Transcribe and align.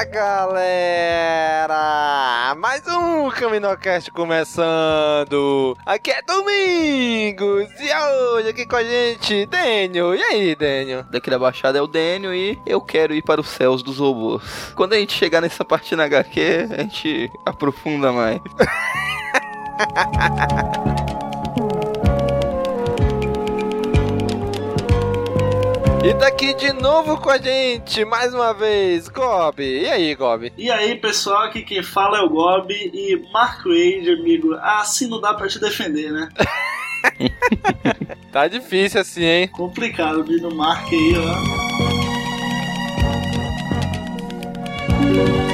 Fala 0.00 0.12
galera! 0.12 1.74
Mais 2.56 2.82
um 2.88 3.28
CaminoCast 3.28 4.10
começando! 4.10 5.76
Aqui 5.84 6.10
é 6.10 6.22
Domingos! 6.22 7.68
E 7.78 7.94
hoje 7.94 8.48
aqui 8.48 8.64
com 8.64 8.76
a 8.76 8.82
gente, 8.82 9.44
Daniel! 9.44 10.14
E 10.14 10.22
aí, 10.22 10.56
Daniel? 10.56 11.04
Daqui 11.10 11.28
da 11.28 11.38
Baixada 11.38 11.78
é 11.78 11.82
o 11.82 11.86
Daniel 11.86 12.34
e 12.34 12.58
eu 12.64 12.80
quero 12.80 13.12
ir 13.12 13.20
para 13.20 13.42
os 13.42 13.48
céus 13.48 13.82
dos 13.82 13.98
robôs. 13.98 14.72
Quando 14.74 14.94
a 14.94 14.96
gente 14.96 15.12
chegar 15.12 15.42
nessa 15.42 15.66
parte 15.66 15.94
na 15.94 16.04
HQ, 16.04 16.68
a 16.70 16.78
gente 16.82 17.30
aprofunda 17.44 18.10
mais. 18.10 18.40
E 26.02 26.14
tá 26.14 26.28
aqui 26.28 26.54
de 26.54 26.72
novo 26.72 27.18
com 27.18 27.28
a 27.28 27.36
gente, 27.36 28.06
mais 28.06 28.32
uma 28.32 28.54
vez, 28.54 29.06
Gob. 29.06 29.62
E 29.62 29.86
aí, 29.86 30.14
Gob? 30.14 30.50
E 30.56 30.70
aí, 30.70 30.94
pessoal, 30.94 31.42
aqui 31.42 31.60
quem 31.60 31.82
fala 31.82 32.18
é 32.18 32.22
o 32.22 32.30
Gob 32.30 32.72
e 32.72 33.22
Mark 33.30 33.66
Wade, 33.66 34.10
amigo. 34.10 34.54
Assim 34.54 35.06
não 35.08 35.20
dá 35.20 35.34
pra 35.34 35.46
te 35.46 35.60
defender, 35.60 36.10
né? 36.10 36.30
tá 38.32 38.48
difícil 38.48 38.98
assim, 38.98 39.24
hein? 39.24 39.48
Complicado 39.48 40.24
vir 40.24 40.40
no 40.40 40.54
Mark 40.54 40.90
aí, 40.90 41.12
ó. 45.46 45.49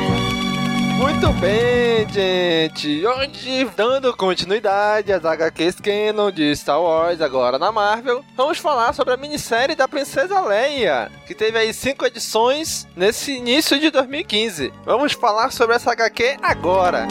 Muito 1.16 1.32
bem, 1.40 2.06
gente. 2.10 3.06
Hoje, 3.06 3.66
dando 3.74 4.14
continuidade 4.14 5.10
às 5.10 5.24
HQs 5.24 5.76
Canon 5.80 6.30
de 6.30 6.54
Star 6.54 6.78
Wars, 6.78 7.22
agora 7.22 7.58
na 7.58 7.72
Marvel, 7.72 8.22
vamos 8.36 8.58
falar 8.58 8.92
sobre 8.92 9.14
a 9.14 9.16
minissérie 9.16 9.74
da 9.74 9.88
Princesa 9.88 10.42
Leia, 10.42 11.10
que 11.26 11.34
teve 11.34 11.56
aí 11.56 11.72
cinco 11.72 12.04
edições 12.04 12.86
nesse 12.94 13.32
início 13.32 13.80
de 13.80 13.90
2015. 13.90 14.70
Vamos 14.84 15.14
falar 15.14 15.50
sobre 15.52 15.76
essa 15.76 15.92
HQ 15.92 16.36
agora. 16.42 17.08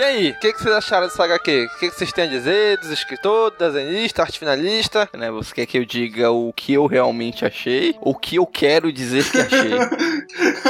E 0.00 0.02
aí, 0.02 0.30
o 0.30 0.38
que, 0.38 0.54
que, 0.54 0.62
vocês 0.62 0.74
acharam 0.74 1.06
dessa 1.06 1.22
HQ? 1.22 1.66
O 1.66 1.78
que, 1.78 1.90
que, 1.90 1.94
vocês 1.94 2.10
têm 2.10 2.24
a 2.24 2.26
dizer 2.26 2.78
dos 2.78 2.88
escritores, 2.88 3.58
desenhista, 3.58 4.22
arte 4.22 4.38
finalista? 4.38 5.06
Né, 5.12 5.30
você 5.30 5.54
quer 5.54 5.66
que 5.66 5.76
eu 5.76 5.84
diga 5.84 6.30
o 6.30 6.54
que 6.54 6.72
eu 6.72 6.86
realmente 6.86 7.44
achei? 7.44 7.94
Ou 8.00 8.14
o 8.14 8.18
que 8.18 8.36
eu 8.36 8.46
quero 8.46 8.90
dizer 8.90 9.30
que 9.30 9.36
achei? 9.36 9.72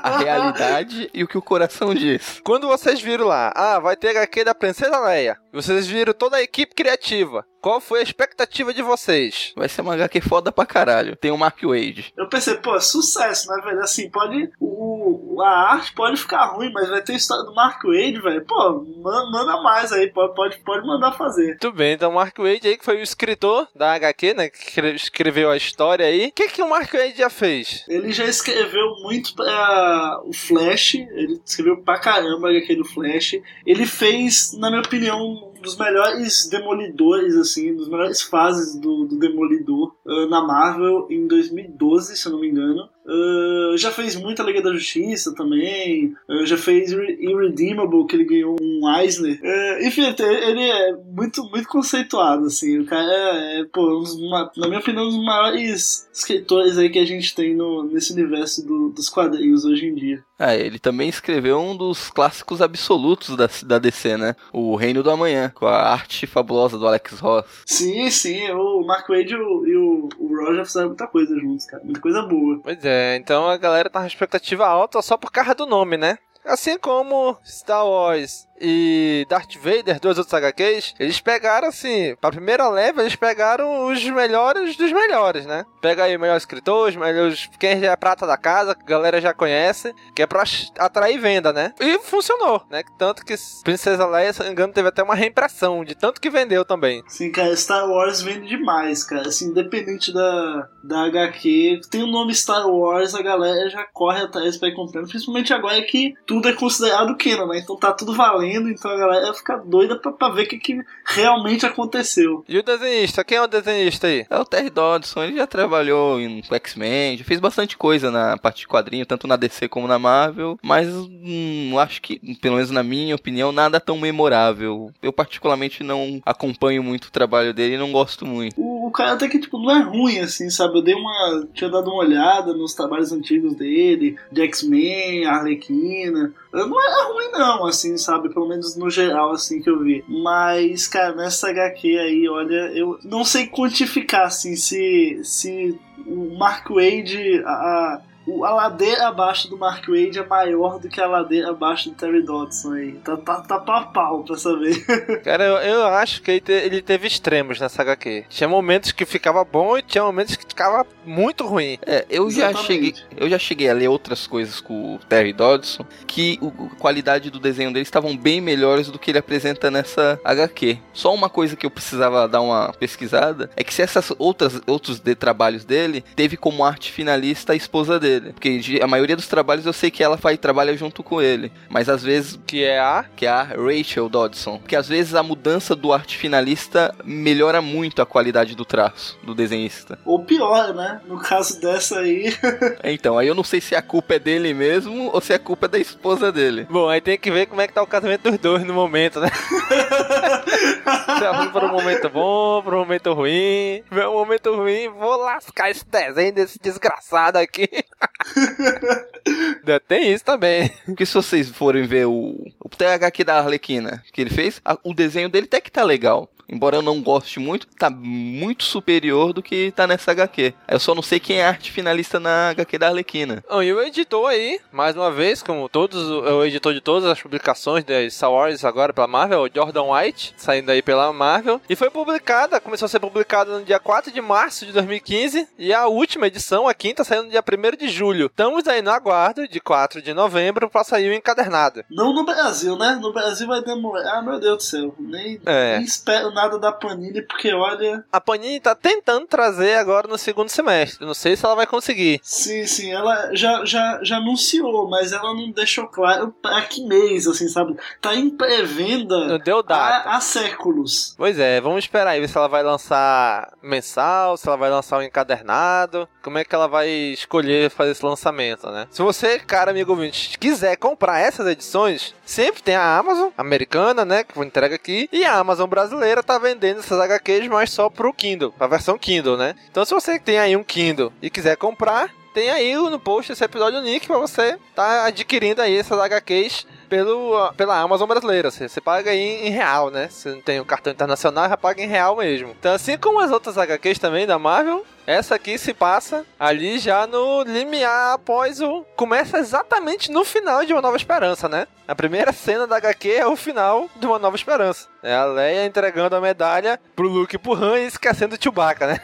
a 0.00 0.18
realidade 0.18 1.10
e 1.12 1.24
o 1.24 1.26
que 1.26 1.36
o 1.36 1.42
coração 1.42 1.92
diz. 1.92 2.40
Quando 2.44 2.68
vocês 2.68 3.02
viram 3.02 3.26
lá, 3.26 3.52
ah, 3.52 3.80
vai 3.80 3.96
ter 3.96 4.10
HQ 4.10 4.44
da 4.44 4.54
Princesa 4.54 5.00
Leia. 5.00 5.36
Vocês 5.52 5.88
viram 5.88 6.14
toda 6.14 6.36
a 6.36 6.42
equipe 6.42 6.72
criativa. 6.72 7.44
Qual 7.62 7.80
foi 7.80 8.00
a 8.00 8.02
expectativa 8.02 8.74
de 8.74 8.82
vocês? 8.82 9.52
Vai 9.56 9.68
ser 9.68 9.82
uma 9.82 9.94
HQ 9.94 10.20
foda 10.22 10.50
pra 10.50 10.66
caralho. 10.66 11.14
Tem 11.14 11.30
o 11.30 11.38
Mark 11.38 11.62
Wade. 11.62 12.12
Eu 12.16 12.28
pensei, 12.28 12.56
pô, 12.56 12.78
sucesso, 12.80 13.48
né, 13.48 13.62
velho? 13.64 13.78
Assim, 13.78 14.10
pode. 14.10 14.50
O, 14.58 15.40
a 15.40 15.74
arte 15.74 15.94
pode 15.94 16.16
ficar 16.16 16.46
ruim, 16.46 16.72
mas 16.72 16.88
vai 16.88 17.00
ter 17.00 17.12
a 17.12 17.16
história 17.16 17.44
do 17.44 17.54
Mark 17.54 17.80
Wade, 17.84 18.20
velho. 18.20 18.44
Pô, 18.44 18.84
manda 19.00 19.62
mais 19.62 19.92
aí, 19.92 20.10
pode, 20.10 20.34
pode, 20.34 20.86
mandar 20.86 21.12
fazer. 21.12 21.46
Muito 21.46 21.72
bem, 21.72 21.92
então 21.92 22.10
o 22.10 22.14
Mark 22.14 22.36
Wade 22.36 22.66
aí, 22.66 22.76
que 22.76 22.84
foi 22.84 22.96
o 22.96 23.02
escritor 23.02 23.68
da 23.76 23.92
HQ, 23.94 24.34
né? 24.34 24.48
Que 24.50 24.80
escreveu 24.96 25.48
a 25.48 25.56
história 25.56 26.04
aí. 26.04 26.26
O 26.26 26.32
que, 26.32 26.48
que 26.48 26.62
o 26.62 26.68
Mark 26.68 26.92
Wade 26.92 27.16
já 27.16 27.30
fez? 27.30 27.84
Ele 27.88 28.10
já 28.10 28.24
escreveu 28.24 28.96
muito 29.02 29.36
pra 29.36 30.20
o 30.24 30.32
Flash. 30.32 30.94
Ele 30.94 31.40
escreveu 31.44 31.76
pra 31.76 32.00
caramba 32.00 32.48
a 32.48 32.50
HQ 32.50 32.74
do 32.74 32.84
Flash. 32.84 33.36
Ele 33.64 33.86
fez, 33.86 34.52
na 34.58 34.68
minha 34.68 34.82
opinião, 34.82 35.51
dos 35.62 35.76
melhores 35.76 36.48
demolidores, 36.50 37.36
assim, 37.36 37.74
dos 37.74 37.88
melhores 37.88 38.20
fases 38.20 38.74
do, 38.78 39.06
do 39.06 39.18
Demolidor 39.18 39.94
uh, 40.04 40.28
na 40.28 40.42
Marvel 40.42 41.06
em 41.10 41.26
2012, 41.26 42.16
se 42.16 42.26
eu 42.26 42.32
não 42.32 42.40
me 42.40 42.48
engano. 42.48 42.88
Uh, 43.04 43.76
já 43.76 43.90
fez 43.90 44.14
muita 44.14 44.44
Liga 44.44 44.62
da 44.62 44.72
Justiça 44.72 45.34
também. 45.34 46.14
Uh, 46.28 46.46
já 46.46 46.56
fez 46.56 46.92
Irredeemable, 46.92 48.06
que 48.06 48.16
ele 48.16 48.24
ganhou 48.24 48.56
um 48.60 48.88
Eisner. 48.96 49.40
Uh, 49.42 49.86
enfim, 49.86 50.02
ele 50.06 50.62
é 50.62 50.92
muito, 50.92 51.44
muito 51.50 51.68
conceituado, 51.68 52.46
assim. 52.46 52.78
O 52.78 52.86
cara 52.86 53.12
é, 53.12 53.60
é 53.60 53.64
pô, 53.64 53.98
um 53.98 54.02
dos, 54.02 54.16
na 54.56 54.68
minha 54.68 54.78
opinião, 54.78 55.04
um 55.04 55.08
dos 55.08 55.24
maiores 55.24 56.08
escritores 56.12 56.78
aí 56.78 56.90
que 56.90 56.98
a 56.98 57.04
gente 57.04 57.34
tem 57.34 57.54
no, 57.54 57.82
nesse 57.84 58.12
universo 58.12 58.64
do, 58.64 58.90
dos 58.90 59.08
quadrinhos 59.08 59.64
hoje 59.64 59.86
em 59.86 59.94
dia. 59.94 60.24
Ah, 60.38 60.56
ele 60.56 60.78
também 60.78 61.08
escreveu 61.08 61.60
um 61.60 61.76
dos 61.76 62.10
clássicos 62.10 62.60
absolutos 62.60 63.36
da, 63.36 63.48
da 63.64 63.78
DC, 63.78 64.16
né? 64.16 64.34
O 64.52 64.74
Reino 64.74 65.02
do 65.02 65.10
Amanhã, 65.10 65.52
com 65.54 65.66
a 65.66 65.92
arte 65.92 66.26
fabulosa 66.26 66.76
do 66.76 66.86
Alex 66.86 67.20
Ross. 67.20 67.44
Sim, 67.64 68.10
sim. 68.10 68.50
O 68.50 68.84
Mark 68.84 69.08
Wade 69.08 69.34
e 69.34 69.36
o, 69.36 69.91
o, 69.92 70.08
o 70.18 70.36
Roger 70.36 70.64
fizeram 70.64 70.88
muita 70.88 71.06
coisa 71.06 71.34
juntos, 71.38 71.66
cara. 71.66 71.82
Muita 71.84 72.00
coisa 72.00 72.22
boa. 72.22 72.60
Pois 72.62 72.84
é, 72.84 73.16
então 73.16 73.48
a 73.48 73.56
galera 73.56 73.90
tá 73.90 74.00
com 74.00 74.06
expectativa 74.06 74.66
alta 74.66 75.00
só 75.02 75.16
por 75.16 75.30
causa 75.30 75.54
do 75.54 75.66
nome, 75.66 75.96
né? 75.96 76.18
Assim 76.44 76.76
como 76.78 77.36
Star 77.44 77.86
Wars 77.86 78.48
e 78.62 79.26
Darth 79.28 79.56
Vader, 79.56 79.98
dois 80.00 80.16
outros 80.18 80.32
HQs, 80.32 80.94
eles 80.98 81.20
pegaram 81.20 81.68
assim, 81.68 82.14
pra 82.20 82.30
primeira 82.30 82.68
leva, 82.68 83.02
eles 83.02 83.16
pegaram 83.16 83.88
os 83.88 84.02
melhores 84.04 84.76
dos 84.76 84.92
melhores, 84.92 85.44
né? 85.44 85.64
Pega 85.80 86.04
aí 86.04 86.16
melhores 86.16 86.44
escritores, 86.44 86.94
melhores. 86.94 87.50
Quem 87.58 87.80
já 87.80 87.92
é 87.92 87.96
prata 87.96 88.26
da 88.26 88.36
casa, 88.36 88.74
que 88.74 88.82
a 88.82 88.86
galera 88.86 89.20
já 89.20 89.34
conhece, 89.34 89.92
que 90.14 90.22
é 90.22 90.26
pra 90.26 90.44
atrair 90.78 91.18
venda, 91.18 91.52
né? 91.52 91.72
E 91.80 91.98
funcionou, 91.98 92.62
né? 92.70 92.82
Tanto 92.98 93.24
que 93.24 93.34
Princesa 93.64 94.06
Leia, 94.06 94.32
se 94.32 94.42
não 94.42 94.52
engano, 94.52 94.72
teve 94.72 94.88
até 94.88 95.02
uma 95.02 95.14
reimpressão 95.14 95.84
de 95.84 95.94
tanto 95.94 96.20
que 96.20 96.30
vendeu 96.30 96.64
também. 96.64 97.02
Sim, 97.08 97.32
cara, 97.32 97.56
Star 97.56 97.88
Wars 97.88 98.22
vende 98.22 98.48
demais, 98.48 99.02
cara. 99.04 99.28
Assim, 99.28 99.48
independente 99.48 100.12
da, 100.12 100.68
da 100.84 101.04
HQ, 101.06 101.80
tem 101.90 102.02
o 102.02 102.06
nome 102.06 102.34
Star 102.34 102.66
Wars, 102.66 103.14
a 103.14 103.22
galera 103.22 103.68
já 103.68 103.84
corre 103.92 104.20
atrás 104.20 104.56
pra 104.56 104.68
ir 104.68 104.74
comprando. 104.74 105.08
Principalmente 105.08 105.52
agora 105.52 105.80
que 105.82 106.14
tudo 106.26 106.48
é 106.48 106.52
considerado 106.52 107.16
canon, 107.16 107.48
né? 107.48 107.58
Então 107.58 107.76
tá 107.76 107.92
tudo 107.92 108.14
valendo, 108.14 108.51
então 108.54 108.90
a 108.90 108.96
galera 108.96 109.34
fica 109.34 109.56
doida 109.58 109.96
pra, 109.96 110.12
pra 110.12 110.28
ver 110.30 110.44
o 110.44 110.48
que, 110.48 110.58
que 110.58 110.80
realmente 111.04 111.66
aconteceu. 111.66 112.44
E 112.48 112.58
o 112.58 112.62
desenhista? 112.62 113.24
Quem 113.24 113.38
é 113.38 113.42
o 113.42 113.46
desenhista 113.46 114.06
aí? 114.06 114.26
É 114.28 114.38
o 114.38 114.44
Terry 114.44 114.70
Dodson, 114.70 115.22
ele 115.22 115.36
já 115.36 115.46
trabalhou 115.46 116.20
em 116.20 116.42
X-Men, 116.42 117.16
já 117.16 117.24
fez 117.24 117.40
bastante 117.40 117.76
coisa 117.76 118.10
na 118.10 118.36
parte 118.36 118.60
de 118.60 118.68
quadrinho, 118.68 119.06
tanto 119.06 119.26
na 119.26 119.36
DC 119.36 119.68
como 119.68 119.88
na 119.88 119.98
Marvel, 119.98 120.58
mas 120.62 120.88
hum, 120.88 121.78
acho 121.78 122.00
que, 122.02 122.18
pelo 122.36 122.56
menos 122.56 122.70
na 122.70 122.82
minha 122.82 123.14
opinião, 123.14 123.52
nada 123.52 123.80
tão 123.80 123.98
memorável. 123.98 124.90
Eu 125.02 125.12
particularmente 125.12 125.82
não 125.82 126.20
acompanho 126.24 126.82
muito 126.82 127.06
o 127.06 127.12
trabalho 127.12 127.52
dele 127.54 127.74
e 127.74 127.78
não 127.78 127.92
gosto 127.92 128.26
muito. 128.26 128.60
O, 128.60 128.88
o 128.88 128.90
cara 128.90 129.12
até 129.12 129.28
que, 129.28 129.38
tipo, 129.38 129.58
não 129.58 129.70
é 129.70 129.82
ruim, 129.82 130.18
assim, 130.18 130.50
sabe? 130.50 130.78
Eu 130.78 130.82
dei 130.82 130.94
uma... 130.94 131.46
tinha 131.54 131.70
dado 131.70 131.88
uma 131.88 132.04
olhada 132.04 132.52
nos 132.52 132.74
trabalhos 132.74 133.12
antigos 133.12 133.54
dele, 133.54 134.16
de 134.30 134.42
X-Men, 134.42 135.26
Arlequina... 135.26 136.32
Não 136.52 136.82
é 136.82 137.12
ruim 137.12 137.30
não, 137.32 137.66
assim, 137.66 137.96
sabe? 137.96 138.28
Pelo 138.28 138.41
menos 138.48 138.76
no 138.76 138.90
geral, 138.90 139.32
assim, 139.32 139.60
que 139.60 139.70
eu 139.70 139.80
vi. 139.80 140.04
Mas, 140.08 140.86
cara, 140.86 141.14
nessa 141.14 141.50
HQ 141.50 141.98
aí, 141.98 142.28
olha, 142.28 142.70
eu 142.74 142.98
não 143.04 143.24
sei 143.24 143.46
quantificar, 143.46 144.26
assim, 144.26 144.56
se, 144.56 145.20
se 145.24 145.78
o 146.06 146.36
Mark 146.38 146.68
Wade, 146.70 147.42
a, 147.44 147.50
a 147.50 148.02
ladeira 148.26 149.08
abaixo 149.08 149.48
do 149.48 149.58
Mark 149.58 149.86
Wade 149.88 150.18
é 150.18 150.26
maior 150.26 150.78
do 150.78 150.88
que 150.88 151.00
a 151.00 151.06
ladeira 151.06 151.50
abaixo 151.50 151.90
do 151.90 151.96
Terry 151.96 152.22
Dodson 152.22 152.72
aí. 152.72 152.92
Tá, 152.92 153.16
tá, 153.16 153.40
tá 153.40 153.58
pau 153.58 153.76
a 153.76 153.84
pau 153.86 154.24
pra 154.24 154.36
saber. 154.36 154.84
Cara, 155.24 155.44
eu, 155.44 155.56
eu 155.56 155.86
acho 155.86 156.22
que 156.22 156.30
ele, 156.30 156.40
te, 156.40 156.52
ele, 156.52 156.82
teve 156.82 157.06
extremos 157.06 157.58
nessa 157.60 157.82
HQ. 157.82 158.26
Tinha 158.28 158.48
momentos 158.48 158.92
que 158.92 159.04
ficava 159.04 159.44
bom 159.44 159.76
e 159.76 159.82
tinha 159.82 160.04
momentos 160.04 160.36
que 160.36 160.46
ficava 160.46 160.86
muito 161.04 161.46
ruim. 161.46 161.78
É, 161.84 162.06
eu 162.08 162.30
já 162.30 162.54
cheguei, 162.54 162.94
eu 163.16 163.28
já 163.28 163.38
cheguei 163.38 163.68
a 163.68 163.74
ler 163.74 163.88
outras 163.88 164.26
coisas 164.26 164.60
com 164.60 164.94
o 164.94 164.98
Terry 164.98 165.32
Dodson 165.32 165.84
que 166.06 166.38
a 166.42 166.76
qualidade 166.76 167.30
do 167.30 167.40
desenho 167.40 167.72
dele 167.72 167.82
estavam 167.82 168.16
bem 168.16 168.40
melhores 168.40 168.88
do 168.88 168.98
que 168.98 169.10
ele 169.10 169.18
apresenta 169.18 169.70
nessa 169.70 170.20
HQ. 170.24 170.78
Só 170.92 171.14
uma 171.14 171.28
coisa 171.28 171.56
que 171.56 171.66
eu 171.66 171.70
precisava 171.70 172.28
dar 172.28 172.40
uma 172.40 172.72
pesquisada 172.72 173.50
é 173.56 173.64
que 173.64 173.74
se 173.74 173.82
essas 173.82 174.12
outras 174.18 174.60
outros 174.66 175.00
de 175.00 175.14
trabalhos 175.14 175.64
dele 175.64 176.04
teve 176.14 176.36
como 176.36 176.64
arte 176.64 176.92
finalista 176.92 177.52
a 177.52 177.56
esposa 177.56 177.98
dele 177.98 178.11
dele. 178.20 178.32
Porque 178.32 178.80
a 178.82 178.86
maioria 178.86 179.16
dos 179.16 179.26
trabalhos 179.26 179.66
eu 179.66 179.72
sei 179.72 179.90
que 179.90 180.02
ela 180.02 180.16
faz 180.16 180.38
trabalha 180.38 180.76
junto 180.76 181.02
com 181.02 181.20
ele. 181.20 181.52
Mas 181.68 181.88
às 181.88 182.02
vezes. 182.02 182.38
Que 182.46 182.64
é 182.64 182.78
a? 182.78 183.04
Que 183.16 183.26
é 183.26 183.30
a 183.30 183.42
Rachel 183.42 184.08
Dodson. 184.08 184.58
Porque 184.58 184.76
às 184.76 184.88
vezes 184.88 185.14
a 185.14 185.22
mudança 185.22 185.74
do 185.74 185.92
arte 185.92 186.16
finalista 186.16 186.94
melhora 187.04 187.62
muito 187.62 188.02
a 188.02 188.06
qualidade 188.06 188.54
do 188.54 188.64
traço 188.64 189.18
do 189.22 189.34
desenhista. 189.34 189.98
Ou 190.04 190.24
pior, 190.24 190.74
né? 190.74 191.00
No 191.06 191.18
caso 191.18 191.60
dessa 191.60 192.00
aí. 192.00 192.34
então, 192.84 193.18
aí 193.18 193.28
eu 193.28 193.34
não 193.34 193.44
sei 193.44 193.60
se 193.60 193.74
a 193.74 193.82
culpa 193.82 194.14
é 194.14 194.18
dele 194.18 194.52
mesmo 194.52 195.10
ou 195.12 195.20
se 195.20 195.32
a 195.32 195.38
culpa 195.38 195.66
é 195.66 195.68
da 195.68 195.78
esposa 195.78 196.32
dele. 196.32 196.66
Bom, 196.70 196.88
aí 196.88 197.00
tem 197.00 197.18
que 197.18 197.30
ver 197.30 197.46
como 197.46 197.60
é 197.60 197.66
que 197.66 197.72
tá 197.72 197.82
o 197.82 197.86
casamento 197.86 198.30
dos 198.30 198.38
dois 198.38 198.64
no 198.64 198.74
momento, 198.74 199.20
né? 199.20 199.30
se 201.18 201.24
é 201.24 201.30
ruim 201.30 201.50
para 201.50 201.66
um 201.66 201.72
momento 201.72 202.08
bom, 202.08 202.62
para 202.62 202.76
um 202.76 202.80
momento 202.80 203.12
ruim. 203.12 203.82
Vê 203.90 204.06
um 204.06 204.12
momento 204.12 204.54
ruim, 204.54 204.88
vou 204.88 205.16
lascar 205.16 205.70
esse 205.70 205.86
desenho 205.86 206.32
desse 206.32 206.58
desgraçado 206.58 207.38
aqui. 207.38 207.68
Tem 209.88 210.12
isso 210.12 210.24
também. 210.24 210.70
Porque 210.84 211.06
se 211.06 211.14
vocês 211.14 211.48
forem 211.48 211.86
ver 211.86 212.06
o, 212.06 212.36
o 212.60 212.68
THQ 212.68 213.24
da 213.24 213.38
Arlequina 213.38 214.02
que 214.12 214.20
ele 214.20 214.30
fez, 214.30 214.60
a, 214.64 214.76
o 214.82 214.92
desenho 214.94 215.28
dele 215.28 215.46
até 215.46 215.60
que 215.60 215.70
tá 215.70 215.84
legal. 215.84 216.28
Embora 216.52 216.76
eu 216.76 216.82
não 216.82 217.00
goste 217.00 217.40
muito, 217.40 217.66
tá 217.66 217.88
muito 217.88 218.64
superior 218.64 219.32
do 219.32 219.42
que 219.42 219.72
tá 219.72 219.86
nessa 219.86 220.10
HQ. 220.10 220.52
Eu 220.68 220.78
só 220.78 220.94
não 220.94 221.00
sei 221.00 221.18
quem 221.18 221.38
é 221.38 221.46
arte 221.46 221.72
finalista 221.72 222.20
na 222.20 222.50
HQ 222.50 222.76
da 222.76 222.88
Arlequina. 222.88 223.42
Oh, 223.48 223.62
e 223.62 223.72
o 223.72 223.80
editor 223.80 224.28
aí, 224.28 224.60
mais 224.70 224.94
uma 224.94 225.10
vez, 225.10 225.42
como 225.42 225.66
todos, 225.66 226.10
o 226.10 226.44
editor 226.44 226.74
de 226.74 226.82
todas 226.82 227.08
as 227.08 227.22
publicações 227.22 227.84
de 227.84 228.10
Star 228.10 228.30
Wars 228.30 228.66
agora 228.66 228.92
pela 228.92 229.06
Marvel, 229.06 229.44
o 229.44 229.50
Jordan 229.52 229.84
White, 229.84 230.34
saindo 230.36 230.70
aí 230.70 230.82
pela 230.82 231.10
Marvel. 231.10 231.58
E 231.70 231.74
foi 231.74 231.88
publicada, 231.88 232.60
começou 232.60 232.84
a 232.84 232.88
ser 232.90 233.00
publicada 233.00 233.58
no 233.58 233.64
dia 233.64 233.78
4 233.78 234.12
de 234.12 234.20
março 234.20 234.66
de 234.66 234.72
2015. 234.72 235.48
E 235.58 235.72
a 235.72 235.86
última 235.86 236.26
edição, 236.26 236.68
a 236.68 236.74
quinta, 236.74 237.02
saiu 237.02 237.22
no 237.22 237.30
dia 237.30 237.42
1 237.42 237.76
de 237.78 237.88
julho. 237.88 238.26
Estamos 238.26 238.68
aí 238.68 238.82
no 238.82 238.90
aguardo 238.90 239.48
de 239.48 239.58
4 239.58 240.02
de 240.02 240.12
novembro 240.12 240.68
pra 240.68 240.84
sair 240.84 241.08
o 241.08 241.14
encadernado. 241.14 241.82
Não 241.90 242.12
no 242.12 242.26
Brasil, 242.26 242.76
né? 242.76 242.98
No 243.00 243.10
Brasil 243.10 243.46
vai 243.46 243.62
demorar. 243.62 244.18
Ah, 244.18 244.22
meu 244.22 244.38
Deus 244.38 244.58
do 244.58 244.62
céu. 244.62 244.94
Nem, 244.98 245.40
é. 245.46 245.78
nem 245.78 245.86
espero 245.86 246.30
nada 246.30 246.41
nada 246.42 246.58
da 246.58 246.72
Panini, 246.72 247.22
porque 247.22 247.52
olha. 247.52 248.04
A 248.12 248.20
Panini 248.20 248.60
tá 248.60 248.74
tentando 248.74 249.26
trazer 249.26 249.76
agora 249.76 250.08
no 250.08 250.18
segundo 250.18 250.48
semestre. 250.48 251.06
Não 251.06 251.14
sei 251.14 251.36
se 251.36 251.44
ela 251.44 251.54
vai 251.54 251.66
conseguir. 251.66 252.20
Sim, 252.22 252.66
sim, 252.66 252.92
ela 252.92 253.34
já, 253.34 253.64
já, 253.64 254.00
já 254.02 254.16
anunciou, 254.16 254.88
mas 254.88 255.12
ela 255.12 255.34
não 255.34 255.50
deixou 255.50 255.86
claro 255.86 256.34
pra 256.42 256.62
que 256.62 256.84
mês, 256.84 257.26
assim, 257.26 257.48
sabe? 257.48 257.76
Tá 258.00 258.14
em 258.14 258.30
pré-venda 258.30 259.26
não 259.26 259.38
deu 259.38 259.62
data. 259.62 260.08
Há, 260.08 260.16
há 260.16 260.20
séculos. 260.20 261.14
Pois 261.16 261.38
é, 261.38 261.60
vamos 261.60 261.84
esperar 261.84 262.10
aí 262.10 262.20
ver 262.20 262.28
se 262.28 262.36
ela 262.36 262.48
vai 262.48 262.62
lançar 262.62 263.52
mensal, 263.62 264.36
se 264.36 264.46
ela 264.46 264.56
vai 264.56 264.70
lançar 264.70 264.98
um 264.98 265.02
encadernado. 265.02 266.08
Como 266.22 266.38
é 266.38 266.44
que 266.44 266.54
ela 266.54 266.68
vai 266.68 266.88
escolher 266.88 267.70
fazer 267.70 267.90
esse 267.90 268.04
lançamento, 268.04 268.70
né? 268.70 268.86
Se 268.90 269.02
você, 269.02 269.38
cara, 269.38 269.70
amigo 269.70 269.92
ouvinte, 269.92 270.38
quiser 270.38 270.76
comprar 270.76 271.18
essas 271.18 271.46
edições, 271.46 272.14
sempre 272.24 272.62
tem 272.62 272.76
a 272.76 272.96
Amazon 272.96 273.30
americana, 273.36 274.04
né? 274.04 274.24
Que 274.24 274.38
entrega 274.40 274.76
aqui. 274.76 275.08
E 275.12 275.24
a 275.24 275.34
Amazon 275.34 275.68
brasileira 275.68 276.22
tá 276.22 276.38
vendendo 276.38 276.80
essas 276.80 277.00
HQs, 277.00 277.48
mas 277.48 277.70
só 277.70 277.90
pro 277.90 278.12
Kindle, 278.12 278.52
pra 278.52 278.66
versão 278.66 278.96
Kindle, 278.96 279.36
né? 279.36 279.54
Então 279.70 279.84
se 279.84 279.92
você 279.92 280.18
tem 280.18 280.38
aí 280.38 280.56
um 280.56 280.64
Kindle 280.64 281.12
e 281.20 281.28
quiser 281.28 281.56
comprar, 281.56 282.10
tem 282.32 282.50
aí 282.50 282.74
no 282.74 282.98
post 282.98 283.32
esse 283.32 283.44
episódio 283.44 283.80
o 283.80 283.82
link 283.82 284.06
pra 284.06 284.18
você 284.18 284.58
tá 284.74 285.04
adquirindo 285.04 285.60
aí 285.60 285.76
essas 285.76 285.98
HQs 285.98 286.66
pelo, 286.92 287.50
pela 287.54 287.80
Amazon 287.80 288.06
brasileira. 288.06 288.50
Você, 288.50 288.68
você 288.68 288.78
paga 288.78 289.12
aí 289.12 289.46
em 289.46 289.48
real, 289.48 289.90
né? 289.90 290.08
Se 290.10 290.28
não 290.28 290.42
tem 290.42 290.60
o 290.60 290.62
um 290.62 290.66
cartão 290.66 290.92
internacional, 290.92 291.48
já 291.48 291.56
paga 291.56 291.82
em 291.82 291.86
real 291.86 292.16
mesmo. 292.16 292.50
Então, 292.50 292.74
assim 292.74 292.98
como 292.98 293.18
as 293.18 293.30
outras 293.30 293.56
HQs 293.56 293.98
também 293.98 294.26
da 294.26 294.38
Marvel, 294.38 294.84
essa 295.06 295.34
aqui 295.34 295.56
se 295.56 295.72
passa 295.72 296.24
ali 296.38 296.78
já 296.78 297.06
no 297.06 297.44
limiar 297.44 298.12
após 298.12 298.60
o. 298.60 298.84
Começa 298.94 299.38
exatamente 299.38 300.10
no 300.10 300.22
final 300.22 300.66
de 300.66 300.74
Uma 300.74 300.82
Nova 300.82 300.96
Esperança, 300.96 301.48
né? 301.48 301.66
A 301.88 301.94
primeira 301.94 302.32
cena 302.32 302.66
da 302.66 302.76
HQ 302.76 303.10
é 303.10 303.26
o 303.26 303.36
final 303.36 303.88
de 303.96 304.06
Uma 304.06 304.18
Nova 304.18 304.36
Esperança. 304.36 304.86
É 305.02 305.14
a 305.14 305.24
Leia 305.24 305.66
entregando 305.66 306.14
a 306.14 306.20
medalha 306.20 306.78
pro 306.94 307.08
Luke 307.08 307.34
e 307.34 307.38
pro 307.38 307.54
Han 307.54 307.80
e 307.80 307.86
esquecendo 307.86 308.36
o 308.36 308.38
Chewbacca, 308.40 308.86
né? 308.86 309.00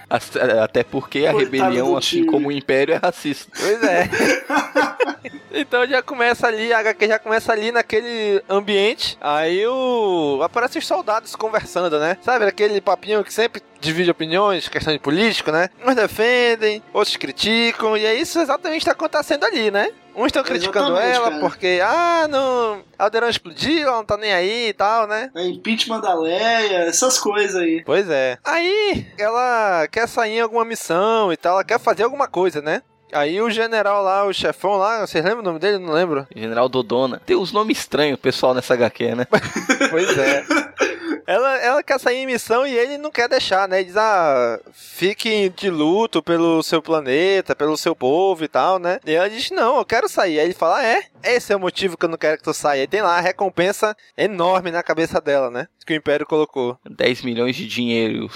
Até 0.62 0.85
porque 0.85 1.26
a 1.26 1.32
Coitado 1.32 1.38
rebelião, 1.38 1.96
assim 1.96 2.25
como 2.25 2.49
o 2.49 2.52
Império, 2.52 2.94
é 2.94 2.99
racista. 2.99 3.50
Pois 3.58 3.82
é. 3.82 4.08
então 5.52 5.87
já 5.87 6.00
começa 6.00 6.46
ali, 6.46 6.73
a 6.73 6.79
HQ 6.79 7.08
já 7.08 7.19
começa 7.19 7.52
ali 7.52 7.73
naquele 7.78 8.42
ambiente. 8.48 9.16
Aí 9.20 9.66
o. 9.66 10.40
Aparecem 10.42 10.78
os 10.78 10.86
soldados 10.86 11.34
conversando, 11.34 11.98
né? 11.98 12.16
Sabe 12.22 12.44
aquele 12.44 12.80
papinho 12.80 13.25
que 13.25 13.32
sempre 13.32 13.62
divide 13.80 14.10
opiniões, 14.10 14.69
questão 14.69 14.92
de 14.92 14.98
político, 14.98 15.50
né? 15.50 15.70
Uns 15.84 15.94
defendem, 15.94 16.82
outros 16.92 17.16
criticam, 17.16 17.96
e 17.96 18.04
é 18.04 18.14
isso 18.14 18.38
exatamente 18.40 18.84
que 18.84 18.90
está 18.90 18.92
acontecendo 18.92 19.44
ali, 19.44 19.70
né? 19.70 19.90
Uns 20.14 20.26
estão 20.26 20.42
criticando 20.42 20.96
ela 20.96 21.30
cara. 21.30 21.40
porque, 21.40 21.80
ah, 21.80 22.26
não. 22.28 22.82
Aldeirão 22.98 23.28
explodiu, 23.28 23.86
ela 23.86 23.98
não 23.98 24.04
tá 24.04 24.16
nem 24.16 24.32
aí 24.32 24.69
e 24.69 24.72
tal, 24.72 25.06
né? 25.06 25.30
É 25.32 25.46
impeachment 25.46 26.00
da 26.00 26.12
Leia, 26.12 26.78
essas 26.88 27.20
coisas 27.20 27.54
aí. 27.54 27.84
Pois 27.84 28.10
é. 28.10 28.36
Aí, 28.44 29.06
ela 29.16 29.87
quer 29.87 30.08
sair 30.08 30.38
em 30.38 30.40
alguma 30.40 30.64
missão 30.64 31.32
e 31.32 31.37
tal, 31.37 31.54
ela 31.54 31.64
quer 31.64 31.78
fazer 31.78 32.02
alguma 32.02 32.26
coisa, 32.26 32.61
né? 32.61 32.82
Aí 33.12 33.41
o 33.41 33.50
general 33.50 34.03
lá, 34.03 34.25
o 34.25 34.33
chefão 34.33 34.77
lá, 34.77 35.07
vocês 35.07 35.25
lembram 35.25 35.41
o 35.41 35.45
nome 35.45 35.59
dele? 35.59 35.79
Não 35.79 35.93
lembro. 35.93 36.27
General 36.35 36.69
Dodona. 36.69 37.21
Tem 37.25 37.37
uns 37.37 37.53
nomes 37.53 37.79
estranhos, 37.79 38.19
pessoal, 38.19 38.55
nessa 38.55 38.75
HQ, 38.75 39.15
né? 39.15 39.27
pois 39.91 40.19
é. 40.19 40.45
Ela, 41.28 41.58
ela 41.58 41.82
quer 41.82 42.00
sair 42.00 42.16
em 42.16 42.26
missão 42.26 42.66
e 42.66 42.75
ele 42.75 42.97
não 42.97 43.11
quer 43.11 43.28
deixar, 43.28 43.68
né? 43.68 43.80
Ele 43.80 43.88
diz, 43.88 43.99
ah, 43.99 44.58
fique 44.73 45.50
de 45.50 45.68
luto 45.68 46.23
pelo 46.23 46.62
seu 46.62 46.80
planeta, 46.80 47.54
pelo 47.54 47.76
seu 47.76 47.94
povo 47.94 48.44
e 48.44 48.49
tal, 48.49 48.78
né? 48.78 48.99
E 49.04 49.12
ela 49.12 49.28
diz, 49.28 49.50
não, 49.50 49.76
eu 49.76 49.85
quero 49.85 50.08
sair. 50.08 50.40
Aí 50.40 50.47
ele 50.47 50.54
fala, 50.54 50.78
ah, 50.78 50.87
é? 50.87 51.04
Esse 51.23 51.52
é 51.52 51.56
o 51.56 51.61
motivo 51.61 51.99
que 51.99 52.06
eu 52.06 52.08
não 52.08 52.16
quero 52.16 52.38
que 52.38 52.44
tu 52.44 52.54
saia. 52.54 52.80
Aí 52.80 52.87
tem 52.87 53.02
lá 53.02 53.18
a 53.18 53.20
recompensa 53.20 53.94
enorme 54.16 54.70
na 54.70 54.82
cabeça 54.82 55.20
dela, 55.20 55.50
né? 55.50 55.68
Que 55.85 55.92
o 55.92 55.97
Império 55.97 56.25
colocou. 56.25 56.78
10 56.88 57.20
milhões 57.20 57.54
de 57.54 57.66
dinheiro. 57.66 58.30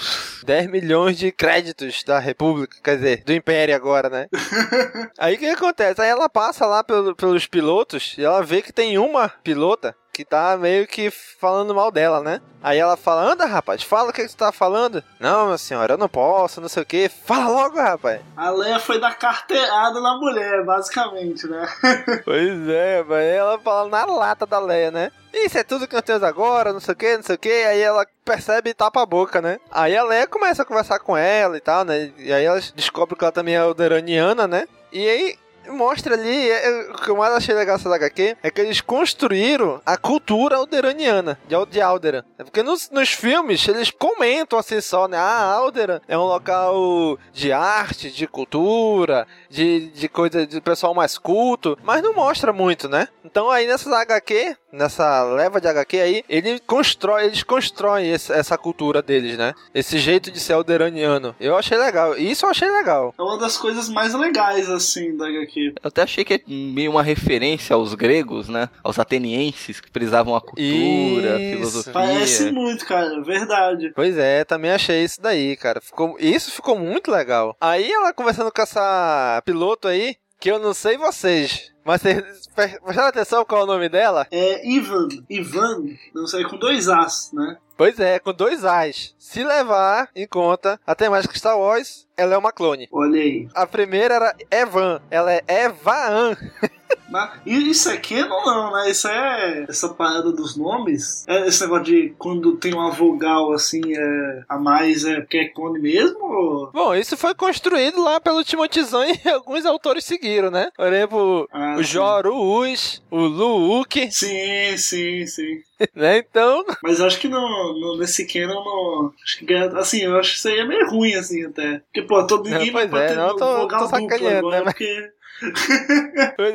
10 0.45 0.69
milhões 0.69 1.17
de 1.17 1.31
créditos 1.31 2.03
da 2.03 2.19
República, 2.19 2.77
quer 2.83 2.97
dizer, 2.97 3.23
do 3.23 3.33
Império 3.33 3.75
agora, 3.75 4.07
né? 4.07 4.27
Aí 5.17 5.33
o 5.33 5.39
que 5.39 5.47
acontece? 5.47 5.99
Aí 5.99 6.09
ela 6.09 6.29
passa 6.29 6.67
lá 6.67 6.83
pelo, 6.83 7.15
pelos 7.15 7.47
pilotos 7.47 8.13
e 8.19 8.23
ela 8.23 8.43
vê 8.43 8.61
que 8.61 8.71
tem 8.71 8.99
uma 8.99 9.29
pilota 9.29 9.95
que 10.13 10.23
tá 10.23 10.55
meio 10.55 10.85
que 10.85 11.09
falando 11.09 11.73
mal 11.73 11.91
dela, 11.91 12.21
né? 12.21 12.39
Aí 12.61 12.77
ela 12.77 12.95
fala: 12.95 13.31
Anda, 13.31 13.45
rapaz, 13.45 13.81
fala 13.81 14.11
o 14.11 14.13
que, 14.13 14.21
que 14.21 14.29
você 14.29 14.37
tá 14.37 14.51
falando. 14.51 15.03
Não, 15.19 15.47
minha 15.47 15.57
senhora, 15.57 15.95
eu 15.95 15.97
não 15.97 16.07
posso, 16.07 16.61
não 16.61 16.69
sei 16.69 16.83
o 16.83 16.85
que. 16.85 17.09
Fala 17.09 17.49
logo, 17.49 17.77
rapaz. 17.77 18.21
A 18.37 18.51
Leia 18.51 18.79
foi 18.79 18.99
dar 18.99 19.17
carteirada 19.17 19.99
na 19.99 20.15
mulher, 20.17 20.63
basicamente, 20.63 21.47
né? 21.47 21.67
pois 22.23 22.69
é, 22.69 22.99
rapaz. 22.99 23.25
Ela 23.25 23.59
fala 23.59 23.89
na 23.89 24.05
lata 24.05 24.45
da 24.45 24.59
Leia, 24.59 24.91
né? 24.91 25.11
Isso 25.33 25.57
é 25.57 25.63
tudo 25.63 25.87
que 25.87 25.95
nós 25.95 26.03
temos 26.03 26.21
agora, 26.21 26.71
não 26.71 26.79
sei 26.79 26.93
o 26.93 26.97
que, 26.97 27.15
não 27.17 27.23
sei 27.23 27.35
o 27.35 27.39
que. 27.39 27.49
Aí 27.49 27.81
ela 27.81 28.05
percebe 28.23 28.69
e 28.69 28.73
tapa 28.73 29.01
a 29.01 29.05
boca, 29.05 29.41
né? 29.41 29.59
Aí 29.71 29.97
a 29.97 30.03
Leia 30.03 30.27
começa 30.27 30.61
a 30.61 30.65
conversar 30.65 30.99
com 30.99 31.17
ela 31.17 31.57
e 31.57 31.61
tal, 31.61 31.83
né? 31.83 32.11
E 32.19 32.31
aí 32.31 32.45
ela 32.45 32.61
descobre 32.75 33.17
que 33.17 33.23
ela 33.23 33.31
também 33.31 33.55
é 33.55 33.59
alderaniana, 33.59 34.47
né? 34.47 34.67
E 34.91 35.09
aí 35.09 35.35
mostra 35.69 36.15
ali, 36.15 36.49
é, 36.49 36.67
é, 36.67 36.91
o 36.91 36.93
que 36.95 37.09
eu 37.09 37.15
mais 37.15 37.33
achei 37.33 37.53
legal 37.53 37.77
dessa 37.77 37.93
HQ 37.93 38.37
é 38.41 38.51
que 38.51 38.61
eles 38.61 38.81
construíram 38.81 39.81
a 39.85 39.97
cultura 39.97 40.57
alderaniana 40.57 41.39
de, 41.47 41.55
de 41.67 41.81
Alderan. 41.81 42.23
É 42.37 42.43
porque 42.43 42.63
nos, 42.63 42.89
nos 42.89 43.09
filmes 43.09 43.67
eles 43.67 43.91
comentam 43.91 44.57
assim 44.59 44.81
só, 44.81 45.07
né? 45.07 45.17
Ah, 45.17 45.53
Alderan 45.53 45.99
é 46.07 46.17
um 46.17 46.23
local 46.23 47.17
de 47.31 47.51
arte, 47.51 48.11
de 48.11 48.27
cultura, 48.27 49.27
de, 49.49 49.89
de 49.89 50.07
coisa 50.07 50.45
de 50.45 50.61
pessoal 50.61 50.93
mais 50.93 51.17
culto, 51.17 51.77
mas 51.83 52.01
não 52.01 52.13
mostra 52.13 52.53
muito, 52.53 52.87
né? 52.87 53.07
Então 53.23 53.49
aí 53.49 53.67
nessas 53.67 53.91
HQ, 53.91 54.55
nessa 54.73 55.23
leva 55.23 55.61
de 55.61 55.67
HQ 55.67 55.99
aí, 55.99 56.23
ele 56.27 56.59
constrói, 56.65 57.25
eles 57.25 57.43
constroem 57.43 58.11
esse- 58.11 58.33
essa 58.33 58.57
cultura 58.57 59.01
deles, 59.01 59.37
né? 59.37 59.53
Esse 59.73 59.99
jeito 59.99 60.31
de 60.31 60.39
ser 60.39 60.53
alderaniano. 60.53 61.35
Eu 61.39 61.55
achei 61.55 61.77
legal. 61.77 62.17
Isso 62.17 62.45
eu 62.45 62.49
achei 62.49 62.69
legal. 62.69 63.13
É 63.17 63.21
uma 63.21 63.37
das 63.37 63.57
coisas 63.57 63.87
mais 63.87 64.13
legais, 64.13 64.69
assim, 64.69 65.15
da 65.15 65.27
HQ. 65.27 65.75
Eu 65.81 65.87
até 65.87 66.01
achei 66.01 66.25
que 66.25 66.33
é 66.33 66.41
meio 66.47 66.91
uma 66.91 67.03
referência 67.03 67.75
aos 67.75 67.93
gregos, 67.93 68.49
né? 68.49 68.69
Aos 68.83 68.97
atenienses 68.99 69.79
que 69.79 69.91
prezavam 69.91 70.35
a 70.35 70.41
cultura, 70.41 71.35
a 71.35 71.39
Isso. 71.39 71.55
filosofia. 71.57 71.93
Parece 71.93 72.51
muito, 72.51 72.85
cara, 72.85 73.21
verdade. 73.21 73.91
Pois 73.95 74.17
é, 74.17 74.43
também 74.43 74.71
achei 74.71 75.03
isso 75.03 75.21
daí, 75.21 75.55
cara. 75.55 75.79
Ficou, 75.81 76.15
isso 76.19 76.51
ficou 76.51 76.77
muito 76.77 77.11
legal. 77.11 77.55
Aí 77.61 77.91
ela 77.91 78.13
conversando 78.13 78.51
com 78.51 78.61
essa 78.61 79.41
piloto 79.45 79.87
aí, 79.87 80.15
que 80.43 80.51
eu 80.51 80.59
não 80.59 80.73
sei 80.73 80.97
vocês, 80.97 81.71
mas 81.85 82.01
vocês 82.01 82.47
pre- 82.53 82.77
prestaram 82.81 83.07
atenção 83.07 83.45
qual 83.45 83.61
é 83.61 83.63
o 83.63 83.67
nome 83.67 83.87
dela? 83.87 84.27
É 84.29 84.67
Ivan, 84.67 85.07
Ivan, 85.29 85.85
não 86.13 86.27
sei, 86.27 86.43
com 86.43 86.57
dois 86.57 86.89
As, 86.89 87.31
né? 87.31 87.55
Pois 87.77 87.97
é, 87.97 88.19
com 88.19 88.33
dois 88.33 88.65
As. 88.65 89.15
Se 89.17 89.41
levar 89.41 90.09
em 90.13 90.27
conta 90.27 90.77
a 90.85 90.93
temática 90.93 91.33
Star 91.37 91.57
Wars, 91.57 92.05
ela 92.17 92.33
é 92.33 92.37
uma 92.37 92.51
clone. 92.51 92.89
Olha 92.91 93.21
aí. 93.21 93.47
A 93.55 93.65
primeira 93.65 94.15
era 94.15 94.35
Evan, 94.51 95.01
ela 95.09 95.31
é 95.33 95.41
Evaan. 95.47 96.35
Mas, 97.13 97.31
e 97.45 97.69
isso 97.69 97.89
é 97.91 97.97
canon 97.97 98.43
não, 98.43 98.73
né? 98.73 98.89
Isso 98.89 99.07
é 99.07 99.65
essa 99.69 99.89
parada 99.89 100.31
dos 100.31 100.57
nomes. 100.57 101.23
É 101.27 101.47
esse 101.47 101.61
negócio 101.61 101.83
de 101.85 102.15
quando 102.17 102.57
tem 102.57 102.73
uma 102.73 102.89
vogal 102.89 103.53
assim 103.53 103.81
é, 103.95 104.43
a 104.49 104.57
mais 104.57 105.05
é 105.05 105.21
porque 105.21 105.37
é 105.37 105.47
clone 105.49 105.79
mesmo? 105.79 106.17
Ou... 106.23 106.71
Bom, 106.71 106.95
isso 106.95 107.15
foi 107.15 107.35
construído 107.35 108.03
lá 108.03 108.19
pelo 108.19 108.43
Timothy 108.43 108.83
Zahn 108.83 109.05
e 109.23 109.29
alguns 109.29 109.63
autores 109.63 110.05
seguiram, 110.05 110.49
né? 110.49 110.71
Por 110.75 110.87
exemplo, 110.87 111.47
Ah, 111.53 111.75
o 111.77 111.83
sim. 111.83 111.91
Joru 111.91 112.35
Us, 112.63 113.03
o 113.11 113.19
Luuk, 113.19 114.09
Sim, 114.11 114.75
sim, 114.77 115.27
sim. 115.27 115.61
né? 115.95 116.17
Então, 116.17 116.65
Mas 116.81 116.99
acho 116.99 117.19
que 117.19 117.27
no, 117.27 117.39
no- 117.39 117.97
nesse 117.99 118.25
canon, 118.25 118.63
no, 118.63 119.13
acho 119.23 119.45
que 119.45 119.53
assim, 119.53 120.01
eu 120.01 120.17
acho 120.17 120.31
que 120.31 120.37
isso 120.37 120.47
aí 120.47 120.59
é 120.59 120.65
meio 120.65 120.89
ruim, 120.89 121.13
assim, 121.13 121.45
até. 121.45 121.79
Porque, 121.79 122.01
pô, 122.01 122.25
todo 122.25 122.49
ninguém 122.49 122.71
vai 122.71 122.85
é, 122.85 123.15
não, 123.15 123.35
tô- 123.35 123.59
vogal 123.61 123.81
tô 123.81 123.87
sacaneando, 123.87 124.47
agora, 124.47 124.57
né? 124.59 124.63
porque... 124.65 125.11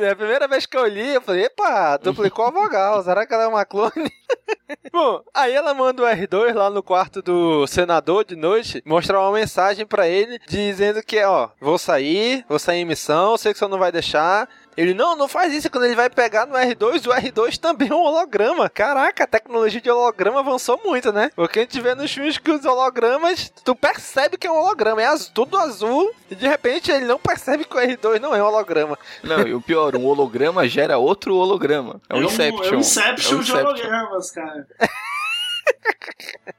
É, 0.01 0.09
a 0.09 0.15
primeira 0.15 0.47
vez 0.47 0.65
que 0.65 0.77
eu 0.77 0.85
li, 0.85 1.15
eu 1.15 1.21
falei, 1.21 1.45
epa, 1.45 1.97
duplicou 1.97 2.45
a 2.45 2.51
vogal, 2.51 3.03
será 3.03 3.25
que 3.25 3.33
ela 3.33 3.43
é 3.43 3.47
uma 3.47 3.65
clone? 3.65 3.91
Bom, 4.91 5.23
aí 5.33 5.53
ela 5.53 5.73
manda 5.73 6.03
o 6.03 6.05
R2 6.05 6.53
lá 6.53 6.69
no 6.69 6.81
quarto 6.81 7.21
do 7.21 7.65
senador 7.67 8.23
de 8.23 8.35
noite, 8.35 8.81
mostrar 8.85 9.19
uma 9.19 9.31
mensagem 9.31 9.85
pra 9.85 10.07
ele, 10.07 10.39
dizendo 10.47 11.03
que, 11.03 11.21
ó, 11.23 11.49
vou 11.59 11.77
sair, 11.77 12.45
vou 12.47 12.59
sair 12.59 12.79
em 12.79 12.85
missão, 12.85 13.37
sei 13.37 13.53
que 13.53 13.59
senhor 13.59 13.69
não 13.69 13.79
vai 13.79 13.91
deixar. 13.91 14.47
Ele, 14.79 14.93
não, 14.93 15.13
não 15.13 15.27
faz 15.27 15.53
isso, 15.53 15.69
quando 15.69 15.83
ele 15.83 15.95
vai 15.95 16.09
pegar 16.09 16.45
no 16.45 16.55
R2, 16.55 17.05
o 17.05 17.13
R2 17.13 17.57
também 17.57 17.89
é 17.89 17.93
um 17.93 17.99
holograma. 17.99 18.69
Caraca, 18.69 19.25
a 19.25 19.27
tecnologia 19.27 19.81
de 19.81 19.91
holograma 19.91 20.39
avançou 20.39 20.79
muito, 20.85 21.11
né? 21.11 21.29
Porque 21.35 21.59
a 21.59 21.61
gente 21.63 21.81
vê 21.81 21.93
nos 21.93 22.13
filmes 22.13 22.37
que 22.37 22.49
os 22.49 22.63
hologramas, 22.63 23.51
tu 23.65 23.75
percebe 23.75 24.37
que 24.37 24.47
é 24.47 24.51
um 24.51 24.55
holograma, 24.55 25.01
é 25.01 25.05
azul, 25.05 25.31
tudo 25.33 25.57
azul, 25.57 26.09
e 26.31 26.35
de 26.35 26.47
repente 26.47 26.89
ele 26.89 27.03
não 27.03 27.19
percebe 27.19 27.65
que 27.65 27.75
o 27.75 27.77
R2 27.77 28.21
não 28.21 28.33
é 28.33 28.41
um 28.41 28.45
holograma. 28.45 28.97
Não, 29.21 29.45
e 29.45 29.53
o 29.53 29.59
pior, 29.59 29.93
um 29.97 30.05
holograma 30.05 30.65
gera 30.65 30.97
outro 30.97 31.35
holograma. 31.35 31.99
É 32.07 32.15
um 32.15 32.21
é 32.21 32.23
Inception. 32.23 32.73
É 32.73 32.77
um 32.77 32.79
Inception, 32.79 33.33
É 33.33 33.35
um 33.35 33.43
de 33.43 33.51
Inception. 33.51 33.67
hologramas, 33.67 34.31
cara. 34.31 34.67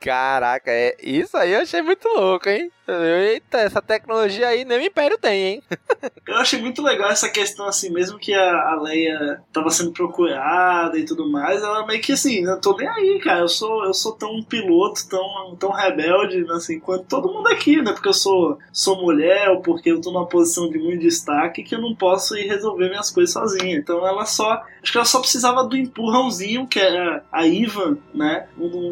Caraca, 0.00 0.70
é 0.70 0.96
isso 1.02 1.36
aí 1.36 1.52
eu 1.52 1.60
achei 1.60 1.82
muito 1.82 2.08
louco, 2.08 2.48
hein? 2.48 2.70
Eita, 2.88 3.58
essa 3.58 3.80
tecnologia 3.80 4.48
aí 4.48 4.64
nem 4.64 4.78
o 4.78 4.82
Império 4.82 5.16
tem, 5.18 5.44
hein? 5.44 5.62
Eu 6.26 6.36
achei 6.36 6.60
muito 6.60 6.82
legal 6.82 7.10
essa 7.10 7.28
questão, 7.28 7.66
assim, 7.66 7.90
mesmo 7.90 8.18
que 8.18 8.34
a, 8.34 8.72
a 8.72 8.80
Leia 8.80 9.42
tava 9.52 9.70
sendo 9.70 9.92
procurada 9.92 10.98
e 10.98 11.04
tudo 11.04 11.30
mais, 11.30 11.62
ela 11.62 11.86
meio 11.86 12.00
que 12.00 12.12
assim, 12.12 12.44
eu 12.44 12.60
tô 12.60 12.76
nem 12.76 12.88
aí, 12.88 13.20
cara. 13.20 13.40
Eu 13.40 13.48
sou, 13.48 13.84
eu 13.84 13.94
sou 13.94 14.12
tão 14.12 14.42
piloto, 14.42 15.08
tão, 15.08 15.56
tão 15.58 15.70
rebelde, 15.70 16.44
assim, 16.50 16.80
quanto 16.80 17.04
todo 17.04 17.32
mundo 17.32 17.48
aqui, 17.48 17.80
né? 17.82 17.92
Porque 17.92 18.08
eu 18.08 18.14
sou, 18.14 18.58
sou 18.72 19.00
mulher, 19.00 19.48
ou 19.50 19.60
porque 19.60 19.90
eu 19.90 20.00
tô 20.00 20.10
numa 20.10 20.26
posição 20.26 20.68
de 20.68 20.78
muito 20.78 21.00
destaque 21.00 21.62
que 21.62 21.74
eu 21.74 21.80
não 21.80 21.94
posso 21.94 22.36
ir 22.36 22.46
resolver 22.46 22.88
minhas 22.88 23.10
coisas 23.10 23.32
sozinha. 23.32 23.76
Então 23.76 24.06
ela 24.06 24.24
só. 24.24 24.62
Acho 24.82 24.92
que 24.92 24.98
ela 24.98 25.04
só 25.04 25.20
precisava 25.20 25.62
do 25.64 25.76
empurrãozinho, 25.76 26.66
que 26.66 26.78
era 26.78 27.22
a 27.30 27.46
Ivan, 27.46 27.98
né? 28.14 28.48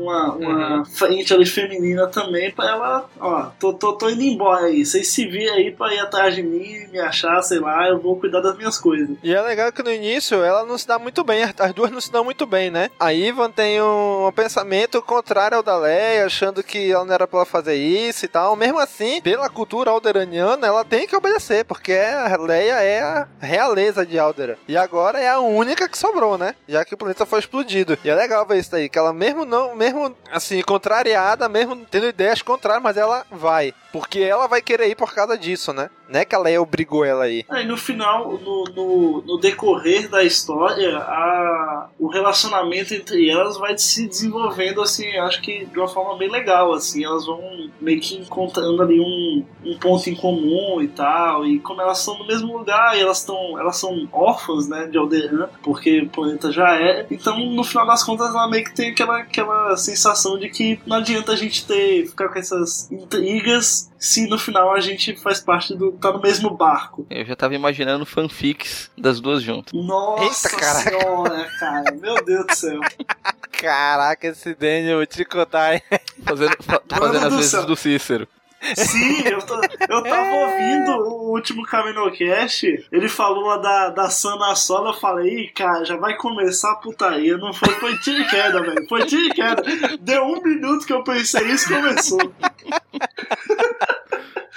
Uma, 0.09 0.33
uma 0.33 0.85
frente 0.87 1.35
ali 1.35 1.45
feminina 1.45 2.07
também, 2.07 2.50
pra 2.50 2.71
ela, 2.71 3.11
ó, 3.21 3.50
tô, 3.61 3.75
tô, 3.75 3.93
tô 3.93 4.09
indo 4.09 4.23
embora 4.23 4.67
aí. 4.67 4.85
Vocês 4.85 5.09
se 5.09 5.27
virem 5.27 5.50
aí 5.50 5.71
pra 5.71 5.93
ir 5.93 5.99
atrás 5.99 6.35
de 6.35 6.43
mim, 6.43 6.87
me 6.91 6.99
achar, 6.99 7.43
sei 7.43 7.59
lá, 7.59 7.87
eu 7.88 8.00
vou 8.00 8.19
cuidar 8.19 8.41
das 8.41 8.57
minhas 8.57 8.79
coisas. 8.79 9.17
E 9.23 9.35
é 9.35 9.41
legal 9.43 9.71
que 9.71 9.83
no 9.83 9.93
início 9.93 10.43
ela 10.43 10.65
não 10.65 10.79
se 10.79 10.88
dá 10.88 10.99
muito 10.99 11.23
bem, 11.23 11.43
as 11.43 11.75
duas 11.75 11.91
não 11.91 12.00
se 12.00 12.11
dão 12.11 12.25
muito 12.25 12.47
bem, 12.47 12.71
né? 12.71 12.91
A 12.99 13.12
Ivan 13.12 13.50
tem 13.50 13.83
um 13.83 14.33
pensamento 14.35 15.03
contrário 15.03 15.59
ao 15.59 15.62
da 15.62 15.77
Leia, 15.77 16.25
achando 16.25 16.62
que 16.62 16.91
ela 16.91 17.05
não 17.05 17.12
era 17.12 17.27
pra 17.27 17.41
ela 17.41 17.47
fazer 17.47 17.75
isso 17.75 18.25
e 18.25 18.29
tal. 18.29 18.57
Mesmo 18.57 18.79
assim, 18.79 19.21
pela 19.21 19.50
cultura 19.50 19.91
alderaniana, 19.91 20.67
ela 20.67 20.85
tem 20.85 21.07
que 21.07 21.17
obedecer, 21.17 21.67
porque 21.67 21.93
a 21.93 22.35
Leia 22.38 22.81
é 22.81 23.00
a 23.03 23.29
realeza 23.38 24.07
de 24.07 24.19
Alderan. 24.19 24.57
E 24.67 24.77
agora 24.77 25.21
é 25.21 25.29
a 25.29 25.38
única 25.41 25.87
que 25.87 25.99
sobrou, 25.99 26.38
né? 26.38 26.55
Já 26.67 26.83
que 26.85 26.95
o 26.95 26.97
planeta 26.97 27.27
foi 27.27 27.41
explodido. 27.41 27.99
E 28.03 28.09
é 28.09 28.15
legal 28.15 28.47
ver 28.47 28.59
isso 28.59 28.75
aí, 28.75 28.88
que 28.88 28.99
ela 28.99 29.12
mesmo 29.12 29.45
não, 29.45 29.75
mesmo 29.75 29.98
assim, 30.31 30.62
contrariada, 30.62 31.49
mesmo 31.49 31.87
tendo 31.90 32.07
ideias 32.07 32.43
contrárias, 32.43 32.83
mas 32.83 32.97
ela 32.97 33.25
vai. 33.31 33.75
Porque 33.93 34.21
ela 34.21 34.47
vai 34.47 34.62
querer 34.62 34.88
ir 34.88 34.95
por 34.95 35.12
causa 35.14 35.37
disso, 35.37 35.73
né? 35.73 35.90
Não 36.09 36.21
é 36.21 36.25
que 36.25 36.35
a 36.35 36.38
Leia 36.38 36.61
obrigou 36.62 37.05
ela 37.05 37.25
a 37.25 37.29
ir. 37.29 37.45
Aí 37.49 37.67
no 37.67 37.77
final, 37.77 38.38
no, 38.38 38.65
no, 38.75 39.23
no 39.23 39.38
decorrer 39.38 40.09
da 40.09 40.25
história, 40.25 40.99
a, 40.99 41.88
o 41.99 42.09
relacionamento 42.09 42.95
entre 42.95 43.29
elas 43.29 43.57
vai 43.59 43.77
se 43.77 44.09
desenvolvendo 44.09 44.81
assim, 44.81 45.07
acho 45.19 45.41
que 45.43 45.67
de 45.67 45.79
uma 45.79 45.88
forma 45.88 46.17
bem 46.17 46.31
legal, 46.31 46.73
assim, 46.73 47.05
elas 47.05 47.27
vão 47.27 47.69
meio 47.81 48.00
que 48.00 48.17
encontrando 48.17 48.83
ali 48.83 49.00
um, 49.00 49.45
um 49.65 49.79
ponto 49.79 50.09
em 50.09 50.15
comum 50.15 50.81
e 50.81 50.88
tal, 50.88 51.47
e 51.47 51.59
como 51.61 51.81
elas 51.81 51.99
estão 51.99 52.19
no 52.19 52.27
mesmo 52.27 52.57
lugar 52.57 52.97
e 52.97 53.00
elas 53.00 53.19
estão 53.19 53.59
elas 53.59 53.77
são 53.77 54.09
órfãs, 54.12 54.69
né, 54.69 54.87
de 54.87 54.97
Alderan, 54.97 55.49
porque 55.62 56.03
o 56.03 56.09
planeta 56.09 56.50
já 56.50 56.77
é, 56.77 57.07
então 57.11 57.38
no 57.38 57.65
final 57.65 57.87
das 57.87 58.03
contas 58.03 58.31
ela 58.31 58.49
meio 58.49 58.65
que 58.65 58.75
tem 58.75 58.91
aquela, 58.91 59.19
aquela 59.19 59.77
sensação 59.77 60.38
de 60.38 60.49
que 60.49 60.81
não 60.87 60.97
adianta 60.97 61.33
a 61.33 61.37
gente 61.37 61.67
ter, 61.67 62.07
ficar 62.07 62.29
com 62.29 62.38
essas 62.38 62.91
intrigas 62.91 63.91
se 63.99 64.29
no 64.29 64.38
final 64.38 64.73
a 64.73 64.81
gente 64.81 65.17
faz 65.17 65.41
parte 65.41 65.75
do, 65.75 65.93
tá 66.00 66.12
no 66.12 66.21
mesmo 66.21 66.50
barco. 66.50 67.07
Eu 67.11 67.25
já 67.25 67.35
tava 67.37 67.55
imaginando 67.55 68.05
fanfics 68.07 68.90
das 68.97 69.21
duas 69.21 69.43
juntas. 69.43 69.73
Nossa 69.73 70.49
Eita, 70.49 70.64
senhora, 70.75 71.45
cara. 71.59 71.93
Meu 71.93 72.25
Deus 72.25 72.47
do 72.47 72.55
céu. 72.55 72.81
Caraca, 73.52 74.26
esse 74.28 74.55
Daniel, 74.55 75.05
te 75.07 75.25
contar? 75.25 75.83
Fazendo, 76.25 76.57
fa- 76.62 76.81
Mano 76.90 77.00
fazendo 77.12 77.25
as 77.26 77.31
do 77.33 77.37
vezes 77.37 77.50
céu. 77.50 77.67
do 77.67 77.76
Cícero. 77.76 78.28
Sim, 78.75 79.23
eu, 79.25 79.38
tô, 79.40 79.55
eu 79.55 80.02
tava 80.02 80.31
ouvindo 80.35 80.90
o 80.90 81.31
último 81.31 81.62
Caminocast. 81.64 82.88
Ele 82.90 83.09
falou 83.09 83.45
lá 83.45 83.57
da, 83.59 83.90
da 83.90 84.11
Sana 84.11 84.52
Sola. 84.57 84.90
Eu 84.90 84.95
falei, 84.95 85.45
Ih, 85.45 85.49
cara, 85.52 85.85
já 85.85 85.97
vai 85.97 86.17
começar 86.17 86.73
a 86.73 86.76
putaria. 86.76 87.37
Não 87.38 87.52
foi, 87.55 87.69
foi 87.75 87.97
tiro 87.99 88.21
e 88.21 88.26
queda, 88.26 88.61
velho. 88.61 88.85
Foi 88.88 89.07
tiro 89.07 89.26
e 89.26 89.31
queda. 89.33 89.62
Deu 90.00 90.25
um 90.25 90.43
minuto 90.43 90.85
que 90.87 90.93
eu 90.93 91.05
pensei 91.05 91.47
isso 91.52 91.69
começou. 91.69 92.19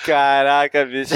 Caraca, 0.06 0.86
bicho. 0.86 1.14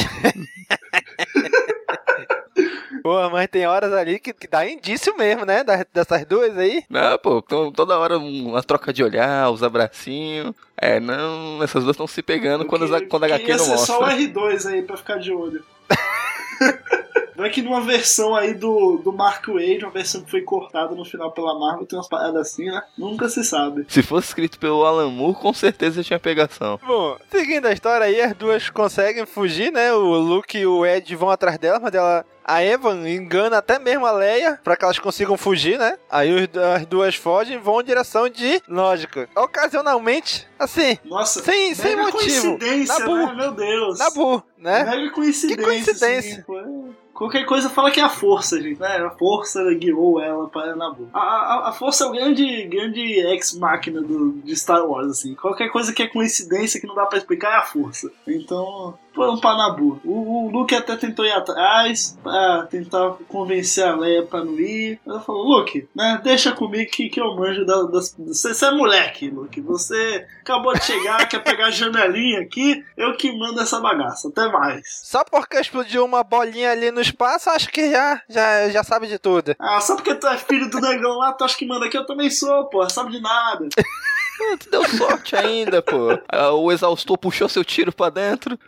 Pô, 3.04 3.30
mas 3.30 3.48
tem 3.48 3.68
horas 3.68 3.94
ali 3.94 4.18
que, 4.18 4.34
que 4.34 4.48
dá 4.48 4.68
indício 4.68 5.16
mesmo, 5.16 5.46
né? 5.46 5.64
Das- 5.64 5.86
dessas 5.94 6.26
duas 6.26 6.58
aí. 6.58 6.84
Não, 6.90 7.18
pô, 7.20 7.40
tão 7.42 7.72
toda 7.72 7.98
hora 8.00 8.18
uma 8.18 8.64
troca 8.64 8.92
de 8.92 9.04
olhar, 9.04 9.50
os 9.52 9.62
abracinhos. 9.62 10.56
É, 10.76 11.00
não, 11.00 11.62
essas 11.64 11.84
duas 11.84 11.94
estão 11.94 12.08
se 12.08 12.24
pegando 12.24 12.66
quando, 12.66 12.86
as- 12.94 13.04
quando 13.08 13.24
a 13.24 13.28
HQ 13.28 13.52
não 13.52 13.60
ser 13.60 13.78
só 13.78 14.00
o 14.00 14.02
mostra. 14.02 14.18
R2 14.22 14.66
aí 14.72 14.82
pra 14.82 14.98
ficar 14.98 15.18
de 15.20 15.32
olho. 15.32 15.64
Vai 17.36 17.50
que 17.50 17.62
numa 17.62 17.82
versão 17.82 18.36
aí 18.36 18.54
do, 18.54 18.98
do 19.04 19.12
Mark 19.12 19.48
Wade, 19.48 19.84
uma 19.84 19.92
versão 19.92 20.22
que 20.22 20.32
foi 20.32 20.42
cortada 20.42 20.96
no 20.96 21.04
final 21.06 21.32
pela 21.32 21.58
Marvel, 21.60 21.86
tem 21.86 21.98
umas 21.98 22.08
paradas 22.08 22.48
assim, 22.48 22.66
né? 22.66 22.82
Nunca 22.98 23.28
se 23.30 23.44
sabe. 23.44 23.86
Se 23.90 24.02
fosse 24.02 24.28
escrito 24.30 24.58
pelo 24.60 24.86
Alan 24.86 25.10
Moore, 25.10 25.38
com 25.40 25.54
certeza 25.54 26.04
tinha 26.04 26.20
pegação. 26.20 26.80
Bom, 26.86 27.18
seguindo 27.30 27.66
a 27.66 27.74
história 27.74 28.06
aí, 28.06 28.22
as 28.22 28.34
duas 28.36 28.70
conseguem 28.70 29.26
fugir, 29.26 29.72
né? 29.72 29.94
O 29.94 30.00
Luke 30.18 30.58
e 30.58 30.66
o 30.66 30.86
Ed 30.86 31.16
vão 31.16 31.30
atrás 31.30 31.58
dela, 31.58 31.80
mas 31.80 31.94
ela. 31.94 32.26
A 32.48 32.64
Evan 32.64 33.10
engana 33.10 33.58
até 33.58 33.80
mesmo 33.80 34.06
a 34.06 34.12
Leia 34.12 34.60
pra 34.64 34.76
que 34.76 34.86
elas 34.86 35.00
consigam 35.00 35.36
fugir, 35.36 35.80
né? 35.80 35.98
Aí 36.08 36.32
os- 36.32 36.62
as 36.76 36.86
duas 36.86 37.16
fogem 37.16 37.56
e 37.56 37.60
vão 37.60 37.82
em 37.82 37.84
direção 37.84 38.30
de. 38.30 38.62
Lógico. 38.68 39.26
Ocasionalmente, 39.36 40.48
assim. 40.60 40.98
Nossa, 41.06 41.42
Sem, 41.44 41.70
mega 41.70 41.76
sem 41.82 41.96
motivo. 41.96 42.18
coincidência, 42.58 43.00
Nabu. 43.00 43.16
né? 43.18 43.34
Meu 43.36 43.52
Deus. 43.52 43.98
Nabu, 43.98 44.44
né? 44.60 44.84
Mega 44.84 45.12
coincidência. 45.12 45.58
Que 45.58 45.64
coincidência. 45.64 46.46
assim. 46.48 46.96
Qualquer 47.16 47.46
coisa 47.46 47.70
fala 47.70 47.90
que 47.90 48.00
é 48.02 48.04
a 48.04 48.10
força, 48.10 48.62
gente, 48.62 48.78
né? 48.78 48.98
A 48.98 49.10
força 49.10 49.64
guiou 49.74 50.20
ela 50.20 50.50
para 50.50 50.76
Nabu. 50.76 51.08
A, 51.14 51.20
a, 51.20 51.70
a 51.70 51.72
força 51.72 52.04
é 52.04 52.08
o 52.08 52.12
grande, 52.12 52.66
grande 52.66 53.00
ex-máquina 53.00 54.02
de 54.04 54.54
Star 54.54 54.86
Wars, 54.86 55.12
assim. 55.12 55.34
Qualquer 55.34 55.70
coisa 55.70 55.94
que 55.94 56.04
é 56.04 56.08
coincidência 56.08 56.80
que 56.80 56.86
não 56.86 56.94
dá 56.94 57.06
para 57.06 57.18
explicar 57.18 57.54
é 57.54 57.56
a 57.56 57.64
força. 57.64 58.12
Então, 58.28 59.00
foram 59.16 59.40
pra 59.40 59.56
Nabu. 59.56 60.00
O, 60.04 60.46
o 60.46 60.52
Luke 60.52 60.76
até 60.76 60.96
tentou 60.98 61.26
ir 61.26 61.32
atrás 61.32 62.18
pra 62.22 62.68
tentar 62.70 63.16
convencer 63.28 63.86
a 63.86 63.96
Leia 63.96 64.24
pra 64.24 64.44
não 64.44 64.60
ir. 64.60 65.00
Ela 65.08 65.22
falou, 65.22 65.44
Luke, 65.44 65.88
né, 65.96 66.20
deixa 66.24 66.52
comigo 66.52 66.92
que, 66.92 67.10
que 67.10 67.20
eu 67.20 67.36
manjo 67.36 67.66
das... 67.66 67.92
das 67.92 68.16
você, 68.18 68.54
você 68.54 68.66
é 68.66 68.72
moleque, 68.72 69.30
Luke. 69.30 69.62
Você 69.62 70.26
acabou 70.42 70.74
de 70.74 70.84
chegar, 70.84 71.28
quer 71.28 71.40
pegar 71.44 71.68
a 71.68 71.72
janelinha 71.72 72.42
aqui, 72.42 72.84
eu 72.98 73.16
que 73.16 73.36
mando 73.38 73.62
essa 73.62 73.80
bagaça. 73.80 74.28
Até 74.28 74.52
mais. 74.52 74.84
Só 75.04 75.24
porque 75.24 75.58
explodiu 75.58 76.04
uma 76.04 76.24
bolinha 76.24 76.72
ali 76.72 76.92
no 76.92 77.02
espaço, 77.02 77.50
acho 77.50 77.70
que 77.70 77.90
já, 77.90 78.22
já, 78.30 78.70
já 78.70 78.84
sabe 78.84 79.08
de 79.08 79.18
tudo. 79.18 79.56
Ah, 79.58 79.80
só 79.80 79.96
porque 79.96 80.14
tu 80.16 80.28
é 80.28 80.38
filho 80.38 80.70
do 80.70 80.82
negão 80.82 81.18
lá, 81.18 81.32
tu 81.34 81.44
acha 81.44 81.58
que 81.58 81.66
manda 81.66 81.86
aqui? 81.86 81.98
Eu 81.98 82.06
também 82.06 82.30
sou, 82.30 82.66
pô. 82.66 82.88
Sabe 82.90 83.12
de 83.12 83.22
nada. 83.22 83.68
Ah, 84.42 84.58
tu 84.60 84.70
deu 84.70 84.84
sorte 84.88 85.36
ainda, 85.36 85.82
pô. 85.82 86.18
Ah, 86.28 86.52
O 86.52 86.72
exaustor 86.72 87.18
puxou 87.18 87.48
seu 87.50 87.64
tiro 87.64 87.92
pra 87.92 88.10
dentro. 88.10 88.60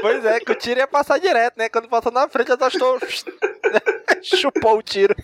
pois 0.00 0.24
é, 0.24 0.40
que 0.40 0.50
o 0.52 0.54
tiro 0.54 0.80
ia 0.80 0.86
passar 0.86 1.18
direto, 1.18 1.56
né? 1.58 1.68
Quando 1.68 1.88
passou 1.88 2.10
na 2.12 2.28
frente, 2.28 2.48
só 2.56 2.68
estou... 2.68 2.98
Chupou 4.22 4.78
o 4.78 4.82
tiro. 4.82 5.14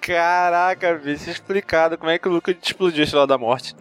Caraca, 0.00 0.94
bicho, 0.94 1.28
explicado 1.30 1.98
como 1.98 2.10
é 2.10 2.18
que 2.18 2.28
o 2.28 2.32
Luke 2.32 2.56
explodiu 2.62 3.04
esse 3.04 3.14
lado 3.14 3.28
da 3.28 3.38
morte. 3.38 3.74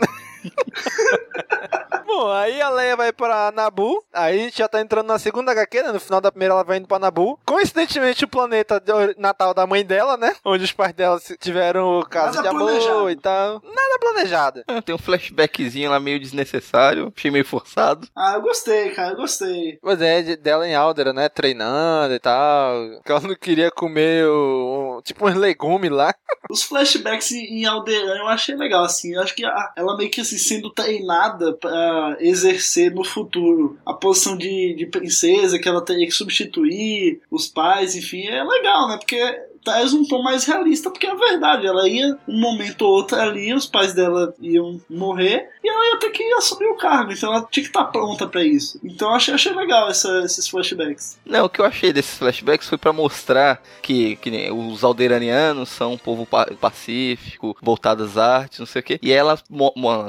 Bom, 2.17 2.31
aí 2.31 2.61
a 2.61 2.69
Leia 2.69 2.95
vai 2.95 3.11
pra 3.11 3.51
Nabu. 3.51 4.01
Aí 4.13 4.39
a 4.39 4.43
gente 4.45 4.57
já 4.57 4.67
tá 4.69 4.79
entrando 4.79 5.07
na 5.07 5.19
segunda 5.19 5.51
HQ, 5.51 5.81
né? 5.83 5.91
No 5.91 5.99
final 5.99 6.21
da 6.21 6.31
primeira 6.31 6.53
ela 6.53 6.63
vai 6.63 6.77
indo 6.77 6.87
pra 6.87 6.97
Nabu. 6.97 7.37
Coincidentemente, 7.45 8.23
o 8.23 8.27
planeta 8.27 8.79
de 8.79 8.91
natal 9.19 9.53
da 9.53 9.67
mãe 9.67 9.83
dela, 9.83 10.15
né? 10.15 10.33
Onde 10.45 10.63
os 10.63 10.71
pais 10.71 10.93
dela 10.93 11.19
tiveram 11.39 11.99
o 11.99 12.05
caso 12.05 12.37
Nada 12.37 12.41
de 12.43 12.47
amor 12.47 12.67
planejado. 12.69 13.09
e 13.09 13.15
tal. 13.17 13.61
Nada 13.63 13.99
planejado. 13.99 14.63
Ah, 14.67 14.81
Tem 14.81 14.95
um 14.95 14.97
flashbackzinho 14.97 15.91
lá 15.91 15.99
meio 15.99 16.19
desnecessário. 16.19 17.11
Achei 17.15 17.29
meio 17.29 17.43
forçado. 17.45 18.07
Ah, 18.15 18.33
eu 18.35 18.41
gostei, 18.41 18.91
cara, 18.91 19.11
eu 19.11 19.17
gostei. 19.17 19.77
Pois 19.81 20.01
é, 20.01 20.21
de- 20.21 20.37
dela 20.37 20.65
em 20.67 20.73
Aldera, 20.75 21.11
né? 21.11 21.27
Treinando 21.27 22.13
e 22.13 22.19
tal. 22.19 23.01
Que 23.03 23.11
ela 23.11 23.21
não 23.21 23.35
queria 23.35 23.69
comer 23.71 24.25
o, 24.25 25.01
tipo 25.03 25.27
uns 25.27 25.35
legumes 25.35 25.91
lá. 25.91 26.13
Os 26.49 26.61
flashbacks 26.63 27.31
em 27.31 27.45
em 27.61 27.65
Alderan 27.65 28.17
eu 28.19 28.27
achei 28.27 28.55
legal, 28.55 28.83
assim. 28.83 29.15
Eu 29.15 29.21
acho 29.23 29.33
que 29.35 29.43
a- 29.43 29.73
ela 29.75 29.97
meio 29.97 30.09
que 30.11 30.21
assim, 30.21 30.37
sendo 30.37 30.69
treinada 30.71 31.53
pra 31.57 32.04
exercer 32.19 32.93
no 32.93 33.03
futuro 33.03 33.77
a 33.85 33.93
posição 33.93 34.37
de, 34.37 34.73
de 34.75 34.85
princesa, 34.85 35.59
que 35.59 35.67
ela 35.67 35.83
teria 35.83 36.05
que 36.05 36.13
substituir 36.13 37.21
os 37.29 37.47
pais, 37.47 37.95
enfim, 37.95 38.27
é 38.27 38.43
legal, 38.43 38.87
né? 38.87 38.97
Porque 38.97 39.19
traz 39.65 39.91
um 39.93 40.05
tom 40.07 40.21
mais 40.21 40.45
realista, 40.45 40.89
porque 40.89 41.07
é 41.07 41.15
verdade, 41.15 41.65
ela 41.67 41.89
ia, 41.89 42.15
um 42.27 42.39
momento 42.39 42.83
ou 42.83 42.91
outro 42.93 43.19
ali, 43.19 43.53
os 43.53 43.65
pais 43.65 43.93
dela 43.93 44.33
iam 44.39 44.79
morrer 44.89 45.49
e 45.63 45.67
ela 45.67 45.87
ia 45.87 45.97
ter 45.99 46.11
que 46.11 46.23
assumir 46.35 46.67
o 46.67 46.77
cargo, 46.77 47.11
então 47.11 47.33
ela 47.33 47.45
tinha 47.51 47.63
que 47.63 47.69
estar 47.69 47.85
pronta 47.85 48.27
pra 48.27 48.43
isso. 48.43 48.79
Então 48.83 49.09
eu 49.09 49.15
achei, 49.15 49.33
achei 49.33 49.51
legal 49.53 49.89
essa- 49.89 50.21
esses 50.23 50.47
flashbacks. 50.47 51.17
Não, 51.25 51.45
o 51.45 51.49
que 51.49 51.59
eu 51.59 51.65
achei 51.65 51.91
desses 51.91 52.17
flashbacks 52.17 52.69
foi 52.69 52.77
pra 52.77 52.93
mostrar 52.93 53.61
que, 53.81 54.15
que 54.17 54.51
os 54.51 54.83
aldeiranianos 54.83 55.69
são 55.69 55.93
um 55.93 55.97
povo 55.97 56.25
pa- 56.25 56.47
pacífico, 56.61 57.57
voltado 57.61 58.03
às 58.03 58.17
artes, 58.17 58.59
não 58.59 58.65
sei 58.65 58.81
o 58.81 58.83
quê. 58.83 58.99
E 59.01 59.11
ela, 59.11 59.37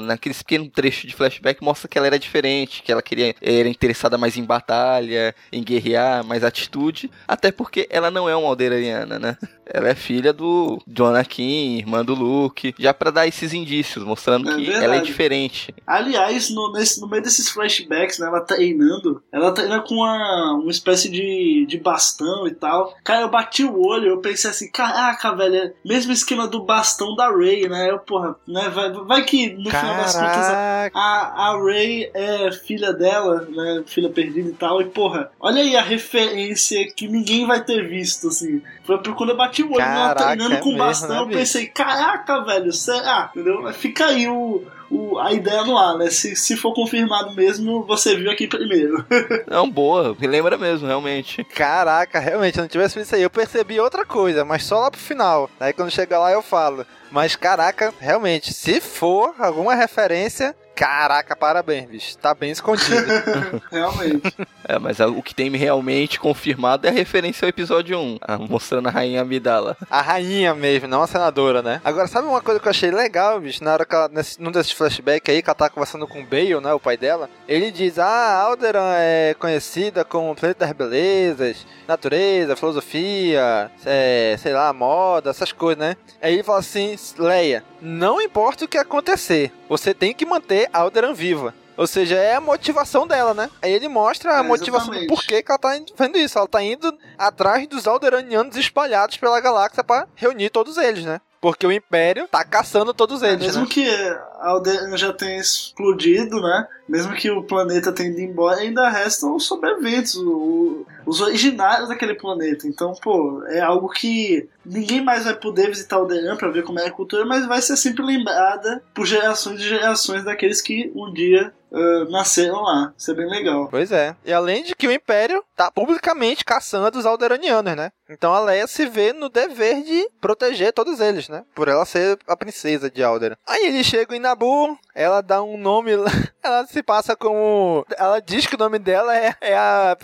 naquele 0.02 0.34
pequeno 0.34 0.68
trecho 0.68 1.06
de 1.06 1.14
flashback, 1.14 1.62
mostra 1.62 1.88
que 1.88 1.96
ela 1.96 2.06
era 2.06 2.18
diferente, 2.18 2.82
que 2.82 2.92
ela 2.92 3.02
queria 3.02 3.34
era 3.40 3.68
interessada 3.68 4.18
mais 4.18 4.36
em 4.36 4.44
batalha, 4.44 5.34
em 5.50 5.62
guerrear, 5.62 6.22
mais 6.24 6.44
atitude. 6.44 7.10
Até 7.26 7.50
porque 7.50 7.86
ela 7.90 8.10
não 8.10 8.28
é 8.28 8.36
uma 8.36 8.48
aldeiraniana, 8.48 9.18
né? 9.18 9.36
Ela 9.68 9.88
é 9.88 9.94
filha 9.96 10.32
do 10.32 10.80
do 10.86 11.04
Anakin, 11.04 11.78
irmã 11.78 12.04
do 12.04 12.14
Luke, 12.14 12.72
já 12.78 12.94
pra 12.94 13.10
dar 13.10 13.26
esses 13.26 13.52
indícios, 13.52 14.04
mostrando 14.04 14.48
É 14.48 14.54
que 14.54 14.62
verdade. 14.64 14.84
ela 14.84 14.96
é 14.96 15.00
diferente. 15.00 15.74
Aliás, 15.84 16.50
no, 16.50 16.72
nesse- 16.72 17.00
no 17.00 17.08
meio 17.08 17.22
desses 17.22 17.48
flashbacks, 17.50 18.18
né, 18.20 18.28
ela 18.28 18.40
treinando, 18.40 19.20
ela 19.32 19.52
treina 19.52 19.80
com 19.80 19.96
uma, 19.96 20.52
uma 20.54 20.70
espécie 20.70 21.10
de, 21.10 21.66
de 21.68 21.78
bastão 21.78 22.46
e 22.46 22.54
tal. 22.54 22.94
Cara, 23.02 23.22
eu 23.22 23.28
bati 23.28 23.64
o 23.64 23.84
olho, 23.84 24.08
eu 24.08 24.18
pensei 24.20 24.50
assim, 24.50 24.70
caraca, 24.70 25.34
velho, 25.34 25.56
é 25.56 25.72
mesmo 25.84 26.12
esquema 26.12 26.46
do 26.46 26.62
bastão 26.62 27.16
da 27.16 27.28
Ray, 27.28 27.68
né? 27.68 27.90
Eu, 27.90 27.98
porra, 27.98 28.36
né, 28.46 28.68
vai, 28.68 28.92
vai 28.92 29.24
que 29.24 29.50
no 29.52 29.68
final 29.70 29.96
das 29.96 30.14
contas 30.14 30.48
a, 30.94 31.50
a, 31.50 31.60
Ray 31.60 32.08
é 32.14 32.52
filha 32.52 32.92
dela, 32.92 33.46
né, 33.50 33.82
filha 33.86 34.08
perdida 34.10 34.48
e 34.48 34.52
tal, 34.52 34.80
e 34.80 34.84
porra, 34.84 35.30
olha 35.40 35.60
aí 35.60 35.76
a 35.76 35.82
referência 35.82 36.86
que 36.94 37.08
ninguém 37.08 37.46
vai 37.46 37.64
ter 37.64 37.86
visto, 37.88 38.28
assim. 38.28 38.62
Foi 38.84 38.96
quando 39.14 39.30
eu 39.30 39.35
bati 39.36 39.62
o 39.62 39.66
olho 39.68 39.76
Caraca, 39.76 40.24
treinando 40.24 40.54
é 40.54 40.58
com 40.58 40.70
mesmo, 40.70 40.78
bastão, 40.84 41.08
né, 41.26 41.32
eu 41.32 41.38
pensei, 41.38 41.66
caraca, 41.66 42.40
velho, 42.44 42.72
será? 42.72 43.30
Entendeu? 43.34 43.62
Mas 43.62 43.76
Fica 43.76 44.06
aí 44.06 44.26
o, 44.28 44.62
o- 44.90 45.18
a 45.18 45.32
ideia 45.32 45.62
no 45.64 45.76
ar, 45.78 45.96
né? 45.96 46.08
Se, 46.10 46.34
se 46.34 46.56
for 46.56 46.72
confirmado 46.74 47.34
mesmo, 47.34 47.84
você 47.84 48.16
viu 48.16 48.30
aqui 48.30 48.46
primeiro. 48.46 49.04
Não, 49.46 49.70
boa, 49.70 50.16
me 50.18 50.26
lembra 50.26 50.56
mesmo, 50.58 50.86
realmente. 50.86 51.44
Caraca, 51.44 52.18
realmente, 52.18 52.54
se 52.54 52.60
eu 52.60 52.62
não 52.62 52.68
tivesse 52.68 52.94
visto 52.98 53.06
isso 53.08 53.14
aí, 53.14 53.22
eu 53.22 53.30
percebi 53.30 53.78
outra 53.78 54.04
coisa, 54.04 54.44
mas 54.44 54.64
só 54.64 54.80
lá 54.80 54.90
pro 54.90 55.00
final. 55.00 55.48
Aí 55.60 55.72
quando 55.72 55.90
chega 55.90 56.18
lá 56.18 56.32
eu 56.32 56.42
falo. 56.42 56.84
Mas 57.10 57.36
caraca, 57.36 57.94
realmente, 58.00 58.52
se 58.52 58.80
for 58.80 59.34
alguma 59.38 59.74
referência, 59.74 60.54
caraca, 60.76 61.34
parabéns, 61.34 61.88
bicho. 61.88 62.18
Tá 62.18 62.34
bem 62.34 62.50
escondido. 62.52 63.06
Realmente. 63.72 64.32
É, 64.68 64.78
mas 64.78 65.00
o 65.00 65.22
que 65.22 65.34
tem 65.34 65.50
realmente 65.56 66.18
confirmado 66.20 66.86
é 66.86 66.90
a 66.90 66.92
referência 66.92 67.44
ao 67.44 67.48
episódio 67.48 67.98
1, 67.98 68.18
a- 68.20 68.38
mostrando 68.38 68.88
a 68.88 68.90
rainha 68.90 69.22
Amidala. 69.22 69.76
A 69.90 70.00
rainha 70.02 70.54
mesmo, 70.54 70.86
não 70.88 71.02
a 71.02 71.06
senadora, 71.06 71.62
né? 71.62 71.80
Agora, 71.84 72.06
sabe 72.06 72.28
uma 72.28 72.40
coisa 72.42 72.60
que 72.60 72.66
eu 72.66 72.70
achei 72.70 72.90
legal, 72.90 73.40
bicho? 73.40 73.62
Na 73.64 73.72
hora 73.72 73.86
que 73.86 73.94
ela, 73.94 74.08
nesse, 74.08 74.40
num 74.42 74.50
desses 74.50 74.72
flashbacks 74.72 75.32
aí, 75.34 75.40
que 75.42 75.48
ela 75.48 75.54
tá 75.54 75.70
conversando 75.70 76.06
com 76.06 76.20
o 76.20 76.26
Bale, 76.26 76.60
né? 76.60 76.72
O 76.74 76.80
pai 76.80 76.96
dela. 76.96 77.30
Ele 77.48 77.70
diz: 77.70 77.98
Ah, 77.98 78.34
Alderan 78.42 78.92
é 78.96 79.34
conhecida 79.38 80.04
como 80.04 80.34
planeta 80.34 80.66
das 80.66 80.74
belezas, 80.76 81.64
natureza, 81.88 82.56
filosofia, 82.56 83.70
é, 83.84 84.36
sei 84.38 84.52
lá, 84.52 84.72
moda, 84.72 85.30
essas 85.30 85.52
coisas, 85.52 85.78
né? 85.78 85.96
Aí 86.20 86.34
ele 86.34 86.42
fala 86.42 86.58
assim: 86.58 86.96
Leia, 87.18 87.62
não 87.80 88.20
importa 88.20 88.64
o 88.64 88.68
que 88.68 88.76
acontecer, 88.78 89.52
você 89.68 89.94
tem 89.94 90.12
que 90.12 90.26
manter 90.26 90.65
Alderan 90.72 91.12
viva. 91.12 91.54
Ou 91.76 91.86
seja, 91.86 92.14
é 92.16 92.34
a 92.36 92.40
motivação 92.40 93.06
dela, 93.06 93.34
né? 93.34 93.50
Aí 93.60 93.70
ele 93.70 93.86
mostra 93.86 94.36
a 94.36 94.38
É, 94.38 94.42
motivação 94.42 94.94
do 94.94 95.06
porquê 95.06 95.42
que 95.42 95.50
ela 95.52 95.58
tá 95.58 95.78
fazendo 95.94 96.16
isso. 96.16 96.38
Ela 96.38 96.48
tá 96.48 96.62
indo 96.62 96.96
atrás 97.18 97.66
dos 97.68 97.86
alderanianos 97.86 98.56
espalhados 98.56 99.18
pela 99.18 99.38
galáxia 99.40 99.84
pra 99.84 100.06
reunir 100.14 100.48
todos 100.48 100.78
eles, 100.78 101.04
né? 101.04 101.20
Porque 101.38 101.66
o 101.66 101.70
Império 101.70 102.26
tá 102.28 102.42
caçando 102.42 102.94
todos 102.94 103.22
eles, 103.22 103.44
mesmo 103.44 103.62
né? 103.64 103.68
que 103.70 103.88
a 103.90 104.48
Alderan 104.48 104.96
já 104.96 105.12
tenha 105.12 105.38
explodido, 105.38 106.40
né? 106.40 106.66
Mesmo 106.88 107.12
que 107.14 107.30
o 107.30 107.42
planeta 107.42 107.92
tenha 107.92 108.08
ido 108.08 108.20
embora, 108.20 108.60
ainda 108.60 108.88
restam 108.88 109.36
os 109.36 109.44
sobreviventes, 109.46 110.14
o- 110.16 110.86
os 111.06 111.20
originários 111.20 111.88
daquele 111.88 112.14
planeta. 112.14 112.66
Então, 112.66 112.92
pô, 113.00 113.42
é 113.46 113.60
algo 113.60 113.88
que 113.88 114.48
ninguém 114.64 115.02
mais 115.02 115.24
vai 115.24 115.34
poder 115.34 115.68
visitar 115.68 115.96
Alderan 115.96 116.36
pra 116.36 116.50
ver 116.50 116.64
como 116.64 116.80
é 116.80 116.86
a 116.86 116.90
cultura, 116.90 117.24
mas 117.24 117.46
vai 117.46 117.62
ser 117.62 117.76
sempre 117.76 118.04
lembrada 118.04 118.82
por 118.92 119.06
gerações 119.06 119.60
e 119.60 119.68
gerações 119.68 120.24
daqueles 120.24 120.60
que 120.60 120.92
um 120.94 121.12
dia 121.12 121.52
ah, 121.72 122.06
nasceram 122.08 122.62
lá. 122.62 122.92
Isso 122.96 123.10
é 123.10 123.14
bem 123.14 123.28
legal. 123.28 123.68
Pois 123.68 123.92
é. 123.92 124.16
E 124.24 124.32
além 124.32 124.62
de 124.62 124.74
que 124.74 124.86
o 124.86 124.92
Império 124.92 125.44
tá 125.54 125.70
publicamente 125.70 126.44
caçando 126.44 126.98
os 126.98 127.06
alderanianos, 127.06 127.76
né? 127.76 127.92
Então 128.08 128.32
a 128.32 128.40
Leia 128.40 128.66
se 128.66 128.86
vê 128.86 129.12
no 129.12 129.28
dever 129.28 129.82
de 129.82 130.08
proteger 130.20 130.72
todos 130.72 131.00
eles, 131.00 131.28
né? 131.28 131.44
Por 131.54 131.68
ela 131.68 131.84
ser 131.84 132.18
a 132.26 132.36
princesa 132.36 132.90
de 132.90 133.02
Alderan. 133.02 133.36
Aí 133.46 133.66
eles 133.66 133.86
chegam 133.86 134.16
em 134.16 134.20
Nabu, 134.20 134.78
ela 134.94 135.20
dá 135.20 135.42
um 135.42 135.58
nome 135.58 135.92
ela 136.42 136.66
se 136.66 136.82
passa 136.82 137.16
como... 137.16 137.84
Ela 137.98 138.20
diz 138.20 138.46
que 138.46 138.54
o 138.54 138.58
nome 138.58 138.78
dela 138.78 139.16
é, 139.16 139.34
é 139.40 139.56
a 139.56 139.96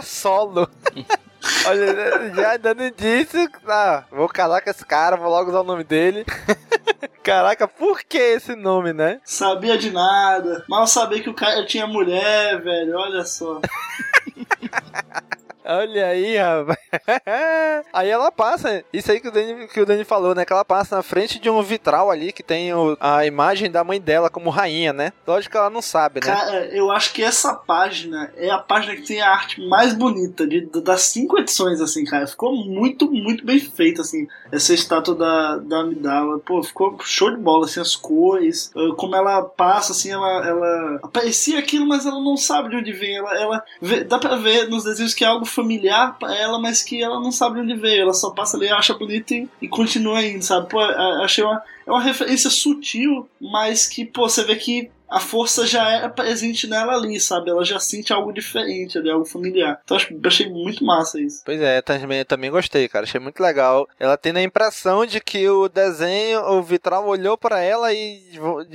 primeira-ministra 0.00 0.02
Solo. 0.02 0.68
Olha, 1.66 2.34
já 2.34 2.56
dando 2.58 2.84
indício, 2.84 3.48
ah, 3.66 4.04
vou 4.10 4.28
casar 4.28 4.60
com 4.60 4.68
esse 4.68 4.84
cara, 4.84 5.16
vou 5.16 5.30
logo 5.30 5.48
usar 5.48 5.60
o 5.60 5.64
nome 5.64 5.84
dele. 5.84 6.26
Caraca, 7.22 7.66
por 7.66 8.02
que 8.02 8.18
esse 8.18 8.54
nome, 8.54 8.92
né? 8.92 9.20
Sabia 9.24 9.78
de 9.78 9.90
nada. 9.90 10.64
Mal 10.68 10.86
sabia 10.86 11.22
que 11.22 11.30
o 11.30 11.34
cara 11.34 11.64
tinha 11.64 11.86
mulher, 11.86 12.60
velho. 12.60 12.96
Olha 12.98 13.24
só. 13.24 13.60
Olha 15.72 16.06
aí, 16.06 16.36
rapaz. 16.36 16.78
aí 17.92 18.08
ela 18.08 18.32
passa, 18.32 18.84
isso 18.92 19.12
aí 19.12 19.20
que 19.20 19.28
o, 19.28 19.30
Danny, 19.30 19.68
que 19.68 19.80
o 19.80 19.86
Danny 19.86 20.02
falou, 20.02 20.34
né? 20.34 20.44
Que 20.44 20.52
ela 20.52 20.64
passa 20.64 20.96
na 20.96 21.02
frente 21.02 21.38
de 21.38 21.48
um 21.48 21.62
vitral 21.62 22.10
ali 22.10 22.32
que 22.32 22.42
tem 22.42 22.74
o, 22.74 22.96
a 22.98 23.24
imagem 23.24 23.70
da 23.70 23.84
mãe 23.84 24.00
dela 24.00 24.28
como 24.28 24.50
rainha, 24.50 24.92
né? 24.92 25.12
Lógico 25.24 25.52
que 25.52 25.58
ela 25.58 25.70
não 25.70 25.80
sabe, 25.80 26.20
né? 26.20 26.26
Cara, 26.26 26.66
eu 26.74 26.90
acho 26.90 27.12
que 27.12 27.22
essa 27.22 27.54
página 27.54 28.32
é 28.36 28.50
a 28.50 28.58
página 28.58 28.96
que 28.96 29.06
tem 29.06 29.20
a 29.20 29.30
arte 29.30 29.60
mais 29.68 29.94
bonita 29.94 30.44
de, 30.44 30.66
das 30.82 31.02
cinco 31.02 31.38
edições, 31.38 31.80
assim, 31.80 32.04
cara. 32.04 32.26
Ficou 32.26 32.52
muito, 32.52 33.08
muito 33.08 33.46
bem 33.46 33.60
feita, 33.60 34.02
assim, 34.02 34.26
essa 34.50 34.74
estátua 34.74 35.14
da, 35.14 35.56
da 35.58 35.80
Amidala. 35.82 36.40
Pô, 36.40 36.62
ficou 36.64 36.98
show 37.04 37.30
de 37.30 37.40
bola, 37.40 37.66
assim, 37.66 37.80
as 37.80 37.94
cores, 37.94 38.72
ah, 38.74 38.94
como 38.96 39.14
ela 39.14 39.42
passa, 39.42 39.92
assim, 39.92 40.10
ela, 40.10 40.46
ela 40.46 41.00
aparecia 41.00 41.60
aquilo, 41.60 41.86
mas 41.86 42.06
ela 42.06 42.20
não 42.20 42.36
sabe 42.36 42.70
de 42.70 42.76
onde 42.76 42.92
vem. 42.92 43.16
Ela, 43.16 43.40
ela 43.40 43.64
vê, 43.80 44.02
dá 44.02 44.18
pra 44.18 44.34
ver 44.34 44.68
nos 44.68 44.82
desenhos 44.82 45.14
que 45.14 45.24
é 45.24 45.28
algo 45.28 45.46
familiar 45.60 46.18
pra 46.18 46.34
ela, 46.36 46.58
mas 46.58 46.82
que 46.82 47.02
ela 47.02 47.20
não 47.20 47.32
sabe 47.32 47.56
de 47.56 47.60
onde 47.62 47.80
veio. 47.80 48.02
Ela 48.02 48.14
só 48.14 48.30
passa 48.30 48.56
ali, 48.56 48.68
acha 48.68 48.94
bonito 48.94 49.32
e, 49.32 49.48
e 49.62 49.68
continua 49.68 50.24
indo, 50.24 50.42
sabe? 50.42 50.68
Pô, 50.68 50.80
achei 50.80 51.44
uma, 51.44 51.62
é 51.86 51.90
uma 51.90 52.02
referência 52.02 52.50
sutil, 52.50 53.28
mas 53.40 53.86
que, 53.86 54.04
pô, 54.04 54.28
você 54.28 54.44
vê 54.44 54.56
que 54.56 54.90
a 55.10 55.18
força 55.18 55.66
já 55.66 55.90
é 55.90 56.08
presente 56.08 56.68
nela 56.68 56.94
ali, 56.94 57.18
sabe? 57.18 57.50
Ela 57.50 57.64
já 57.64 57.80
sente 57.80 58.12
algo 58.12 58.32
diferente 58.32 58.96
ali, 58.96 59.10
algo 59.10 59.24
familiar. 59.24 59.80
Então 59.84 59.98
eu 59.98 60.20
achei 60.24 60.48
muito 60.48 60.84
massa 60.84 61.20
isso. 61.20 61.42
Pois 61.44 61.60
é, 61.60 61.82
também, 61.82 62.24
também 62.24 62.50
gostei, 62.50 62.88
cara. 62.88 63.04
Achei 63.04 63.20
muito 63.20 63.42
legal. 63.42 63.88
Ela 63.98 64.16
tendo 64.16 64.36
a 64.36 64.42
impressão 64.42 65.04
de 65.04 65.20
que 65.20 65.48
o 65.48 65.68
desenho, 65.68 66.40
o 66.52 66.62
vitral 66.62 67.08
olhou 67.08 67.36
para 67.36 67.60
ela 67.60 67.92
e 67.92 68.22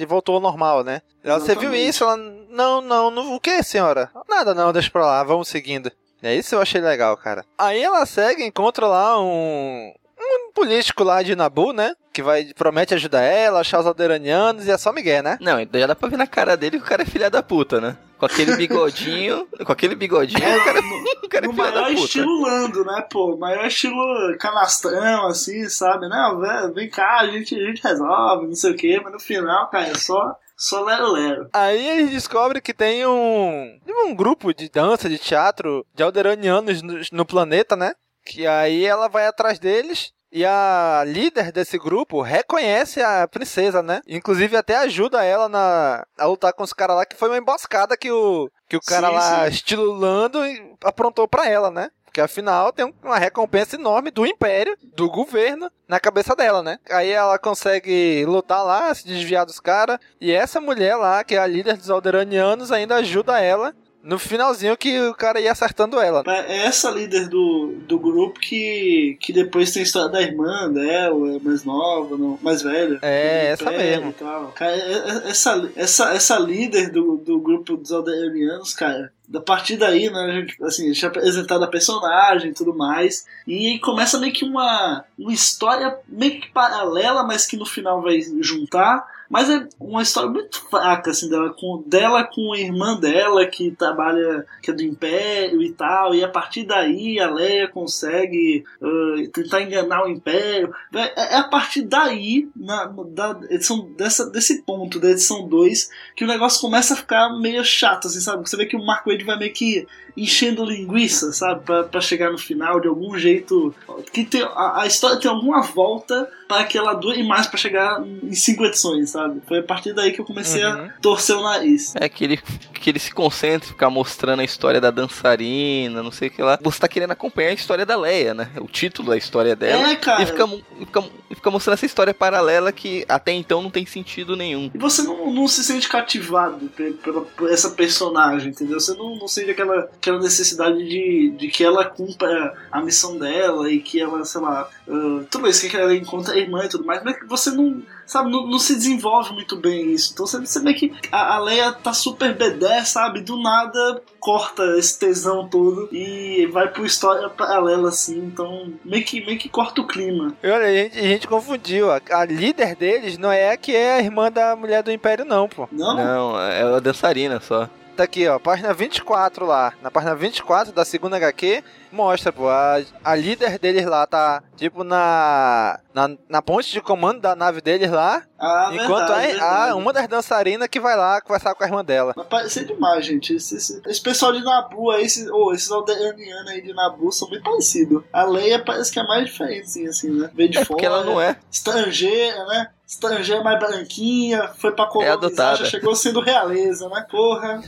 voltou 0.06 0.36
ao 0.36 0.42
normal, 0.42 0.84
né? 0.84 1.02
Ela, 1.24 1.40
você 1.40 1.56
viu 1.56 1.74
isso? 1.74 2.04
Ela, 2.04 2.18
não, 2.18 2.82
não, 2.82 3.10
não, 3.10 3.36
o 3.36 3.40
que, 3.40 3.64
senhora? 3.64 4.12
Nada 4.28 4.54
não, 4.54 4.74
deixa 4.74 4.92
pra 4.92 5.06
lá, 5.06 5.24
vamos 5.24 5.48
seguindo. 5.48 5.90
É 6.26 6.36
isso 6.36 6.56
eu 6.56 6.62
achei 6.62 6.82
legal, 6.82 7.16
cara. 7.18 7.46
Aí 7.58 7.82
ela 7.82 8.06
segue, 8.06 8.44
encontra 8.44 8.88
lá 8.88 9.22
um, 9.22 9.94
um 10.20 10.52
político 10.54 11.04
lá 11.04 11.22
de 11.22 11.36
Nabu, 11.36 11.72
né? 11.72 11.94
Que 12.12 12.24
vai, 12.24 12.46
promete 12.56 12.94
ajudar 12.96 13.22
ela, 13.22 13.60
achar 13.60 13.80
os 13.80 13.86
alderanianos 13.86 14.66
e 14.66 14.72
é 14.72 14.78
só 14.78 14.92
Miguel, 14.92 15.22
né? 15.22 15.38
Não, 15.40 15.60
já 15.60 15.86
dá 15.88 15.96
pra 15.96 16.10
ver 16.10 16.18
na 16.18 16.26
cara 16.26 16.58
dele 16.58 16.80
que 16.80 16.84
o 16.84 16.88
cara 16.88 17.04
é 17.04 17.06
filha 17.06 17.30
da 17.30 17.44
puta, 17.44 17.80
né? 17.80 17.96
Com 18.18 18.26
aquele 18.26 18.56
bigodinho, 18.56 19.48
com 19.66 19.72
aquele 19.72 19.94
bigodinho, 19.94 20.40
o 20.40 20.64
cara, 20.64 20.80
o 20.80 21.30
cara 21.30 21.46
é 21.46 21.50
filha 21.50 21.72
da 21.72 21.84
puta. 21.84 21.94
estilo 21.94 22.42
Lando, 22.42 22.86
né, 22.86 23.06
pô? 23.12 23.38
Maior 23.38 23.66
estilo 23.68 24.36
canastrão, 24.40 25.28
assim, 25.28 25.68
sabe? 25.70 26.08
Não, 26.08 26.40
vem 26.74 26.90
cá, 26.90 27.20
a 27.20 27.28
gente, 27.28 27.54
a 27.54 27.68
gente 27.68 27.84
resolve, 27.84 28.48
não 28.48 28.56
sei 28.56 28.72
o 28.72 28.76
quê, 28.76 29.00
mas 29.04 29.14
no 29.14 29.20
final, 29.20 29.70
cara, 29.70 29.90
é 29.90 29.96
só 29.96 30.36
só 30.58 30.84
lero 30.84 31.12
lero. 31.12 31.50
Aí 31.54 31.88
eles 31.88 32.12
descobrem 32.12 32.62
que 32.62 32.74
tem 32.74 33.06
um 33.06 33.80
um 34.06 34.16
grupo 34.16 34.54
de 34.54 34.70
dança, 34.70 35.10
de 35.10 35.18
teatro 35.18 35.86
de 35.94 36.04
alderanianos 36.04 36.82
no, 36.82 36.94
no 37.12 37.26
planeta, 37.26 37.76
né? 37.76 37.94
Que 38.26 38.46
aí 38.46 38.86
ela 38.86 39.08
vai 39.08 39.28
atrás 39.28 39.60
deles 39.60 40.14
e 40.32 40.46
a 40.46 41.04
líder 41.08 41.52
desse 41.52 41.78
grupo 41.78 42.22
reconhece 42.22 43.02
a 43.02 43.26
princesa, 43.26 43.82
né? 43.82 44.02
Inclusive 44.06 44.58
até 44.58 44.76
ajuda 44.76 45.24
ela 45.24 45.48
na, 45.48 46.06
a 46.18 46.26
lutar 46.26 46.52
com 46.54 46.64
os 46.64 46.74
caras 46.74 46.98
lá, 46.98 47.06
que 47.06 47.16
foi 47.16 47.30
uma 47.30 47.38
emboscada 47.38 47.96
que 47.96 48.12
o, 48.12 48.50
que 48.68 48.76
o 48.76 48.82
cara 48.82 49.08
sim, 49.08 49.14
lá, 49.14 49.46
sim. 49.46 49.52
estilo 49.52 49.94
Lando, 49.94 50.40
aprontou 50.84 51.26
pra 51.28 51.48
ela, 51.48 51.72
né? 51.72 51.90
Porque 52.16 52.22
afinal 52.22 52.72
tem 52.72 52.94
uma 53.04 53.18
recompensa 53.18 53.76
enorme 53.76 54.10
do 54.10 54.26
Império, 54.26 54.78
do 54.96 55.10
governo, 55.10 55.70
na 55.86 56.00
cabeça 56.00 56.34
dela, 56.34 56.64
né? 56.64 56.80
Aí 56.90 57.10
ela 57.10 57.38
consegue 57.38 58.24
lutar 58.26 58.64
lá, 58.64 58.96
se 58.96 59.06
desviar 59.06 59.46
dos 59.46 59.60
caras. 59.60 60.00
E 60.22 60.32
essa 60.32 60.62
mulher 60.62 60.96
lá, 60.96 61.26
que 61.26 61.36
é 61.36 61.40
a 61.40 61.46
líder 61.46 61.76
dos 61.76 61.90
Alderanianos, 61.90 62.72
ainda 62.72 62.96
ajuda 62.96 63.42
ela 63.42 63.76
no 64.02 64.20
finalzinho 64.20 64.78
que 64.78 64.98
o 65.02 65.14
cara 65.14 65.42
ia 65.42 65.52
acertando 65.52 66.00
ela. 66.00 66.24
É 66.48 66.68
essa 66.68 66.90
líder 66.90 67.28
do, 67.28 67.74
do 67.86 68.00
grupo 68.00 68.40
que, 68.40 69.18
que 69.20 69.34
depois 69.34 69.74
tem 69.74 69.82
a 69.82 69.84
história 69.84 70.10
da 70.10 70.22
irmã 70.22 70.72
dela, 70.72 71.40
mais 71.42 71.66
nova, 71.66 72.16
não, 72.16 72.40
mais 72.42 72.62
velha. 72.62 73.00
É, 73.02 73.48
essa 73.48 73.72
mesmo. 73.72 74.14
Cara, 74.14 74.72
é, 74.72 74.80
é, 74.80 75.30
essa, 75.30 75.72
essa, 75.76 76.14
essa 76.14 76.40
líder 76.40 76.92
do, 76.92 77.18
do 77.18 77.40
grupo 77.42 77.76
dos 77.76 77.92
Alderianos, 77.92 78.74
cara, 78.74 79.12
da 79.28 79.42
partir 79.42 79.78
daí, 79.78 80.10
né, 80.10 80.20
a 80.20 80.32
gente, 80.32 80.64
assim, 80.64 80.90
a 80.90 80.94
gente 80.94 81.06
é 81.06 81.08
apresentado 81.08 81.64
a 81.64 81.68
personagem 81.68 82.52
e 82.52 82.54
tudo 82.54 82.76
mais, 82.76 83.26
e 83.48 83.80
começa 83.80 84.20
meio 84.20 84.34
que 84.34 84.46
uma, 84.46 85.04
uma 85.18 85.34
história 85.34 85.98
meio 86.08 86.40
que 86.40 86.52
paralela, 86.52 87.24
mas 87.24 87.46
que 87.46 87.58
no 87.58 87.66
final 87.66 88.02
vai 88.02 88.20
juntar, 88.40 89.06
mas 89.30 89.50
é 89.50 89.68
uma 89.80 90.02
história 90.02 90.30
muito 90.30 90.62
fraca, 90.70 91.12
assim, 91.12 91.30
dela 91.30 91.54
com, 91.54 91.84
dela 91.86 92.24
com 92.24 92.54
a 92.54 92.60
irmã 92.60 92.96
dela, 92.96 93.46
que 93.46 93.72
trabalha, 93.72 94.46
que 94.62 94.72
é 94.72 94.74
do 94.74 94.84
Império 94.84 95.62
e 95.62 95.72
tal, 95.72 96.14
e 96.14 96.24
a 96.24 96.30
partir 96.30 96.64
daí 96.64 97.20
a 97.20 97.30
Leia 97.30 97.68
consegue 97.68 98.64
uh, 98.82 99.28
tentar 99.32 99.62
enganar 99.62 100.04
o 100.04 100.10
Império. 100.10 100.74
É, 100.94 101.36
é 101.36 101.38
a 101.38 101.44
partir 101.44 101.82
daí, 101.84 102.48
na, 102.56 102.86
da 102.86 103.40
edição, 103.50 103.90
dessa, 103.98 104.30
desse 104.30 104.62
ponto 104.62 105.00
da 105.00 105.10
edição 105.10 105.48
2, 105.48 105.90
que 106.16 106.24
o 106.24 106.28
negócio 106.28 106.62
começa 106.62 106.94
a 106.94 106.98
ficar 106.98 107.30
meio 107.40 107.64
chato, 107.64 108.08
assim, 108.08 108.20
sabe? 108.20 108.48
Você 108.48 108.56
vê 108.56 108.66
que 108.66 108.76
o 108.76 108.86
Marco 108.86 109.12
Wade 109.16 109.26
vai 109.26 109.38
meio 109.38 109.54
que 109.54 109.88
enchendo 110.18 110.64
linguiça, 110.64 111.34
sabe? 111.34 111.62
Pra, 111.66 111.84
pra 111.84 112.02
chegar 112.02 112.32
no 112.32 112.38
final 112.38 112.80
de 112.80 112.88
algum 112.88 113.18
jeito. 113.18 113.74
Que 114.12 114.24
tem, 114.24 114.42
a, 114.44 114.82
a 114.82 114.88
história 114.88 115.18
tem 115.18 115.30
alguma 115.30 115.62
volta 115.62 116.30
para 116.48 116.64
que 116.64 116.78
ela 116.78 116.94
dure 116.94 117.24
mais 117.24 117.48
para 117.48 117.58
chegar 117.58 118.02
em 118.06 118.34
cinco 118.34 118.66
edições, 118.66 119.10
sabe? 119.10 119.42
Foi 119.48 119.60
a 119.60 119.64
partir 119.64 119.94
daí 119.94 120.12
que 120.12 120.22
eu 120.22 120.26
comecei 120.26 120.64
uhum. 120.64 120.86
a 120.86 120.90
torcer 121.02 121.36
o 121.36 121.42
nariz. 121.42 121.94
É 121.96 122.08
que 122.08 122.24
ele, 122.24 122.40
que 122.74 122.90
ele 122.90 123.00
se 123.00 123.12
concentra, 123.14 123.68
ficar 123.68 123.90
mostrando 123.90 124.42
a 124.42 124.44
história 124.44 124.80
da 124.80 124.92
dançarina, 124.92 126.04
não 126.04 126.12
sei 126.12 126.28
o 126.28 126.32
que 126.32 126.42
lá. 126.42 126.58
Você 126.62 126.80
tá 126.80 126.88
querendo 126.88 127.12
acompanhar 127.12 127.50
a 127.50 127.54
história 127.54 127.86
da 127.86 127.98
Leia, 127.98 128.34
né? 128.34 128.52
O 128.58 128.68
título 128.68 129.10
da 129.10 129.18
história 129.18 129.56
dela. 129.56 129.90
É, 129.90 129.96
cara. 129.96 130.22
E 130.22 130.26
fica, 130.28 130.46
e 130.80 130.86
fica, 130.86 131.04
e 131.32 131.36
fica 131.36 131.52
mostrando 131.52 131.74
essa 131.74 131.86
história 131.86 132.14
paralela 132.14 132.72
que 132.72 133.04
até 133.10 133.32
então 133.32 133.62
não 133.62 133.72
tem 133.72 133.86
sentido 133.86 134.36
nenhum. 134.36 134.70
E 134.74 134.78
você 134.78 135.02
não, 135.02 135.34
não 135.34 135.48
se 135.48 135.64
sente 135.64 135.90
cativado 135.90 136.70
pela, 137.04 137.22
por 137.22 137.52
essa 137.52 137.72
personagem, 137.72 138.50
entendeu? 138.50 138.80
Você 138.80 138.94
não, 138.94 139.05
não 139.12 139.28
sente 139.28 139.52
aquela, 139.52 139.80
aquela 139.80 140.20
necessidade 140.20 140.78
de, 140.78 141.36
de 141.38 141.48
que 141.50 141.64
ela 141.64 141.86
cumpra 141.86 142.54
a 142.72 142.82
missão 142.82 143.18
dela 143.18 143.70
e 143.72 143.80
que 143.80 144.00
ela, 144.00 144.24
sei 144.26 144.42
lá, 144.42 144.70
uh, 144.88 145.24
tudo 145.30 145.48
isso 145.48 145.68
que 145.70 145.78
ela 145.78 145.96
encontra 145.96 146.34
a 146.34 146.38
irmã 146.38 146.64
e 146.64 146.70
tudo 146.70 146.86
mais, 146.86 147.04
mas 147.04 147.18
você 147.28 147.52
não, 147.52 147.82
sabe, 148.06 148.32
não, 148.32 148.48
não, 148.48 148.60
se 148.60 148.76
desenvolve 148.76 149.34
muito 149.34 149.56
bem 149.56 149.92
isso. 149.92 150.12
Então 150.14 150.26
você, 150.26 150.40
você 150.40 150.60
vê 150.60 150.74
que 150.74 150.94
a, 151.12 151.36
a 151.36 151.40
Leia 151.40 151.72
tá 151.72 151.94
super 151.94 152.34
bedé, 152.36 152.84
sabe? 152.84 153.22
Do 153.22 153.42
nada 153.42 154.02
corta 154.20 154.64
esse 154.78 154.98
tesão 154.98 155.48
todo 155.48 155.88
e 155.92 156.48
vai 156.48 156.68
pro 156.68 156.84
história 156.84 157.30
paralela 157.30 157.90
assim, 157.90 158.18
então 158.18 158.74
meio 158.84 159.06
que, 159.06 159.24
meio 159.24 159.38
que 159.38 159.48
corta 159.48 159.82
o 159.82 159.88
clima. 159.88 160.34
E 160.42 160.50
olha, 160.50 160.66
a 160.66 160.74
gente, 160.74 160.98
a 160.98 161.04
gente 161.04 161.28
confundiu. 161.28 161.92
A, 161.92 162.02
a, 162.10 162.26
líder 162.26 162.76
deles 162.76 163.20
não 163.20 163.32
é 163.32 163.52
a 163.52 163.58
que 163.58 163.76
é 163.76 163.94
a 163.94 164.00
irmã 164.00 164.32
da 164.32 164.56
mulher 164.56 164.82
do 164.82 164.92
Império, 164.92 165.26
não, 165.26 165.48
pô. 165.48 165.70
Não? 165.72 165.96
Não, 165.96 166.42
é 166.42 166.64
a 166.64 166.80
dançarina 166.80 167.40
só. 167.40 167.70
Tá 167.96 168.04
aqui, 168.04 168.28
ó, 168.28 168.38
página 168.38 168.74
24 168.74 169.46
lá. 169.46 169.74
Na 169.82 169.90
página 169.90 170.14
24 170.14 170.74
da 170.74 170.84
segunda 170.84 171.16
HQ, 171.16 171.64
mostra, 171.94 172.34
pô, 172.34 172.50
a, 172.50 172.82
a 173.02 173.16
líder 173.16 173.58
deles 173.58 173.86
lá 173.86 174.06
tá, 174.06 174.44
tipo, 174.58 174.84
na, 174.84 175.80
na, 175.94 176.10
na 176.28 176.42
ponte 176.42 176.70
de 176.74 176.82
comando 176.82 177.22
da 177.22 177.38
nave 177.38 177.62
deles 177.62 177.90
lá. 177.90 178.22
Ah, 178.38 178.70
enquanto 178.74 179.08
verdade, 179.08 179.40
a, 179.40 179.72
a, 179.72 179.76
uma 179.76 179.94
das 179.94 180.10
dançarinas 180.10 180.68
que 180.68 180.78
vai 180.78 180.98
lá 180.98 181.22
conversar 181.22 181.56
com 181.56 181.64
a 181.64 181.68
irmã 181.68 181.86
dela. 181.86 182.14
Mas 182.18 182.28
parece 182.28 182.66
demais, 182.66 183.06
gente. 183.06 183.34
Esse, 183.34 183.56
esse, 183.56 183.82
esse, 183.88 184.02
pessoal 184.02 184.34
de 184.34 184.44
Nabu 184.44 184.92
aí, 184.92 185.06
esses, 185.06 185.30
oh, 185.32 185.54
esses 185.54 185.72
aldeanianos 185.72 186.52
aí 186.52 186.62
de 186.62 186.74
Nabu 186.74 187.14
são 187.14 187.30
bem 187.30 187.42
parecidos. 187.42 188.04
A 188.12 188.26
Leia 188.26 188.62
parece 188.62 188.92
que 188.92 189.00
é 189.00 189.04
mais 189.04 189.26
diferente, 189.26 189.88
assim, 189.88 190.10
né? 190.12 190.30
Veio 190.34 190.50
de 190.50 190.58
é 190.58 190.66
fora. 190.66 190.76
Porque 190.76 190.86
ela 190.86 191.04
não 191.06 191.22
é. 191.22 191.38
Estrangeira, 191.50 192.46
né? 192.46 192.72
Estrangeira 192.88 193.44
mais 193.44 193.60
branquinha, 193.60 194.50
foi 194.58 194.72
pra 194.72 194.86
colonizar, 194.86 195.54
é 195.54 195.58
já 195.58 195.66
chegou 195.66 195.96
sendo 195.96 196.20
realeza, 196.20 196.88
né? 196.90 197.06
Porra. 197.10 197.62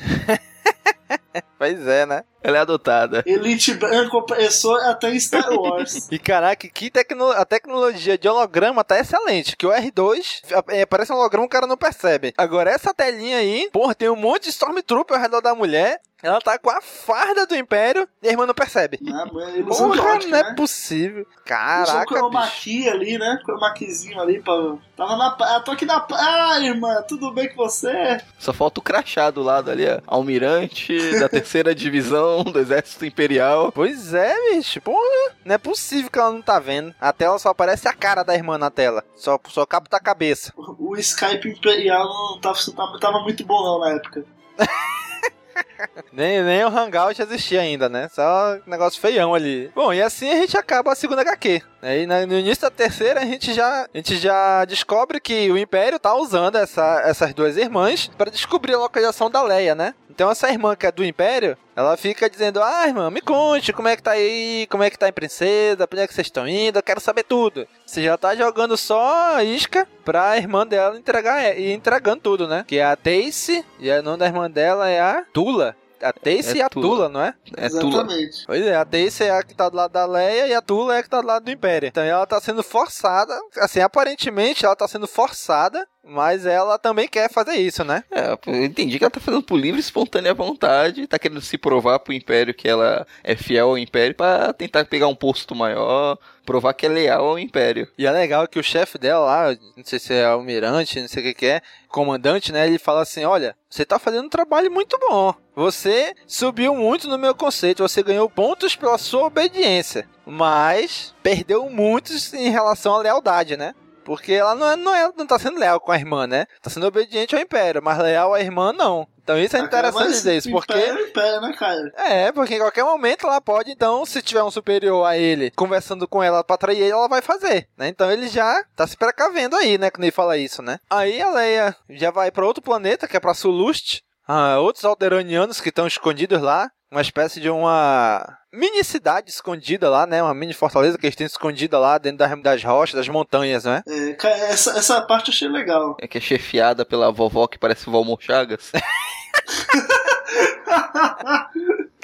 pois 1.58 1.88
é, 1.88 2.06
né? 2.06 2.24
Ela 2.44 2.58
é 2.58 2.62
adotada. 2.62 3.24
Elite 3.26 3.74
branco 3.74 4.18
opressor 4.18 4.80
até 4.86 5.18
Star 5.20 5.52
Wars. 5.52 6.08
e 6.12 6.20
caraca, 6.20 6.68
que 6.68 6.90
tecno 6.90 7.32
a 7.32 7.44
tecnologia 7.46 8.18
de 8.18 8.28
holograma 8.28 8.84
tá 8.84 9.00
excelente. 9.00 9.56
Que 9.56 9.66
o 9.66 9.72
R2 9.72 10.42
é, 10.70 10.86
parece 10.86 11.12
um 11.12 11.16
holograma, 11.16 11.46
o 11.46 11.50
cara 11.50 11.68
não 11.68 11.78
percebe. 11.78 12.34
Agora, 12.38 12.70
essa 12.70 12.94
telinha 12.94 13.38
aí, 13.38 13.70
porra, 13.72 13.96
tem 13.96 14.10
um 14.10 14.16
monte 14.16 14.44
de 14.44 14.50
Stormtrooper 14.50 15.18
ao 15.18 15.22
redor 15.22 15.42
da 15.42 15.56
mulher. 15.56 16.00
Ela 16.24 16.42
tá 16.42 16.58
com 16.58 16.72
a 16.72 16.82
farda 16.82 17.46
do 17.46 17.56
Império 17.56 18.08
e 18.24 18.28
a 18.28 18.32
irmã 18.32 18.48
não 18.48 18.54
percebe. 18.54 18.98
Ah, 19.08 19.28
Porra, 19.28 20.16
ótica, 20.16 20.32
não 20.32 20.38
é 20.40 20.44
né? 20.44 20.56
possível. 20.56 21.28
Caraca. 21.46 21.92
Usou 21.92 22.06
chroma 22.08 22.48
key 22.48 22.90
ali, 22.90 23.20
né? 23.20 23.40
Chroma 23.44 23.72
keyzinho 23.74 24.20
ali 24.20 24.42
pra. 24.42 24.78
Tava 24.96 25.16
na. 25.16 25.38
Ah, 25.40 25.60
tô 25.60 25.72
aqui 25.72 25.86
na. 25.86 26.04
Ah, 26.12 26.60
irmã, 26.60 27.04
tudo 27.08 27.32
bem 27.32 27.50
com 27.50 27.58
você? 27.58 28.20
Só 28.40 28.52
falta 28.52 28.80
o 28.80 28.84
crachá 28.84 29.30
do 29.30 29.44
lado 29.44 29.70
ali, 29.70 29.88
ó. 29.88 30.02
Almirante 30.08 31.20
da 31.20 31.30
terceira 31.30 31.76
divisão 31.76 32.27
do 32.44 32.60
Exército 32.60 33.06
Imperial. 33.06 33.72
Pois 33.72 34.14
é, 34.14 34.36
bicho. 34.52 34.82
Porra, 34.82 35.36
não 35.46 35.56
é 35.56 35.58
possível 35.58 36.10
que 36.12 36.20
ela 36.20 36.32
não 36.32 36.42
tá 36.42 36.60
vendo. 36.60 36.94
A 37.00 37.12
tela 37.14 37.40
só 37.40 37.50
aparece 37.50 37.88
a 37.88 37.94
cara 37.94 38.24
da 38.24 38.36
irmã 38.36 38.58
na 38.58 38.70
tela. 38.70 39.04
Só, 39.16 39.40
só 39.48 39.66
capta 39.66 39.98
a 39.98 40.02
cabeça. 40.02 40.54
O, 40.56 40.92
o 40.92 40.98
Skype 40.98 41.50
Imperial 41.50 42.06
não 42.06 42.40
tava, 42.40 42.58
tava 43.00 43.20
muito 43.22 43.46
bom 43.46 43.64
não 43.64 43.80
na 43.80 43.96
época. 43.96 44.26
nem, 46.12 46.42
nem 46.44 46.64
o 46.64 46.68
Hangout 46.68 47.22
existia 47.22 47.62
ainda, 47.62 47.90
né? 47.90 48.10
Só 48.10 48.56
um 48.56 48.70
negócio 48.70 49.00
feião 49.00 49.34
ali. 49.34 49.72
Bom, 49.76 49.94
e 49.94 50.02
assim 50.02 50.30
a 50.30 50.36
gente 50.36 50.58
acaba 50.58 50.92
a 50.92 50.96
segunda 50.96 51.22
HQ. 51.22 51.62
Aí 51.82 52.06
no 52.06 52.38
início 52.38 52.64
da 52.64 52.72
terceira 52.72 53.22
a 53.22 53.26
gente 53.26 53.54
já, 53.54 53.84
a 53.84 53.98
gente 53.98 54.18
já 54.18 54.66
descobre 54.66 55.20
que 55.20 55.52
o 55.52 55.58
Império 55.58 56.00
tá 56.00 56.16
usando 56.16 56.56
essa, 56.56 57.02
essas 57.06 57.34
duas 57.34 57.58
irmãs 57.58 58.10
para 58.18 58.32
descobrir 58.32 58.74
a 58.74 58.80
localização 58.80 59.30
da 59.30 59.42
Leia, 59.42 59.76
né? 59.76 59.94
Então 60.18 60.32
essa 60.32 60.50
irmã 60.50 60.76
que 60.76 60.88
é 60.88 60.92
do 60.92 61.06
Império, 61.06 61.56
ela 61.76 61.96
fica 61.96 62.28
dizendo: 62.28 62.60
"Ah, 62.60 62.88
irmã, 62.88 63.12
me 63.12 63.22
conte 63.22 63.72
como 63.72 63.88
é 63.88 63.96
que 63.96 64.02
tá 64.02 64.14
aí, 64.14 64.66
como 64.68 64.82
é 64.82 64.90
que 64.90 64.98
tá 64.98 65.08
em 65.08 65.14
princesa, 65.14 65.88
pra 65.88 65.96
onde 65.96 66.06
é 66.06 66.08
que 66.08 66.14
vocês 66.16 66.26
estão 66.26 66.48
indo, 66.48 66.80
eu 66.80 66.82
quero 66.82 67.00
saber 67.00 67.22
tudo". 67.22 67.68
Você 67.86 68.02
já 68.02 68.18
tá 68.18 68.36
jogando 68.36 68.76
só 68.76 69.40
isca 69.44 69.88
pra 70.04 70.36
irmã 70.36 70.66
dela 70.66 70.98
entregar 70.98 71.56
e 71.56 71.72
entregando 71.72 72.20
tudo, 72.20 72.48
né? 72.48 72.66
Que 72.68 72.80
é 72.80 72.86
a 72.86 72.96
Tace 72.96 73.64
e 73.80 73.92
o 73.92 74.02
nome 74.02 74.18
da 74.18 74.26
irmã 74.26 74.50
dela 74.50 74.90
é 74.90 75.00
a 75.00 75.24
Tula. 75.32 75.76
A 76.02 76.12
Tace 76.14 76.56
É 76.56 76.58
e 76.58 76.62
a 76.64 76.70
Tula. 76.70 76.88
Tula, 76.88 77.10
não 77.10 77.22
é? 77.22 77.34
É 77.56 77.70
Tula. 77.70 78.02
Exatamente. 78.02 78.44
Pois 78.48 78.66
é, 78.66 78.76
a 78.76 78.86
Tace 78.86 79.24
é 79.24 79.32
a 79.32 79.44
que 79.44 79.54
tá 79.54 79.70
do 79.70 79.76
lado 79.76 79.92
da 79.92 80.06
Leia 80.08 80.48
e 80.48 80.54
a 80.54 80.62
Tula 80.64 80.96
é 80.96 81.00
a 81.00 81.04
que 81.04 81.10
tá 81.10 81.22
do 81.22 81.28
lado 81.28 81.46
do 81.46 81.52
Império. 81.52 81.88
Então 81.88 82.04
ela 82.04 82.26
tá 82.26 82.42
sendo 82.42 82.64
forçada, 82.64 83.40
assim, 83.58 83.82
aparentemente 83.82 84.66
ela 84.66 84.76
tá 84.76 84.88
sendo 84.88 85.08
forçada, 85.08 85.88
mas 86.08 86.46
ela 86.46 86.80
também 86.80 87.08
quer 87.08 87.32
fazer 87.32 87.56
isso, 87.56 87.84
né? 87.84 88.04
É, 88.12 88.38
eu 88.48 88.66
entendi 88.66 88.98
que 88.98 89.04
ela 89.04 89.12
tá 89.12 89.20
fazendo 89.20 89.44
por 89.44 89.58
livre 89.58 89.80
e 89.80 89.82
espontânea 89.82 90.34
vontade, 90.34 91.08
tá 91.08 91.20
querendo 91.20 91.42
se 91.42 91.58
provar 91.58 92.00
pro 92.00 92.14
Império 92.14 92.54
que 92.54 92.68
ela 92.68 93.06
é 93.24 93.36
fiel 93.36 93.70
ao 93.70 93.78
Império 93.78 94.16
pra 94.16 94.54
tentar 94.54 94.86
pegar 94.86 95.08
um 95.08 95.16
posto 95.16 95.54
maior, 95.54 96.18
provar 96.46 96.74
que 96.74 96.86
é 96.86 96.90
leal 96.90 97.26
ao 97.26 97.40
Império. 97.40 97.88
E 97.98 98.06
é 98.06 98.12
legal 98.12 98.48
que 98.48 98.60
o 98.60 98.64
chefe 98.64 98.98
dela 98.98 99.26
lá, 99.26 99.58
não 99.76 99.84
sei 99.84 100.00
se 100.00 100.14
é 100.14 100.26
almirante, 100.26 101.02
não 101.02 101.08
sei 101.08 101.22
o 101.22 101.26
que 101.26 101.34
que 101.34 101.46
é, 101.46 101.62
comandante, 101.90 102.52
né? 102.52 102.66
Ele 102.66 102.80
fala 102.80 103.02
assim: 103.02 103.26
Olha, 103.26 103.56
você 103.70 103.86
tá 103.86 104.00
fazendo 104.00 104.26
um 104.26 104.30
trabalho 104.30 104.72
muito 104.72 104.98
bom. 104.98 105.34
Você 105.56 106.14
subiu 106.26 106.74
muito 106.76 107.08
no 107.08 107.18
meu 107.18 107.36
conceito, 107.36 107.84
você 107.84 108.02
ganhou 108.02 108.30
pontos 108.30 108.76
pela 108.76 108.98
sua 108.98 109.26
obediência, 109.26 110.08
mas 110.26 111.14
perdeu 111.22 111.70
muitos 111.70 112.34
em 112.34 112.50
relação 112.50 112.96
à 112.96 113.00
lealdade, 113.00 113.58
né? 113.58 113.74
Porque 114.08 114.32
ela 114.32 114.56
não, 114.56 114.72
é, 114.72 114.76
não, 114.78 114.96
é, 114.96 115.12
não 115.18 115.28
tá 115.28 115.38
sendo 115.38 115.60
leal 115.60 115.82
com 115.82 115.92
a 115.92 115.98
irmã, 115.98 116.26
né? 116.26 116.46
Tá 116.62 116.70
sendo 116.70 116.88
obediente 116.88 117.36
ao 117.36 117.42
Império, 117.42 117.84
mas 117.84 117.98
leal 117.98 118.34
à 118.34 118.40
irmã 118.40 118.72
não. 118.72 119.06
Então 119.22 119.38
isso 119.38 119.58
é 119.58 119.60
interessante 119.60 120.12
dizer 120.12 120.38
isso, 120.38 120.50
porque. 120.50 120.72
Império, 120.72 120.98
é 120.98 121.10
império, 121.10 121.42
né, 121.42 121.54
cara? 121.60 121.94
É, 121.98 122.32
porque 122.32 122.56
em 122.56 122.60
qualquer 122.60 122.86
momento 122.86 123.28
ela 123.28 123.42
pode, 123.42 123.70
então, 123.70 124.06
se 124.06 124.22
tiver 124.22 124.42
um 124.42 124.50
superior 124.50 125.06
a 125.06 125.18
ele 125.18 125.52
conversando 125.52 126.08
com 126.08 126.24
ela 126.24 126.42
pra 126.42 126.56
atrair 126.56 126.80
ele, 126.84 126.92
ela 126.92 127.10
vai 127.10 127.22
fazer, 127.22 127.68
né? 127.78 127.90
Então 127.90 128.10
ele 128.10 128.30
já 128.30 128.64
tá 128.78 128.88
se 128.88 128.96
precavendo 128.96 129.58
aí, 129.58 129.78
né? 129.78 129.92
Quando 129.92 130.06
ele 130.06 130.12
fala 130.12 130.38
isso, 130.38 130.62
né? 130.62 130.80
Aí 130.90 131.22
a 131.22 131.30
Leia 131.30 131.76
já 131.90 132.10
vai 132.10 132.32
pra 132.32 132.46
outro 132.46 132.64
planeta, 132.64 133.10
que 133.10 133.18
é 133.18 133.20
pra 133.20 133.34
Sulust. 133.34 134.00
Ah, 134.26 134.58
outros 134.60 134.86
alderanianos 134.86 135.60
que 135.60 135.68
estão 135.68 135.86
escondidos 135.86 136.42
lá. 136.42 136.72
Uma 136.90 137.02
espécie 137.02 137.42
de 137.42 137.50
uma 137.50 138.38
mini 138.52 138.82
cidade 138.82 139.30
escondida 139.30 139.90
lá, 139.90 140.08
né? 140.08 140.24
Uma 140.24 140.34
mini 140.34 140.54
fortaleza 140.54 140.98
que 140.98 141.06
eles 141.06 141.18
têm 141.18 141.28
escondida 141.28 141.78
lá 141.78 141.98
dentro 141.98 142.20
das, 142.20 142.42
das 142.42 142.64
rochas, 142.64 142.96
das 142.96 143.10
montanhas, 143.10 143.66
né? 143.66 143.84
É, 143.86 144.14
cara, 144.14 144.36
essa, 144.36 144.72
essa 144.72 145.02
parte 145.02 145.30
eu 145.30 145.34
achei 145.34 145.50
legal. 145.50 145.98
É 146.00 146.08
que 146.08 146.18
é 146.18 146.22
chefiada 146.22 146.86
pela 146.86 147.12
vovó 147.12 147.46
que 147.46 147.60
parece 147.60 147.90
Valmor 147.90 148.20
Chagas. 148.22 148.72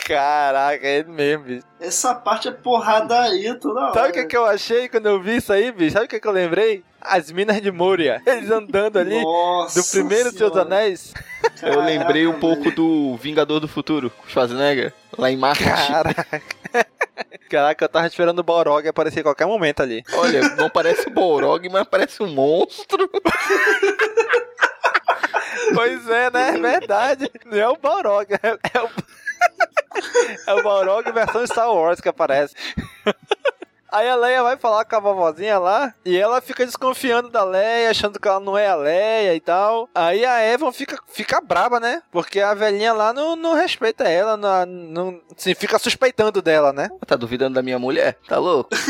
Caraca, 0.06 0.86
é 0.86 0.98
ele 0.98 1.10
mesmo, 1.10 1.46
bicho. 1.46 1.66
Essa 1.80 2.14
parte 2.14 2.48
é 2.48 2.52
porradaria 2.52 3.56
toda 3.56 3.80
hora. 3.80 3.94
Sabe 3.94 4.10
o 4.10 4.14
que, 4.14 4.26
que 4.26 4.38
eu 4.38 4.46
achei 4.46 4.90
quando 4.90 5.06
eu 5.06 5.22
vi 5.22 5.38
isso 5.38 5.54
aí, 5.54 5.72
bicho? 5.72 5.94
Sabe 5.94 6.06
o 6.06 6.10
que, 6.10 6.20
que 6.20 6.28
eu 6.28 6.32
lembrei? 6.32 6.84
As 7.00 7.32
minas 7.32 7.62
de 7.62 7.72
Moria. 7.72 8.22
Eles 8.28 8.52
andando 8.52 9.00
ali 9.00 9.22
Nossa 9.22 9.82
do 9.82 9.88
primeiro 9.88 10.32
Seus 10.32 10.52
Senhora. 10.52 10.62
Anéis. 10.62 11.14
Eu 11.62 11.82
lembrei 11.82 12.28
um 12.28 12.40
pouco 12.40 12.72
do 12.72 13.16
Vingador 13.18 13.60
do 13.60 13.68
Futuro, 13.68 14.12
Schwarzenegger, 14.28 14.94
lá 15.18 15.32
em 15.32 15.38
Marte. 15.38 15.64
Caraca. 15.64 16.42
Caraca, 17.50 17.86
eu 17.86 17.90
tava 17.90 18.08
esperando 18.08 18.40
o 18.40 18.44
Balrog 18.44 18.88
aparecer 18.88 19.20
a 19.20 19.24
qualquer 19.24 19.46
momento 19.46 19.82
ali. 19.82 20.04
Olha, 20.14 20.42
não 20.56 20.70
parece 20.70 21.08
o 21.08 21.12
Balrog, 21.12 21.70
mas 21.70 21.88
parece 21.88 22.22
um 22.24 22.28
monstro. 22.28 23.10
Pois 25.74 26.08
é, 26.08 26.30
né? 26.30 26.50
É 26.50 26.60
verdade. 26.60 27.32
Não 27.46 27.58
é 27.58 27.68
o 27.68 27.78
Balrog, 27.78 28.28
é, 28.34 28.38
é 28.74 28.82
o... 28.82 28.90
é 30.48 30.54
o 30.54 30.64
Balrog 30.64 31.12
versão 31.12 31.46
Star 31.46 31.72
Wars 31.72 32.02
que 32.02 32.10
aparece. 32.10 32.56
Aí 33.94 34.10
a 34.10 34.16
Leia 34.16 34.42
vai 34.42 34.58
falar 34.58 34.86
com 34.86 34.96
a 34.96 35.00
vovozinha 35.00 35.60
lá 35.60 35.94
e 36.04 36.18
ela 36.18 36.42
fica 36.42 36.66
desconfiando 36.66 37.30
da 37.30 37.44
Leia, 37.44 37.92
achando 37.92 38.20
que 38.20 38.28
ela 38.28 38.40
não 38.40 38.58
é 38.58 38.68
a 38.68 38.76
Leia 38.76 39.36
e 39.36 39.40
tal. 39.40 39.88
Aí 39.94 40.26
a 40.26 40.44
Evan 40.44 40.72
fica, 40.72 40.98
fica 41.08 41.40
braba, 41.40 41.80
né? 41.80 42.02
Porque 42.12 42.40
a 42.40 42.56
velhinha 42.56 42.92
lá 42.92 43.14
não, 43.14 43.36
não 43.36 43.54
respeita 43.54 44.06
ela, 44.06 44.36
não, 44.36 44.66
não 44.66 45.22
assim, 45.38 45.54
fica 45.54 45.78
suspeitando 45.78 46.42
dela, 46.42 46.74
né? 46.74 46.90
Tá 47.06 47.16
duvidando 47.16 47.54
da 47.54 47.62
minha 47.62 47.78
mulher? 47.78 48.18
Tá 48.28 48.40
louco? 48.40 48.72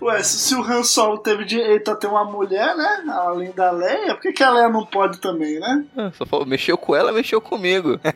Ué, 0.00 0.22
se, 0.22 0.38
se 0.38 0.54
o 0.54 0.62
Han 0.62 0.82
Solo 0.82 1.18
teve 1.18 1.44
direito 1.44 1.90
a 1.90 1.96
ter 1.96 2.06
uma 2.06 2.24
mulher, 2.24 2.76
né? 2.76 3.04
Além 3.08 3.52
da 3.52 3.70
Leia, 3.70 4.14
por 4.14 4.22
que, 4.22 4.32
que 4.32 4.42
a 4.42 4.50
Leia 4.50 4.68
não 4.68 4.84
pode 4.84 5.18
também, 5.18 5.58
né? 5.58 5.84
Só 6.14 6.26
falou, 6.26 6.46
mexeu 6.46 6.76
com 6.76 6.94
ela, 6.94 7.12
mexeu 7.12 7.40
comigo. 7.40 7.98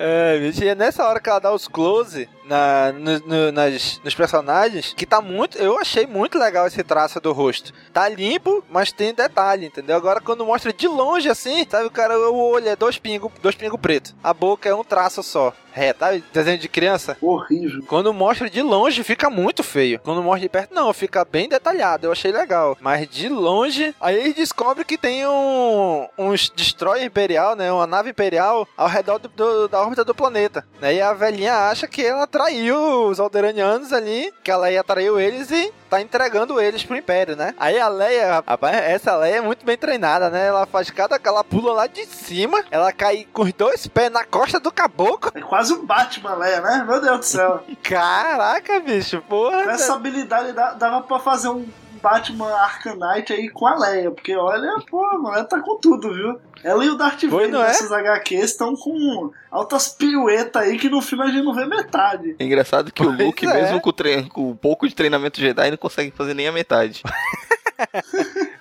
É, 0.00 0.52
é 0.62 0.74
nessa 0.76 1.04
hora 1.04 1.18
que 1.18 1.28
ela 1.28 1.40
dá 1.40 1.52
os 1.52 1.66
close 1.66 2.28
na, 2.48 2.92
no- 2.92 3.18
no- 3.20 3.52
nas, 3.52 4.00
nos 4.02 4.14
personagens, 4.14 4.92
que 4.96 5.06
tá 5.06 5.20
muito. 5.20 5.58
Eu 5.58 5.78
achei 5.78 6.06
muito 6.06 6.38
legal 6.38 6.66
esse 6.66 6.82
traço 6.82 7.20
do 7.20 7.32
rosto. 7.32 7.72
Tá 7.92 8.08
limpo, 8.08 8.64
mas 8.70 8.90
tem 8.92 9.12
detalhe, 9.14 9.66
entendeu? 9.66 9.96
Agora 9.96 10.20
quando 10.20 10.44
mostra 10.44 10.72
de 10.72 10.88
longe 10.88 11.28
assim, 11.28 11.66
sabe, 11.68 11.86
o 11.86 11.90
cara, 11.90 12.18
o 12.18 12.36
olho 12.50 12.68
é 12.68 12.76
dois 12.76 12.98
pingos 12.98 13.30
dois 13.42 13.54
pingo 13.54 13.78
preto. 13.78 14.14
A 14.22 14.32
boca 14.32 14.68
é 14.68 14.74
um 14.74 14.84
traço 14.84 15.22
só. 15.22 15.52
É, 15.74 15.92
tá? 15.92 16.08
Desenho 16.32 16.58
de 16.58 16.68
criança. 16.68 17.16
Horrível. 17.20 17.84
Quando 17.86 18.12
mostra 18.12 18.50
de 18.50 18.60
longe, 18.62 19.04
fica 19.04 19.30
muito 19.30 19.62
feio. 19.62 20.00
Quando 20.00 20.20
mostra 20.22 20.40
de 20.40 20.48
perto, 20.48 20.74
não, 20.74 20.92
fica 20.92 21.24
bem 21.24 21.48
detalhado. 21.48 22.06
Eu 22.06 22.10
achei 22.12 22.32
legal. 22.32 22.76
Mas 22.80 23.08
de 23.08 23.28
longe, 23.28 23.94
aí 24.00 24.16
eles 24.16 24.34
descobrem 24.34 24.84
que 24.84 24.98
tem 24.98 25.24
um, 25.28 26.08
um 26.18 26.32
destroyer 26.56 27.04
imperial, 27.06 27.54
né? 27.54 27.70
Uma 27.70 27.86
nave 27.86 28.10
imperial 28.10 28.66
ao 28.76 28.88
redor 28.88 29.18
do- 29.20 29.28
do- 29.28 29.68
da 29.68 29.80
órbita 29.80 30.04
do 30.04 30.14
planeta. 30.14 30.66
Né? 30.80 30.94
E 30.94 31.00
a 31.00 31.12
velhinha 31.12 31.54
acha 31.70 31.86
que 31.86 32.04
ela 32.04 32.26
traiu 32.38 33.08
os 33.08 33.18
alderanianos 33.18 33.92
ali, 33.92 34.32
que 34.44 34.50
a 34.50 34.56
Leia 34.56 34.84
traiu 34.84 35.18
eles 35.18 35.50
e 35.50 35.72
tá 35.90 36.00
entregando 36.00 36.60
eles 36.60 36.84
pro 36.84 36.96
Império, 36.96 37.34
né? 37.34 37.52
Aí 37.58 37.80
a 37.80 37.88
Leia, 37.88 38.44
rapaz, 38.46 38.76
essa 38.76 39.16
Leia 39.16 39.38
é 39.38 39.40
muito 39.40 39.66
bem 39.66 39.76
treinada, 39.76 40.30
né? 40.30 40.46
Ela 40.46 40.64
faz 40.64 40.88
cada. 40.88 41.20
Ela 41.22 41.42
pula 41.42 41.72
lá 41.72 41.88
de 41.88 42.06
cima, 42.06 42.64
ela 42.70 42.92
cai 42.92 43.26
com 43.32 43.42
os 43.42 43.52
dois 43.52 43.88
pés 43.88 44.12
na 44.12 44.24
costa 44.24 44.60
do 44.60 44.70
caboclo. 44.70 45.32
É 45.34 45.40
quase 45.40 45.72
um 45.72 45.84
Batman, 45.84 46.36
Leia, 46.36 46.60
né? 46.60 46.84
Meu 46.86 47.00
Deus 47.00 47.18
do 47.18 47.24
céu. 47.24 47.64
Caraca, 47.82 48.78
bicho, 48.78 49.20
porra. 49.28 49.64
Com 49.64 49.70
essa 49.70 49.94
habilidade 49.94 50.52
dava 50.52 51.02
pra 51.02 51.18
fazer 51.18 51.48
um 51.48 51.66
Batman 52.02 52.50
Arcanite 52.50 53.32
aí 53.32 53.48
com 53.48 53.66
a 53.66 53.76
Leia, 53.76 54.10
porque 54.10 54.34
olha, 54.34 54.76
pô, 54.88 55.04
a 55.04 55.18
mulher 55.18 55.44
tá 55.44 55.60
com 55.60 55.76
tudo, 55.76 56.12
viu? 56.12 56.40
Ela 56.62 56.84
e 56.84 56.88
o 56.88 56.96
Darth 56.96 57.22
Vader 57.24 57.50
não 57.50 57.62
é? 57.62 57.68
nessas 57.68 57.92
HQs 57.92 58.44
estão 58.44 58.74
com 58.74 59.30
altas 59.50 59.88
piruetas 59.88 60.62
aí 60.62 60.76
que 60.76 60.88
no 60.88 61.00
filme 61.00 61.24
a 61.24 61.28
gente 61.28 61.44
não 61.44 61.54
vê 61.54 61.66
metade. 61.66 62.36
É 62.38 62.44
engraçado 62.44 62.92
que 62.92 63.02
o 63.02 63.06
Pois 63.06 63.18
Luke, 63.18 63.46
é. 63.46 63.52
mesmo 63.52 63.80
com, 63.80 63.90
o 63.90 63.92
treino, 63.92 64.28
com 64.28 64.50
um 64.50 64.56
pouco 64.56 64.88
de 64.88 64.94
treinamento 64.94 65.40
Jedi, 65.40 65.70
não 65.70 65.76
consegue 65.76 66.10
fazer 66.10 66.34
nem 66.34 66.48
a 66.48 66.52
metade. 66.52 67.02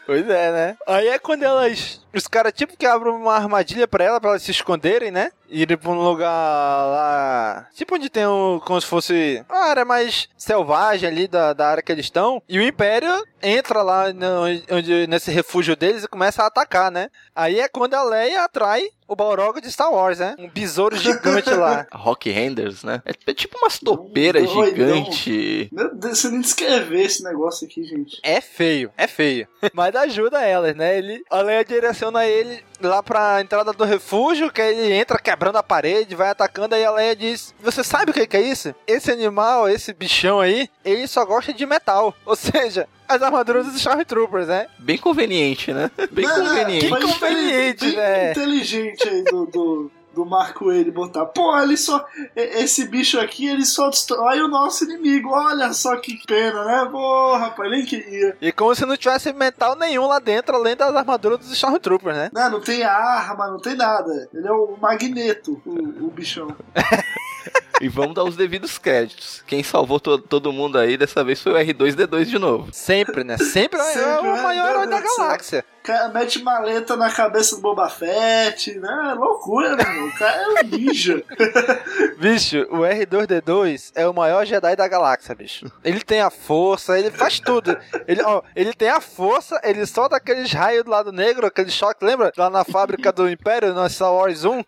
Pois 0.08 0.30
é, 0.30 0.52
né? 0.52 0.78
Aí 0.88 1.10
é 1.10 1.20
quando 1.20 1.44
elas. 1.44 2.00
Os 2.18 2.28
caras, 2.28 2.52
tipo, 2.54 2.76
que 2.76 2.86
abrem 2.86 3.14
uma 3.14 3.36
armadilha 3.36 3.88
pra 3.88 4.04
ela, 4.04 4.20
pra 4.20 4.32
elas 4.32 4.42
se 4.44 4.52
esconderem, 4.52 5.12
né? 5.12 5.32
Irem 5.50 5.78
pra 5.78 5.92
um 5.92 6.02
lugar 6.02 6.30
lá. 6.30 7.68
Tipo, 7.74 7.96
onde 7.96 8.10
tem 8.10 8.28
um. 8.28 8.60
Como 8.66 8.82
se 8.82 8.88
fosse. 8.88 9.46
Uma 9.50 9.66
área 9.66 9.86
mais 9.86 10.28
selvagem 10.38 11.08
ali 11.08 11.28
da, 11.28 11.54
da 11.54 11.70
área 11.70 11.84
que 11.84 11.92
eles 11.92 12.06
estão. 12.06 12.42
E 12.50 12.60
o 12.60 12.62
Império 12.62 13.24
entra 13.42 13.82
lá 13.82 14.12
no- 14.12 14.44
onde, 14.72 15.08
nesse 15.08 15.32
refúgio 15.32 15.76
deles 15.76 16.04
e 16.04 16.08
começa 16.08 16.44
a 16.44 16.48
atacar, 16.48 16.92
né? 16.92 17.10
Aí 17.36 17.60
é 17.60 17.68
quando 17.70 17.94
a 17.94 18.04
Leia 18.04 18.44
atrai 18.44 18.90
o 19.08 19.16
Balrog 19.16 19.62
de 19.62 19.72
Star 19.72 19.90
Wars, 19.94 20.20
né? 20.20 20.36
Um 20.38 20.50
besouro 20.50 20.98
gigante 20.98 21.50
lá. 21.52 21.86
Rock 21.94 22.30
Renders, 22.30 22.84
né? 22.84 23.02
É, 23.06 23.14
é 23.28 23.34
tipo 23.34 23.58
umas 23.58 23.80
topeiras 23.80 24.44
Doidão. 24.52 24.66
gigante. 25.06 25.70
Meu 25.72 25.96
Deus, 25.96 26.20
você 26.20 26.30
nem 26.30 26.42
descrever 26.42 27.04
esse 27.06 27.24
negócio 27.24 27.66
aqui, 27.66 27.84
gente. 27.86 28.20
É 28.22 28.42
feio, 28.42 28.92
é 28.98 29.08
feio. 29.08 29.48
Mas 29.74 29.96
ajuda 29.96 30.42
elas, 30.42 30.76
né? 30.76 30.98
Ele, 30.98 31.24
a 31.30 31.42
Leia 31.42 31.64
direciona 31.64 32.07
ele 32.16 32.64
lá 32.80 33.02
pra 33.02 33.42
entrada 33.42 33.74
do 33.74 33.84
refúgio, 33.84 34.52
que 34.52 34.62
aí 34.62 34.78
ele 34.78 34.94
entra 34.94 35.18
quebrando 35.20 35.58
a 35.58 35.64
parede, 35.64 36.16
vai 36.16 36.30
atacando, 36.30 36.76
aí 36.76 36.86
a 36.86 36.92
Leia 36.92 37.16
diz: 37.16 37.54
Você 37.60 37.84
sabe 37.84 38.12
o 38.12 38.14
que 38.14 38.38
é 38.38 38.42
isso? 38.42 38.74
Esse 38.86 39.12
animal, 39.12 39.68
esse 39.68 39.92
bichão 39.94 40.40
aí, 40.40 40.70
ele 40.86 41.08
só 41.08 41.26
gosta 41.26 41.52
de 41.54 41.66
metal. 41.66 42.14
Ou 42.26 42.36
seja, 42.36 42.88
as 43.08 43.22
armaduras 43.22 43.66
dos 43.66 43.76
Stormtroopers, 43.76 44.48
né? 44.48 44.68
Bem 44.78 44.98
conveniente, 44.98 45.74
né? 45.74 45.90
Bem 46.12 46.26
Não, 46.26 46.46
conveniente. 46.46 46.90
foi 46.90 47.02
conveniente, 47.02 47.86
bem 47.86 47.96
né? 47.96 48.32
inteligente 48.32 49.08
aí 49.10 49.24
do, 49.24 49.46
do, 49.46 49.92
do 50.18 50.26
Marco 50.26 50.72
ele 50.72 50.90
botar. 50.90 51.28
Pô, 51.28 51.56
ele 51.60 51.78
só. 51.78 52.04
Esse 52.36 52.88
bicho 52.88 53.20
aqui, 53.20 53.48
ele 53.48 53.64
só 53.64 53.88
destrói 53.90 54.42
o 54.42 54.48
nosso 54.48 54.84
inimigo. 54.84 55.30
Olha 55.30 55.72
só 55.74 55.96
que 55.98 56.20
pena, 56.26 56.66
né? 56.66 56.90
Pô, 56.92 57.38
rapaz, 57.38 57.70
nem 57.70 57.86
queria. 57.86 58.36
E 58.42 58.52
como 58.52 58.74
se 58.74 58.84
não 58.86 58.98
tivesse 58.98 59.32
metal 59.32 59.76
nenhum 59.76 60.08
lá 60.08 60.18
dentro, 60.18 60.56
além 60.56 60.76
das 60.76 60.96
armaduras 60.96 61.38
dos 61.38 61.52
Stormtroopers, 61.52 62.18
né? 62.18 62.30
Não, 62.34 62.50
não 62.50 62.62
tem 62.62 62.84
arma, 62.84 63.48
não 63.48 63.60
tem 63.60 63.76
nada. 63.76 64.28
Ele 64.34 64.48
é 64.48 64.52
o 64.52 64.76
magneto, 64.82 65.62
o, 65.64 66.08
o 66.08 66.10
bichão. 66.10 66.56
E 67.80 67.88
vamos 67.88 68.16
dar 68.16 68.24
os 68.24 68.36
devidos 68.36 68.78
créditos. 68.80 69.44
Quem 69.46 69.62
salvou 69.62 70.00
to 70.00 70.18
todo 70.18 70.52
mundo 70.52 70.80
aí 70.80 70.98
dessa 70.98 71.24
vez 71.24 71.40
foi 71.40 71.52
o 71.54 71.56
R2D2 71.56 72.26
de 72.26 72.40
novo. 72.40 72.70
Sempre, 72.72 73.24
né? 73.24 73.38
Sempre, 73.38 73.80
Sempre 73.80 74.02
é 74.02 74.20
o 74.20 74.44
maior 74.44 74.70
herói 74.70 74.88
da 74.88 75.00
galáxia. 75.00 75.64
Cara, 75.88 76.10
mete 76.10 76.44
maleta 76.44 76.98
na 76.98 77.10
cabeça 77.10 77.56
do 77.56 77.62
Boba 77.62 77.88
Fett, 77.88 78.78
né? 78.78 79.16
Loucura, 79.18 79.74
meu 79.74 79.86
irmão. 79.86 80.10
O 80.10 80.18
cara 80.18 80.36
é 80.36 80.48
um 80.50 80.68
ninja. 80.68 81.24
bicho, 82.20 82.68
o 82.70 82.80
R2D2 82.80 83.94
é 83.96 84.06
o 84.06 84.14
maior 84.14 84.46
Jedi 84.46 84.76
da 84.76 84.86
galáxia, 84.86 85.34
bicho. 85.34 85.72
Ele 85.86 86.02
tem 86.02 86.20
a 86.20 86.30
força, 86.30 87.00
ele 87.00 87.10
faz 87.10 87.40
tudo. 87.40 87.78
Ele, 88.06 88.22
ó, 88.22 88.42
ele 88.54 88.74
tem 88.74 88.90
a 88.90 89.00
força, 89.00 89.62
ele 89.64 89.86
solta 89.86 90.18
aqueles 90.18 90.52
raios 90.52 90.84
do 90.84 90.92
lado 90.92 91.14
negro, 91.14 91.48
aquele 91.48 91.72
choque, 91.72 92.04
lembra? 92.04 92.34
Lá 92.36 92.50
na 92.50 92.66
fábrica 92.66 93.10
do 93.14 93.30
Império, 93.30 93.74
no 93.74 93.90
Star 93.90 94.14
Wars 94.14 94.44
1. 94.44 94.62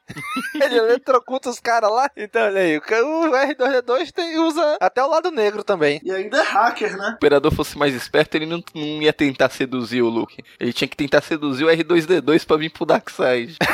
ele 0.56 0.78
eletrocuta 0.78 1.50
os 1.50 1.60
caras 1.60 1.92
lá. 1.92 2.10
Então, 2.16 2.44
olha 2.44 2.62
aí, 2.62 2.78
o 2.78 2.82
R2D2 2.82 4.14
tem, 4.14 4.40
usa 4.40 4.78
até 4.80 5.04
o 5.04 5.10
lado 5.10 5.32
negro 5.32 5.66
também. 5.66 6.00
E 6.02 6.14
ainda 6.14 6.38
é 6.38 6.44
hacker, 6.44 6.96
né? 6.96 7.08
Se 7.08 7.12
o 7.12 7.16
Imperador 7.16 7.54
fosse 7.54 7.78
mais 7.78 7.94
esperto, 7.94 8.36
ele 8.36 8.46
não, 8.46 8.64
não 8.74 9.02
ia 9.02 9.12
tentar 9.12 9.50
seduzir 9.50 10.02
o 10.02 10.08
Luke. 10.08 10.42
Ele 10.58 10.72
tinha 10.72 10.88
que 10.88 10.96
tentar 10.96 11.09
tentar 11.10 11.22
seduzir 11.26 11.66
o 11.66 11.68
R2D2 11.68 12.46
pra 12.46 12.58
vir 12.58 12.70
pro 12.70 12.86
Darkseid. 12.86 13.58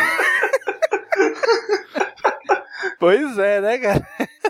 Pois 2.98 3.38
é, 3.38 3.62
né, 3.62 3.78
cara? 3.78 4.08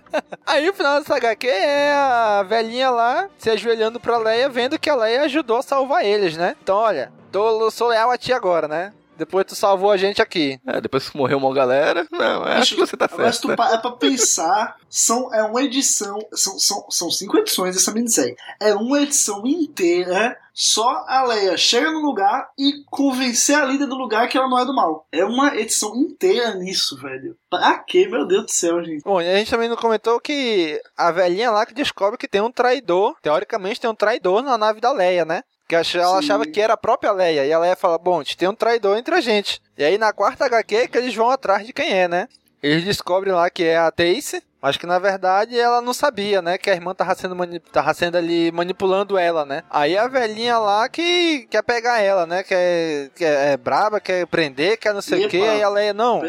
Aí 0.46 0.70
o 0.70 0.74
final 0.74 1.00
dessa 1.00 1.18
HQ 1.18 1.46
é 1.48 1.92
a 1.92 2.44
velhinha 2.44 2.90
lá 2.90 3.28
se 3.38 3.50
ajoelhando 3.50 4.00
pra 4.00 4.18
Leia, 4.18 4.48
vendo 4.48 4.80
que 4.80 4.90
a 4.90 4.96
Leia 4.96 5.24
ajudou 5.24 5.58
a 5.58 5.64
salvar 5.64 6.06
eles, 6.06 6.38
né? 6.38 6.56
Então, 6.64 6.78
olha, 6.78 7.12
tô, 7.32 7.70
sou 7.70 7.90
leal 7.90 8.12
a 8.12 8.18
ti 8.18 8.32
agora, 8.32 8.68
né? 8.68 8.94
Depois 9.18 9.46
tu 9.46 9.56
salvou 9.56 9.92
a 9.92 9.98
gente 9.98 10.22
aqui. 10.22 10.60
É, 10.66 10.82
depois 10.82 11.10
que 11.10 11.18
morreu 11.18 11.38
uma 11.38 11.54
galera. 11.54 12.08
Não, 12.12 12.44
acho 12.44 12.76
que 12.76 12.82
você 12.82 12.98
tá 12.98 13.08
certo. 13.08 13.22
Mas 13.22 13.40
tu 13.40 13.52
é 13.52 13.78
pra 13.78 13.92
pensar, 13.92 14.76
são, 14.90 15.34
é 15.34 15.44
uma 15.44 15.62
edição. 15.64 16.20
São, 16.34 16.60
são, 16.60 16.86
são 16.90 17.12
cinco 17.12 17.38
edições 17.38 17.76
dessa 17.76 17.92
minissérie. 17.92 18.36
É 18.60 18.74
uma 18.74 19.02
edição 19.02 19.46
inteira. 19.46 20.38
Só 20.54 21.04
a 21.06 21.22
Leia 21.26 21.58
chega 21.58 21.92
no 21.92 22.00
lugar 22.00 22.50
e 22.58 22.84
convencer 22.90 23.58
a 23.58 23.66
líder 23.66 23.88
do 23.88 23.96
lugar 23.96 24.30
que 24.30 24.38
ela 24.38 24.48
não 24.48 24.58
é 24.58 24.66
do 24.66 24.74
mal. 24.74 25.06
É 25.12 25.26
uma 25.26 25.54
edição 25.58 25.94
inteira 25.98 26.54
nisso, 26.54 26.96
velho. 26.96 27.36
Pra 27.50 27.78
quê, 27.80 28.08
meu 28.08 28.26
Deus 28.26 28.46
do 28.46 28.52
céu, 28.52 28.82
gente? 28.82 29.04
Bom, 29.04 29.22
e 29.22 29.30
a 29.30 29.36
gente 29.36 29.52
também 29.52 29.68
não 29.68 29.76
comentou 29.76 30.18
que 30.18 30.82
a 30.96 31.12
velhinha 31.12 31.52
lá 31.52 31.66
que 31.66 31.74
descobre 31.74 32.18
que 32.18 32.28
tem 32.28 32.40
um 32.40 32.52
traidor. 32.52 33.18
Teoricamente 33.22 33.82
tem 33.82 33.90
um 33.90 33.96
traidor 33.96 34.42
na 34.42 34.58
nave 34.58 34.80
da 34.80 34.94
Leia, 34.94 35.26
né? 35.26 35.44
Que 35.68 35.76
ela 35.76 35.84
Sim. 35.84 36.00
achava 36.00 36.46
que 36.46 36.62
era 36.62 36.74
a 36.74 36.78
própria 36.78 37.12
Leia. 37.12 37.46
E 37.46 37.52
a 37.52 37.60
Leia 37.60 37.76
fala: 37.76 37.98
Bom, 37.98 38.22
tem 38.24 38.48
um 38.48 38.56
traidor 38.56 38.98
entre 38.98 39.16
a 39.16 39.22
gente. 39.22 39.62
E 39.78 39.84
aí 39.84 39.98
na 39.98 40.14
quarta 40.14 40.46
HQ 40.46 40.76
é 40.76 40.88
que 40.88 40.98
eles 40.98 41.16
vão 41.16 41.30
atrás 41.30 41.66
de 41.66 41.74
quem 41.74 41.92
é, 41.92 42.08
né? 42.08 42.28
Eles 42.62 42.84
descobrem 42.84 43.34
lá 43.34 43.50
que 43.50 43.64
é 43.64 43.78
a 43.78 43.92
Tace, 43.92 44.42
mas 44.62 44.78
que 44.78 44.88
na 44.88 44.98
verdade 44.98 45.60
ela 45.60 45.82
não 45.82 45.94
sabia, 45.94 46.42
né? 46.42 46.58
Que 46.58 46.70
a 46.70 46.74
irmã 46.74 46.96
tava 46.96 47.14
sendo, 47.14 47.60
tava 47.72 47.94
sendo 47.94 48.18
ali 48.18 48.52
manipulando 48.52 49.18
ela, 49.18 49.46
né? 49.46 49.64
Aí 49.70 49.96
a 49.96 50.08
velhinha 50.08 50.58
lá 50.58 50.90
que 50.90 51.48
quer 51.50 51.62
pegar 51.62 52.00
ela, 52.00 52.26
né? 52.26 52.42
Quer, 52.44 53.12
quer 53.16 53.54
é 53.54 53.58
braba, 53.58 54.00
quer 54.00 54.26
prender, 54.26 54.78
quer 54.78 54.94
não 54.94 55.02
sei 55.02 55.26
o 55.26 55.30
que. 55.30 55.42
Aí 55.42 55.62
a 55.62 55.70
Leia, 55.70 55.94
não. 55.94 56.22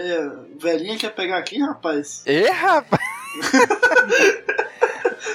Velhinha 0.60 0.98
quer 0.98 1.14
pegar 1.14 1.38
aqui, 1.38 1.58
rapaz? 1.58 2.22
E 2.26 2.42
rapaz? 2.50 3.02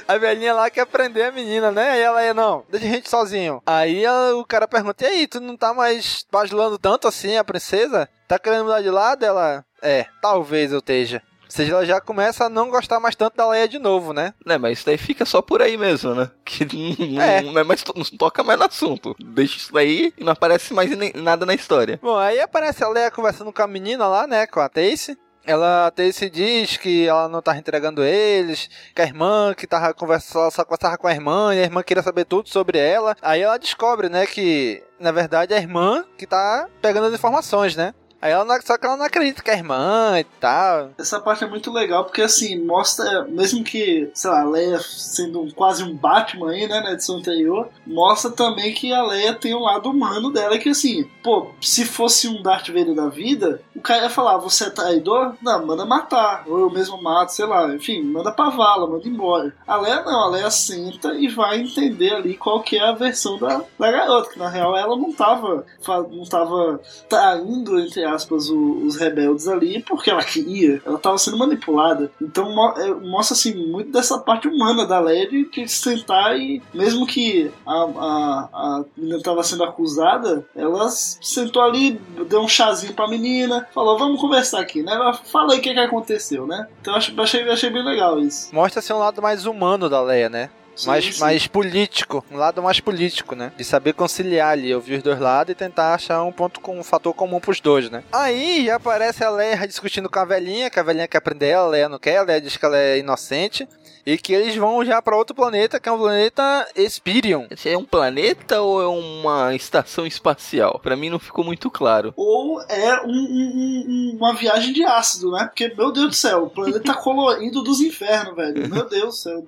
a 0.08 0.18
velhinha 0.18 0.54
lá 0.54 0.70
quer 0.70 0.86
prender 0.86 1.26
a 1.26 1.32
menina, 1.32 1.72
né? 1.72 1.92
Aí 1.92 2.02
ela 2.02 2.24
ia, 2.24 2.34
não, 2.34 2.64
deixa 2.70 2.88
a 2.88 2.90
gente 2.90 3.10
sozinho. 3.10 3.62
Aí 3.66 4.04
ela, 4.04 4.36
o 4.36 4.46
cara 4.46 4.68
pergunta, 4.68 5.04
e 5.04 5.08
aí, 5.08 5.28
tu 5.28 5.40
não 5.40 5.58
tá 5.58 5.74
mais 5.74 6.26
bajulando 6.32 6.78
tanto 6.78 7.08
assim 7.08 7.38
a 7.38 7.44
princesa? 7.44 8.10
Tá 8.28 8.40
querendo 8.40 8.64
mudar 8.64 8.82
de 8.82 8.90
lado? 8.90 9.24
Ela, 9.24 9.66
é, 9.82 10.06
talvez 10.22 10.72
eu 10.72 10.80
esteja. 10.80 11.22
Ou 11.44 11.52
seja, 11.54 11.74
ela 11.74 11.86
já 11.86 12.00
começa 12.00 12.46
a 12.46 12.50
não 12.50 12.70
gostar 12.70 12.98
mais 13.02 13.14
tanto 13.14 13.36
da 13.36 13.46
Leia 13.46 13.68
de 13.68 13.78
novo, 13.78 14.14
né? 14.14 14.34
Né, 14.46 14.58
mas 14.58 14.78
isso 14.78 14.86
daí 14.86 14.98
fica 14.98 15.26
só 15.26 15.42
por 15.42 15.62
aí 15.62 15.76
mesmo, 15.76 16.16
né? 16.16 16.32
Que 16.46 16.64
não, 17.12 17.22
é. 17.22 17.42
não, 17.42 17.60
é 17.60 17.64
mais, 17.64 17.84
não 17.94 18.06
toca 18.18 18.42
mais 18.42 18.58
no 18.58 18.66
assunto. 18.66 19.14
Deixa 19.20 19.58
isso 19.58 19.74
daí 19.74 20.14
e 20.18 20.24
não 20.24 20.32
aparece 20.32 20.74
mais 20.74 20.90
nada 21.14 21.46
na 21.46 21.54
história. 21.54 22.00
Bom, 22.02 22.18
aí 22.18 22.40
aparece 22.40 22.86
a 22.86 22.88
Leia 22.88 23.12
conversando 23.12 23.52
com 23.52 23.62
a 23.62 23.68
menina 23.68 24.08
lá, 24.08 24.26
né? 24.26 24.48
Com 24.48 24.62
a 24.62 24.70
Tace 24.70 25.18
ela 25.46 25.88
até 25.88 26.12
se 26.12 26.30
diz 26.30 26.78
que 26.78 27.08
ela 27.08 27.28
não 27.28 27.42
tava 27.42 27.58
entregando 27.58 28.04
eles, 28.04 28.70
que 28.96 29.02
a 29.02 29.06
irmã 29.06 29.54
que 29.56 29.68
tava 29.68 29.94
conversando, 29.94 30.52
só 30.52 30.64
conversava 30.64 30.98
com 30.98 31.08
a 31.08 31.12
irmã, 31.12 31.54
e 31.56 31.60
a 31.60 31.64
irmã 31.64 31.82
queria 31.84 32.04
saber 32.04 32.26
tudo 32.26 32.50
sobre 32.50 32.78
ela. 32.78 33.16
Aí 33.22 33.42
ela 33.42 33.58
descobre, 33.58 34.10
né, 34.10 34.26
que 34.26 34.84
na 35.00 35.12
verdade 35.12 35.54
é 35.54 35.58
a 35.58 35.62
irmã 35.62 36.06
que 36.18 36.28
tá 36.28 36.68
pegando 36.82 37.08
as 37.08 37.14
informações, 37.14 37.76
né? 37.76 37.94
Aí 38.22 38.32
ela 38.32 38.46
não, 38.46 38.62
só 38.62 38.78
que 38.78 38.86
ela 38.86 38.96
não 38.96 39.06
acredita 39.06 39.42
que 39.42 39.50
é 39.50 39.58
irmã 39.58 40.20
e 40.20 40.24
tal. 40.24 40.92
Essa 40.98 41.20
parte 41.20 41.44
é 41.44 41.48
muito 41.48 41.72
legal 41.72 42.06
porque 42.06 42.22
assim, 42.22 42.60
mostra, 42.64 43.24
mesmo 43.26 43.64
que, 43.64 44.12
sei 44.14 44.30
lá, 44.30 44.42
a 44.42 44.46
Leia 44.46 44.80
sendo 44.80 45.42
um, 45.42 45.50
quase 45.50 45.84
um 45.84 45.96
Batman 45.96 46.52
aí, 46.52 46.68
né, 46.68 46.80
na 46.82 46.92
edição 46.92 47.18
anterior, 47.18 47.70
mostra 47.86 48.30
também 48.30 48.74
que 48.74 48.94
a 48.94 49.04
Leia 49.04 49.34
tem 49.34 49.56
um 49.56 49.64
lado 49.64 49.90
humano 49.90 50.32
dela 50.32 50.58
que 50.60 50.70
assim, 50.70 51.10
pô, 51.24 51.48
se 51.60 51.84
fosse 51.84 52.28
um 52.28 52.44
Darth 52.44 52.68
Vader 52.68 52.94
da 52.94 53.10
vida, 53.10 53.62
o 53.76 53.82
cara 53.82 54.04
ia 54.04 54.10
falar, 54.10 54.38
você 54.38 54.66
é 54.66 54.70
traidor? 54.70 55.36
Não, 55.42 55.66
manda 55.66 55.86
matar. 55.86 56.44
Ou 56.48 56.60
eu 56.60 56.70
mesmo 56.70 57.02
mato, 57.02 57.34
sei 57.34 57.46
lá, 57.46 57.74
enfim, 57.74 58.04
manda 58.04 58.32
pra 58.32 58.50
vala, 58.50 58.88
manda 58.88 59.08
embora. 59.08 59.54
A 59.66 59.78
Leia 59.78 60.04
não, 60.04 60.26
a 60.26 60.30
Leia 60.30 60.52
senta 60.52 61.16
e 61.16 61.28
vai 61.28 61.60
entender 61.60 62.14
ali 62.14 62.38
qual 62.38 62.62
que 62.62 62.78
é 62.78 62.88
a 62.88 62.92
versão 62.92 63.40
da, 63.40 63.64
da 63.80 63.92
garota, 63.92 64.30
que 64.30 64.38
na 64.38 64.50
real 64.50 64.78
ela 64.78 64.96
não 64.96 65.12
tava, 65.12 65.66
não 65.88 66.24
tava 66.26 66.80
traindo, 67.10 67.80
entre 67.80 68.11
aspas, 68.14 68.50
o, 68.50 68.84
os 68.86 68.96
rebeldes 68.96 69.48
ali 69.48 69.82
porque 69.84 70.10
ela 70.10 70.24
queria, 70.24 70.82
ela 70.86 70.98
estava 70.98 71.18
sendo 71.18 71.38
manipulada. 71.38 72.12
Então 72.22 72.48
é, 72.78 72.94
mostra 72.94 73.36
assim 73.36 73.54
muito 73.68 73.92
dessa 73.92 74.18
parte 74.20 74.48
humana 74.48 74.86
da 74.86 75.00
Lady 75.00 75.50
de 75.52 75.68
sentar 75.68 76.38
e, 76.38 76.62
mesmo 76.74 77.06
que 77.06 77.52
a, 77.66 77.74
a, 77.74 78.50
a 78.54 78.86
menina 78.96 79.18
estava 79.18 79.44
sendo 79.44 79.64
acusada, 79.64 80.46
ela 80.56 80.90
sentou 80.90 81.62
ali, 81.62 82.00
deu 82.28 82.42
um 82.42 82.48
chazinho 82.48 82.94
pra 82.94 83.08
menina, 83.08 83.68
falou: 83.74 83.98
Vamos 83.98 84.20
conversar 84.20 84.62
aqui, 84.62 84.82
né? 84.84 84.94
Fala 85.26 85.54
aí 85.54 85.60
o 85.60 85.62
que, 85.62 85.74
que 85.74 85.80
aconteceu, 85.80 86.46
né? 86.48 86.68
Então 86.82 86.96
achei, 86.96 87.50
achei 87.50 87.70
bem 87.70 87.84
legal 87.84 88.20
isso. 88.20 88.54
Mostra 88.54 88.82
ser 88.82 88.94
um 88.94 89.00
lado 89.00 89.22
mais 89.22 89.46
humano 89.46 89.90
da 89.90 90.02
Leia, 90.02 90.30
né? 90.30 90.50
Sim, 90.76 90.88
mais, 90.88 91.16
sim. 91.16 91.20
mais 91.20 91.48
político, 91.48 92.24
um 92.32 92.38
lado 92.38 92.62
mais 92.62 92.80
político, 92.80 93.36
né? 93.36 93.52
De 93.58 93.64
saber 93.64 93.94
conciliar 93.94 94.52
ali, 94.52 94.74
ouvir 94.74 94.98
os 94.98 95.04
dois 95.04 95.20
lados 95.20 95.52
e 95.52 95.56
tentar 95.56 95.94
achar 95.94 96.24
um 96.24 96.32
ponto 96.32 96.60
com 96.60 96.80
um 96.80 96.84
fator 96.84 97.14
comum 97.14 97.40
pros 97.40 97.60
dois, 97.60 97.90
né? 97.90 98.04
Aí 98.12 98.70
aparece 98.70 99.24
a 99.24 99.30
Leia 99.30 99.68
discutindo 99.68 100.10
com 100.10 100.20
a 100.20 100.26
velhinha, 100.26 100.70
que 100.70 100.80
a 100.80 100.84
velhinha 100.84 101.08
quer 101.08 101.22
prender 101.22 101.50
ela, 101.50 101.66
a 101.66 101.70
Leia 101.70 101.90
não 101.90 102.00
quer, 102.00 102.18
a 102.18 102.24
Leia 102.24 102.42
diz 102.42 102.58
que 102.58 102.66
ela 102.66 102.78
é 102.78 102.98
inocente. 102.98 103.68
E 104.06 104.18
que 104.18 104.34
eles 104.34 104.56
vão 104.56 104.84
já 104.84 105.00
para 105.00 105.16
outro 105.16 105.36
planeta, 105.36 105.80
que 105.80 105.88
é 105.88 105.92
um 105.92 106.00
planeta 106.00 106.68
Espirion. 106.76 107.46
É 107.64 107.78
um 107.78 107.86
planeta 107.86 108.60
ou 108.60 108.82
é 108.82 108.88
uma 108.88 109.54
estação 109.54 110.08
espacial? 110.08 110.80
Para 110.80 110.96
mim 110.96 111.10
não 111.10 111.20
ficou 111.20 111.46
muito 111.46 111.70
claro. 111.70 112.12
Ou 112.18 112.60
é 112.64 113.00
um, 113.04 113.12
um, 113.12 114.18
uma 114.18 114.34
viagem 114.34 114.74
de 114.74 114.84
ácido, 114.84 115.32
né? 115.32 115.46
Porque, 115.46 115.72
meu 115.78 115.92
Deus 115.92 116.08
do 116.08 116.16
céu, 116.16 116.46
o 116.46 116.50
planeta 116.50 116.94
colorido 116.98 117.62
dos 117.62 117.80
infernos, 117.80 118.36
velho. 118.36 118.68
Meu 118.68 118.90
Deus 118.90 119.06
do 119.06 119.12
céu. 119.14 119.44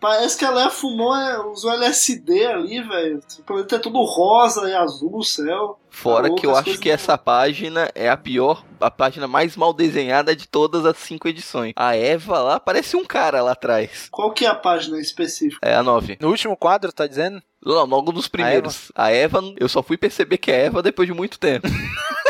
Parece 0.00 0.36
que 0.36 0.44
a 0.44 0.50
Leia 0.50 0.70
fumou, 0.70 1.14
é, 1.14 1.38
usou 1.46 1.70
LSD 1.72 2.46
ali, 2.46 2.82
velho. 2.82 3.20
O 3.38 3.42
planeta 3.42 3.76
é 3.76 3.78
tudo 3.78 4.02
rosa 4.02 4.68
e 4.68 4.74
azul, 4.74 5.16
o 5.16 5.22
céu. 5.22 5.78
Fora 5.88 6.34
que 6.34 6.46
eu 6.46 6.54
acho 6.54 6.78
que 6.78 6.90
essa 6.90 7.16
página 7.16 7.90
é 7.94 8.08
a 8.08 8.16
pior, 8.16 8.64
a 8.80 8.90
página 8.90 9.26
mais 9.26 9.56
mal 9.56 9.72
desenhada 9.72 10.36
de 10.36 10.46
todas 10.46 10.84
as 10.84 10.96
cinco 10.98 11.28
edições. 11.28 11.72
A 11.76 11.96
Eva 11.96 12.38
lá 12.40 12.60
parece 12.60 12.96
um 12.96 13.04
cara 13.04 13.42
lá 13.42 13.52
atrás. 13.52 14.08
Qual 14.10 14.32
que 14.32 14.44
é 14.44 14.48
a 14.48 14.54
página 14.54 15.00
específica? 15.00 15.66
É 15.66 15.74
a 15.74 15.82
9. 15.82 16.18
No 16.20 16.28
último 16.28 16.56
quadro, 16.56 16.92
tá 16.92 17.06
dizendo? 17.06 17.42
Não, 17.64 17.84
logo 17.86 18.12
dos 18.12 18.28
primeiros. 18.28 18.92
A 18.94 19.10
Eva? 19.10 19.38
a 19.38 19.38
Eva, 19.40 19.54
eu 19.56 19.68
só 19.68 19.82
fui 19.82 19.96
perceber 19.96 20.38
que 20.38 20.50
é 20.50 20.66
Eva 20.66 20.82
depois 20.82 21.08
de 21.08 21.14
muito 21.14 21.38
tempo. 21.38 21.66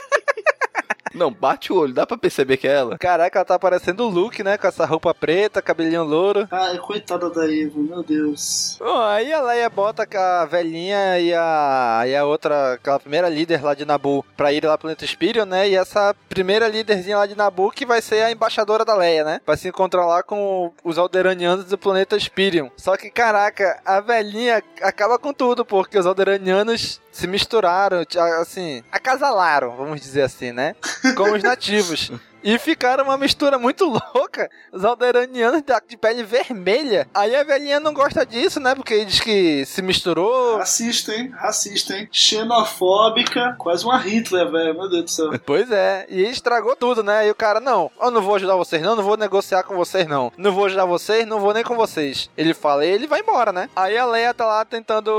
Não, 1.16 1.32
bate 1.32 1.72
o 1.72 1.76
olho, 1.76 1.94
dá 1.94 2.06
pra 2.06 2.18
perceber 2.18 2.58
que 2.58 2.68
é 2.68 2.72
ela. 2.72 2.98
Caraca, 2.98 3.38
ela 3.38 3.44
tá 3.44 3.58
parecendo 3.58 4.04
o 4.04 4.08
Luke, 4.08 4.42
né? 4.42 4.58
Com 4.58 4.66
essa 4.66 4.84
roupa 4.84 5.14
preta, 5.14 5.62
cabelinho 5.62 6.04
louro. 6.04 6.46
Ai, 6.50 6.78
coitada 6.78 7.30
da 7.30 7.44
Eva, 7.44 7.78
meu 7.78 8.02
Deus. 8.02 8.76
Bom, 8.78 9.00
aí 9.00 9.32
a 9.32 9.40
Leia 9.40 9.70
bota 9.70 10.06
a 10.14 10.44
velhinha 10.44 11.18
e 11.18 11.32
a, 11.32 12.02
e 12.06 12.14
a 12.14 12.24
outra, 12.24 12.74
aquela 12.74 13.00
primeira 13.00 13.28
líder 13.28 13.64
lá 13.64 13.74
de 13.74 13.84
Nabu, 13.84 14.24
pra 14.36 14.52
ir 14.52 14.64
lá 14.64 14.76
pro 14.76 14.82
planeta 14.82 15.06
Spirion, 15.06 15.46
né? 15.46 15.68
E 15.68 15.74
essa 15.74 16.14
primeira 16.28 16.68
líderzinha 16.68 17.16
lá 17.16 17.26
de 17.26 17.36
Nabu 17.36 17.70
que 17.70 17.86
vai 17.86 18.02
ser 18.02 18.22
a 18.22 18.30
embaixadora 18.30 18.84
da 18.84 18.94
Leia, 18.94 19.24
né? 19.24 19.40
Vai 19.46 19.56
se 19.56 19.68
encontrar 19.68 20.06
lá 20.06 20.22
com 20.22 20.72
os 20.84 20.98
alderanianos 20.98 21.64
do 21.64 21.78
planeta 21.78 22.18
Spirion. 22.18 22.68
Só 22.76 22.96
que, 22.96 23.10
caraca, 23.10 23.80
a 23.84 24.00
velhinha 24.00 24.62
acaba 24.82 25.18
com 25.18 25.32
tudo, 25.32 25.64
porque 25.64 25.98
os 25.98 26.06
alderanianos 26.06 27.00
se 27.16 27.26
misturaram, 27.26 28.04
assim, 28.42 28.82
acasalaram, 28.92 29.74
vamos 29.74 30.02
dizer 30.02 30.20
assim, 30.20 30.52
né? 30.52 30.76
com 31.16 31.32
os 31.32 31.42
nativos. 31.42 32.12
E 32.46 32.58
ficaram 32.58 33.02
uma 33.02 33.18
mistura 33.18 33.58
muito 33.58 33.84
louca. 34.14 34.48
Os 34.72 34.84
alderanianos 34.84 35.64
de 35.88 35.96
pele 35.96 36.22
vermelha. 36.22 37.08
Aí 37.12 37.34
a 37.34 37.42
velhinha 37.42 37.80
não 37.80 37.92
gosta 37.92 38.24
disso, 38.24 38.60
né? 38.60 38.72
Porque 38.72 39.04
diz 39.04 39.18
que 39.18 39.66
se 39.66 39.82
misturou. 39.82 40.58
Racista, 40.58 41.12
hein? 41.12 41.32
Racista, 41.36 41.96
hein? 41.96 42.08
Xenofóbica. 42.12 43.56
Quase 43.58 43.84
uma 43.84 43.98
Hitler, 43.98 44.48
velho. 44.48 44.74
Meu 44.74 44.88
Deus 44.88 45.04
do 45.04 45.10
céu. 45.10 45.30
Pois 45.44 45.70
é. 45.72 46.06
E 46.08 46.22
estragou 46.22 46.76
tudo, 46.76 47.02
né? 47.02 47.26
E 47.26 47.30
o 47.30 47.34
cara, 47.34 47.58
não, 47.58 47.90
eu 48.00 48.10
não 48.12 48.22
vou 48.22 48.36
ajudar 48.36 48.54
vocês, 48.54 48.80
não. 48.80 48.94
Não 48.94 49.02
vou 49.02 49.16
negociar 49.16 49.64
com 49.64 49.74
vocês, 49.74 50.06
não. 50.06 50.32
Não 50.36 50.52
vou 50.52 50.66
ajudar 50.66 50.84
vocês, 50.84 51.26
não 51.26 51.40
vou 51.40 51.52
nem 51.52 51.64
com 51.64 51.74
vocês. 51.74 52.30
Ele 52.36 52.54
fala 52.54 52.84
e 52.86 52.90
ele 52.90 53.08
vai 53.08 53.20
embora, 53.20 53.52
né? 53.52 53.68
Aí 53.74 53.98
a 53.98 54.06
Leia 54.06 54.32
tá 54.32 54.46
lá 54.46 54.64
tentando 54.64 55.10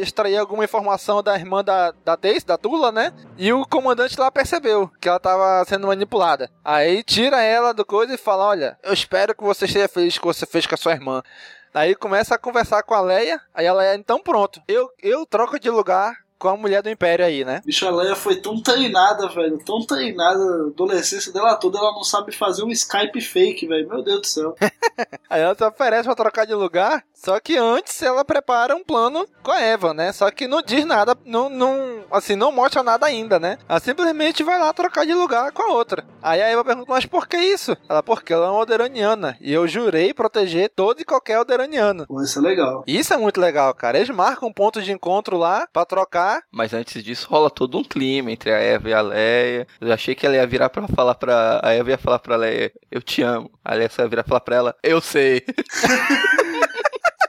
extrair 0.00 0.36
alguma 0.36 0.64
informação 0.64 1.22
da 1.22 1.36
irmã 1.36 1.62
da, 1.62 1.92
da 2.04 2.16
Daisy, 2.16 2.44
da 2.44 2.58
Tula, 2.58 2.90
né? 2.90 3.12
E 3.36 3.52
o 3.52 3.64
comandante 3.64 4.18
lá 4.18 4.30
percebeu 4.30 4.90
que 5.00 5.08
ela 5.08 5.20
tava 5.20 5.64
sendo 5.66 5.86
manipulada. 5.86 6.47
Aí 6.64 7.02
tira 7.02 7.42
ela 7.42 7.72
do 7.72 7.84
coisa 7.84 8.14
e 8.14 8.18
fala: 8.18 8.44
Olha, 8.44 8.78
eu 8.82 8.92
espero 8.92 9.34
que 9.34 9.42
você 9.42 9.64
esteja 9.64 9.88
feliz 9.88 10.18
com 10.18 10.28
o 10.28 10.32
que 10.32 10.38
você 10.38 10.46
fez 10.46 10.66
com 10.66 10.74
a 10.74 10.78
sua 10.78 10.92
irmã. 10.92 11.22
Aí 11.72 11.94
começa 11.94 12.34
a 12.34 12.38
conversar 12.38 12.82
com 12.82 12.94
a 12.94 13.00
Leia. 13.00 13.40
Aí 13.54 13.66
a 13.66 13.72
Leia, 13.72 13.94
então 13.94 14.20
pronto, 14.20 14.60
eu, 14.66 14.90
eu 15.02 15.24
troco 15.26 15.58
de 15.58 15.70
lugar 15.70 16.16
com 16.38 16.48
a 16.48 16.56
mulher 16.56 16.82
do 16.82 16.90
Império 16.90 17.24
aí, 17.24 17.44
né? 17.44 17.60
Bicho, 17.64 17.86
a 17.86 17.90
Leia 17.90 18.14
foi 18.14 18.36
tão 18.36 18.60
treinada, 18.60 19.28
velho. 19.28 19.58
Tão 19.64 19.84
treinada, 19.84 20.40
a 20.40 20.66
adolescência 20.68 21.32
dela 21.32 21.56
toda, 21.56 21.78
ela 21.78 21.92
não 21.92 22.04
sabe 22.04 22.32
fazer 22.32 22.62
um 22.62 22.70
Skype 22.70 23.20
fake, 23.20 23.66
velho. 23.66 23.88
Meu 23.88 24.02
Deus 24.02 24.20
do 24.20 24.26
céu. 24.26 24.54
aí 25.28 25.42
ela 25.42 25.54
se 25.54 25.64
oferece 25.64 26.04
pra 26.04 26.14
trocar 26.14 26.46
de 26.46 26.54
lugar, 26.54 27.04
só 27.14 27.38
que 27.40 27.56
antes 27.56 28.00
ela 28.02 28.24
prepara 28.24 28.76
um 28.76 28.84
plano 28.84 29.26
com 29.42 29.50
a 29.50 29.60
Eva, 29.60 29.92
né? 29.92 30.12
Só 30.12 30.30
que 30.30 30.46
não 30.46 30.62
diz 30.62 30.84
nada, 30.84 31.16
não, 31.24 31.48
não, 31.48 32.04
assim, 32.10 32.36
não 32.36 32.52
mostra 32.52 32.82
nada 32.82 33.06
ainda, 33.06 33.38
né? 33.38 33.58
Ela 33.68 33.80
simplesmente 33.80 34.42
vai 34.42 34.58
lá 34.58 34.72
trocar 34.72 35.04
de 35.04 35.14
lugar 35.14 35.50
com 35.52 35.62
a 35.62 35.72
outra. 35.72 36.04
Aí 36.22 36.40
a 36.40 36.48
Eva 36.48 36.64
pergunta, 36.64 36.86
mas 36.88 37.06
por 37.06 37.26
que 37.26 37.36
isso? 37.36 37.76
Ela, 37.88 38.02
porque 38.02 38.32
ela 38.32 38.46
é 38.46 38.50
uma 38.50 38.60
Alderaniana. 38.60 39.36
E 39.40 39.52
eu 39.52 39.66
jurei 39.66 40.14
proteger 40.14 40.70
todo 40.74 41.00
e 41.00 41.04
qualquer 41.04 41.34
Alderaniano. 41.34 42.06
Pô, 42.06 42.22
isso 42.22 42.38
é 42.38 42.42
legal. 42.42 42.84
Isso 42.86 43.12
é 43.12 43.16
muito 43.16 43.40
legal, 43.40 43.72
cara. 43.74 43.98
Eles 43.98 44.10
marcam 44.10 44.48
um 44.48 44.52
ponto 44.52 44.80
de 44.80 44.92
encontro 44.92 45.36
lá 45.36 45.66
pra 45.72 45.84
trocar. 45.84 46.27
Mas 46.50 46.72
antes 46.74 47.02
disso 47.02 47.28
rola 47.28 47.50
todo 47.50 47.78
um 47.78 47.84
clima 47.84 48.30
entre 48.30 48.52
a 48.52 48.58
Eva 48.58 48.88
e 48.88 48.92
a 48.92 49.00
Leia. 49.00 49.66
Eu 49.80 49.92
achei 49.92 50.14
que 50.14 50.26
ela 50.26 50.36
ia 50.36 50.46
virar 50.46 50.68
pra 50.70 50.86
falar 50.88 51.14
pra. 51.14 51.60
A 51.62 51.72
Eva 51.72 51.90
ia 51.90 51.98
falar 51.98 52.18
pra 52.18 52.36
Leia, 52.36 52.72
eu 52.90 53.02
te 53.02 53.22
amo. 53.22 53.50
A 53.64 53.74
Leia 53.74 53.90
ia 53.98 54.08
virar 54.08 54.22
pra 54.22 54.28
falar 54.30 54.40
pra 54.40 54.56
ela, 54.56 54.76
eu 54.82 55.00
sei. 55.00 55.42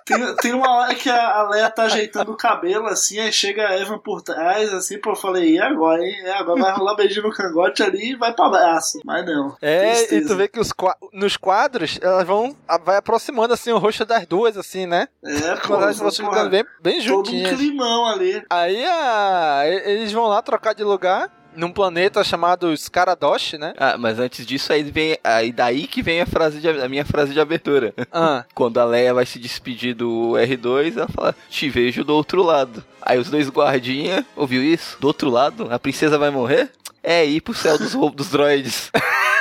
Tem, 0.10 0.36
tem 0.38 0.54
uma 0.54 0.72
hora 0.72 0.96
que 0.96 1.08
a, 1.08 1.44
Leia 1.44 1.70
tá 1.70 1.84
ajeitando 1.84 2.32
o 2.32 2.38
cabelo, 2.38 2.88
assim, 2.88 3.20
aí 3.20 3.32
chega 3.32 3.68
a 3.68 3.80
Evan 3.80 4.00
por 4.00 4.24
trás, 4.24 4.74
assim, 4.74 5.00
pô, 5.00 5.12
eu 5.12 5.16
falei, 5.16 5.54
e 5.54 5.62
agora, 5.62 6.04
hein? 6.04 6.16
É, 6.24 6.32
agora 6.32 6.60
vai 6.60 6.74
rolar 6.74 6.96
beijinho 6.96 7.28
no 7.28 7.32
cangote 7.32 7.84
ali 7.84 8.12
e 8.12 8.16
vai 8.16 8.34
pra 8.34 8.50
braço. 8.50 9.00
Mas 9.06 9.24
não. 9.24 9.56
É, 9.62 9.92
tristeza. 9.92 10.16
e 10.16 10.28
tu 10.28 10.36
vê 10.36 10.48
que 10.48 10.60
os, 10.60 10.74
nos 11.14 11.38
quadros, 11.38 12.00
elas 12.02 12.26
vão, 12.26 12.56
vai 12.84 12.98
aproximando, 12.98 13.54
assim, 13.54 13.72
o 13.72 13.78
rosto 13.78 14.04
das 14.04 14.26
duas, 14.26 14.58
assim, 14.58 14.88
né? 14.88 15.08
É, 15.24 15.56
pô. 15.58 15.76
Elas 15.76 16.00
vão 16.00 16.12
ficando 16.12 16.50
bem, 16.50 16.66
bem 16.82 17.00
juntinhas. 17.00 17.50
Todo 17.50 17.56
um 17.56 17.58
climão 17.60 18.06
ali. 18.08 18.44
Aí 18.50 18.84
a, 18.84 19.62
eles 19.86 20.12
vão 20.12 20.28
lá 20.28 20.42
trocar 20.42 20.74
de 20.74 20.84
lugar 20.84 21.39
num 21.60 21.72
planeta 21.72 22.24
chamado 22.24 22.74
Skaradosh, 22.74 23.54
né? 23.54 23.74
Ah, 23.78 23.98
mas 23.98 24.18
antes 24.18 24.46
disso 24.46 24.72
aí 24.72 24.84
vem 24.84 25.18
aí 25.24 25.52
daí 25.52 25.86
que 25.86 26.02
vem 26.02 26.22
a 26.22 26.26
frase 26.26 26.60
de, 26.60 26.68
a 26.68 26.90
minha 26.90 27.06
frase 27.06 27.34
de 27.34 27.40
abertura. 27.40 27.94
Ah. 28.12 28.46
Quando 28.56 28.80
a 28.80 28.86
Leia 28.86 29.14
vai 29.14 29.26
se 29.26 29.38
despedir 29.38 29.94
do 29.94 30.34
R2, 30.34 30.98
ela 30.98 31.08
fala: 31.08 31.36
"Te 31.50 31.70
vejo 31.70 32.04
do 32.04 32.16
outro 32.16 32.42
lado". 32.42 32.84
Aí 33.02 33.18
os 33.20 33.30
dois 33.30 33.50
guardinha, 33.50 34.26
ouviu 34.36 34.64
isso? 34.64 34.98
Do 35.00 35.08
outro 35.08 35.30
lado, 35.30 35.68
a 35.72 35.78
princesa 35.80 36.18
vai 36.18 36.30
morrer? 36.30 36.70
É 37.04 37.26
ir 37.26 37.42
pro 37.42 37.54
céu 37.54 37.78
dos 37.78 37.94
dos 38.14 38.30
droids. 38.30 38.92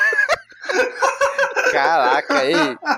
Caraca, 1.82 2.38
aí. 2.38 2.54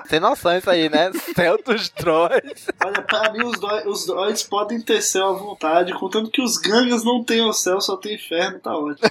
Sem 0.09 0.21
noção 0.21 0.57
isso 0.57 0.71
aí, 0.71 0.89
né? 0.89 1.11
Céu 1.35 1.59
dos 1.65 1.91
droids. 1.91 2.67
Olha, 2.85 3.03
pra 3.03 3.33
mim 3.33 3.45
os, 3.45 3.59
droids, 3.59 3.87
os 3.87 4.07
droids 4.07 4.43
podem 4.43 4.81
ter 4.81 5.01
céu 5.03 5.29
à 5.29 5.33
vontade, 5.33 5.93
contanto 5.95 6.31
que 6.31 6.43
os 6.43 6.57
gangas 6.57 7.05
não 7.05 7.23
tenham 7.25 7.53
céu, 7.53 7.81
só 7.81 7.97
tem 7.97 8.15
inferno, 8.15 8.59
tá 8.59 8.77
ótimo. 8.77 9.09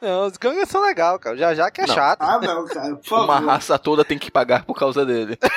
Não, 0.00 0.26
os 0.26 0.36
gangas 0.36 0.68
são 0.68 0.82
legais, 0.82 1.18
cara. 1.18 1.36
Já 1.36 1.54
já 1.54 1.70
que 1.70 1.80
é 1.80 1.86
não. 1.86 1.94
chato. 1.94 2.22
Ah, 2.22 2.38
não, 2.40 2.66
cara. 2.66 2.96
Por 2.96 3.04
favor. 3.04 3.24
Uma 3.24 3.40
raça 3.40 3.78
toda 3.78 4.04
tem 4.04 4.18
que 4.18 4.30
pagar 4.30 4.64
por 4.64 4.74
causa 4.74 5.04
dele. 5.06 5.38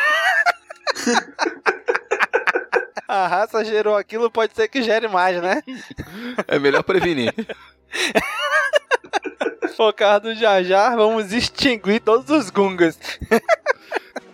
A 3.07 3.25
raça 3.25 3.63
gerou 3.63 3.95
aquilo, 3.95 4.29
pode 4.29 4.53
ser 4.53 4.67
que 4.67 4.83
gere 4.83 5.07
mais, 5.07 5.41
né? 5.41 5.63
É 6.45 6.59
melhor 6.59 6.83
prevenir. 6.83 7.33
Causa 9.95 10.19
do 10.19 10.35
Jar 10.35 10.63
Jar, 10.63 10.95
vamos 10.95 11.31
extinguir 11.33 12.01
todos 12.01 12.29
os 12.29 12.49
Gungas. 12.49 12.97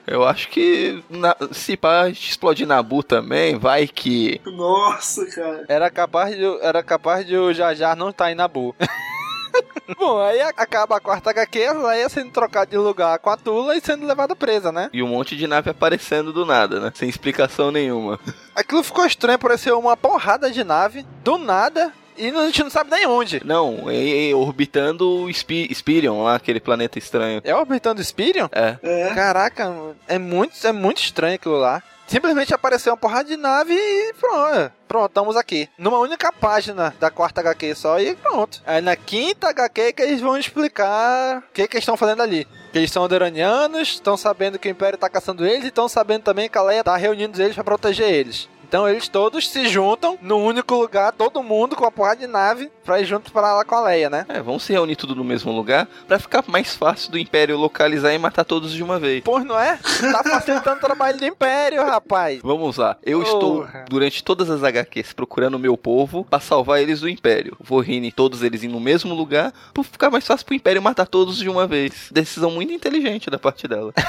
Eu 0.06 0.24
acho 0.26 0.50
que 0.50 1.02
na, 1.10 1.36
se 1.52 1.78
pá 1.78 2.10
explodir 2.10 2.68
Nabu 2.68 3.02
também, 3.02 3.58
vai 3.58 3.88
que. 3.88 4.42
Nossa, 4.46 5.26
cara. 5.28 5.66
Era 5.68 5.90
capaz 5.90 6.36
de, 6.36 6.46
era 6.62 6.84
capaz 6.84 7.26
de 7.26 7.38
o 7.38 7.54
Jar 7.54 7.74
Jar 7.74 7.96
não 7.96 8.10
estar 8.10 8.26
tá 8.26 8.32
em 8.32 8.36
Nabu. 8.36 8.76
Bom, 9.98 10.20
aí 10.20 10.42
acaba 10.42 10.98
a 10.98 11.00
quarta 11.00 11.30
HQ, 11.30 11.66
a 11.66 11.74
Leia 11.74 12.10
sendo 12.10 12.32
trocada 12.32 12.72
de 12.72 12.78
lugar 12.78 13.20
com 13.20 13.30
a 13.30 13.38
Tula 13.38 13.76
e 13.76 13.82
sendo 13.82 14.06
levada 14.06 14.36
presa, 14.36 14.72
né? 14.72 14.90
E 14.94 15.04
um 15.04 15.08
monte 15.08 15.36
de 15.36 15.46
nave 15.46 15.70
aparecendo 15.70 16.32
do 16.32 16.46
nada, 16.46 16.80
né? 16.80 16.92
Sem 16.96 17.10
explicação 17.10 17.72
nenhuma. 17.72 18.20
Aquilo 18.56 18.84
ficou 18.84 19.06
estranho, 19.06 19.38
pareceu 19.38 19.78
uma 19.78 19.98
porrada 19.98 20.50
de 20.50 20.64
nave, 20.64 21.06
do 21.24 21.38
nada, 21.38 21.94
e 22.18 22.30
a 22.30 22.46
gente 22.46 22.64
não 22.64 22.70
sabe 22.70 22.92
nem 22.92 23.06
onde. 23.06 23.42
Não, 23.46 23.90
é, 23.90 24.30
é 24.30 24.36
orbitando 24.36 25.24
o 25.24 25.30
Spi 25.34 25.74
Spirion 25.74 26.24
lá, 26.24 26.36
aquele 26.36 26.60
planeta 26.60 26.98
estranho. 26.98 27.42
É 27.44 27.56
orbitando 27.56 28.02
o 28.02 28.04
Spirion? 28.04 28.48
É. 28.52 28.78
É. 28.84 29.14
Caraca, 29.14 29.72
é 30.08 30.18
muito, 30.18 30.56
é 30.66 30.72
muito 30.72 31.02
estranho 31.02 31.36
aquilo 31.36 31.58
lá. 31.58 31.82
Simplesmente 32.08 32.54
apareceu 32.54 32.94
uma 32.94 32.98
porrada 32.98 33.24
de 33.30 33.38
nave 33.38 33.74
e 33.74 34.14
pronto. 34.20 34.72
Pronto, 34.88 35.08
estamos 35.08 35.36
aqui. 35.36 35.68
Numa 35.78 35.98
única 35.98 36.32
página 36.32 36.94
da 37.00 37.10
quarta 37.10 37.42
HQ 37.42 37.74
só 37.76 38.00
e 38.00 38.16
pronto. 38.16 38.62
Aí 38.66 38.82
na 38.82 38.96
quinta 38.96 39.50
HQ 39.50 39.94
que 39.94 40.02
eles 40.04 40.22
vão 40.22 40.38
explicar 40.38 41.40
o 41.40 41.54
que, 41.54 41.68
que 41.68 41.78
eles 41.78 41.84
estão 41.84 41.98
fazendo 41.98 42.22
ali. 42.22 42.46
Que 42.72 42.78
eles 42.78 42.92
são 42.92 43.04
Aderanianos, 43.04 43.94
estão 43.94 44.16
sabendo 44.16 44.60
que 44.60 44.68
o 44.68 44.72
Império 44.72 44.96
está 44.96 45.10
caçando 45.10 45.46
eles 45.46 45.64
e 45.64 45.70
estão 45.70 45.88
sabendo 45.88 46.24
também 46.24 46.50
que 46.50 46.58
a 46.58 46.62
Leia 46.62 46.82
está 46.82 46.96
reunindo 46.96 47.42
eles 47.42 47.56
para 47.56 47.64
proteger 47.64 48.12
eles. 48.12 48.48
Então 48.74 48.90
eles 48.90 49.08
todos 49.08 49.48
se 49.48 49.68
juntam 49.68 50.18
num 50.20 50.44
único 50.44 50.74
lugar, 50.74 51.12
todo 51.12 51.44
mundo 51.44 51.76
com 51.76 51.86
a 51.86 51.92
porrada 51.92 52.22
de 52.22 52.26
nave, 52.26 52.72
pra 52.84 53.00
ir 53.00 53.06
junto 53.06 53.32
pra 53.32 53.54
lá 53.54 53.64
com 53.64 53.76
a 53.76 53.82
Leia, 53.82 54.10
né? 54.10 54.26
É, 54.28 54.42
vamos 54.42 54.64
se 54.64 54.74
reunir 54.74 54.96
tudo 54.96 55.14
no 55.14 55.24
mesmo 55.24 55.52
lugar 55.52 55.88
pra 56.08 56.18
ficar 56.18 56.44
mais 56.48 56.74
fácil 56.74 57.12
do 57.12 57.20
Império 57.20 57.56
localizar 57.56 58.12
e 58.16 58.18
matar 58.18 58.44
todos 58.44 58.74
de 58.74 58.82
uma 58.82 58.98
vez. 58.98 59.22
Pois 59.24 59.46
não 59.46 59.60
é? 59.60 59.78
Tá 59.78 60.24
facilitando 60.24 60.78
o 60.78 60.80
trabalho 60.80 61.20
do 61.20 61.24
Império, 61.24 61.86
rapaz. 61.86 62.40
Vamos 62.42 62.78
lá. 62.78 62.98
Eu 63.04 63.20
oh. 63.20 63.22
estou, 63.22 63.68
durante 63.88 64.24
todas 64.24 64.50
as 64.50 64.64
HQs, 64.64 65.14
procurando 65.14 65.54
o 65.54 65.60
meu 65.60 65.78
povo 65.78 66.26
pra 66.28 66.40
salvar 66.40 66.82
eles 66.82 67.00
do 67.00 67.08
Império. 67.08 67.56
Vou 67.60 67.80
reunir 67.80 68.12
todos 68.12 68.42
eles 68.42 68.64
no 68.64 68.80
mesmo 68.80 69.14
lugar 69.14 69.54
pra 69.72 69.84
ficar 69.84 70.10
mais 70.10 70.26
fácil 70.26 70.48
pro 70.48 70.56
Império 70.56 70.82
matar 70.82 71.06
todos 71.06 71.38
de 71.38 71.48
uma 71.48 71.68
vez. 71.68 72.10
Decisão 72.12 72.50
muito 72.50 72.74
inteligente 72.74 73.30
da 73.30 73.38
parte 73.38 73.68
dela. 73.68 73.94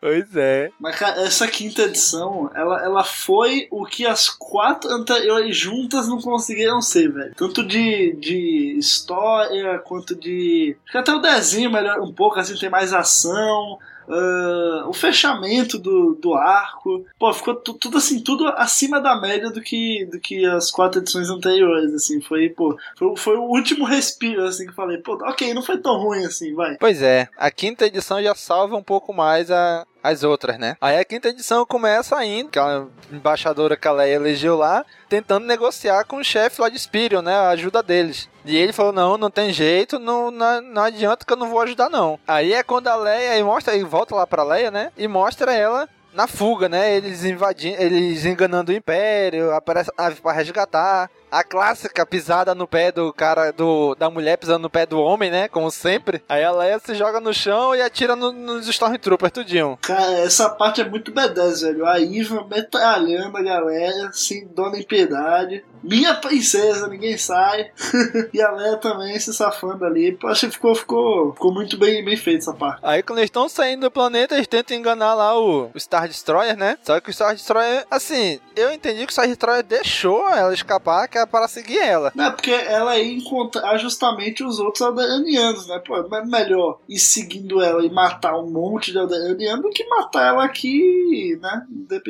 pois 0.00 0.36
é. 0.36 0.70
Mas, 0.78 0.96
cara, 0.96 1.22
essa 1.22 1.46
quinta 1.48 1.82
edição, 1.82 2.50
ela, 2.54 2.82
ela 2.84 3.04
foi 3.04 3.68
o 3.70 3.84
que 3.84 4.06
as 4.06 4.28
quatro 4.28 4.90
anteriores 4.90 5.56
juntas 5.56 6.08
não 6.08 6.20
conseguiram 6.20 6.80
ser, 6.80 7.12
velho. 7.12 7.34
Tanto 7.34 7.64
de, 7.64 8.14
de 8.16 8.76
história, 8.78 9.78
quanto 9.80 10.14
de. 10.14 10.76
Acho 10.84 10.92
que 10.92 10.98
até 10.98 11.12
o 11.12 11.20
desenho 11.20 11.70
melhor 11.70 12.00
um 12.00 12.12
pouco, 12.12 12.38
assim, 12.38 12.56
tem 12.56 12.70
mais 12.70 12.92
ação. 12.92 13.78
Uh, 14.08 14.88
o 14.88 14.92
fechamento 14.92 15.78
do, 15.78 16.14
do 16.14 16.34
arco. 16.34 17.04
Pô, 17.18 17.32
ficou 17.32 17.54
tudo 17.54 17.98
assim, 17.98 18.20
tudo 18.20 18.46
acima 18.48 19.00
da 19.00 19.20
média 19.20 19.50
do 19.50 19.60
que, 19.60 20.06
do 20.06 20.20
que 20.20 20.44
as 20.46 20.70
quatro 20.70 21.00
edições 21.00 21.28
anteriores, 21.28 21.92
assim. 21.92 22.20
Foi, 22.20 22.48
pô, 22.48 22.76
foi, 22.96 23.16
foi 23.16 23.36
o 23.36 23.44
último 23.44 23.84
respiro, 23.84 24.44
assim, 24.44 24.66
que 24.66 24.74
falei, 24.74 24.98
pô, 24.98 25.14
ok, 25.22 25.52
não 25.54 25.62
foi 25.62 25.78
tão 25.78 25.98
ruim 25.98 26.24
assim, 26.24 26.54
vai. 26.54 26.76
Pois 26.78 27.02
é, 27.02 27.28
a 27.36 27.50
quinta 27.50 27.86
edição 27.86 28.22
já 28.22 28.34
salva 28.34 28.76
um 28.76 28.82
pouco 28.82 29.12
mais 29.12 29.50
a, 29.50 29.86
as 30.06 30.22
outras, 30.22 30.58
né? 30.58 30.76
Aí 30.80 30.98
a 30.98 31.04
quinta 31.04 31.28
edição 31.28 31.66
começa 31.66 32.16
ainda, 32.16 32.48
aquela 32.48 32.88
embaixadora 33.12 33.76
que 33.76 33.88
a 33.88 33.92
Leia 33.92 34.14
elegeu 34.14 34.56
lá, 34.56 34.84
tentando 35.08 35.46
negociar 35.46 36.04
com 36.04 36.16
o 36.18 36.24
chefe 36.24 36.60
lá 36.60 36.68
de 36.68 36.78
Spirion, 36.78 37.22
né? 37.22 37.34
A 37.34 37.50
ajuda 37.50 37.82
deles. 37.82 38.28
E 38.44 38.56
ele 38.56 38.72
falou: 38.72 38.92
não, 38.92 39.18
não 39.18 39.30
tem 39.30 39.52
jeito, 39.52 39.98
não, 39.98 40.30
não, 40.30 40.60
não 40.60 40.82
adianta 40.82 41.24
que 41.24 41.32
eu 41.32 41.36
não 41.36 41.50
vou 41.50 41.60
ajudar, 41.60 41.90
não. 41.90 42.18
Aí 42.26 42.52
é 42.52 42.62
quando 42.62 42.88
a 42.88 42.96
Leia 42.96 43.44
mostra, 43.44 43.74
e 43.74 43.82
volta 43.82 44.14
lá 44.14 44.26
pra 44.26 44.44
Leia, 44.44 44.70
né? 44.70 44.92
E 44.96 45.08
mostra 45.08 45.52
ela 45.52 45.88
na 46.16 46.26
fuga, 46.26 46.68
né? 46.68 46.96
Eles 46.96 47.24
invadindo, 47.24 47.80
eles 47.80 48.24
enganando 48.24 48.72
o 48.72 48.74
Império, 48.74 49.52
aparece 49.52 49.90
a 49.96 50.04
nave 50.04 50.20
pra 50.20 50.32
resgatar. 50.32 51.10
A 51.30 51.42
clássica 51.42 52.06
pisada 52.06 52.54
no 52.54 52.66
pé 52.66 52.92
do 52.92 53.12
cara, 53.12 53.50
do, 53.50 53.94
da 53.94 54.08
mulher 54.08 54.36
pisando 54.36 54.60
no 54.60 54.70
pé 54.70 54.86
do 54.86 55.00
homem, 55.00 55.30
né? 55.30 55.48
Como 55.48 55.70
sempre. 55.70 56.22
Aí 56.28 56.44
a 56.44 56.52
Leia 56.52 56.78
se 56.78 56.94
joga 56.94 57.20
no 57.20 57.34
chão 57.34 57.74
e 57.74 57.82
atira 57.82 58.14
no, 58.14 58.32
nos 58.32 58.68
Stormtroopers, 58.68 59.32
tudinho. 59.32 59.78
Cara, 59.82 60.18
essa 60.18 60.48
parte 60.48 60.80
é 60.80 60.88
muito 60.88 61.12
B10, 61.12 61.62
velho. 61.62 61.86
A 61.86 61.98
Iva 61.98 62.46
metralhando 62.48 63.36
a 63.36 63.42
galera, 63.42 64.10
sem 64.12 64.46
dó 64.46 64.70
nem 64.70 64.82
piedade. 64.82 65.64
Minha 65.82 66.14
princesa, 66.14 66.88
ninguém 66.88 67.16
sai. 67.16 67.70
e 68.32 68.40
a 68.40 68.50
Leia 68.50 68.76
também 68.76 69.18
se 69.20 69.32
safando 69.32 69.84
ali. 69.84 70.18
Eu 70.20 70.28
achei 70.28 70.48
que 70.48 70.54
ficou, 70.54 70.74
ficou, 70.74 71.32
ficou 71.32 71.52
muito 71.52 71.76
bem, 71.76 72.04
bem 72.04 72.16
feito 72.16 72.38
essa 72.38 72.52
parte. 72.52 72.80
Aí 72.82 73.02
quando 73.02 73.18
eles 73.18 73.28
estão 73.28 73.48
saindo 73.48 73.82
do 73.82 73.90
planeta, 73.90 74.34
eles 74.34 74.46
tentam 74.46 74.76
enganar 74.76 75.14
lá 75.14 75.38
o, 75.38 75.70
o 75.72 75.80
Star 75.80 76.08
Destroyer, 76.08 76.56
né? 76.56 76.78
Só 76.82 77.00
que 77.00 77.10
o 77.10 77.12
Star 77.12 77.34
Destroyer, 77.34 77.84
assim, 77.90 78.40
eu 78.56 78.72
entendi 78.72 79.06
que 79.06 79.10
o 79.10 79.12
Star 79.12 79.28
Destroyer 79.28 79.62
deixou 79.62 80.28
ela 80.28 80.52
escapar, 80.52 81.06
que 81.16 81.18
era 81.18 81.26
para 81.26 81.48
seguir 81.48 81.78
ela. 81.78 82.12
Não, 82.14 82.30
porque 82.32 82.50
ela 82.50 82.98
ia 82.98 83.14
encontrar 83.14 83.78
justamente 83.78 84.44
os 84.44 84.58
outros 84.58 84.82
alderanianos, 84.82 85.66
né? 85.66 85.80
Pô, 85.84 85.96
é 85.96 86.24
melhor 86.24 86.78
ir 86.88 86.98
seguindo 86.98 87.62
ela 87.62 87.84
e 87.84 87.90
matar 87.90 88.38
um 88.38 88.50
monte 88.50 88.92
de 88.92 88.98
alderanianos 88.98 89.62
do 89.62 89.70
que 89.70 89.88
matar 89.88 90.28
ela 90.28 90.44
aqui, 90.44 91.38
né? 91.40 91.66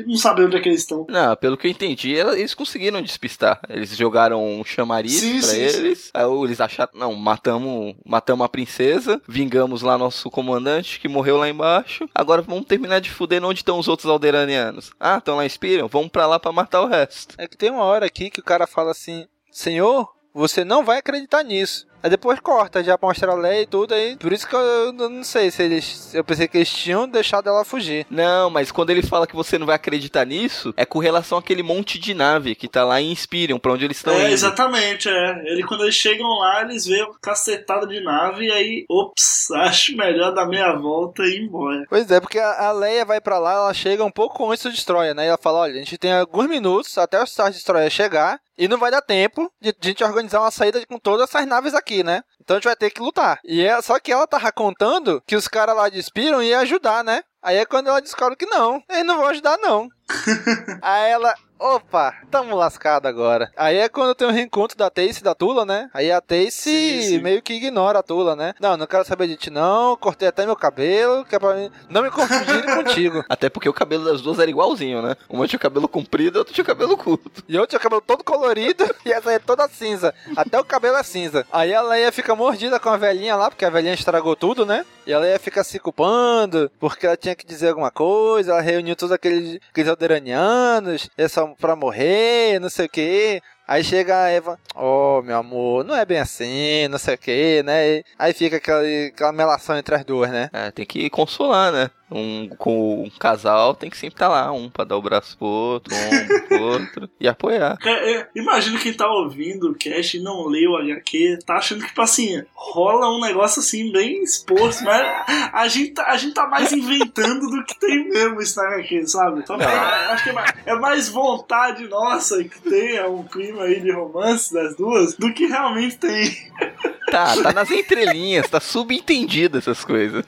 Não 0.06 0.16
saber 0.16 0.46
onde 0.46 0.56
é 0.56 0.60
que 0.60 0.68
eles 0.68 0.80
estão. 0.80 1.06
Não, 1.08 1.36
pelo 1.36 1.56
que 1.56 1.66
eu 1.66 1.70
entendi, 1.70 2.12
eles 2.12 2.54
conseguiram 2.54 3.00
despistar. 3.00 3.60
Eles 3.68 3.96
jogaram 3.96 4.44
um 4.44 4.64
chamariz 4.64 5.12
sim, 5.12 5.38
pra 5.38 5.48
sim, 5.48 5.60
eles. 5.60 5.98
Sim. 5.98 6.10
Aí 6.12 6.24
eles 6.44 6.60
acharam, 6.60 6.90
não, 6.94 7.14
matamos, 7.14 7.94
matamos 8.04 8.44
a 8.44 8.48
princesa, 8.48 9.20
vingamos 9.28 9.82
lá 9.82 9.96
nosso 9.96 10.30
comandante 10.30 10.98
que 10.98 11.08
morreu 11.08 11.36
lá 11.36 11.48
embaixo. 11.48 12.08
Agora 12.14 12.42
vamos 12.42 12.66
terminar 12.66 13.00
de 13.00 13.10
fuder 13.10 13.44
onde 13.44 13.60
estão 13.60 13.78
os 13.78 13.88
outros 13.88 14.10
alderanianos. 14.10 14.90
Ah, 14.98 15.18
estão 15.18 15.36
lá 15.36 15.44
em 15.44 15.48
Spirion? 15.48 15.86
Vamos 15.88 16.08
pra 16.08 16.26
lá 16.26 16.40
pra 16.40 16.52
matar 16.52 16.82
o 16.82 16.86
resto. 16.86 17.34
É 17.38 17.46
que 17.46 17.56
tem 17.56 17.70
uma 17.70 17.84
hora 17.84 18.06
aqui 18.06 18.30
que 18.30 18.40
o 18.40 18.44
cara 18.44 18.66
fala 18.66 18.94
assim: 18.96 19.26
Senhor, 19.50 20.08
você 20.34 20.64
não 20.64 20.84
vai 20.84 20.98
acreditar 20.98 21.42
nisso. 21.42 21.86
Aí 22.02 22.10
depois 22.10 22.38
corta, 22.38 22.84
já 22.84 22.96
mostra 23.00 23.32
a 23.32 23.34
lei 23.34 23.62
e 23.62 23.66
tudo 23.66 23.94
aí. 23.94 24.16
Por 24.16 24.32
isso 24.32 24.46
que 24.46 24.54
eu 24.54 24.92
não 24.92 25.24
sei 25.24 25.50
se 25.50 25.62
eles. 25.62 26.14
Eu 26.14 26.22
pensei 26.22 26.46
que 26.46 26.58
eles 26.58 26.70
tinham 26.70 27.08
deixado 27.08 27.48
ela 27.48 27.64
fugir. 27.64 28.06
Não, 28.10 28.48
mas 28.48 28.70
quando 28.70 28.90
ele 28.90 29.02
fala 29.02 29.26
que 29.26 29.34
você 29.34 29.58
não 29.58 29.66
vai 29.66 29.74
acreditar 29.74 30.24
nisso, 30.24 30.72
é 30.76 30.84
com 30.84 30.98
relação 30.98 31.38
àquele 31.38 31.62
monte 31.62 31.98
de 31.98 32.14
nave 32.14 32.54
que 32.54 32.68
tá 32.68 32.84
lá 32.84 33.00
em 33.00 33.10
Inspirion, 33.10 33.58
pra 33.58 33.72
onde 33.72 33.86
eles 33.86 33.96
estão 33.96 34.12
é, 34.12 34.24
indo. 34.24 34.32
exatamente, 34.32 35.08
é. 35.08 35.42
Ele, 35.46 35.64
quando 35.64 35.82
eles 35.82 35.96
chegam 35.96 36.28
lá, 36.28 36.62
eles 36.62 36.86
veem 36.86 37.02
uma 37.02 37.18
cacetada 37.18 37.86
de 37.86 38.00
nave 38.00 38.44
e 38.44 38.52
aí, 38.52 38.84
ops, 38.88 39.50
acho 39.56 39.96
melhor 39.96 40.32
dar 40.32 40.46
meia 40.46 40.74
volta 40.74 41.22
e 41.22 41.30
ir 41.30 41.42
embora. 41.44 41.86
Pois 41.88 42.08
é, 42.10 42.20
porque 42.20 42.38
a 42.38 42.70
Leia 42.70 43.04
vai 43.04 43.20
para 43.20 43.38
lá, 43.38 43.54
ela 43.54 43.74
chega 43.74 44.04
um 44.04 44.12
pouco 44.12 44.48
antes 44.48 44.62
do 44.62 44.70
Destroyer, 44.70 45.14
né? 45.14 45.24
E 45.24 45.28
ela 45.28 45.38
fala: 45.38 45.60
olha, 45.60 45.72
a 45.72 45.78
gente 45.78 45.98
tem 45.98 46.12
alguns 46.12 46.46
minutos 46.46 46.96
até 46.98 47.20
o 47.20 47.26
Star 47.26 47.50
Destroyer 47.50 47.90
chegar. 47.90 48.38
E 48.58 48.68
não 48.68 48.78
vai 48.78 48.90
dar 48.90 49.02
tempo 49.02 49.50
de, 49.60 49.72
de 49.72 49.88
a 49.88 49.90
gente 49.90 50.04
organizar 50.04 50.40
uma 50.40 50.50
saída 50.50 50.84
com 50.86 50.98
todas 50.98 51.28
essas 51.28 51.46
naves 51.46 51.74
aqui, 51.74 52.02
né? 52.02 52.22
Então 52.40 52.56
a 52.56 52.58
gente 52.58 52.64
vai 52.64 52.76
ter 52.76 52.90
que 52.90 53.00
lutar. 53.00 53.38
E 53.44 53.64
é, 53.64 53.80
só 53.82 53.98
que 53.98 54.12
ela 54.12 54.26
tava 54.26 54.50
contando 54.52 55.22
que 55.26 55.36
os 55.36 55.48
caras 55.48 55.76
lá 55.76 55.88
de 55.88 56.02
Spiron 56.02 56.42
iam 56.42 56.60
ajudar, 56.60 57.04
né? 57.04 57.22
Aí 57.42 57.58
é 57.58 57.66
quando 57.66 57.88
ela 57.88 58.00
descobre 58.00 58.36
que 58.36 58.46
não, 58.46 58.82
eles 58.88 59.04
não 59.04 59.18
vão 59.18 59.28
ajudar, 59.28 59.58
não. 59.58 59.88
Aí 60.82 61.10
ela, 61.10 61.34
Opa, 61.58 62.14
tamo 62.30 62.54
lascado 62.54 63.06
agora. 63.06 63.50
Aí 63.56 63.78
é 63.78 63.88
quando 63.88 64.14
tem 64.14 64.26
o 64.26 64.30
um 64.30 64.34
reencontro 64.34 64.76
da 64.76 64.90
Tace 64.90 65.20
e 65.20 65.22
da 65.22 65.34
Tula, 65.34 65.64
né? 65.64 65.88
Aí 65.94 66.12
a 66.12 66.20
Tace 66.20 66.50
sim, 66.50 67.02
sim. 67.02 67.18
meio 67.18 67.40
que 67.40 67.54
ignora 67.54 68.00
a 68.00 68.02
Tula, 68.02 68.36
né? 68.36 68.54
Não, 68.60 68.76
não 68.76 68.86
quero 68.86 69.04
saber 69.04 69.26
de 69.26 69.36
ti 69.36 69.50
não, 69.50 69.96
cortei 69.96 70.28
até 70.28 70.44
meu 70.44 70.54
cabelo, 70.54 71.24
que 71.24 71.34
é 71.34 71.38
pra 71.38 71.54
mim 71.54 71.70
não 71.88 72.02
me 72.02 72.10
confundir 72.10 72.62
contigo. 72.76 73.24
Até 73.28 73.48
porque 73.48 73.68
o 73.68 73.72
cabelo 73.72 74.04
das 74.04 74.20
duas 74.20 74.38
era 74.38 74.50
igualzinho, 74.50 75.00
né? 75.00 75.16
Uma 75.28 75.48
tinha 75.48 75.56
o 75.56 75.60
cabelo 75.60 75.88
comprido, 75.88 76.38
outra 76.38 76.52
tinha 76.52 76.62
o 76.62 76.66
cabelo 76.66 76.96
curto. 76.96 77.42
E 77.48 77.56
outra 77.58 77.70
tinha 77.70 77.78
o 77.78 77.82
cabelo 77.82 78.02
todo 78.02 78.22
colorido 78.22 78.84
e 79.04 79.12
essa 79.12 79.32
é 79.32 79.38
toda 79.38 79.68
cinza. 79.68 80.14
Até 80.36 80.60
o 80.60 80.64
cabelo 80.64 80.96
é 80.96 81.02
cinza. 81.02 81.46
Aí 81.50 81.74
a 81.74 81.80
Leia 81.80 82.12
fica 82.12 82.36
mordida 82.36 82.78
com 82.78 82.90
a 82.90 82.96
velhinha 82.96 83.34
lá, 83.34 83.48
porque 83.50 83.64
a 83.64 83.70
velhinha 83.70 83.94
estragou 83.94 84.36
tudo, 84.36 84.66
né? 84.66 84.84
E 85.06 85.12
ela 85.12 85.28
ia 85.28 85.38
ficar 85.38 85.62
se 85.62 85.78
culpando, 85.78 86.68
porque 86.80 87.06
ela 87.06 87.16
tinha 87.16 87.36
que 87.36 87.46
dizer 87.46 87.68
alguma 87.68 87.92
coisa, 87.92 88.50
ela 88.50 88.60
reuniu 88.60 88.96
todos 88.96 89.12
aqueles, 89.12 89.60
aqueles 89.70 89.88
alderanianos, 89.88 91.08
essa 91.16 91.46
pra 91.46 91.76
morrer, 91.76 92.58
não 92.58 92.68
sei 92.68 92.86
o 92.86 92.88
que. 92.88 93.40
Aí 93.68 93.82
chega 93.82 94.16
a 94.16 94.28
Eva, 94.28 94.58
oh 94.76 95.20
meu 95.22 95.36
amor, 95.36 95.84
não 95.84 95.96
é 95.96 96.04
bem 96.04 96.18
assim, 96.18 96.86
não 96.88 96.98
sei 96.98 97.14
o 97.16 97.18
que, 97.18 97.62
né? 97.64 98.02
Aí 98.16 98.32
fica 98.32 98.58
aquela, 98.58 98.82
aquela 99.08 99.32
melação 99.32 99.76
entre 99.76 99.94
as 99.94 100.04
duas, 100.04 100.30
né? 100.30 100.48
É, 100.52 100.70
tem 100.70 100.86
que 100.86 101.10
consolar, 101.10 101.72
né? 101.72 101.90
Um, 102.08 102.48
com 102.50 103.02
um 103.02 103.10
casal 103.10 103.74
tem 103.74 103.90
que 103.90 103.96
sempre 103.96 104.14
estar 104.14 104.28
tá 104.28 104.32
lá, 104.32 104.52
um 104.52 104.70
pra 104.70 104.84
dar 104.84 104.96
o 104.96 105.02
braço 105.02 105.36
pro 105.36 105.46
outro, 105.48 105.92
um 105.92 106.46
pro 106.46 106.62
outro 106.62 107.10
e 107.18 107.26
apoiar. 107.26 107.76
É, 107.84 108.12
é, 108.12 108.28
imagino 108.36 108.78
quem 108.78 108.92
tá 108.92 109.08
ouvindo 109.08 109.72
o 109.72 109.74
cast 109.74 110.16
e 110.16 110.22
não 110.22 110.46
leu 110.46 110.70
o 110.70 110.76
HQ, 110.76 111.40
tá 111.44 111.54
achando 111.54 111.80
que, 111.80 111.88
tipo 111.88 112.02
assim, 112.02 112.44
rola 112.54 113.10
um 113.10 113.20
negócio 113.20 113.58
assim 113.58 113.90
bem 113.90 114.22
exposto, 114.22 114.84
mas 114.84 115.24
a 115.52 115.66
gente, 115.66 115.94
tá, 115.94 116.06
a 116.06 116.16
gente 116.16 116.34
tá 116.34 116.46
mais 116.46 116.72
inventando 116.72 117.50
do 117.50 117.64
que 117.64 117.76
tem 117.80 118.08
mesmo 118.08 118.40
isso 118.40 118.56
na 118.62 118.68
HQ, 118.68 119.08
sabe? 119.08 119.40
Então, 119.40 119.56
acho 119.56 120.22
que 120.22 120.30
é 120.30 120.32
mais, 120.32 120.54
é 120.64 120.74
mais 120.76 121.08
vontade 121.08 121.88
nossa 121.88 122.44
que 122.44 122.60
tenha 122.60 123.08
um 123.08 123.24
clima 123.24 123.55
aí 123.60 123.80
de 123.80 123.92
romance 123.92 124.52
das 124.52 124.76
duas 124.76 125.14
do 125.14 125.32
que 125.32 125.46
realmente 125.46 125.96
tem. 125.98 126.30
Tá, 127.08 127.40
tá 127.40 127.52
nas 127.52 127.70
entrelinhas, 127.70 128.50
tá 128.50 128.58
subentendido 128.58 129.56
essas 129.56 129.84
coisas. 129.84 130.24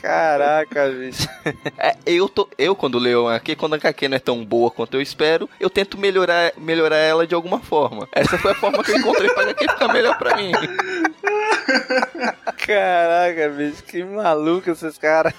Caraca, 0.00 0.90
bicho. 0.90 1.28
É, 1.78 1.96
eu, 2.04 2.28
tô, 2.28 2.48
eu, 2.58 2.74
quando 2.76 2.98
leio 2.98 3.28
aqui, 3.28 3.56
quando 3.56 3.74
a 3.74 3.76
HQ 3.76 4.08
não 4.08 4.16
é 4.16 4.20
tão 4.20 4.44
boa 4.44 4.70
quanto 4.70 4.94
eu 4.94 5.00
espero, 5.00 5.48
eu 5.58 5.70
tento 5.70 5.96
melhorar, 5.98 6.52
melhorar 6.56 6.96
ela 6.96 7.26
de 7.26 7.34
alguma 7.34 7.58
forma. 7.60 8.06
Essa 8.12 8.36
foi 8.36 8.52
a 8.52 8.54
forma 8.54 8.84
que 8.84 8.92
eu 8.92 8.98
encontrei 8.98 9.30
pra 9.30 9.44
HQ 9.44 9.68
ficar 9.68 9.92
melhor 9.92 10.18
pra 10.18 10.36
mim. 10.36 10.52
Caraca, 12.66 13.48
bicho, 13.56 13.82
que 13.84 14.04
maluco 14.04 14.70
esses 14.70 14.98
caras. 14.98 15.32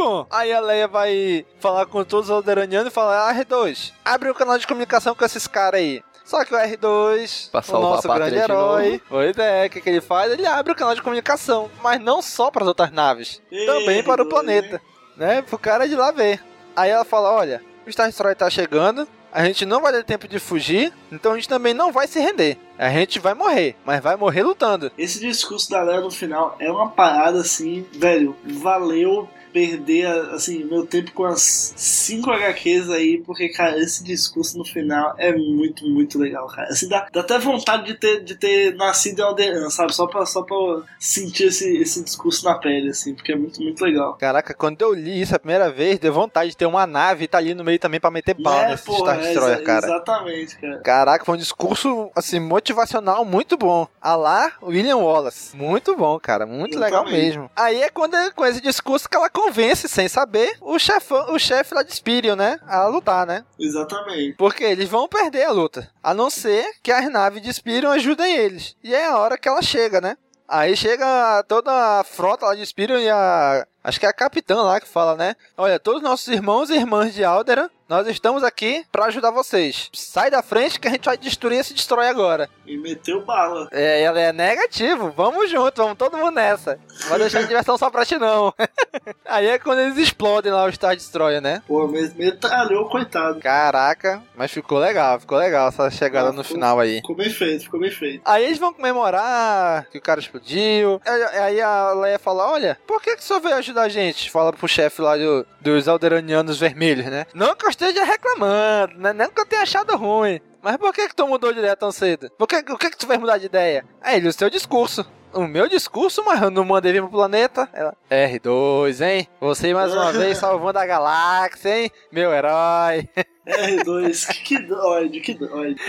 Bom, 0.00 0.26
aí 0.30 0.50
a 0.50 0.60
Leia 0.60 0.88
vai 0.88 1.44
falar 1.58 1.84
com 1.84 2.02
todos 2.02 2.30
os 2.30 2.34
alderanianos 2.34 2.88
e 2.88 2.94
falar: 2.94 3.28
ah, 3.28 3.34
R2, 3.34 3.92
abre 4.02 4.30
o 4.30 4.34
canal 4.34 4.56
de 4.56 4.66
comunicação 4.66 5.14
com 5.14 5.22
esses 5.26 5.46
caras 5.46 5.78
aí. 5.78 6.02
Só 6.24 6.42
que 6.42 6.54
o 6.54 6.58
R2, 6.58 7.50
pra 7.50 7.76
o 7.76 7.82
nosso 7.82 8.08
grande 8.08 8.36
herói, 8.36 9.02
pois 9.06 9.36
é, 9.36 9.66
o 9.66 9.70
que, 9.70 9.78
que 9.78 9.90
ele 9.90 10.00
faz? 10.00 10.32
Ele 10.32 10.46
abre 10.46 10.72
o 10.72 10.76
canal 10.76 10.94
de 10.94 11.02
comunicação, 11.02 11.70
mas 11.82 12.00
não 12.00 12.22
só 12.22 12.50
para 12.50 12.62
as 12.62 12.68
outras 12.68 12.90
naves, 12.90 13.42
Ei, 13.52 13.66
também 13.66 14.02
para 14.02 14.22
o 14.22 14.28
planeta, 14.28 14.80
né? 15.18 15.42
Pro 15.42 15.58
cara 15.58 15.86
de 15.86 15.94
lá 15.94 16.10
ver. 16.10 16.42
Aí 16.74 16.88
ela 16.88 17.04
fala: 17.04 17.30
olha, 17.34 17.62
o 17.86 17.92
Star 17.92 18.06
Destroyer 18.06 18.36
tá 18.36 18.48
chegando, 18.48 19.06
a 19.30 19.44
gente 19.44 19.66
não 19.66 19.82
vai 19.82 19.92
ter 19.92 20.04
tempo 20.04 20.26
de 20.26 20.38
fugir, 20.38 20.94
então 21.12 21.32
a 21.32 21.34
gente 21.34 21.48
também 21.48 21.74
não 21.74 21.92
vai 21.92 22.06
se 22.06 22.18
render. 22.18 22.56
A 22.78 22.88
gente 22.88 23.18
vai 23.18 23.34
morrer, 23.34 23.76
mas 23.84 24.02
vai 24.02 24.16
morrer 24.16 24.44
lutando. 24.44 24.90
Esse 24.96 25.20
discurso 25.20 25.70
da 25.70 25.82
Leia 25.82 26.00
no 26.00 26.10
final 26.10 26.56
é 26.58 26.70
uma 26.70 26.88
parada 26.88 27.40
assim, 27.40 27.86
velho, 27.92 28.34
valeu 28.42 29.28
perder, 29.52 30.06
assim, 30.32 30.64
meu 30.64 30.86
tempo 30.86 31.12
com 31.12 31.24
as 31.24 31.72
5 31.76 32.30
HQs 32.30 32.90
aí, 32.90 33.18
porque, 33.18 33.48
cara, 33.48 33.78
esse 33.78 34.02
discurso 34.02 34.56
no 34.58 34.64
final 34.64 35.14
é 35.18 35.34
muito, 35.34 35.86
muito 35.86 36.18
legal, 36.18 36.46
cara. 36.48 36.68
Assim, 36.68 36.88
dá, 36.88 37.08
dá 37.12 37.20
até 37.20 37.38
vontade 37.38 37.84
de 37.84 37.94
ter, 37.94 38.22
de 38.22 38.34
ter 38.34 38.74
nascido 38.76 39.20
em 39.20 39.22
Alderan, 39.22 39.70
sabe? 39.70 39.94
Só 39.94 40.06
pra, 40.06 40.24
só 40.26 40.42
pra 40.42 40.56
sentir 40.98 41.44
esse, 41.44 41.76
esse 41.76 42.02
discurso 42.02 42.44
na 42.44 42.54
pele, 42.54 42.90
assim, 42.90 43.14
porque 43.14 43.32
é 43.32 43.36
muito, 43.36 43.62
muito 43.62 43.84
legal. 43.84 44.14
Caraca, 44.14 44.54
quando 44.54 44.80
eu 44.82 44.92
li 44.92 45.20
isso 45.20 45.34
a 45.34 45.38
primeira 45.38 45.70
vez, 45.70 45.98
deu 45.98 46.12
vontade 46.12 46.50
de 46.50 46.56
ter 46.56 46.66
uma 46.66 46.86
nave 46.86 47.24
e 47.24 47.28
tá 47.28 47.38
ali 47.38 47.54
no 47.54 47.64
meio 47.64 47.78
também 47.78 48.00
pra 48.00 48.10
meter 48.10 48.34
bala 48.34 48.66
é, 48.66 48.70
nesse 48.70 48.84
porra, 48.84 49.14
Star 49.14 49.18
Destroyer, 49.20 49.58
é, 49.58 49.62
cara. 49.62 49.86
Exatamente, 49.86 50.58
cara. 50.58 50.78
Caraca, 50.78 51.24
foi 51.24 51.34
um 51.34 51.38
discurso, 51.38 52.10
assim, 52.14 52.40
motivacional 52.40 53.24
muito 53.24 53.56
bom. 53.56 53.86
A 54.00 54.14
lá, 54.14 54.52
William 54.62 54.96
Wallace. 54.96 55.56
Muito 55.56 55.96
bom, 55.96 56.18
cara. 56.18 56.46
Muito 56.46 56.74
eu 56.74 56.80
legal 56.80 57.04
também. 57.04 57.20
mesmo. 57.20 57.50
Aí 57.56 57.82
é 57.82 57.90
quando, 57.90 58.16
com 58.34 58.44
esse 58.44 58.60
discurso 58.60 59.08
que 59.08 59.16
ela 59.16 59.28
convence, 59.40 59.88
sem 59.88 60.08
saber, 60.08 60.56
o 60.60 60.78
chefão, 60.78 61.32
o 61.32 61.38
chefe 61.38 61.74
lá 61.74 61.82
de 61.82 61.94
Spirion, 61.94 62.36
né? 62.36 62.58
A 62.66 62.86
lutar, 62.86 63.26
né? 63.26 63.44
Exatamente. 63.58 64.36
Porque 64.36 64.64
eles 64.64 64.88
vão 64.88 65.08
perder 65.08 65.44
a 65.44 65.52
luta. 65.52 65.90
A 66.02 66.12
não 66.12 66.28
ser 66.30 66.64
que 66.82 66.92
as 66.92 67.10
naves 67.10 67.42
de 67.42 67.52
Spirion 67.52 67.90
ajudem 67.90 68.36
eles. 68.36 68.76
E 68.82 68.94
é 68.94 69.06
a 69.06 69.16
hora 69.18 69.38
que 69.38 69.48
ela 69.48 69.62
chega, 69.62 70.00
né? 70.00 70.16
Aí 70.46 70.76
chega 70.76 71.44
toda 71.44 71.70
a 72.00 72.04
frota 72.04 72.46
lá 72.46 72.54
de 72.54 72.66
Spirion 72.66 72.98
e 72.98 73.08
a. 73.08 73.64
Acho 73.84 74.00
que 74.00 74.06
é 74.06 74.08
a 74.08 74.12
capitã 74.12 74.62
lá 74.62 74.80
que 74.80 74.88
fala, 74.88 75.14
né? 75.14 75.36
Olha, 75.56 75.78
todos 75.78 76.02
os 76.02 76.08
nossos 76.08 76.28
irmãos 76.28 76.70
e 76.70 76.74
irmãs 76.74 77.14
de 77.14 77.24
Alderan 77.24 77.70
nós 77.90 78.06
estamos 78.06 78.44
aqui 78.44 78.84
pra 78.92 79.06
ajudar 79.06 79.32
vocês. 79.32 79.90
Sai 79.92 80.30
da 80.30 80.42
frente 80.42 80.78
que 80.78 80.86
a 80.86 80.90
gente 80.92 81.04
vai 81.04 81.18
destruir 81.18 81.58
esse 81.58 81.74
destrói 81.74 82.06
agora. 82.06 82.48
E 82.64 82.76
meteu 82.78 83.20
bala. 83.24 83.68
É, 83.72 84.00
ela 84.00 84.20
é 84.20 84.32
negativo. 84.32 85.12
Vamos 85.16 85.50
junto, 85.50 85.82
vamos 85.82 85.98
todo 85.98 86.16
mundo 86.16 86.30
nessa. 86.36 86.78
Não 87.02 87.08
vai 87.08 87.18
deixar 87.18 87.40
a 87.40 87.42
diversão 87.42 87.76
só 87.76 87.90
pra 87.90 88.06
ti, 88.06 88.16
não. 88.16 88.54
Aí 89.26 89.48
é 89.48 89.58
quando 89.58 89.80
eles 89.80 89.96
explodem 89.98 90.52
lá 90.52 90.64
o 90.64 90.72
Star 90.72 90.94
Destroyer, 90.94 91.40
né? 91.40 91.62
Pô, 91.66 91.88
me- 91.88 92.12
metralhou, 92.16 92.88
coitado. 92.88 93.40
Caraca, 93.40 94.22
mas 94.36 94.52
ficou 94.52 94.78
legal, 94.78 95.18
ficou 95.18 95.36
legal 95.38 95.68
essa 95.68 95.90
chegada 95.90 96.28
Ah, 96.28 96.32
no 96.32 96.44
ficou- 96.44 96.56
final 96.58 96.78
aí. 96.78 96.96
Ficou 96.96 97.16
bem 97.16 97.30
feito, 97.30 97.64
ficou 97.64 97.80
bem 97.80 97.90
feito. 97.90 98.22
Aí 98.24 98.44
eles 98.44 98.58
vão 98.58 98.72
comemorar 98.72 99.86
que 99.90 99.98
o 99.98 100.02
cara 100.02 100.20
explodiu. 100.20 101.00
Aí- 101.04 101.40
Aí 101.40 101.60
a 101.60 101.92
Leia 101.94 102.18
fala: 102.18 102.50
Olha, 102.52 102.78
por 102.86 103.02
que, 103.02 103.16
que 103.16 103.22
o 103.22 103.24
senhor 103.24 103.40
veio 103.40 103.56
ajudar 103.56 103.82
a 103.82 103.88
gente? 103.88 104.30
Fala 104.30 104.52
pro 104.52 104.68
chefe 104.68 105.02
lá 105.02 105.16
do- 105.16 105.44
dos 105.60 105.88
Alderanianos 105.88 106.58
Vermelhos, 106.58 107.06
né? 107.06 107.26
Não 107.34 107.54
que 107.56 107.64
eu 107.66 107.70
esteja 107.80 108.04
reclamando, 108.04 108.98
né? 108.98 109.12
Não 109.14 109.30
que 109.30 109.40
eu 109.40 109.46
tenha 109.46 109.62
achado 109.62 109.96
ruim. 109.96 110.38
Mas 110.62 110.76
por 110.76 110.92
que, 110.92 111.08
que 111.08 111.16
tu 111.16 111.26
mudou 111.26 111.50
de 111.52 111.58
ideia 111.58 111.74
tão 111.74 111.90
cedo? 111.90 112.30
Por 112.36 112.46
que, 112.46 112.56
o 112.56 112.76
que, 112.76 112.90
que 112.90 112.98
tu 112.98 113.06
fez 113.06 113.18
mudar 113.18 113.38
de 113.38 113.46
ideia? 113.46 113.84
Aí 114.02 114.18
ele, 114.18 114.28
o 114.28 114.32
seu 114.32 114.50
discurso. 114.50 115.10
O 115.32 115.46
meu 115.46 115.68
discurso, 115.68 116.22
mas 116.26 116.42
eu 116.42 116.50
não 116.50 116.64
mandei 116.64 116.92
vir 116.92 117.00
pro 117.00 117.10
planeta. 117.10 117.68
Ela, 117.72 117.96
R2, 118.10 119.00
hein? 119.00 119.28
Você 119.40 119.72
mais 119.72 119.94
uma 119.94 120.12
vez 120.12 120.36
salvando 120.36 120.78
a 120.78 120.84
galáxia, 120.84 121.84
hein? 121.84 121.90
Meu 122.12 122.32
herói. 122.32 123.08
R2, 123.46 124.28
que, 124.44 124.58
doide, 124.58 125.20
que 125.20 125.34
doide. 125.34 125.80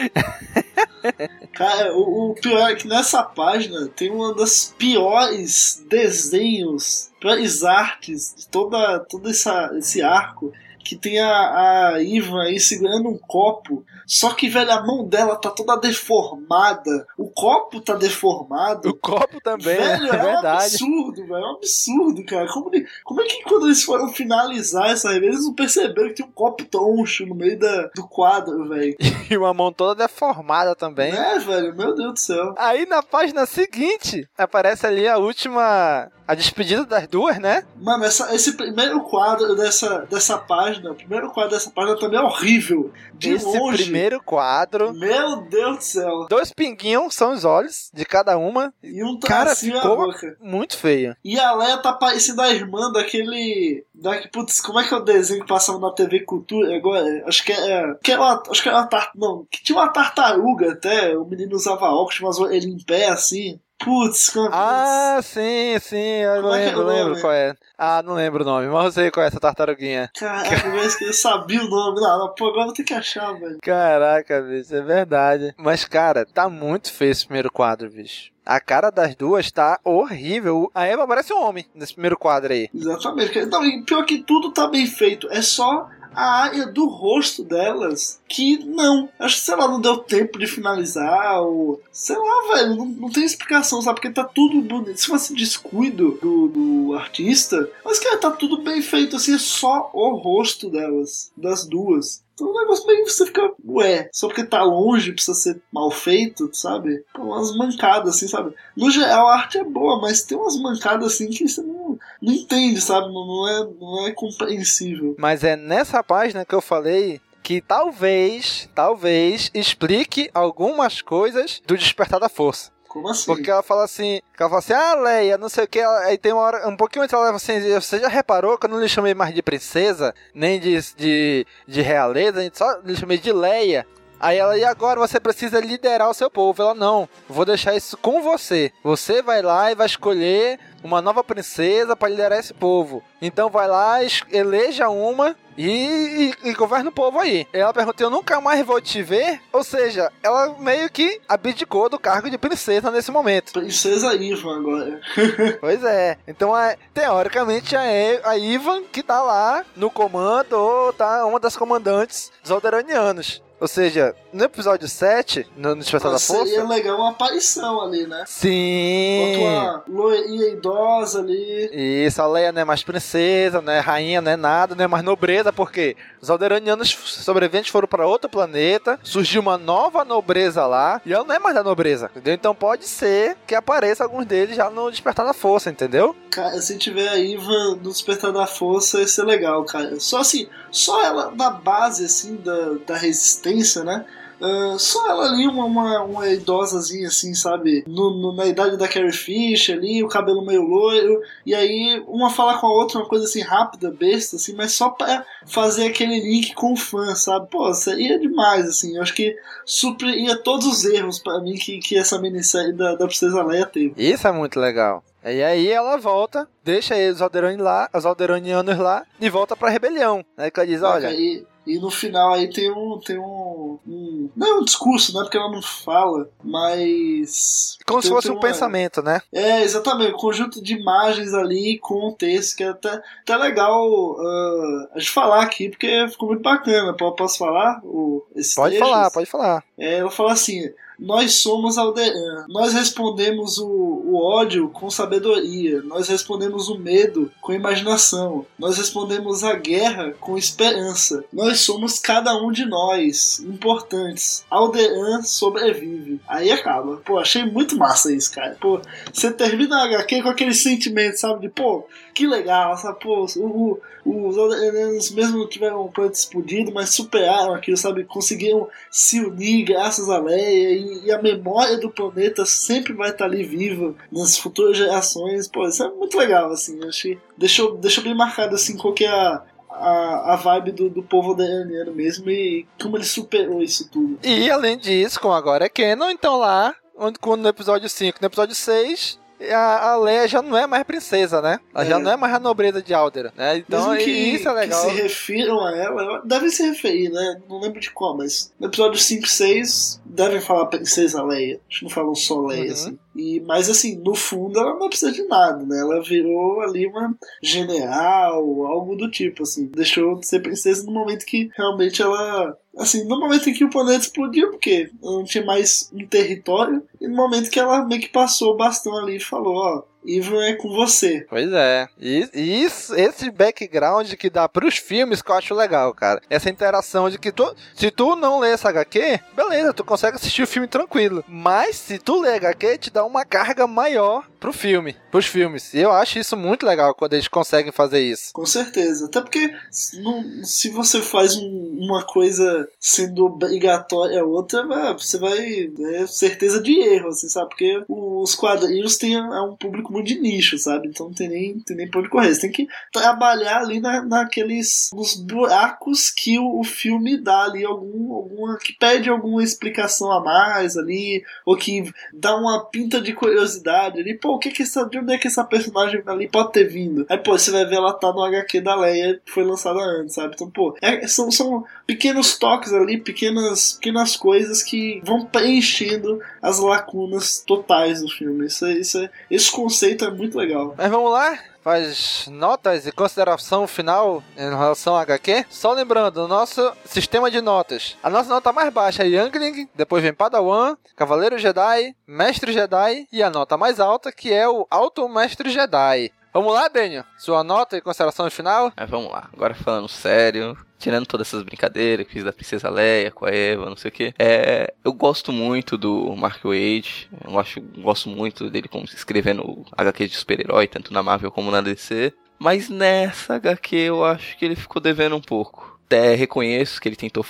Cara, 1.54 1.92
o, 1.94 2.32
o 2.32 2.36
pior 2.36 2.72
é 2.72 2.76
que 2.76 2.88
nessa 2.88 3.24
página 3.24 3.88
tem 3.88 4.12
uma 4.12 4.34
das 4.34 4.74
piores 4.78 5.84
desenhos, 5.90 7.12
piores 7.20 7.64
artes 7.64 8.36
de 8.38 8.48
toda, 8.48 9.00
todo 9.00 9.30
essa, 9.30 9.72
esse 9.76 10.02
arco. 10.02 10.54
Que 10.84 10.96
tem 10.96 11.20
a, 11.20 11.94
a 11.94 12.04
Ivan 12.04 12.44
aí 12.44 12.60
segurando 12.60 13.10
um 13.10 13.18
copo. 13.18 13.86
Só 14.06 14.34
que, 14.34 14.50
velho, 14.50 14.72
a 14.72 14.86
mão 14.86 15.08
dela 15.08 15.36
tá 15.36 15.50
toda 15.50 15.78
deformada. 15.78 17.08
O 17.18 17.30
copo 17.30 17.80
tá 17.80 17.94
deformado. 17.94 18.90
O 18.90 18.96
copo 18.96 19.40
também, 19.42 19.78
Velho, 19.78 20.14
é 20.14 20.18
é 20.18 20.36
um 20.36 20.38
absurdo, 20.40 21.26
velho. 21.26 21.36
É 21.36 21.48
um 21.48 21.56
absurdo, 21.56 22.26
cara. 22.26 22.48
Como, 22.48 22.72
como 23.04 23.22
é 23.22 23.26
que 23.26 23.44
quando 23.44 23.68
eles 23.68 23.84
foram 23.84 24.10
finalizar 24.10 24.92
essa 24.92 25.10
revista, 25.10 25.34
eles 25.34 25.46
não 25.46 25.54
perceberam 25.54 26.10
que 26.10 26.16
tinha 26.16 26.28
um 26.28 26.32
copo 26.32 26.66
troncho 26.66 27.26
no 27.26 27.36
meio 27.36 27.58
da, 27.58 27.90
do 27.96 28.08
quadro, 28.08 28.68
velho? 28.68 28.96
E 29.32 29.38
uma 29.38 29.54
mão 29.54 29.72
toda 29.72 30.04
deformada 30.04 30.76
também. 30.76 31.14
É, 31.14 31.40
velho, 31.40 31.74
meu 31.74 31.96
Deus 31.96 32.14
do 32.14 32.20
céu. 32.20 32.54
Aí 32.58 32.86
na 32.86 33.02
página 33.02 33.46
seguinte 33.46 34.28
aparece 34.38 34.86
ali 34.86 35.08
a 35.08 35.18
última. 35.18 36.12
A 36.28 36.36
despedida 36.36 36.86
das 36.86 37.08
duas, 37.08 37.38
né? 37.40 37.64
Mano, 37.76 38.06
essa, 38.06 38.34
esse 38.34 38.54
primeiro 38.54 39.02
quadro 39.02 39.56
dessa, 39.56 40.06
dessa 40.10 40.38
página, 40.38 40.92
o 40.92 40.96
primeiro 40.96 41.30
quadro 41.32 41.52
dessa 41.52 41.70
página 41.72 41.98
também 41.98 42.20
é 42.20 42.24
horrível. 42.24 42.92
De 43.14 43.32
Esse 43.34 43.46
longe. 43.46 43.84
primeiro 43.84 44.22
quadro. 44.24 44.94
Meu 44.94 45.42
Deus 45.42 45.78
do 45.78 45.84
céu. 45.84 46.26
Dois 46.30 46.52
pinguinhos 46.54 47.14
são 47.16 47.34
os 47.34 47.44
olhos 47.44 47.90
de 47.94 48.06
cada 48.06 48.38
uma. 48.38 48.74
E 48.82 49.04
um 49.04 49.20
Cara, 49.20 49.46
tracinho 49.46 49.76
na 49.76 49.82
ficou 49.82 49.98
boca. 49.98 50.38
muito 50.40 50.78
feio. 50.78 51.16
E 51.24 51.40
a 51.40 51.54
Leia 51.54 51.78
tá 51.78 51.92
parecendo 51.94 52.42
a 52.42 52.50
irmã 52.50 52.92
daquele. 52.92 53.84
Da, 53.94 54.20
putz, 54.32 54.60
como 54.62 54.80
é 54.80 54.88
que 54.88 54.94
é 54.94 54.98
o 54.98 55.02
desenho 55.04 55.42
que 55.42 55.48
passava 55.48 55.80
na 55.80 55.92
TV 55.92 56.22
Cultura 56.22 56.76
agora? 56.76 57.24
Acho 57.28 57.44
que 57.44 57.52
é. 57.52 57.94
Que 58.02 58.12
era 58.14 58.22
uma, 58.22 58.44
acho 58.50 58.62
que 58.64 58.70
era 58.70 58.78
uma 58.80 58.88
tar, 58.88 59.12
Não, 59.16 59.46
que 59.52 59.64
tinha 59.64 59.78
uma 59.78 59.90
tartaruga 59.90 60.72
até. 60.72 61.18
O 61.18 61.26
menino 61.26 61.56
usava 61.56 61.86
óculos, 61.88 62.20
mas 62.40 62.52
ele 62.52 62.68
em 62.68 62.78
pé 62.84 63.10
assim. 63.10 63.60
Putz, 63.84 64.30
como 64.30 64.50
Ah, 64.52 65.20
sim, 65.24 65.78
sim, 65.80 65.98
eu 65.98 66.42
Como 66.42 66.54
é 66.54 66.62
é 66.62 66.66
lembro, 66.66 66.82
o 66.82 66.86
lembro 66.86 67.22
qual 67.22 67.34
é. 67.34 67.56
Ah, 67.78 68.04
não 68.04 68.14
lembro 68.14 68.44
o 68.44 68.46
nome, 68.46 68.68
mas 68.68 68.86
eu 68.86 68.92
sei 68.92 69.12
qual 69.12 69.24
é 69.24 69.28
essa 69.28 69.40
tartaruguinha. 69.40 70.12
Caraca, 70.18 70.70
mas 70.70 70.96
que 70.96 71.06
eu 71.06 71.14
sabia 71.14 71.62
o 71.62 71.68
nome. 71.70 72.00
Não, 72.00 72.20
não, 72.20 72.36
pô, 72.36 72.46
agora 72.48 72.62
eu 72.62 72.66
vou 72.66 72.74
ter 72.74 72.84
que 72.84 72.94
achar, 72.94 73.34
velho. 73.34 73.58
Caraca, 73.62 74.42
bicho, 74.42 74.76
é 74.76 74.82
verdade. 74.82 75.54
Mas, 75.58 75.84
cara, 75.86 76.26
tá 76.26 76.48
muito 76.48 76.92
feio 76.94 77.12
esse 77.12 77.26
primeiro 77.26 77.52
quadro, 77.52 77.90
bicho. 77.90 78.30
A 78.46 78.60
cara 78.60 78.90
das 78.90 79.16
duas 79.16 79.52
tá 79.52 79.80
horrível. 79.84 80.70
A 80.76 80.86
Eva 80.86 81.08
parece 81.08 81.34
um 81.34 81.42
homem 81.42 81.66
nesse 81.74 81.94
primeiro 81.94 82.18
quadro 82.18 82.52
aí. 82.54 82.70
Exatamente. 82.74 83.46
Não, 83.46 83.64
e 83.64 83.84
pior 83.84 84.04
que 84.04 84.20
tudo 84.24 84.52
tá 84.52 84.68
bem 84.68 84.86
feito. 84.86 85.28
É 85.32 85.42
só 85.42 85.88
a 86.14 86.44
área 86.44 86.66
do 86.68 86.86
rosto 86.86 87.44
delas 87.44 88.20
que 88.28 88.64
não. 88.66 89.10
Acho 89.20 89.36
que, 89.36 89.46
sei 89.46 89.56
lá, 89.56 89.68
não 89.68 89.82
deu 89.82 89.98
tempo 89.98 90.40
de 90.40 90.48
finalizar. 90.48 91.42
Ou. 91.42 91.82
Sei 91.92 92.16
lá, 92.16 92.54
velho. 92.54 92.76
Não, 92.76 92.86
não 92.86 93.10
tem 93.10 93.24
explicação, 93.24 93.82
sabe? 93.82 93.96
Porque 94.00 94.14
tá 94.14 94.24
tudo 94.24 94.62
bonito. 94.62 95.00
Se 95.00 95.08
fosse 95.08 95.34
descuido 95.34 96.18
do, 96.22 96.48
do 96.48 96.94
artista. 96.94 97.70
Mas, 97.84 98.00
cara, 98.00 98.18
tá 98.18 98.32
tudo 98.32 98.62
bem 98.62 98.82
feito. 98.82 99.16
Assim, 99.16 99.36
é 99.36 99.40
só 99.40 99.90
o 99.94 100.16
rosto 100.16 100.70
delas. 100.70 101.32
Das 101.36 101.66
duas. 101.66 102.24
Então 102.42 102.52
o 102.52 102.60
negócio 102.60 102.88
bem 102.88 103.06
você 103.06 103.28
fica, 103.28 103.54
ué, 103.68 104.10
só 104.12 104.28
porque 104.28 104.44
tá 104.44 104.64
longe 104.64 105.12
precisa 105.12 105.36
ser 105.36 105.62
mal 105.72 105.92
feito, 105.92 106.50
sabe? 106.52 107.04
Pô, 107.14 107.22
umas 107.22 107.56
mancadas, 107.56 108.16
assim, 108.16 108.28
sabe? 108.28 108.56
No 108.76 108.90
geral 108.90 109.28
a 109.28 109.36
arte 109.36 109.60
é 109.60 109.64
boa, 109.64 110.02
mas 110.02 110.24
tem 110.24 110.36
umas 110.36 110.60
mancadas 110.60 111.14
assim 111.14 111.30
que 111.30 111.48
você 111.48 111.62
não, 111.62 112.00
não 112.20 112.34
entende, 112.34 112.82
sabe? 112.82 113.14
Não, 113.14 113.28
não, 113.28 113.48
é, 113.48 113.70
não 113.80 114.08
é 114.08 114.12
compreensível. 114.12 115.16
Mas 115.20 115.44
é 115.44 115.56
nessa 115.56 116.04
página 116.04 116.44
que 116.44 116.56
eu 116.56 116.62
falei 116.62 117.22
que 117.44 117.62
talvez, 117.62 118.68
talvez 118.74 119.52
explique 119.54 120.32
algumas 120.34 121.02
coisas 121.02 121.62
do 121.68 121.78
Despertar 121.78 122.20
da 122.20 122.30
Força. 122.30 122.72
Como 122.92 123.08
assim? 123.08 123.26
Porque 123.26 123.50
ela 123.50 123.64
fala 123.64 123.86
assim, 123.86 124.20
ela 124.38 124.50
fala 124.50 124.60
assim, 124.60 124.74
ah, 124.74 124.96
Leia, 124.96 125.38
não 125.38 125.48
sei 125.48 125.64
o 125.64 125.68
que, 125.68 125.80
aí 125.80 126.18
tem 126.18 126.34
uma 126.34 126.42
hora, 126.42 126.68
um 126.68 126.76
pouquinho 126.76 127.04
antes 127.04 127.14
ela 127.14 127.24
fala 127.24 127.38
assim, 127.38 127.62
você 127.74 128.00
já 128.00 128.10
reparou 128.10 128.58
que 128.58 128.66
eu 128.66 128.70
não 128.70 128.82
lhe 128.82 128.90
chamei 128.90 129.14
mais 129.14 129.34
de 129.34 129.42
princesa, 129.42 130.14
nem 130.36 130.60
de, 130.60 130.78
de, 130.98 131.48
de 131.66 131.82
realeza, 131.82 132.42
a 132.42 132.44
gente 132.44 132.58
só 132.58 132.80
lhe 132.84 132.94
chamei 132.94 133.18
de 133.18 133.32
Leia. 133.32 133.88
Aí 134.22 134.38
ela, 134.38 134.56
e 134.58 134.64
agora 134.64 135.00
você 135.00 135.20
precisa 135.20 135.60
liderar 135.60 136.10
o 136.10 136.14
seu 136.14 136.30
povo. 136.30 136.62
Ela, 136.62 136.76
não, 136.76 137.10
vou 137.28 137.44
deixar 137.44 137.76
isso 137.76 137.98
com 137.98 138.22
você. 138.22 138.72
Você 138.84 139.22
vai 139.24 139.42
lá 139.42 139.72
e 139.72 139.76
vai 139.76 139.88
escolher 139.88 140.60
uma 140.84 141.02
nova 141.02 141.24
princesa 141.24 141.96
para 141.96 142.10
liderar 142.10 142.40
esse 142.40 142.54
povo. 142.54 143.04
Então 143.22 143.50
vai 143.50 143.68
lá, 143.68 143.98
eleja 144.32 144.90
uma 144.90 145.36
e, 145.58 146.34
e, 146.44 146.50
e 146.50 146.54
governa 146.54 146.90
o 146.90 146.94
povo 146.94 147.20
aí. 147.20 147.48
Ela 147.52 147.74
perguntou, 147.74 148.06
eu 148.08 148.12
nunca 148.12 148.40
mais 148.40 148.66
vou 148.66 148.80
te 148.80 149.02
ver? 149.04 149.42
Ou 149.52 149.64
seja, 149.64 150.12
ela 150.24 150.56
meio 150.60 150.90
que 150.90 151.20
abdicou 151.28 151.90
do 151.90 152.00
cargo 152.00 152.30
de 152.30 152.38
princesa 152.38 152.90
nesse 152.92 153.12
momento. 153.12 153.54
Princesa 153.54 154.14
Ivan 154.16 154.58
agora. 154.58 155.02
Pois 155.60 155.84
é. 155.84 156.18
Então, 156.28 156.56
é, 156.58 156.78
teoricamente, 156.94 157.76
E- 157.76 158.22
a 158.24 158.38
Ivan 158.38 158.84
que 158.84 159.02
tá 159.04 159.22
lá 159.22 159.64
no 159.76 159.90
comando, 159.90 160.54
ou 160.54 160.94
tá 160.94 161.26
uma 161.26 161.40
das 161.40 161.56
comandantes 161.58 162.32
dos 162.42 162.52
Alderanianos. 162.52 163.42
Ou 163.62 163.68
seja, 163.68 164.16
no 164.34 164.44
episódio 164.44 164.88
7, 164.88 165.48
no 165.56 165.76
Despertar 165.76 166.08
da 166.08 166.14
Mas 166.14 166.24
seria 166.24 166.62
Força... 166.62 166.68
legal 166.68 166.98
uma 166.98 167.12
aparição 167.12 167.80
ali, 167.80 168.08
né? 168.08 168.24
Sim! 168.26 169.38
Uma 169.38 169.84
loirinha 169.88 170.48
idosa 170.48 171.20
ali. 171.20 171.70
Isso, 171.72 172.20
a 172.20 172.26
Leia 172.26 172.52
não 172.52 172.64
é 172.64 172.66
mais 172.66 172.82
princesa, 172.82 173.62
não 173.62 173.72
é 173.72 173.80
rainha, 173.80 174.20
não 174.20 174.32
é 174.32 174.36
nada, 174.36 174.74
não 174.74 174.84
é 174.84 174.88
mais 174.88 175.04
nobreza, 175.04 175.54
porque 175.54 175.96
os 176.20 176.32
Alderanianos 176.32 176.90
sobreviventes 176.90 177.72
foram 177.72 177.88
para 177.88 178.08
outro 178.08 178.28
planeta, 178.28 179.00
surgiu 179.04 179.42
uma 179.42 179.60
nova 179.60 180.04
nobreza 180.04 180.66
lá, 180.66 181.00
e 181.06 181.14
ela 181.14 181.24
não 181.24 181.36
é 181.36 181.38
mais 181.38 181.54
da 181.54 181.64
nobreza, 181.64 182.10
entendeu? 182.12 182.34
Então 182.34 182.56
pode 182.56 182.88
ser 182.88 183.38
que 183.46 183.54
apareça 183.54 184.04
alguns 184.04 184.26
deles 184.26 184.56
já 184.56 184.72
no 184.72 184.90
Despertar 184.90 185.24
da 185.24 185.34
Força, 185.34 185.70
entendeu? 185.70 186.16
Cara, 186.32 186.60
se 186.62 186.80
tiver 186.80 187.10
a 187.10 187.18
Ivan 187.20 187.76
no 187.76 187.92
Despertar 187.92 188.32
da 188.32 188.48
Força, 188.48 189.02
ia 189.02 189.08
ser 189.08 189.24
legal, 189.24 189.64
cara. 189.66 190.00
Só 190.00 190.22
assim, 190.22 190.48
só 190.72 191.04
ela 191.04 191.32
na 191.36 191.52
base, 191.52 192.06
assim, 192.06 192.38
da, 192.38 192.76
da 192.88 192.96
resistência, 192.96 193.51
né? 193.84 194.06
Ah, 194.44 194.76
só 194.80 195.08
ela 195.08 195.26
ali, 195.30 195.46
uma, 195.48 195.66
uma, 195.66 196.02
uma 196.04 196.28
idosazinha, 196.28 197.10
assim, 197.10 197.32
sabe? 197.36 197.84
No, 197.88 198.10
no- 198.20 198.34
na 198.36 198.48
idade 198.48 198.76
da 198.76 198.88
Carrie 198.88 199.12
Fisher 199.14 199.78
ali, 199.78 200.04
o 200.04 200.08
cabelo 200.08 200.44
meio 200.44 200.64
loiro. 200.64 201.22
E 201.46 201.54
aí, 201.54 202.04
uma 202.08 202.32
fala 202.32 202.58
com 202.58 202.66
a 202.66 202.74
outra, 202.74 202.98
uma 202.98 203.08
coisa 203.08 203.26
assim, 203.26 203.42
rápida, 203.42 203.92
besta, 203.92 204.38
assim, 204.38 204.56
mas 204.56 204.72
só 204.72 204.90
pra 204.90 205.24
fazer 205.46 205.86
aquele 205.86 206.20
link 206.20 206.56
com 206.56 206.74
o 206.74 206.76
fã, 206.76 207.14
sabe? 207.14 207.52
Pô, 207.52 207.72
seria 207.76 208.18
demais, 208.20 208.68
assim. 208.68 208.96
Eu 208.96 209.04
acho 209.04 209.14
que 209.14 209.36
supriria 209.64 210.36
todos 210.38 210.66
os 210.66 210.86
erros 210.86 211.20
pra 211.20 211.40
mim 211.40 211.54
que, 211.54 211.78
que 211.80 211.96
essa 211.96 212.20
minissérie 212.20 212.74
da, 212.74 212.96
da 212.96 213.06
Princesa 213.06 213.44
Leia 213.44 213.68
teve. 213.68 213.94
Isso 213.96 214.28
é 214.28 214.32
muito 214.32 214.60
legal. 214.60 215.04
E 215.24 215.44
aí 215.44 215.70
ela 215.70 215.98
volta, 215.98 216.48
deixa 216.64 216.96
aí 216.96 217.12
os 217.12 217.22
Alderani 217.22 217.62
lá, 217.62 217.88
os 217.94 218.08
Alderanianos 218.08 218.78
lá, 218.80 219.04
e 219.20 219.30
volta 219.30 219.56
pra 219.56 219.70
rebelião. 219.70 220.26
Aí 220.36 220.50
que 220.50 220.60
ela 220.60 220.66
diz, 220.68 220.82
olha, 220.82 221.12
E, 221.14 221.46
e 221.66 221.78
no 221.80 221.90
final 221.92 222.34
aí 222.34 222.50
tem 222.52 222.72
um. 222.72 223.00
Tem 223.00 223.18
um, 223.20 223.78
um- 223.88 224.30
Não 224.36 224.48
é 224.48 224.54
um 224.60 224.64
discurso, 224.66 225.14
né? 225.14 225.22
Porque 225.22 225.38
ela 225.38 225.52
não 225.52 225.62
fala, 225.62 226.30
mas. 226.44 227.78
como 227.86 228.02
se 228.02 228.08
tem- 228.08 228.16
fosse 228.16 228.28
tem 228.28 228.36
um 228.36 228.40
uma- 228.40 228.48
pensamento, 228.48 229.02
né? 229.02 229.22
É, 229.34 229.62
exatamente, 229.62 230.14
um 230.14 230.18
conjunto 230.18 230.62
de 230.62 230.74
imagens 230.76 231.34
ali 231.34 231.78
com 231.80 232.10
um 232.10 232.14
texto 232.14 232.58
que 232.58 232.64
é 232.64 232.70
até, 232.70 233.02
até 233.22 233.38
legal 233.38 234.18
ah, 234.20 234.88
a 234.96 235.00
gente 235.00 235.12
falar 235.12 235.44
aqui, 235.44 235.70
porque 235.70 236.08
ficou 236.10 236.30
muito 236.30 236.42
bacana. 236.42 236.94
Po- 236.96 237.12
Posso 237.14 237.38
falar? 237.38 237.80
O, 237.84 238.26
Pode 238.56 238.78
falar, 238.80 239.12
pode 239.12 239.26
falar. 239.30 239.64
É, 239.82 239.98
ela 239.98 240.12
fala 240.12 240.34
assim: 240.34 240.72
nós 241.02 241.38
somos 241.38 241.80
Alderan. 241.80 242.46
Nós 242.48 242.74
respondemos 242.74 243.58
o, 243.58 243.68
o 243.68 244.16
ódio 244.16 244.70
com 244.70 244.88
sabedoria. 244.92 245.82
Nós 245.82 246.08
respondemos 246.08 246.70
o 246.70 246.78
medo 246.78 247.32
com 247.42 247.52
imaginação. 247.52 248.46
Nós 248.60 248.78
respondemos 248.78 249.44
a 249.44 249.56
guerra 249.56 250.14
com 250.20 250.38
esperança. 250.38 251.26
Nós 251.34 251.62
somos 251.62 251.98
cada 251.98 252.36
um 252.36 252.52
de 252.52 252.66
nós, 252.66 253.40
importantes. 253.40 254.46
Alderan 254.48 255.24
sobrevive. 255.24 256.22
Aí 256.28 256.52
acaba. 256.52 256.98
Pô, 256.98 257.18
achei 257.18 257.44
muito 257.44 257.76
massa 257.76 258.14
isso, 258.14 258.32
cara. 258.32 258.56
Pô, 258.62 258.80
você 259.12 259.32
termina 259.32 259.78
a 259.78 259.86
HQ 259.86 260.22
com 260.22 260.30
aquele 260.30 260.54
sentimento, 260.54 261.18
sabe? 261.18 261.42
De, 261.42 261.50
pô, 261.50 261.84
que 262.14 262.28
legal, 262.28 262.78
sabe? 262.78 263.00
Pô, 263.00 263.26
o, 263.38 263.80
o, 264.06 264.28
os 264.28 264.38
Alderanos 264.38 265.10
mesmo 265.10 265.48
tiveram 265.48 265.86
um 265.86 265.92
planeta 265.92 266.18
explodido, 266.18 266.72
mas 266.72 266.92
superaram 266.92 267.56
aquilo, 267.56 267.78
sabe? 267.78 268.04
Conseguiram 268.04 268.68
se 268.92 269.20
unir 269.20 269.71
graças 269.72 270.10
a 270.10 270.18
Leia 270.18 270.72
e, 270.72 271.06
e, 271.06 271.12
a 271.12 271.22
memória 271.22 271.78
do 271.78 271.90
planeta 271.90 272.46
sempre 272.46 272.94
vai 272.94 273.10
estar 273.10 273.26
ali 273.26 273.44
viva 273.44 273.96
nas 274.12 274.38
futuras 274.38 274.78
gerações. 274.78 275.48
Pô, 275.48 275.68
isso 275.68 275.84
é 275.84 275.90
muito 275.90 276.18
legal, 276.18 276.52
assim. 276.52 276.80
Achei, 276.88 277.20
deixou, 277.38 277.78
deixou 277.78 278.04
bem 278.04 278.16
marcado, 278.16 278.56
assim, 278.56 278.78
qual 278.78 278.94
que 278.94 279.06
é 279.06 279.10
a, 279.10 279.44
a, 279.70 280.34
a 280.34 280.36
vibe 280.36 280.72
do, 280.72 280.90
do 280.90 281.04
povo 281.04 281.42
iraniano 281.42 281.94
mesmo 281.94 282.30
e 282.30 282.68
como 282.82 282.98
ele 282.98 283.06
superou 283.06 283.62
isso 283.62 283.90
tudo. 283.90 284.20
E 284.24 284.50
além 284.50 284.78
disso, 284.78 285.20
com 285.20 285.32
agora 285.32 285.66
é 285.66 285.70
Canon, 285.70 286.12
então 286.12 286.38
lá, 286.38 286.76
onde, 286.98 287.18
quando 287.20 287.42
no 287.42 287.50
episódio 287.50 287.90
5, 287.90 288.20
no 288.22 288.28
episódio 288.28 288.56
6, 288.56 289.20
a, 289.50 289.92
a 289.92 289.98
Leia 289.98 290.28
já 290.28 290.42
não 290.42 290.58
é 290.58 290.68
mais 290.68 290.84
princesa, 290.84 291.42
né? 291.42 291.60
Ela 291.74 291.84
é. 291.84 291.88
já 291.88 292.00
não 292.00 292.12
é 292.12 292.18
mais 292.18 292.34
a 292.34 292.40
nobreza 292.40 292.82
de 292.82 292.94
Aldera, 292.94 293.34
né? 293.36 293.58
Então 293.58 293.96
que, 293.96 294.10
isso 294.10 294.48
é 294.48 294.52
legal. 294.52 294.86
Que 294.86 294.92
se 294.92 295.02
refiram 295.02 295.66
a 295.66 295.76
ela, 295.76 296.22
devem 296.24 296.50
se 296.50 296.64
referir, 296.64 297.10
né? 297.10 297.42
Não 297.50 297.60
lembro 297.60 297.80
de 297.80 297.92
qual, 297.92 298.16
mas 298.16 298.54
no 298.60 298.68
episódio 298.68 299.00
5 299.00 299.26
e 299.26 299.30
6 299.30 300.02
devem 300.06 300.42
falar 300.42 300.66
princesa 300.68 301.24
Leia. 301.24 301.60
Acho 301.70 301.80
que 301.80 301.86
não 301.86 301.92
falam 301.92 302.16
só 302.16 302.40
Leia, 302.42 302.66
uhum. 302.66 302.72
assim. 302.74 303.00
E, 303.16 303.40
mas 303.42 303.70
assim, 303.70 303.98
no 303.98 304.16
fundo 304.16 304.60
ela 304.60 304.78
não 304.78 304.88
precisa 304.88 305.12
de 305.12 305.24
nada, 305.24 305.66
né? 305.66 305.80
Ela 305.80 306.02
virou 306.02 306.62
ali 306.62 306.88
uma 306.88 307.16
general, 307.42 308.66
algo 308.66 308.96
do 308.96 309.10
tipo, 309.10 309.44
assim. 309.44 309.68
Deixou 309.68 310.20
de 310.20 310.28
ser 310.28 310.42
princesa 310.42 310.86
no 310.86 310.92
momento 310.92 311.26
que 311.26 311.50
realmente 311.56 312.02
ela 312.02 312.58
assim, 312.78 313.06
no 313.06 313.20
momento 313.20 313.50
em 313.50 313.54
que 313.54 313.66
o 313.66 313.70
planeta 313.70 314.00
explodiu, 314.00 314.52
porque 314.52 314.90
não 315.02 315.24
tinha 315.24 315.46
mais 315.46 315.92
um 315.94 316.06
território, 316.08 316.82
e 317.00 317.08
no 317.08 317.16
momento 317.16 317.50
que 317.50 317.60
ela 317.60 317.86
meio 317.86 318.02
que 318.02 318.10
passou 318.10 318.54
o 318.54 318.58
bastão 318.58 318.98
ali 318.98 319.18
e 319.18 319.20
falou, 319.20 319.56
ó, 319.56 319.84
Evil 320.06 320.42
é 320.42 320.54
com 320.54 320.70
você. 320.70 321.26
Pois 321.30 321.52
é. 321.52 321.88
E, 322.00 322.30
e 322.34 322.64
isso, 322.64 322.96
esse 322.96 323.30
background 323.30 324.14
que 324.14 324.30
dá 324.30 324.48
pros 324.48 324.78
filmes 324.78 325.22
que 325.22 325.32
eu 325.32 325.36
acho 325.36 325.54
legal, 325.54 325.94
cara. 325.94 326.22
Essa 326.30 326.50
interação 326.50 327.10
de 327.10 327.18
que 327.18 327.32
tu, 327.32 327.54
se 327.76 327.92
tu 327.92 328.16
não 328.16 328.40
lê 328.40 328.52
essa 328.52 328.70
HQ, 328.70 329.20
beleza, 329.36 329.74
tu 329.74 329.84
consegue 329.84 330.16
assistir 330.16 330.44
o 330.44 330.48
filme 330.48 330.68
tranquilo. 330.68 331.24
Mas 331.28 331.76
se 331.76 332.00
tu 332.00 332.20
lê 332.20 332.34
HQ, 332.36 332.78
te 332.78 332.92
dá 332.92 333.06
uma 333.06 333.26
carga 333.26 333.68
maior 333.68 334.26
pro 334.40 334.52
filme, 334.52 334.96
pros 335.12 335.28
filmes. 335.28 335.72
E 335.74 335.80
eu 335.80 335.92
acho 335.92 336.18
isso 336.18 336.36
muito 336.36 336.66
legal 336.66 336.96
quando 336.96 337.14
eles 337.14 337.28
conseguem 337.28 337.72
fazer 337.72 338.02
isso. 338.02 338.34
Com 338.34 338.46
certeza. 338.46 339.06
Até 339.06 339.22
porque 339.22 339.54
não, 340.02 340.44
se 340.44 340.70
você 340.70 341.00
faz 341.00 341.36
um, 341.36 341.78
uma 341.80 342.04
coisa 342.04 342.68
sendo 342.80 343.26
obrigatória 343.26 344.20
a 344.20 344.26
outra, 344.26 344.64
você 344.94 345.20
vai. 345.20 345.72
É 345.94 346.08
certeza 346.08 346.60
de 346.60 346.80
erro, 346.80 347.10
assim, 347.10 347.30
sabe? 347.30 347.50
Porque 347.50 347.84
os 347.88 348.34
quadrinhos 348.34 348.98
têm 348.98 349.22
um 349.22 349.56
público 349.56 349.91
muito 349.92 350.08
de 350.08 350.20
nicho, 350.20 350.58
sabe? 350.58 350.88
Então 350.88 351.08
não 351.08 351.14
tem 351.14 351.30
nem, 351.30 351.60
tem 351.60 351.76
nem 351.76 351.90
pra 351.90 352.00
onde 352.00 352.10
correr. 352.10 352.34
Você 352.34 352.42
tem 352.42 352.52
que 352.52 352.68
trabalhar 352.92 353.60
ali 353.60 353.80
na, 353.80 354.04
naqueles. 354.04 354.90
nos 354.94 355.16
buracos 355.16 356.10
que 356.10 356.40
o, 356.40 356.60
o, 356.60 356.64
filme 356.64 357.18
dá 357.18 357.44
ali, 357.44 357.66
algum, 357.66 358.14
alguma. 358.14 358.58
que 358.58 358.74
pede 358.74 359.10
alguma 359.10 359.44
explicação 359.44 360.12
a 360.12 360.24
mais 360.24 360.78
ali, 360.78 361.24
ou 361.46 361.56
que 361.56 361.92
dá 362.14 362.36
uma 362.36 362.66
pinta 362.66 363.02
de 363.02 363.14
curiosidade 363.14 364.00
ali. 364.00 364.18
Pô, 364.18 364.36
o 364.36 364.40
que 364.40 364.50
que 364.50 364.64
essa, 364.64 364.86
de 364.86 364.98
onde 364.98 365.14
é 365.14 365.18
que 365.18 365.28
essa 365.28 365.44
personagem 365.44 366.02
ali 366.06 366.28
pode 366.28 366.52
ter 366.52 366.64
vindo? 366.64 367.06
Aí, 367.10 367.18
pô, 367.18 367.38
você 367.38 367.52
vai 367.52 367.66
ver 367.66 367.76
ela 367.76 367.94
tá 367.94 368.12
no 368.12 368.24
HQ 368.24 368.62
da 368.62 368.76
Leia 368.76 369.20
que 369.26 369.32
foi 369.32 369.44
lançada 369.44 369.80
antes, 369.80 370.16
sabe? 370.16 370.34
Então, 370.34 370.50
pô, 370.50 370.76
é, 370.82 371.06
são, 371.08 371.30
são 371.32 371.66
pequenos 371.86 372.38
toques 372.38 372.74
ali, 372.74 373.00
pequenas, 373.00 373.74
pequenas 373.74 374.16
coisas 374.16 374.64
que 374.64 375.02
vão 375.04 375.26
preenchendo 375.26 376.20
as 376.42 376.60
lacunas 376.60 377.44
totais 377.46 378.02
do 378.02 378.10
filme. 378.10 378.46
Isso, 378.46 378.66
é, 378.66 378.74
isso 378.74 378.98
é, 379.00 379.10
esse 379.30 379.52
conceito 379.52 379.81
é 379.84 380.12
muito 380.12 380.38
legal. 380.38 380.74
Mas 380.78 380.90
vamos 380.90 381.12
lá? 381.12 381.38
faz 381.64 382.26
notas 382.28 382.88
e 382.88 382.92
consideração 382.92 383.68
final 383.68 384.24
em 384.36 384.50
relação 384.50 384.96
ao 384.96 385.02
HQ. 385.02 385.46
Só 385.50 385.72
lembrando, 385.72 386.18
o 386.18 386.28
nosso 386.28 386.72
sistema 386.86 387.30
de 387.30 387.40
notas. 387.40 387.96
A 388.02 388.10
nossa 388.10 388.30
nota 388.30 388.52
mais 388.52 388.74
baixa 388.74 389.04
é 389.04 389.08
Youngling, 389.08 389.70
depois 389.76 390.04
vem 390.04 390.14
Padawan, 390.14 390.76
Cavaleiro 390.96 391.38
Jedi, 391.38 391.96
Mestre 392.08 392.52
Jedi 392.52 393.08
e 393.12 393.22
a 393.22 393.30
nota 393.30 393.58
mais 393.58 393.80
alta 393.80 394.12
que 394.12 394.34
é 394.34 394.48
o 394.50 394.66
Alto 394.70 395.08
Mestre 395.08 395.50
Jedi. 395.50 396.12
Vamos 396.34 396.54
lá, 396.54 396.68
Daniel? 396.68 397.04
Sua 397.18 397.44
nota 397.44 397.78
e 397.78 397.82
consideração 397.82 398.30
final? 398.32 398.72
Mas 398.76 398.90
vamos 398.90 399.12
lá, 399.12 399.30
agora 399.34 399.54
falando 399.54 399.90
sério, 399.90 400.58
tirando 400.82 401.06
todas 401.06 401.28
essas 401.28 401.44
brincadeiras 401.44 402.06
que 402.06 402.14
fiz 402.14 402.24
da 402.24 402.34
Princesa 402.34 402.70
Leia 402.70 403.12
com 403.12 403.26
a 403.26 403.30
Eva, 403.30 403.70
não 403.70 403.78
sei 403.78 403.90
o 403.90 403.92
que. 403.92 404.14
É, 404.18 404.74
eu 404.84 404.92
gosto 404.92 405.32
muito 405.32 405.78
do 405.78 406.14
Mark 406.16 406.44
Wade. 406.44 407.10
Eu 407.26 407.40
acho, 407.40 407.62
gosto 407.62 408.10
muito 408.10 408.50
dele 408.50 408.68
como 408.68 408.86
escrevendo 408.86 409.66
HQ 409.78 410.08
de 410.08 410.16
super-herói, 410.16 410.68
tanto 410.68 410.94
na 410.94 411.04
Marvel 411.04 411.32
como 411.32 411.52
na 411.52 411.62
DC. 411.62 412.14
Mas 412.40 412.70
nessa 412.70 413.36
HQ 413.36 413.76
eu 413.76 414.04
acho 414.04 414.36
que 414.38 414.44
ele 414.44 414.56
ficou 414.56 414.82
devendo 414.82 415.16
um 415.16 415.22
pouco 415.22 415.71
até 415.92 416.16
reconheço 416.16 416.80
que 416.80 416.88
ele 416.88 416.96
tentou 416.96 417.26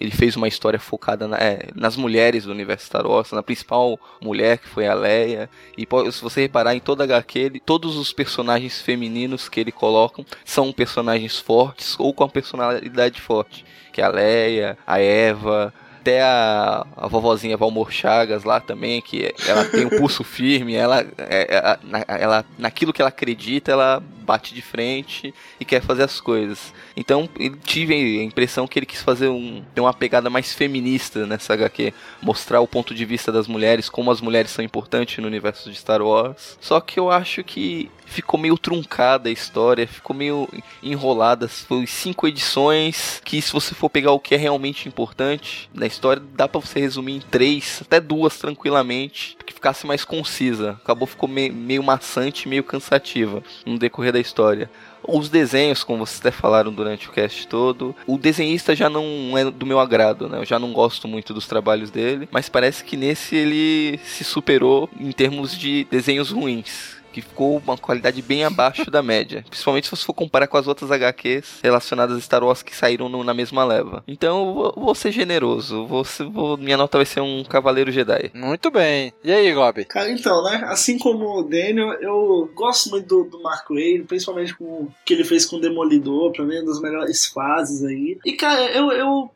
ele 0.00 0.12
fez 0.12 0.36
uma 0.36 0.46
história 0.46 0.78
focada 0.78 1.26
na, 1.26 1.36
é, 1.36 1.68
nas 1.74 1.96
mulheres 1.96 2.44
do 2.44 2.52
universo 2.52 2.86
Star 2.86 3.04
Wars, 3.04 3.32
na 3.32 3.42
principal 3.42 3.98
mulher 4.22 4.58
que 4.58 4.68
foi 4.68 4.86
a 4.86 4.94
Leia. 4.94 5.50
E 5.76 5.86
se 6.12 6.22
você 6.22 6.42
reparar 6.42 6.76
em 6.76 6.80
toda 6.80 7.02
a 7.02 7.06
HQ, 7.06 7.38
ele, 7.38 7.60
todos 7.60 7.96
os 7.96 8.12
personagens 8.12 8.80
femininos 8.80 9.48
que 9.48 9.58
ele 9.58 9.72
coloca 9.72 10.24
são 10.44 10.72
personagens 10.72 11.38
fortes 11.38 11.96
ou 11.98 12.14
com 12.14 12.22
a 12.22 12.28
personalidade 12.28 13.20
forte, 13.20 13.64
que 13.92 14.00
é 14.00 14.04
a 14.04 14.08
Leia, 14.08 14.78
a 14.86 15.00
Eva, 15.00 15.74
até 16.04 16.20
a, 16.20 16.86
a 16.98 17.08
vovozinha 17.08 17.56
Valmor 17.56 17.90
Chagas 17.90 18.44
lá 18.44 18.60
também, 18.60 19.00
que 19.00 19.34
ela 19.48 19.64
tem 19.64 19.86
um 19.86 19.88
pulso 19.88 20.22
firme, 20.22 20.74
ela, 20.74 21.00
é, 21.16 21.56
é, 21.56 21.78
ela, 22.20 22.44
naquilo 22.58 22.92
que 22.92 23.00
ela 23.00 23.08
acredita, 23.08 23.72
ela 23.72 24.02
bate 24.24 24.54
de 24.54 24.60
frente 24.62 25.34
e 25.58 25.64
quer 25.64 25.82
fazer 25.82 26.02
as 26.02 26.20
coisas. 26.20 26.74
Então, 26.96 27.28
tive 27.64 27.94
a 27.94 28.22
impressão 28.22 28.66
que 28.66 28.78
ele 28.78 28.86
quis 28.86 29.02
fazer 29.02 29.28
um, 29.28 29.62
ter 29.74 29.80
uma 29.80 29.94
pegada 29.94 30.28
mais 30.28 30.52
feminista 30.52 31.26
nessa 31.26 31.54
HQ, 31.54 31.92
mostrar 32.20 32.60
o 32.60 32.68
ponto 32.68 32.94
de 32.94 33.04
vista 33.04 33.30
das 33.30 33.46
mulheres, 33.46 33.88
como 33.88 34.10
as 34.10 34.20
mulheres 34.20 34.50
são 34.50 34.64
importantes 34.64 35.18
no 35.18 35.26
universo 35.26 35.70
de 35.70 35.76
Star 35.76 36.02
Wars. 36.02 36.58
Só 36.60 36.80
que 36.80 36.98
eu 36.98 37.10
acho 37.10 37.44
que 37.44 37.90
ficou 38.06 38.38
meio 38.38 38.56
truncada 38.56 39.28
a 39.28 39.32
história, 39.32 39.86
ficou 39.86 40.14
meio 40.14 40.48
enrolada. 40.82 41.48
Foi 41.48 41.86
cinco 41.86 42.26
edições 42.26 43.20
que, 43.24 43.40
se 43.40 43.52
você 43.52 43.74
for 43.74 43.90
pegar 43.90 44.12
o 44.12 44.20
que 44.20 44.34
é 44.34 44.38
realmente 44.38 44.88
importante 44.88 45.68
na 45.74 45.86
história, 45.94 46.22
dá 46.34 46.46
para 46.46 46.60
você 46.60 46.80
resumir 46.80 47.14
em 47.14 47.20
três, 47.20 47.80
até 47.80 48.00
duas 48.00 48.36
tranquilamente, 48.38 49.36
que 49.44 49.54
ficasse 49.54 49.86
mais 49.86 50.04
concisa. 50.04 50.72
Acabou 50.82 51.06
ficou 51.06 51.28
meio, 51.28 51.52
meio 51.52 51.82
maçante, 51.82 52.48
meio 52.48 52.64
cansativa 52.64 53.42
no 53.64 53.78
decorrer 53.78 54.12
da 54.12 54.20
história. 54.20 54.70
Os 55.06 55.28
desenhos, 55.28 55.84
como 55.84 56.06
vocês 56.06 56.20
até 56.20 56.30
falaram 56.30 56.72
durante 56.72 57.08
o 57.08 57.12
cast 57.12 57.46
todo, 57.46 57.94
o 58.06 58.16
desenhista 58.16 58.74
já 58.74 58.88
não 58.88 59.36
é 59.36 59.50
do 59.50 59.66
meu 59.66 59.78
agrado, 59.78 60.28
né? 60.28 60.38
Eu 60.38 60.46
já 60.46 60.58
não 60.58 60.72
gosto 60.72 61.06
muito 61.06 61.34
dos 61.34 61.46
trabalhos 61.46 61.90
dele, 61.90 62.26
mas 62.30 62.48
parece 62.48 62.82
que 62.82 62.96
nesse 62.96 63.36
ele 63.36 64.00
se 64.02 64.24
superou 64.24 64.88
em 64.98 65.12
termos 65.12 65.56
de 65.56 65.86
desenhos 65.90 66.30
ruins 66.30 66.93
que 67.14 67.22
ficou 67.22 67.58
uma 67.58 67.78
qualidade 67.78 68.20
bem 68.20 68.44
abaixo 68.44 68.90
da 68.90 69.00
média. 69.02 69.44
Principalmente 69.48 69.84
se 69.84 69.90
você 69.96 70.04
for 70.04 70.12
comparar 70.12 70.48
com 70.48 70.56
as 70.56 70.66
outras 70.66 70.90
HQs 70.90 71.60
relacionadas 71.62 72.16
a 72.16 72.20
Star 72.20 72.42
Wars 72.42 72.60
que 72.60 72.74
saíram 72.74 73.08
no, 73.08 73.22
na 73.22 73.32
mesma 73.32 73.64
leva. 73.64 74.02
Então 74.08 74.48
eu 74.48 74.54
vou, 74.54 74.74
vou 74.76 74.94
ser 74.96 75.12
generoso. 75.12 75.86
Vou, 75.86 76.04
vou, 76.32 76.56
minha 76.56 76.76
nota 76.76 76.98
vai 76.98 77.06
ser 77.06 77.20
um 77.20 77.44
Cavaleiro 77.44 77.92
Jedi. 77.92 78.32
Muito 78.34 78.68
bem. 78.68 79.12
E 79.22 79.32
aí, 79.32 79.52
Gob? 79.52 79.84
Cara, 79.84 80.10
então, 80.10 80.42
né? 80.42 80.64
Assim 80.66 80.98
como 80.98 81.38
o 81.38 81.42
Daniel, 81.44 81.92
eu 82.00 82.50
gosto 82.52 82.90
muito 82.90 83.06
do, 83.06 83.30
do 83.30 83.42
Mark 83.42 83.68
Wade, 83.70 84.04
principalmente 84.08 84.54
com 84.56 84.64
o 84.64 84.94
que 85.04 85.14
ele 85.14 85.24
fez 85.24 85.46
com 85.46 85.56
o 85.56 85.60
Demolidor, 85.60 86.32
pra 86.32 86.44
mim, 86.44 86.56
é 86.56 86.60
uma 86.60 86.66
das 86.66 86.80
melhores 86.80 87.26
fases 87.26 87.84
aí. 87.84 88.18
E, 88.24 88.32
cara, 88.32 88.60
eu, 88.72 88.90
eu 88.90 89.30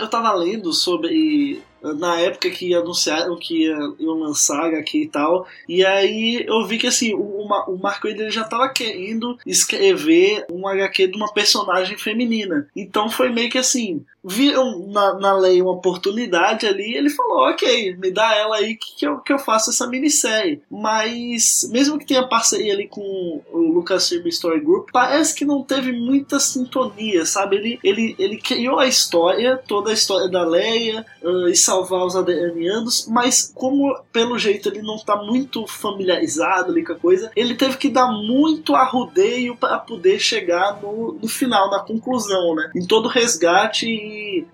eu 0.00 0.08
tava 0.08 0.32
lendo 0.32 0.72
sobre 0.72 1.60
na 1.94 2.20
época 2.20 2.50
que 2.50 2.74
anunciaram 2.74 3.36
que 3.36 3.64
ia, 3.64 3.76
iam 3.98 4.18
lançar 4.18 4.66
HQ 4.66 4.98
e 4.98 5.08
tal. 5.08 5.46
E 5.68 5.84
aí 5.84 6.44
eu 6.46 6.66
vi 6.66 6.78
que 6.78 6.86
assim, 6.86 7.14
o, 7.14 7.46
o 7.68 7.78
Marco 7.78 8.08
ele 8.08 8.30
já 8.30 8.44
tava 8.44 8.68
querendo 8.68 9.38
escrever 9.46 10.46
um 10.50 10.66
HQ 10.66 11.08
de 11.08 11.16
uma 11.16 11.32
personagem 11.32 11.96
feminina. 11.96 12.68
Então 12.74 13.08
foi 13.08 13.30
meio 13.30 13.50
que 13.50 13.58
assim, 13.58 14.04
viram 14.26 14.88
na, 14.88 15.14
na 15.14 15.32
lei 15.34 15.62
uma 15.62 15.72
oportunidade 15.72 16.66
ali 16.66 16.96
ele 16.96 17.10
falou, 17.10 17.48
ok, 17.48 17.96
me 17.96 18.10
dá 18.10 18.34
ela 18.34 18.56
aí 18.56 18.74
que, 18.76 18.96
que, 18.96 19.06
eu, 19.06 19.18
que 19.18 19.32
eu 19.32 19.38
faço 19.38 19.70
essa 19.70 19.86
minissérie. 19.86 20.60
Mas, 20.70 21.68
mesmo 21.70 21.98
que 21.98 22.06
tenha 22.06 22.26
parceria 22.26 22.72
ali 22.72 22.88
com 22.88 23.42
o 23.52 23.58
Lucasfilm 23.58 24.26
Story 24.28 24.60
Group, 24.60 24.90
parece 24.92 25.34
que 25.34 25.44
não 25.44 25.62
teve 25.62 25.92
muita 25.92 26.40
sintonia, 26.40 27.24
sabe? 27.24 27.56
Ele, 27.56 27.78
ele, 27.82 28.16
ele 28.18 28.36
criou 28.36 28.78
a 28.78 28.86
história, 28.86 29.56
toda 29.66 29.90
a 29.90 29.94
história 29.94 30.28
da 30.28 30.44
Leia 30.44 31.04
uh, 31.22 31.48
e 31.48 31.56
salvar 31.56 32.04
os 32.04 32.16
Adenianos, 32.16 33.06
mas 33.08 33.52
como 33.54 33.96
pelo 34.12 34.38
jeito 34.38 34.68
ele 34.68 34.82
não 34.82 34.98
tá 34.98 35.16
muito 35.16 35.66
familiarizado 35.66 36.72
ali 36.72 36.84
com 36.84 36.92
a 36.92 36.96
coisa, 36.96 37.30
ele 37.36 37.54
teve 37.54 37.76
que 37.76 37.88
dar 37.88 38.10
muito 38.10 38.74
arrudeio 38.74 39.56
para 39.56 39.78
poder 39.78 40.18
chegar 40.18 40.80
no, 40.82 41.18
no 41.20 41.28
final, 41.28 41.70
na 41.70 41.80
conclusão, 41.80 42.54
né? 42.54 42.70
Em 42.74 42.86
todo 42.86 43.08
resgate 43.08 43.86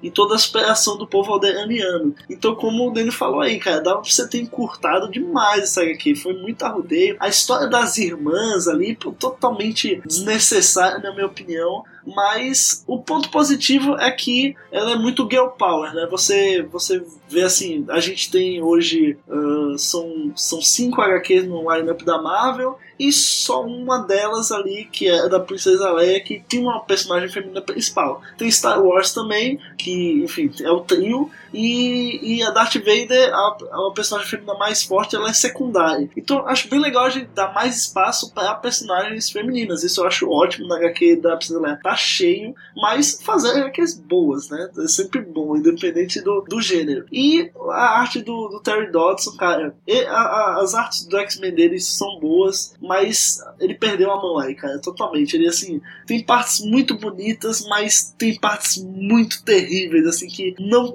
e, 0.03 0.11
toda 0.11 0.35
a 0.35 0.39
superação 0.39 0.97
do 0.97 1.07
povo 1.07 1.33
aldeaniano. 1.33 2.15
Então, 2.29 2.55
como 2.55 2.89
o 2.89 2.93
Dani 2.93 3.11
falou 3.11 3.41
aí, 3.41 3.59
cara, 3.59 3.81
dava 3.81 4.01
pra 4.01 4.11
você 4.11 4.29
ter 4.29 4.41
encurtado 4.41 5.11
demais 5.11 5.63
essa 5.65 5.83
aqui. 5.83 6.15
Foi 6.15 6.35
muito 6.35 6.63
arrudeio. 6.65 7.17
A 7.19 7.29
história 7.29 7.69
das 7.69 7.99
irmãs 7.99 8.69
ali, 8.69 8.95
pô, 8.95 9.13
totalmente 9.13 10.01
desnecessária, 10.07 10.99
na 10.99 11.13
minha 11.13 11.27
opinião. 11.27 11.85
Mas 12.07 12.83
o 12.87 12.99
ponto 12.99 13.31
positivo 13.31 13.97
é 13.97 14.11
que 14.11 14.57
ela 14.71 14.93
é 14.93 14.97
muito 14.97 15.29
girl 15.31 15.49
power, 15.49 15.95
né? 15.95 16.07
Você, 16.11 16.63
você 16.63 17.03
vê 17.29 17.43
assim, 17.43 17.85
a 17.89 18.01
gente 18.01 18.31
tem 18.31 18.63
hoje 18.63 19.17
uh, 19.29 19.79
são, 19.79 20.33
são 20.35 20.61
cinco 20.61 21.01
HQs 21.01 21.47
no 21.47 21.73
lineup 21.73 22.03
da 22.03 22.21
Marvel 22.21 22.79
e 22.99 23.13
só 23.13 23.65
uma 23.65 23.99
delas 23.99 24.53
ali 24.53 24.89
que 24.91 25.09
é 25.09 25.29
da 25.29 25.41
Princesa 25.41 25.91
Leia 25.93 26.21
que 26.21 26.43
tem 26.49 26.61
uma 26.61 26.81
personagem 26.81 27.29
feminina 27.29 27.61
principal. 27.61 28.21
Tem 28.37 28.51
Star 28.51 28.83
Wars 28.83 29.13
também, 29.13 29.59
que 29.79 30.23
enfim 30.23 30.51
é 30.61 30.71
o 30.71 30.81
trio 30.81 31.31
e, 31.53 32.37
e 32.37 32.43
a 32.43 32.51
Darth 32.51 32.75
Vader, 32.75 33.33
a, 33.33 33.57
a 33.89 33.93
personagem 33.95 34.31
feminina 34.31 34.55
mais 34.55 34.83
forte, 34.83 35.17
ela 35.17 35.31
é 35.31 35.33
secundária. 35.33 36.09
Então 36.17 36.47
acho 36.47 36.69
bem 36.69 36.81
legal 36.81 37.05
a 37.05 37.11
gente 37.11 37.29
dar 37.35 37.53
mais 37.53 37.77
espaço 37.77 38.33
para 38.33 38.55
personagens 38.55 39.31
femininas. 39.31 39.83
Isso 39.83 40.01
eu 40.01 40.07
acho 40.07 40.31
ótimo 40.31 40.67
na 40.69 40.77
HQ 40.77 41.17
da 41.17 41.37
Princesa 41.37 41.61
Leia. 41.61 41.81
Tá 41.83 41.95
cheio, 41.97 42.55
mas 42.77 43.21
fazer 43.23 43.51
HQs 43.51 43.99
boas, 43.99 44.49
né? 44.49 44.71
É 44.79 44.89
sempre 44.89 45.21
bom, 45.21 45.57
independente 45.57 46.21
do, 46.21 46.43
do 46.43 46.61
gênero. 46.61 47.07
E 47.13 47.51
a 47.71 48.01
arte 48.01 48.23
do, 48.23 48.49
do 48.49 48.61
Terry 48.61 48.91
Dodson, 48.91 49.37
cara, 49.37 49.75
a, 50.09 50.13
a, 50.13 50.61
as 50.63 50.75
artes 50.75 51.07
do 51.07 51.19
X-Men 51.19 51.55
dele 51.55 51.81
são 51.81 52.19
boas, 52.19 52.75
mas 52.81 53.41
ele 53.61 53.75
perdeu 53.75 54.11
a 54.11 54.21
mão 54.21 54.39
aí, 54.39 54.55
cara, 54.55 54.79
totalmente. 54.79 55.35
Ele, 55.35 55.49
assim, 55.49 55.81
tem 56.07 56.23
partes 56.23 56.61
muito 56.61 56.97
bonitas, 56.97 57.67
mas 57.67 58.15
tem 58.17 58.39
partes 58.39 58.83
muito 58.83 59.43
terríveis, 59.43 60.07
assim, 60.07 60.29
que 60.29 60.55
não 60.59 60.93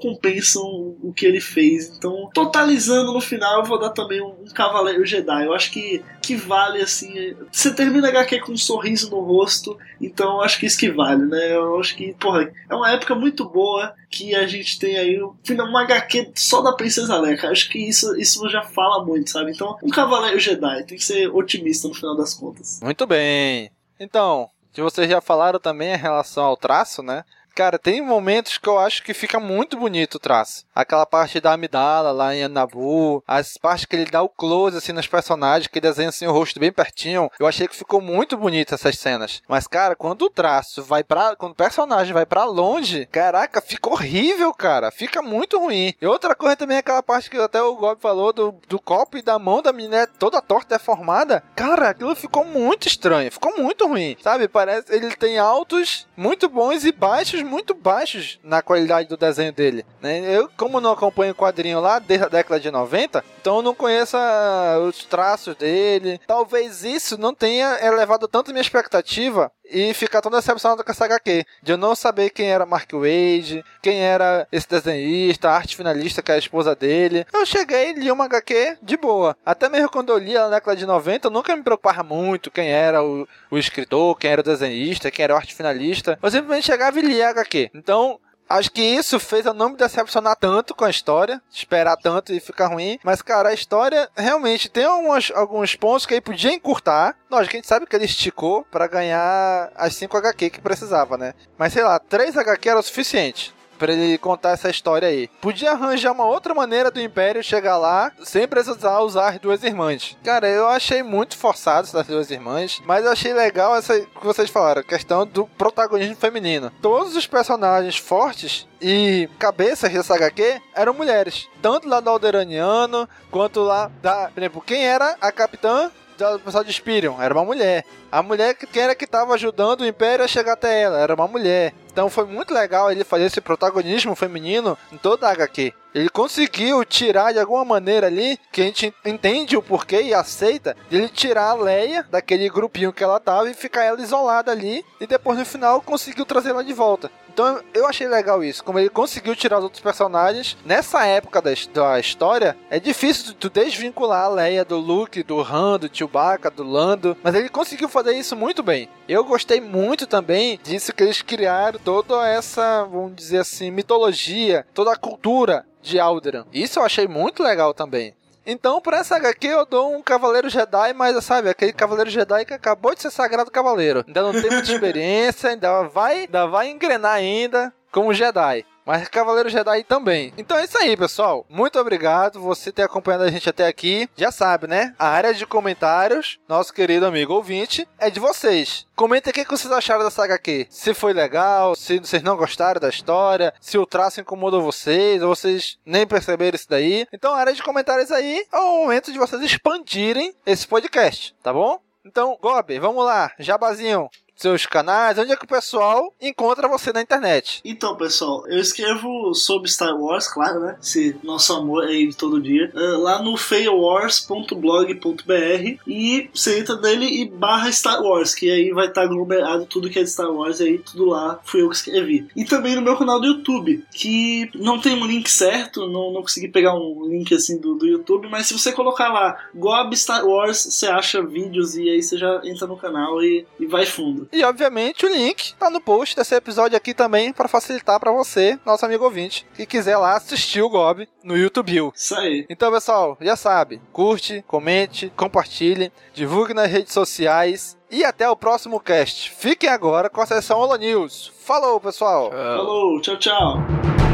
o 0.56 1.14
que 1.14 1.26
ele 1.26 1.42
fez. 1.42 1.96
Então, 1.98 2.30
totalizando 2.34 3.14
no 3.14 3.22
final, 3.22 3.60
eu 3.60 3.66
vou 3.66 3.80
dar 3.80 3.90
também 3.90 4.22
um, 4.22 4.30
um 4.42 4.54
Cavaleiro 4.54 5.06
Jedi. 5.06 5.46
Eu 5.46 5.54
acho 5.54 5.72
que, 5.72 6.04
que 6.22 6.36
vale, 6.36 6.82
assim. 6.82 7.36
Você 7.52 7.74
termina 7.74 8.08
HQ 8.08 8.40
com 8.42 8.52
um 8.52 8.58
sorriso 8.58 9.10
no 9.10 9.20
rosto, 9.20 9.78
então 10.02 10.36
eu 10.36 10.42
acho 10.42 10.60
que 10.60 10.66
isso 10.66 10.78
que 10.78 10.92
vale, 10.92 11.26
né? 11.26 11.56
Eu 11.56 11.80
acho 11.80 11.96
que, 11.96 12.14
porra, 12.14 12.52
é 12.70 12.76
uma 12.76 12.92
época 12.92 13.16
muito 13.16 13.48
boa 13.48 13.94
que 14.10 14.34
a 14.34 14.48
gente 14.48 14.80
tem 14.80 14.98
aí 14.98 15.20
uma 15.20 15.82
HQ 15.82 16.32
só 16.36 16.62
da 16.62 16.74
Princesa 16.74 17.18
Leia. 17.18 17.38
Cara. 17.38 17.52
Acho 17.52 17.70
que 17.70 17.80
isso, 17.80 18.16
isso 18.18 18.48
já 18.50 18.62
fala 18.62 19.04
muito, 19.04 19.30
sabe? 19.30 19.52
Então, 19.52 19.78
um 19.84 19.90
Cavaleiro 19.90 20.40
Jedi 20.40 20.84
tem 20.84 20.98
que 20.98 21.04
ser 21.04 21.28
otimista 21.28 21.88
no 21.88 21.94
final 21.94 22.16
das 22.16 22.34
contas. 22.34 22.80
Muito 22.82 23.06
bem. 23.06 23.72
Então, 24.00 24.50
que 24.78 24.82
vocês 24.84 25.10
já 25.10 25.20
falaram 25.20 25.60
também 25.60 25.92
em 25.92 25.98
relação 25.98 26.44
ao 26.44 26.56
traço, 26.56 27.02
né? 27.02 27.24
Cara, 27.58 27.80
tem 27.80 28.04
momentos 28.04 28.60
que 28.60 28.70
eu 28.70 28.78
acho 28.78 29.02
que 29.02 29.16
fica 29.16 29.40
muito 29.40 29.78
bonito 29.78 30.16
o 30.16 30.20
traço. 30.20 30.64
Aquela 30.76 31.08
parte 31.08 31.42
da 31.42 31.54
amidala 31.54 32.12
lá 32.12 32.36
em 32.36 32.44
Anabu, 32.44 33.24
as 33.28 33.58
partes 33.58 33.86
que 33.86 33.96
ele 33.96 34.12
dá 34.12 34.22
o 34.22 34.30
close 34.30 34.78
assim 34.78 34.92
nos 34.92 35.08
personagens, 35.08 35.66
que 35.66 35.82
desenha 35.82 36.10
assim 36.10 36.28
o 36.28 36.32
rosto 36.32 36.60
bem 36.60 36.72
pertinho. 36.72 37.32
Eu 37.40 37.48
achei 37.48 37.68
que 37.68 37.76
ficou 37.76 38.00
muito 38.00 38.38
bonito 38.38 38.76
essas 38.76 39.00
cenas. 39.00 39.42
Mas 39.48 39.66
cara, 39.66 39.96
quando 39.96 40.22
o 40.22 40.30
traço 40.30 40.84
vai 40.84 41.04
para, 41.04 41.36
quando 41.36 41.54
o 41.54 41.56
personagem 41.56 42.14
vai 42.14 42.28
para 42.28 42.44
longe, 42.44 43.08
caraca, 43.08 43.60
fica 43.60 43.90
horrível, 43.90 44.54
cara. 44.54 44.92
Fica 44.92 45.24
muito 45.24 45.58
ruim. 45.58 45.96
E 46.00 46.06
outra 46.06 46.36
coisa 46.36 46.58
também 46.58 46.78
é 46.78 46.82
aquela 46.82 47.02
parte 47.02 47.28
que 47.28 47.38
até 47.38 47.60
o 47.60 47.76
Gob 47.76 48.00
falou 48.00 48.32
do, 48.32 48.54
do 48.70 48.80
copo 48.80 49.18
e 49.18 49.24
da 49.24 49.40
mão 49.40 49.64
da 49.64 49.74
menina 49.74 50.06
toda 50.06 50.44
torta 50.44 50.78
deformada. 50.78 51.44
Cara, 51.56 51.90
aquilo 51.90 52.16
ficou 52.16 52.46
muito 52.46 52.88
estranho, 52.88 53.32
ficou 53.32 53.58
muito 53.58 53.88
ruim. 53.88 54.16
Sabe? 54.22 54.48
Parece 54.48 54.94
ele 54.94 55.16
tem 55.16 55.40
altos 55.40 56.06
muito 56.16 56.48
bons 56.48 56.86
e 56.86 56.92
baixos 56.92 57.47
muito 57.48 57.74
baixos 57.74 58.40
na 58.44 58.62
qualidade 58.62 59.10
do 59.10 59.18
desenho 59.18 59.52
dele. 59.52 59.86
Né? 60.02 60.20
Eu, 60.36 60.50
como 60.58 60.82
não 60.82 60.92
acompanho 60.92 61.32
o 61.32 61.36
quadrinho 61.36 61.80
lá 61.80 62.00
desde 62.00 62.26
a 62.26 62.30
década 62.30 62.60
de 62.60 62.70
90, 62.70 63.24
então 63.42 63.58
eu 63.58 63.62
não 63.62 63.74
conheço 63.74 64.18
a, 64.18 64.80
os 64.80 65.06
traços 65.06 65.56
dele. 65.56 66.20
Talvez 66.28 66.84
isso 66.84 67.18
não 67.18 67.34
tenha 67.34 67.80
elevado 67.82 68.28
tanto 68.28 68.52
minha 68.52 68.62
expectativa 68.62 69.52
e 69.72 69.94
ficar 69.94 70.22
tão 70.22 70.32
decepcionado 70.32 70.84
com 70.84 70.92
essa 70.92 71.06
HQ. 71.06 71.46
De 71.62 71.72
eu 71.72 71.78
não 71.78 71.96
saber 71.96 72.30
quem 72.30 72.50
era 72.50 72.66
Mark 72.66 72.92
Wade, 72.94 73.64
quem 73.82 74.00
era 74.00 74.48
esse 74.52 74.68
desenhista, 74.68 75.50
arte 75.50 75.76
finalista 75.76 76.22
que 76.22 76.32
é 76.32 76.36
a 76.36 76.40
esposa 76.40 76.76
dele. 76.76 77.26
Eu 77.34 77.46
cheguei 77.46 77.92
e 77.92 77.94
li 77.94 78.12
uma 78.12 78.26
HQ 78.26 78.78
de 78.82 78.98
boa. 78.98 79.36
Até 79.46 79.70
mesmo 79.70 79.90
quando 79.90 80.10
eu 80.10 80.18
li 80.18 80.34
na 80.34 80.50
década 80.50 80.76
de 80.76 80.86
90, 80.86 81.28
eu 81.28 81.32
nunca 81.32 81.56
me 81.56 81.64
preocupava 81.64 82.04
muito 82.04 82.52
quem 82.52 82.70
era 82.70 83.04
o, 83.04 83.28
o 83.52 83.58
escritor, 83.58 84.18
quem 84.18 84.32
era 84.32 84.42
o 84.42 84.44
desenhista, 84.44 85.12
quem 85.12 85.24
era 85.24 85.34
o 85.34 85.38
arte 85.38 85.56
finalista. 85.56 86.18
Eu 86.22 86.32
simplesmente 86.32 86.66
chegava 86.66 87.00
e 87.00 87.02
lia 87.02 87.28
a 87.28 87.32
HQ. 87.32 87.72
Então, 87.74 88.20
Acho 88.50 88.72
que 88.72 88.82
isso 88.82 89.20
fez 89.20 89.46
eu 89.46 89.54
não 89.54 89.70
me 89.70 89.78
decepcionar 89.78 90.36
tanto 90.36 90.74
com 90.74 90.86
a 90.86 90.90
história, 90.90 91.42
esperar 91.52 91.98
tanto 91.98 92.34
e 92.34 92.40
ficar 92.40 92.68
ruim. 92.68 93.00
Mas, 93.04 93.22
cara, 93.22 93.50
a 93.50 93.54
história 93.54 94.10
realmente 94.16 94.70
tem 94.70 94.86
alguns, 94.86 95.32
alguns 95.32 95.76
pontos 95.76 96.06
que 96.06 96.14
aí 96.14 96.22
podia 96.22 96.54
encurtar. 96.54 97.16
Lógico 97.30 97.56
a 97.56 97.58
gente 97.58 97.68
sabe 97.68 97.86
que 97.86 97.96
ele 97.96 98.06
esticou 98.06 98.66
para 98.72 98.88
ganhar 98.88 99.72
as 99.76 99.96
5 99.96 100.16
HQ 100.18 100.50
que 100.50 100.62
precisava, 100.62 101.18
né? 101.18 101.34
Mas 101.58 101.74
sei 101.74 101.84
lá, 101.84 102.00
3 102.00 102.38
HQ 102.38 102.70
era 102.70 102.80
o 102.80 102.84
suficiente 102.84 103.57
para 103.78 103.94
ele 103.94 104.18
contar 104.18 104.52
essa 104.52 104.70
história 104.70 105.08
aí. 105.08 105.30
Podia 105.42 105.72
arranjar 105.72 106.12
uma 106.12 106.26
outra 106.26 106.54
maneira 106.54 106.92
do 106.92 107.02
Império 107.02 107.44
chegar 107.44 107.78
lá 107.78 108.12
sem 108.24 108.48
precisar 108.48 109.00
usar 109.00 109.30
as 109.30 109.40
duas 109.40 109.64
irmãs. 109.64 110.18
Cara, 110.24 110.48
eu 110.48 110.68
achei 110.68 111.04
muito 111.04 111.38
forçado 111.38 111.88
essas 111.88 112.08
duas 112.08 112.32
irmãs, 112.32 112.82
mas 112.86 113.06
eu 113.06 113.12
achei 113.12 113.34
legal 113.34 113.76
essa 113.76 114.00
que 114.00 114.26
vocês 114.26 114.50
falaram, 114.50 114.84
questão 114.84 115.26
do 115.26 115.46
protagonismo 115.46 116.16
feminino. 116.16 116.72
Todos 116.82 117.16
os 117.16 117.28
personagens 117.28 117.98
fortes 117.98 118.68
e 118.82 119.30
cabeças 119.40 119.92
dessa 119.92 120.16
HQ 120.16 120.62
eram 120.76 120.94
mulheres, 120.94 121.48
tanto 121.62 121.88
lá 121.88 122.00
do 122.00 122.10
Alderaniano 122.10 123.08
quanto 123.32 123.62
lá 123.62 123.92
da, 124.02 124.30
por 124.30 124.40
exemplo, 124.40 124.62
quem 124.62 124.86
era 124.86 125.16
a 125.20 125.32
capitã 125.32 125.92
do 126.18 126.40
pessoal 126.40 126.64
de 126.64 126.74
Spirion, 126.74 127.22
era 127.22 127.34
uma 127.34 127.46
mulher. 127.46 127.86
A 128.12 128.24
mulher 128.24 128.56
que 128.56 128.80
era 128.80 128.96
que 128.96 129.06
estava 129.06 129.34
ajudando 129.34 129.82
o 129.82 129.86
Império 129.86 130.26
a 130.26 130.28
chegar 130.28 130.54
até 130.54 130.82
ela, 130.82 131.00
era 131.00 131.14
uma 131.14 131.28
mulher. 131.28 131.74
Então 131.92 132.10
foi 132.10 132.26
muito 132.26 132.54
legal 132.54 132.92
ele 132.92 133.04
fazer 133.04 133.26
esse 133.26 133.42
protagonismo 133.42 134.16
feminino 134.16 134.78
em 134.92 134.98
toda 134.98 135.28
a 135.28 135.32
HQ. 135.32 135.74
Ele 135.94 136.10
conseguiu 136.10 136.86
tirar 136.86 137.34
de 137.34 137.40
alguma 137.40 137.66
maneira 137.66 138.08
ali, 138.08 138.40
que 138.52 138.62
a 138.62 138.66
gente 138.66 138.94
entende 139.04 139.58
o 139.58 139.64
porquê 139.64 140.02
e 140.02 140.14
aceita, 140.14 140.76
ele 140.92 141.10
tirar 141.10 141.50
a 141.50 141.54
Leia 141.56 142.06
daquele 142.10 142.50
grupinho 142.50 142.94
que 142.94 143.04
ela 143.04 143.20
tava 143.20 143.50
e 143.50 143.54
ficar 143.54 143.84
ela 143.84 144.02
isolada 144.02 144.52
ali, 144.52 144.86
e 145.02 145.08
depois 145.08 145.40
no 145.40 145.46
final 145.46 145.82
conseguiu 145.82 146.26
trazê-la 146.26 146.62
de 146.62 146.74
volta. 146.74 147.12
Então 147.38 147.62
eu 147.72 147.86
achei 147.86 148.08
legal 148.08 148.44
isso, 148.44 148.64
como 148.64 148.80
ele 148.80 148.90
conseguiu 148.90 149.36
tirar 149.36 149.60
os 149.60 149.64
outros 149.64 149.80
personagens. 149.80 150.58
Nessa 150.66 151.06
época 151.06 151.40
da, 151.40 151.52
da 151.72 152.00
história, 152.00 152.58
é 152.68 152.80
difícil 152.80 153.36
tu 153.36 153.48
desvincular 153.48 154.26
a 154.26 154.28
Leia 154.28 154.66
do 154.66 154.80
Luke, 154.80 155.22
do 155.22 155.40
Han, 155.40 155.78
do 155.78 155.88
Chewbacca, 155.96 156.50
do 156.50 156.64
Lando, 156.64 157.16
mas 157.22 157.36
ele 157.36 157.48
conseguiu 157.48 157.88
fazer 157.88 158.14
isso 158.14 158.36
muito 158.36 158.64
bem. 158.64 158.90
Eu 159.08 159.24
gostei 159.24 159.62
muito 159.62 160.08
também 160.08 160.60
disso 160.64 160.92
que 160.92 161.04
eles 161.04 161.22
criaram 161.22 161.78
toda 161.78 162.28
essa, 162.28 162.84
vamos 162.86 163.16
dizer 163.16 163.42
assim, 163.42 163.70
mitologia, 163.70 164.66
toda 164.74 164.92
a 164.92 164.98
cultura 164.98 165.64
de 165.80 166.00
Alderaan. 166.00 166.48
Isso 166.52 166.80
eu 166.80 166.84
achei 166.84 167.08
muito 167.08 167.44
legal 167.44 167.72
também. 167.72 168.16
Então, 168.50 168.80
por 168.80 168.94
essa 168.94 169.18
HQ, 169.18 169.46
eu 169.46 169.66
dou 169.66 169.94
um 169.94 170.02
Cavaleiro 170.02 170.50
Jedi, 170.50 170.94
mas 170.94 171.22
sabe, 171.22 171.50
aquele 171.50 171.74
Cavaleiro 171.74 172.10
Jedi 172.10 172.46
que 172.46 172.54
acabou 172.54 172.96
de 172.96 173.02
ser 173.02 173.12
Sagrado 173.12 173.52
Cavaleiro. 173.52 174.06
Ainda 174.08 174.22
não 174.22 174.32
tem 174.32 174.50
muita 174.50 174.72
experiência, 174.72 175.50
ainda 175.50 175.84
vai, 175.84 176.22
ainda 176.22 176.48
vai 176.48 176.70
engrenar 176.70 177.12
ainda 177.12 177.74
como 177.92 178.14
Jedi 178.14 178.66
mas 178.88 179.10
Cavaleiro 179.10 179.50
Jedi 179.50 179.84
também. 179.84 180.34
Então 180.38 180.58
é 180.58 180.64
isso 180.64 180.78
aí, 180.78 180.96
pessoal. 180.96 181.46
Muito 181.50 181.78
obrigado 181.78 182.40
você 182.40 182.72
ter 182.72 182.84
acompanhado 182.84 183.26
a 183.26 183.30
gente 183.30 183.50
até 183.50 183.68
aqui. 183.68 184.10
Já 184.16 184.32
sabe, 184.32 184.66
né? 184.66 184.96
A 184.98 185.10
área 185.10 185.34
de 185.34 185.46
comentários, 185.46 186.40
nosso 186.48 186.74
querido 186.74 187.06
amigo 187.06 187.34
ouvinte, 187.34 187.86
é 188.00 188.10
de 188.10 188.22
vocês. 188.22 188.88
Comenta 188.96 189.30
o 189.30 189.34
que 189.34 189.44
vocês 189.44 189.74
acharam 189.74 190.06
dessa 190.06 190.24
HQ. 190.24 190.68
Se 190.70 190.94
foi 190.94 191.12
legal, 191.12 191.76
se 191.76 192.00
vocês 192.00 192.24
não 192.24 192.38
gostaram 192.38 192.80
da 192.80 192.88
história, 192.88 193.54
se 193.60 193.78
o 193.78 193.86
traço 193.86 194.22
incomodou 194.22 194.62
vocês, 194.62 195.22
ou 195.22 195.36
vocês 195.36 195.78
nem 195.86 196.08
perceberam 196.08 196.56
isso 196.56 196.70
daí. 196.70 197.06
Então 197.12 197.34
a 197.34 197.40
área 197.40 197.54
de 197.54 197.62
comentários 197.62 198.10
aí 198.10 198.46
é 198.50 198.58
o 198.58 198.84
momento 198.84 199.12
de 199.12 199.20
vocês 199.20 199.42
expandirem 199.42 200.34
esse 200.46 200.66
podcast, 200.66 201.36
tá 201.44 201.52
bom? 201.52 201.82
Então, 202.06 202.38
Gob, 202.42 202.80
vamos 202.80 203.04
lá, 203.04 203.34
jabazinho. 203.38 204.10
Seus 204.38 204.66
canais, 204.66 205.18
onde 205.18 205.32
é 205.32 205.36
que 205.36 205.46
o 205.46 205.48
pessoal 205.48 206.14
encontra 206.22 206.68
você 206.68 206.94
na 206.94 207.02
internet? 207.02 207.60
Então, 207.66 207.96
pessoal, 207.96 208.48
eu 208.48 208.60
escrevo 208.60 209.34
sobre 209.34 209.70
Star 209.70 210.00
Wars, 210.00 210.28
claro, 210.28 210.60
né? 210.60 210.78
Esse 210.82 211.16
nosso 211.24 211.54
amor 211.54 211.86
aí 211.86 212.08
de 212.08 212.16
todo 212.16 212.40
dia. 212.40 212.72
Uh, 212.74 213.02
lá 213.02 213.22
no 213.22 213.36
failwars.blog.br 213.36 215.80
e 215.88 216.30
você 216.34 216.60
entra 216.60 216.76
nele 216.78 217.22
e 217.22 217.28
barra 217.28 217.72
Star 217.72 218.02
Wars, 218.02 218.36
que 218.36 218.52
aí 218.52 218.72
vai 218.72 218.88
estar 218.88 219.04
aglomerado 219.04 219.66
tudo 219.66 219.90
que 219.90 220.00
é 220.00 220.04
de 220.04 220.10
Star 220.10 220.32
Wars, 220.32 220.60
e 220.60 220.66
aí 220.66 220.78
tudo 220.78 221.06
lá 221.06 221.40
fui 221.44 221.62
eu 221.62 221.70
que 221.70 221.76
escrevi. 221.76 222.28
E 222.36 222.46
também 222.46 222.76
no 222.76 222.82
meu 222.82 222.96
canal 222.96 223.20
do 223.20 223.26
YouTube, 223.26 223.84
que 223.92 224.50
não 224.54 224.80
tem 224.80 224.94
um 224.94 225.08
link 225.08 225.30
certo, 225.30 225.88
não, 225.88 226.14
não 226.14 226.22
consegui 226.22 226.48
pegar 226.48 226.76
um 226.76 227.08
link 227.08 227.34
assim 227.34 227.60
do, 227.60 227.74
do 227.74 227.88
YouTube, 227.88 228.28
mas 228.30 228.48
se 228.48 228.54
você 228.54 228.72
colocar 228.72 229.10
lá 229.10 229.38
Gob 229.56 229.96
Star 229.96 230.26
Wars, 230.26 230.64
você 230.64 230.86
acha 230.86 231.24
vídeos 231.24 231.76
e 231.76 231.90
aí 231.90 232.04
você 232.04 232.18
já 232.18 232.42
entra 232.44 232.68
no 232.68 232.78
canal 232.78 233.24
e, 233.24 233.48
e 233.60 233.66
vai 233.66 233.86
fundo. 233.86 234.27
E 234.32 234.44
obviamente 234.44 235.06
o 235.06 235.10
link 235.10 235.54
tá 235.56 235.70
no 235.70 235.82
post 235.82 236.16
desse 236.16 236.36
episódio 236.36 236.78
aqui 236.78 236.94
também 236.94 237.34
para 237.34 237.48
facilitar 237.48 238.00
para 238.00 238.12
você, 238.12 238.60
nosso 238.66 238.86
amigo 238.86 239.04
ouvinte, 239.04 239.46
que 239.56 239.66
quiser 239.66 239.98
lá 239.98 240.16
assistir 240.16 240.62
o 240.62 240.70
Gob 240.70 241.08
no 241.24 241.38
YouTube. 241.38 241.92
Isso 241.94 242.16
aí. 242.16 242.46
Então, 242.50 242.72
pessoal, 242.72 243.18
já 243.22 243.36
sabe, 243.36 243.82
curte, 243.92 244.44
comente, 244.48 245.12
compartilhe, 245.16 245.92
divulgue 246.14 246.54
nas 246.54 246.72
redes 246.72 246.94
sociais 246.94 247.78
e 247.90 248.04
até 248.04 248.30
o 248.30 248.36
próximo 248.36 248.80
cast. 248.80 249.32
Fiquem 249.32 249.70
agora 249.70 250.10
com 250.10 250.22
a 250.22 250.26
sessão 250.26 250.60
Holo 250.60 250.76
News. 250.76 251.32
Falou, 251.44 251.80
pessoal. 251.80 252.32
Falou, 252.32 253.02
tchau, 253.02 253.18
tchau. 253.18 254.07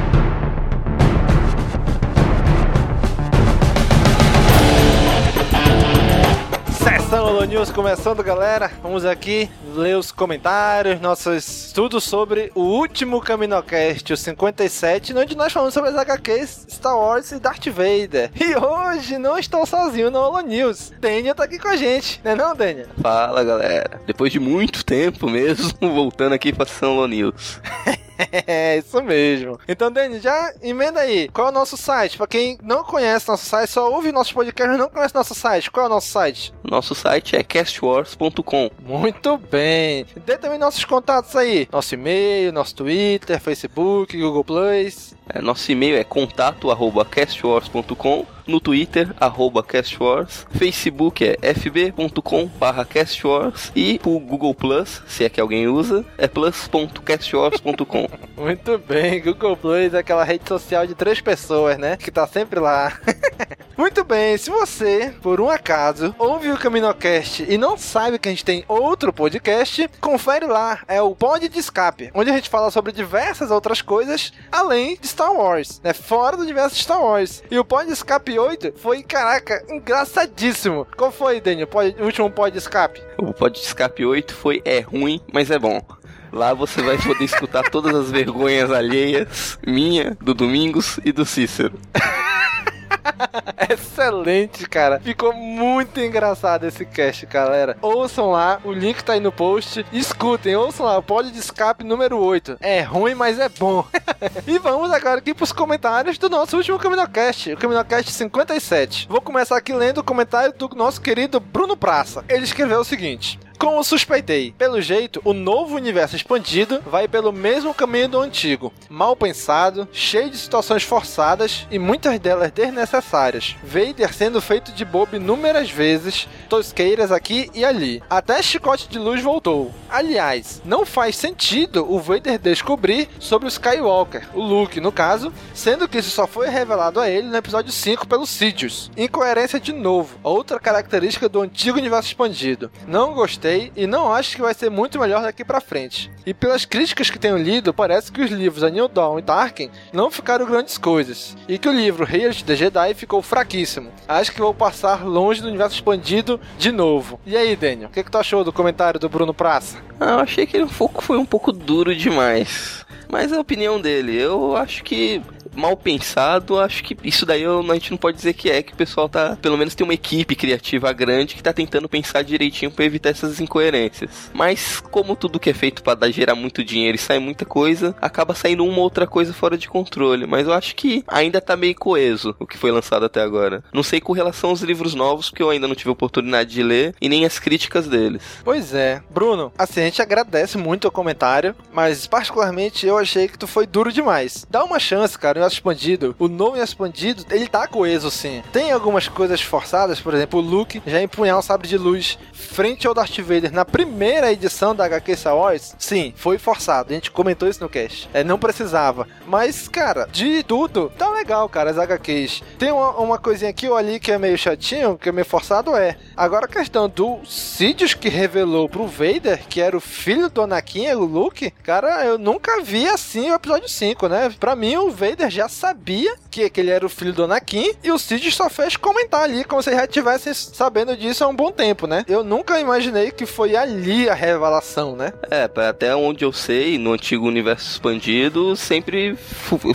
Sessão 7.13 7.27
Holo 7.27 7.45
News 7.45 7.69
começando, 7.69 8.23
galera. 8.23 8.71
Vamos 8.81 9.05
aqui 9.05 9.47
ler 9.75 9.95
os 9.95 10.11
comentários, 10.11 10.99
nossos 10.99 11.67
estudos 11.67 12.03
sobre 12.03 12.51
o 12.55 12.61
último 12.61 13.21
Caminocast, 13.21 14.11
o 14.11 14.17
57, 14.17 15.13
onde 15.15 15.37
nós 15.37 15.53
falamos 15.53 15.75
sobre 15.75 15.91
as 15.91 15.95
HQs 15.95 16.65
Star 16.71 16.97
Wars 16.97 17.31
e 17.31 17.39
Darth 17.39 17.67
Vader. 17.67 18.31
E 18.35 18.55
hoje 18.55 19.19
não 19.19 19.37
estou 19.37 19.63
sozinho 19.63 20.09
no 20.09 20.17
Holo 20.17 20.39
News. 20.39 20.91
Daniel 20.99 21.35
tá 21.35 21.43
aqui 21.43 21.59
com 21.59 21.67
a 21.67 21.75
gente, 21.75 22.19
né 22.23 22.33
não, 22.33 22.55
Daniel? 22.55 22.87
Fala, 22.99 23.43
galera. 23.43 24.01
Depois 24.07 24.31
de 24.31 24.39
muito 24.39 24.83
tempo 24.83 25.29
mesmo, 25.29 25.71
voltando 25.93 26.33
aqui 26.33 26.51
pra 26.51 26.65
São 26.65 26.97
Holo 26.97 27.09
News. 27.09 27.61
É, 28.47 28.77
isso 28.77 29.01
mesmo. 29.01 29.59
Então, 29.67 29.91
Dani, 29.91 30.19
já 30.19 30.53
emenda 30.61 30.99
aí. 30.99 31.27
Qual 31.29 31.47
é 31.47 31.49
o 31.49 31.53
nosso 31.53 31.75
site? 31.75 32.17
Pra 32.17 32.27
quem 32.27 32.57
não 32.61 32.83
conhece 32.83 33.27
nosso 33.27 33.45
site, 33.45 33.69
só 33.69 33.91
ouve 33.91 34.11
nosso 34.11 34.33
podcast 34.33 34.73
e 34.73 34.77
não 34.77 34.89
conhece 34.89 35.15
nosso 35.15 35.33
site. 35.33 35.71
Qual 35.71 35.85
é 35.85 35.89
o 35.89 35.91
nosso 35.91 36.09
site? 36.09 36.53
Nosso 36.73 36.95
site 36.95 37.35
é 37.35 37.43
castwars.com. 37.43 38.71
Muito 38.83 39.37
bem. 39.37 40.07
Dê 40.25 40.39
também 40.39 40.57
nossos 40.57 40.83
contatos 40.83 41.35
aí. 41.35 41.67
Nosso 41.71 41.93
e-mail, 41.93 42.51
nosso 42.51 42.73
Twitter, 42.73 43.39
Facebook, 43.39 44.19
Google 44.19 44.43
Plus. 44.43 45.13
É, 45.29 45.39
nosso 45.39 45.71
e-mail 45.71 45.95
é 45.97 46.03
contato@castwars.com, 46.03 48.25
no 48.45 48.59
Twitter 48.59 49.13
arroba 49.19 49.63
castwars, 49.63 50.45
Facebook 50.51 51.23
é 51.23 51.37
fb.com/castwars 51.53 53.71
e 53.73 54.01
o 54.03 54.19
Google 54.19 54.53
Plus, 54.53 55.01
se 55.07 55.23
é 55.23 55.29
que 55.29 55.39
alguém 55.39 55.65
usa, 55.67 56.03
é 56.17 56.27
plus.castwars.com. 56.27 58.09
Muito 58.41 58.77
bem, 58.79 59.21
Google 59.21 59.55
Plus 59.55 59.93
é 59.93 59.99
aquela 59.99 60.25
rede 60.25 60.45
social 60.47 60.85
de 60.85 60.93
três 60.93 61.21
pessoas, 61.21 61.77
né? 61.77 61.95
Que 61.95 62.11
tá 62.11 62.27
sempre 62.27 62.59
lá. 62.59 62.99
Muito 63.77 64.03
bem, 64.03 64.37
se 64.37 64.49
você, 64.49 65.13
por 65.21 65.39
um 65.39 65.49
acaso, 65.49 66.13
ouve 66.19 66.51
o 66.51 66.57
Caminocast 66.63 67.45
e 67.49 67.57
não 67.57 67.77
sabe 67.77 68.17
que 68.17 68.29
a 68.29 68.31
gente 68.31 68.45
tem 68.45 68.63
outro 68.69 69.11
podcast, 69.11 69.89
confere 69.99 70.45
lá, 70.45 70.79
é 70.87 71.01
o 71.01 71.13
Pod 71.13 71.49
de 71.49 71.59
Escape, 71.59 72.09
onde 72.13 72.29
a 72.29 72.33
gente 72.33 72.49
fala 72.49 72.71
sobre 72.71 72.93
diversas 72.93 73.51
outras 73.51 73.81
coisas, 73.81 74.31
além 74.49 74.97
de 74.97 75.05
Star 75.05 75.33
Wars, 75.33 75.81
né? 75.83 75.91
Fora 75.91 76.37
do 76.37 76.43
universo 76.43 76.77
de 76.77 76.83
Star 76.83 77.03
Wars. 77.03 77.43
E 77.51 77.59
o 77.59 77.65
Pod 77.65 77.85
de 77.85 77.91
Escape 77.91 78.39
8 78.39 78.75
foi, 78.77 79.03
caraca, 79.03 79.61
engraçadíssimo. 79.69 80.87
Qual 80.95 81.11
foi, 81.11 81.41
Daniel, 81.41 81.67
o 81.99 82.05
último 82.05 82.31
Pod 82.31 82.53
de 82.53 82.59
Escape? 82.59 83.03
O 83.17 83.33
Pod 83.33 83.59
de 83.59 83.65
Escape 83.65 84.05
8 84.05 84.33
foi 84.33 84.61
é 84.63 84.79
ruim, 84.79 85.19
mas 85.33 85.51
é 85.51 85.59
bom. 85.59 85.85
Lá 86.31 86.53
você 86.53 86.81
vai 86.81 86.97
poder 86.97 87.25
escutar 87.25 87.69
todas 87.69 87.93
as 87.93 88.09
vergonhas 88.09 88.71
alheias, 88.71 89.59
minha, 89.67 90.17
do 90.21 90.33
Domingos 90.33 90.97
e 91.03 91.11
do 91.11 91.25
Cícero. 91.25 91.77
Excelente, 93.69 94.67
cara. 94.67 94.99
Ficou 94.99 95.33
muito 95.33 95.99
engraçado 95.99 96.65
esse 96.65 96.85
cast, 96.85 97.25
galera. 97.25 97.77
Ouçam 97.81 98.31
lá, 98.31 98.59
o 98.63 98.71
link 98.71 99.03
tá 99.03 99.13
aí 99.13 99.19
no 99.19 99.31
post. 99.31 99.85
Escutem, 99.91 100.55
ouçam 100.55 100.85
lá, 100.85 100.97
o 100.97 101.23
de 101.23 101.37
escape 101.37 101.83
número 101.83 102.17
8. 102.17 102.57
É 102.59 102.81
ruim, 102.81 103.13
mas 103.13 103.39
é 103.39 103.49
bom. 103.49 103.85
e 104.47 104.57
vamos 104.59 104.91
agora 104.91 105.19
aqui 105.19 105.33
pros 105.33 105.51
comentários 105.51 106.17
do 106.17 106.29
nosso 106.29 106.57
último 106.57 106.79
Caminocast, 106.79 107.53
o 107.53 107.57
Caminocast 107.57 108.11
57. 108.11 109.07
Vou 109.09 109.21
começar 109.21 109.57
aqui 109.57 109.73
lendo 109.73 109.99
o 109.99 110.03
comentário 110.03 110.53
do 110.53 110.69
nosso 110.75 111.01
querido 111.01 111.39
Bruno 111.39 111.77
Praça. 111.77 112.23
Ele 112.27 112.43
escreveu 112.43 112.79
o 112.79 112.85
seguinte: 112.85 113.39
como 113.63 113.81
suspeitei, 113.81 114.53
pelo 114.57 114.81
jeito, 114.81 115.21
o 115.23 115.31
novo 115.31 115.77
universo 115.77 116.17
expandido 116.17 116.81
vai 116.85 117.07
pelo 117.07 117.31
mesmo 117.31 117.73
caminho 117.73 118.09
do 118.09 118.19
antigo, 118.19 118.73
mal 118.89 119.15
pensado, 119.15 119.87
cheio 119.93 120.29
de 120.29 120.37
situações 120.37 120.83
forçadas 120.83 121.65
e 121.71 121.79
muitas 121.79 122.19
delas 122.19 122.51
desnecessárias. 122.51 123.55
Vader 123.63 124.13
sendo 124.13 124.41
feito 124.41 124.73
de 124.73 124.83
bobo 124.83 125.15
inúmeras 125.15 125.71
vezes, 125.71 126.27
tosqueiras 126.49 127.09
aqui 127.09 127.49
e 127.53 127.63
ali. 127.63 128.03
Até 128.09 128.41
Chicote 128.41 128.89
de 128.89 128.99
Luz 128.99 129.21
voltou. 129.21 129.73
Aliás, 129.89 130.61
não 130.65 130.85
faz 130.85 131.15
sentido 131.15 131.89
o 131.89 132.01
Vader 132.01 132.37
descobrir 132.37 133.07
sobre 133.17 133.47
o 133.47 133.49
Skywalker, 133.49 134.27
o 134.33 134.41
Luke 134.41 134.81
no 134.81 134.91
caso, 134.91 135.31
sendo 135.53 135.87
que 135.87 135.99
isso 135.99 136.09
só 136.09 136.27
foi 136.27 136.49
revelado 136.49 136.99
a 136.99 137.09
ele 137.09 137.29
no 137.29 137.37
episódio 137.37 137.71
5 137.71 138.07
pelo 138.07 138.27
Sidious. 138.27 138.91
Incoerência 138.97 139.57
de 139.57 139.71
novo, 139.71 140.17
outra 140.21 140.59
característica 140.59 141.29
do 141.29 141.41
antigo 141.41 141.77
universo 141.77 142.09
expandido. 142.09 142.69
Não 142.85 143.13
gostei 143.13 143.52
e 143.75 143.87
não 143.87 144.11
acho 144.13 144.35
que 144.35 144.41
vai 144.41 144.53
ser 144.53 144.69
muito 144.69 144.99
melhor 144.99 145.21
daqui 145.21 145.43
pra 145.43 145.61
frente. 145.61 146.11
E 146.25 146.33
pelas 146.33 146.65
críticas 146.65 147.09
que 147.09 147.19
tenho 147.19 147.37
lido, 147.37 147.73
parece 147.73 148.11
que 148.11 148.21
os 148.21 148.31
livros 148.31 148.63
A 148.63 148.69
New 148.69 148.87
Dawn 148.87 149.19
e 149.19 149.21
Tarkin 149.21 149.69
não 149.91 150.09
ficaram 150.09 150.45
grandes 150.45 150.77
coisas, 150.77 151.35
e 151.47 151.57
que 151.57 151.67
o 151.67 151.73
livro 151.73 152.03
of 152.03 152.43
the 152.43 152.55
Jedi 152.55 152.93
ficou 152.93 153.21
fraquíssimo. 153.21 153.91
Acho 154.07 154.31
que 154.31 154.39
vou 154.39 154.53
passar 154.53 155.05
longe 155.05 155.41
do 155.41 155.47
universo 155.47 155.75
expandido 155.75 156.39
de 156.57 156.71
novo. 156.71 157.19
E 157.25 157.35
aí, 157.35 157.55
Daniel, 157.55 157.89
o 157.89 157.91
que, 157.91 158.03
que 158.03 158.11
tu 158.11 158.17
achou 158.17 158.43
do 158.43 158.53
comentário 158.53 158.99
do 158.99 159.09
Bruno 159.09 159.33
Praça? 159.33 159.77
Ah, 159.99 160.11
eu 160.11 160.19
achei 160.19 160.45
que 160.45 160.57
ele 160.57 160.67
foi 160.67 161.17
um 161.17 161.25
pouco 161.25 161.51
duro 161.51 161.95
demais. 161.95 162.83
Mas 163.09 163.31
é 163.31 163.35
a 163.35 163.41
opinião 163.41 163.79
dele. 163.79 164.19
Eu 164.19 164.57
acho 164.57 164.83
que 164.83 165.21
mal 165.55 165.75
pensado, 165.77 166.59
acho 166.59 166.83
que 166.83 166.97
isso 167.03 167.25
daí 167.25 167.43
eu, 167.43 167.59
a 167.59 167.73
gente 167.73 167.91
não 167.91 167.97
pode 167.97 168.17
dizer 168.17 168.33
que 168.33 168.49
é, 168.49 168.61
que 168.61 168.73
o 168.73 168.75
pessoal 168.75 169.07
tá, 169.07 169.37
pelo 169.41 169.57
menos 169.57 169.75
tem 169.75 169.85
uma 169.85 169.93
equipe 169.93 170.35
criativa 170.35 170.91
grande 170.91 171.35
que 171.35 171.43
tá 171.43 171.53
tentando 171.53 171.87
pensar 171.87 172.23
direitinho 172.23 172.71
para 172.71 172.85
evitar 172.85 173.09
essas 173.09 173.39
incoerências. 173.39 174.29
Mas 174.33 174.79
como 174.79 175.15
tudo 175.15 175.39
que 175.39 175.49
é 175.49 175.53
feito 175.53 175.83
para 175.83 176.11
gerar 176.11 176.35
muito 176.35 176.63
dinheiro 176.63 176.95
e 176.95 176.99
sai 176.99 177.19
muita 177.19 177.45
coisa, 177.45 177.95
acaba 178.01 178.33
saindo 178.33 178.65
uma 178.65 178.79
outra 178.79 179.05
coisa 179.05 179.33
fora 179.33 179.57
de 179.57 179.67
controle. 179.67 180.25
Mas 180.25 180.47
eu 180.47 180.53
acho 180.53 180.75
que 180.75 181.03
ainda 181.07 181.39
tá 181.39 181.55
meio 181.55 181.75
coeso 181.75 182.35
o 182.39 182.47
que 182.47 182.57
foi 182.57 182.71
lançado 182.71 183.05
até 183.05 183.21
agora. 183.21 183.63
Não 183.73 183.83
sei 183.83 184.01
com 184.01 184.13
relação 184.13 184.49
aos 184.49 184.61
livros 184.61 184.93
novos, 184.93 185.29
porque 185.29 185.43
eu 185.43 185.49
ainda 185.49 185.67
não 185.67 185.75
tive 185.75 185.89
oportunidade 185.89 186.49
de 186.49 186.63
ler, 186.63 186.95
e 187.01 187.09
nem 187.09 187.25
as 187.25 187.39
críticas 187.39 187.87
deles. 187.87 188.21
Pois 188.43 188.73
é. 188.73 189.01
Bruno, 189.09 189.51
assim, 189.57 189.81
a 189.81 189.85
gente 189.85 190.01
agradece 190.01 190.57
muito 190.57 190.87
o 190.87 190.91
comentário, 190.91 191.55
mas 191.71 192.07
particularmente 192.07 192.85
eu 192.85 192.97
achei 192.97 193.27
que 193.27 193.37
tu 193.37 193.47
foi 193.47 193.65
duro 193.65 193.91
demais. 193.91 194.45
Dá 194.49 194.63
uma 194.63 194.79
chance, 194.79 195.17
cara 195.17 195.42
universo 195.43 195.57
expandido, 195.57 196.15
o 196.17 196.27
novo 196.27 196.51
universo 196.51 196.73
expandido, 196.73 197.25
ele 197.29 197.47
tá 197.47 197.67
coeso 197.67 198.09
sim. 198.09 198.43
Tem 198.51 198.71
algumas 198.71 199.07
coisas 199.07 199.41
forçadas, 199.41 199.99
por 199.99 200.13
exemplo, 200.13 200.39
o 200.39 200.43
Luke 200.43 200.81
já 200.85 201.01
empunhar 201.01 201.37
um 201.37 201.41
sabre 201.41 201.67
de 201.67 201.77
luz 201.77 202.17
frente 202.31 202.87
ao 202.87 202.93
Darth 202.93 203.17
Vader 203.19 203.51
na 203.51 203.65
primeira 203.65 204.31
edição 204.31 204.75
da 204.75 204.85
HQ 204.85 205.15
Star 205.15 205.35
Wars, 205.35 205.75
sim, 205.77 206.13
foi 206.15 206.37
forçado. 206.37 206.91
A 206.91 206.93
gente 206.93 207.11
comentou 207.11 207.47
isso 207.47 207.61
no 207.61 207.69
cast. 207.69 208.09
É, 208.13 208.23
não 208.23 208.37
precisava. 208.37 209.07
Mas, 209.25 209.67
cara, 209.67 210.07
de 210.11 210.43
tudo, 210.43 210.91
tá 210.97 211.09
legal, 211.09 211.47
cara, 211.49 211.71
as 211.71 211.77
HQs. 211.77 212.43
Tem 212.57 212.71
uma, 212.71 212.91
uma 212.97 213.17
coisinha 213.17 213.49
aqui 213.49 213.67
ou 213.67 213.75
ali 213.75 213.99
que 213.99 214.11
é 214.11 214.17
meio 214.17 214.37
chatinho, 214.37 214.97
que 214.97 215.09
é 215.09 215.11
meio 215.11 215.25
forçado, 215.25 215.75
é. 215.75 215.97
Agora 216.15 216.45
a 216.45 216.49
questão 216.49 216.87
do 216.87 217.19
Sidious 217.25 217.93
que 217.93 218.09
revelou 218.09 218.69
pro 218.69 218.87
Vader, 218.87 219.47
que 219.47 219.61
era 219.61 219.75
o 219.75 219.81
filho 219.81 220.29
do 220.29 220.41
Anakin, 220.41 220.93
o 220.93 221.05
Luke, 221.05 221.51
cara, 221.63 222.05
eu 222.05 222.17
nunca 222.17 222.61
vi 222.61 222.87
assim 222.87 223.31
o 223.31 223.35
episódio 223.35 223.69
5, 223.69 224.07
né? 224.07 224.33
Pra 224.39 224.55
mim, 224.55 224.75
o 224.77 224.91
Vader 224.91 225.29
já 225.33 225.49
sabia 225.49 226.15
que, 226.29 226.49
que 226.49 226.61
ele 226.61 226.69
era 226.69 226.85
o 226.85 226.89
filho 226.89 227.13
do 227.13 227.23
Anakin 227.23 227.73
e 227.83 227.91
o 227.91 227.97
Sidious 227.97 228.35
só 228.35 228.49
fez 228.49 228.77
comentar 228.77 229.21
ali, 229.21 229.43
como 229.43 229.61
se 229.61 229.71
já 229.71 229.85
estivessem 229.85 230.33
sabendo 230.33 230.95
disso 230.95 231.23
há 231.23 231.27
um 231.27 231.35
bom 231.35 231.51
tempo, 231.51 231.87
né? 231.87 232.05
Eu 232.07 232.23
nunca 232.23 232.59
imaginei 232.59 233.11
que 233.11 233.25
foi 233.25 233.55
ali 233.55 234.09
a 234.09 234.13
revelação, 234.13 234.95
né? 234.95 235.13
É, 235.29 235.49
até 235.67 235.95
onde 235.95 236.23
eu 236.25 236.31
sei, 236.31 236.77
no 236.77 236.93
antigo 236.93 237.27
universo 237.27 237.69
expandido, 237.69 238.55
sempre 238.55 239.15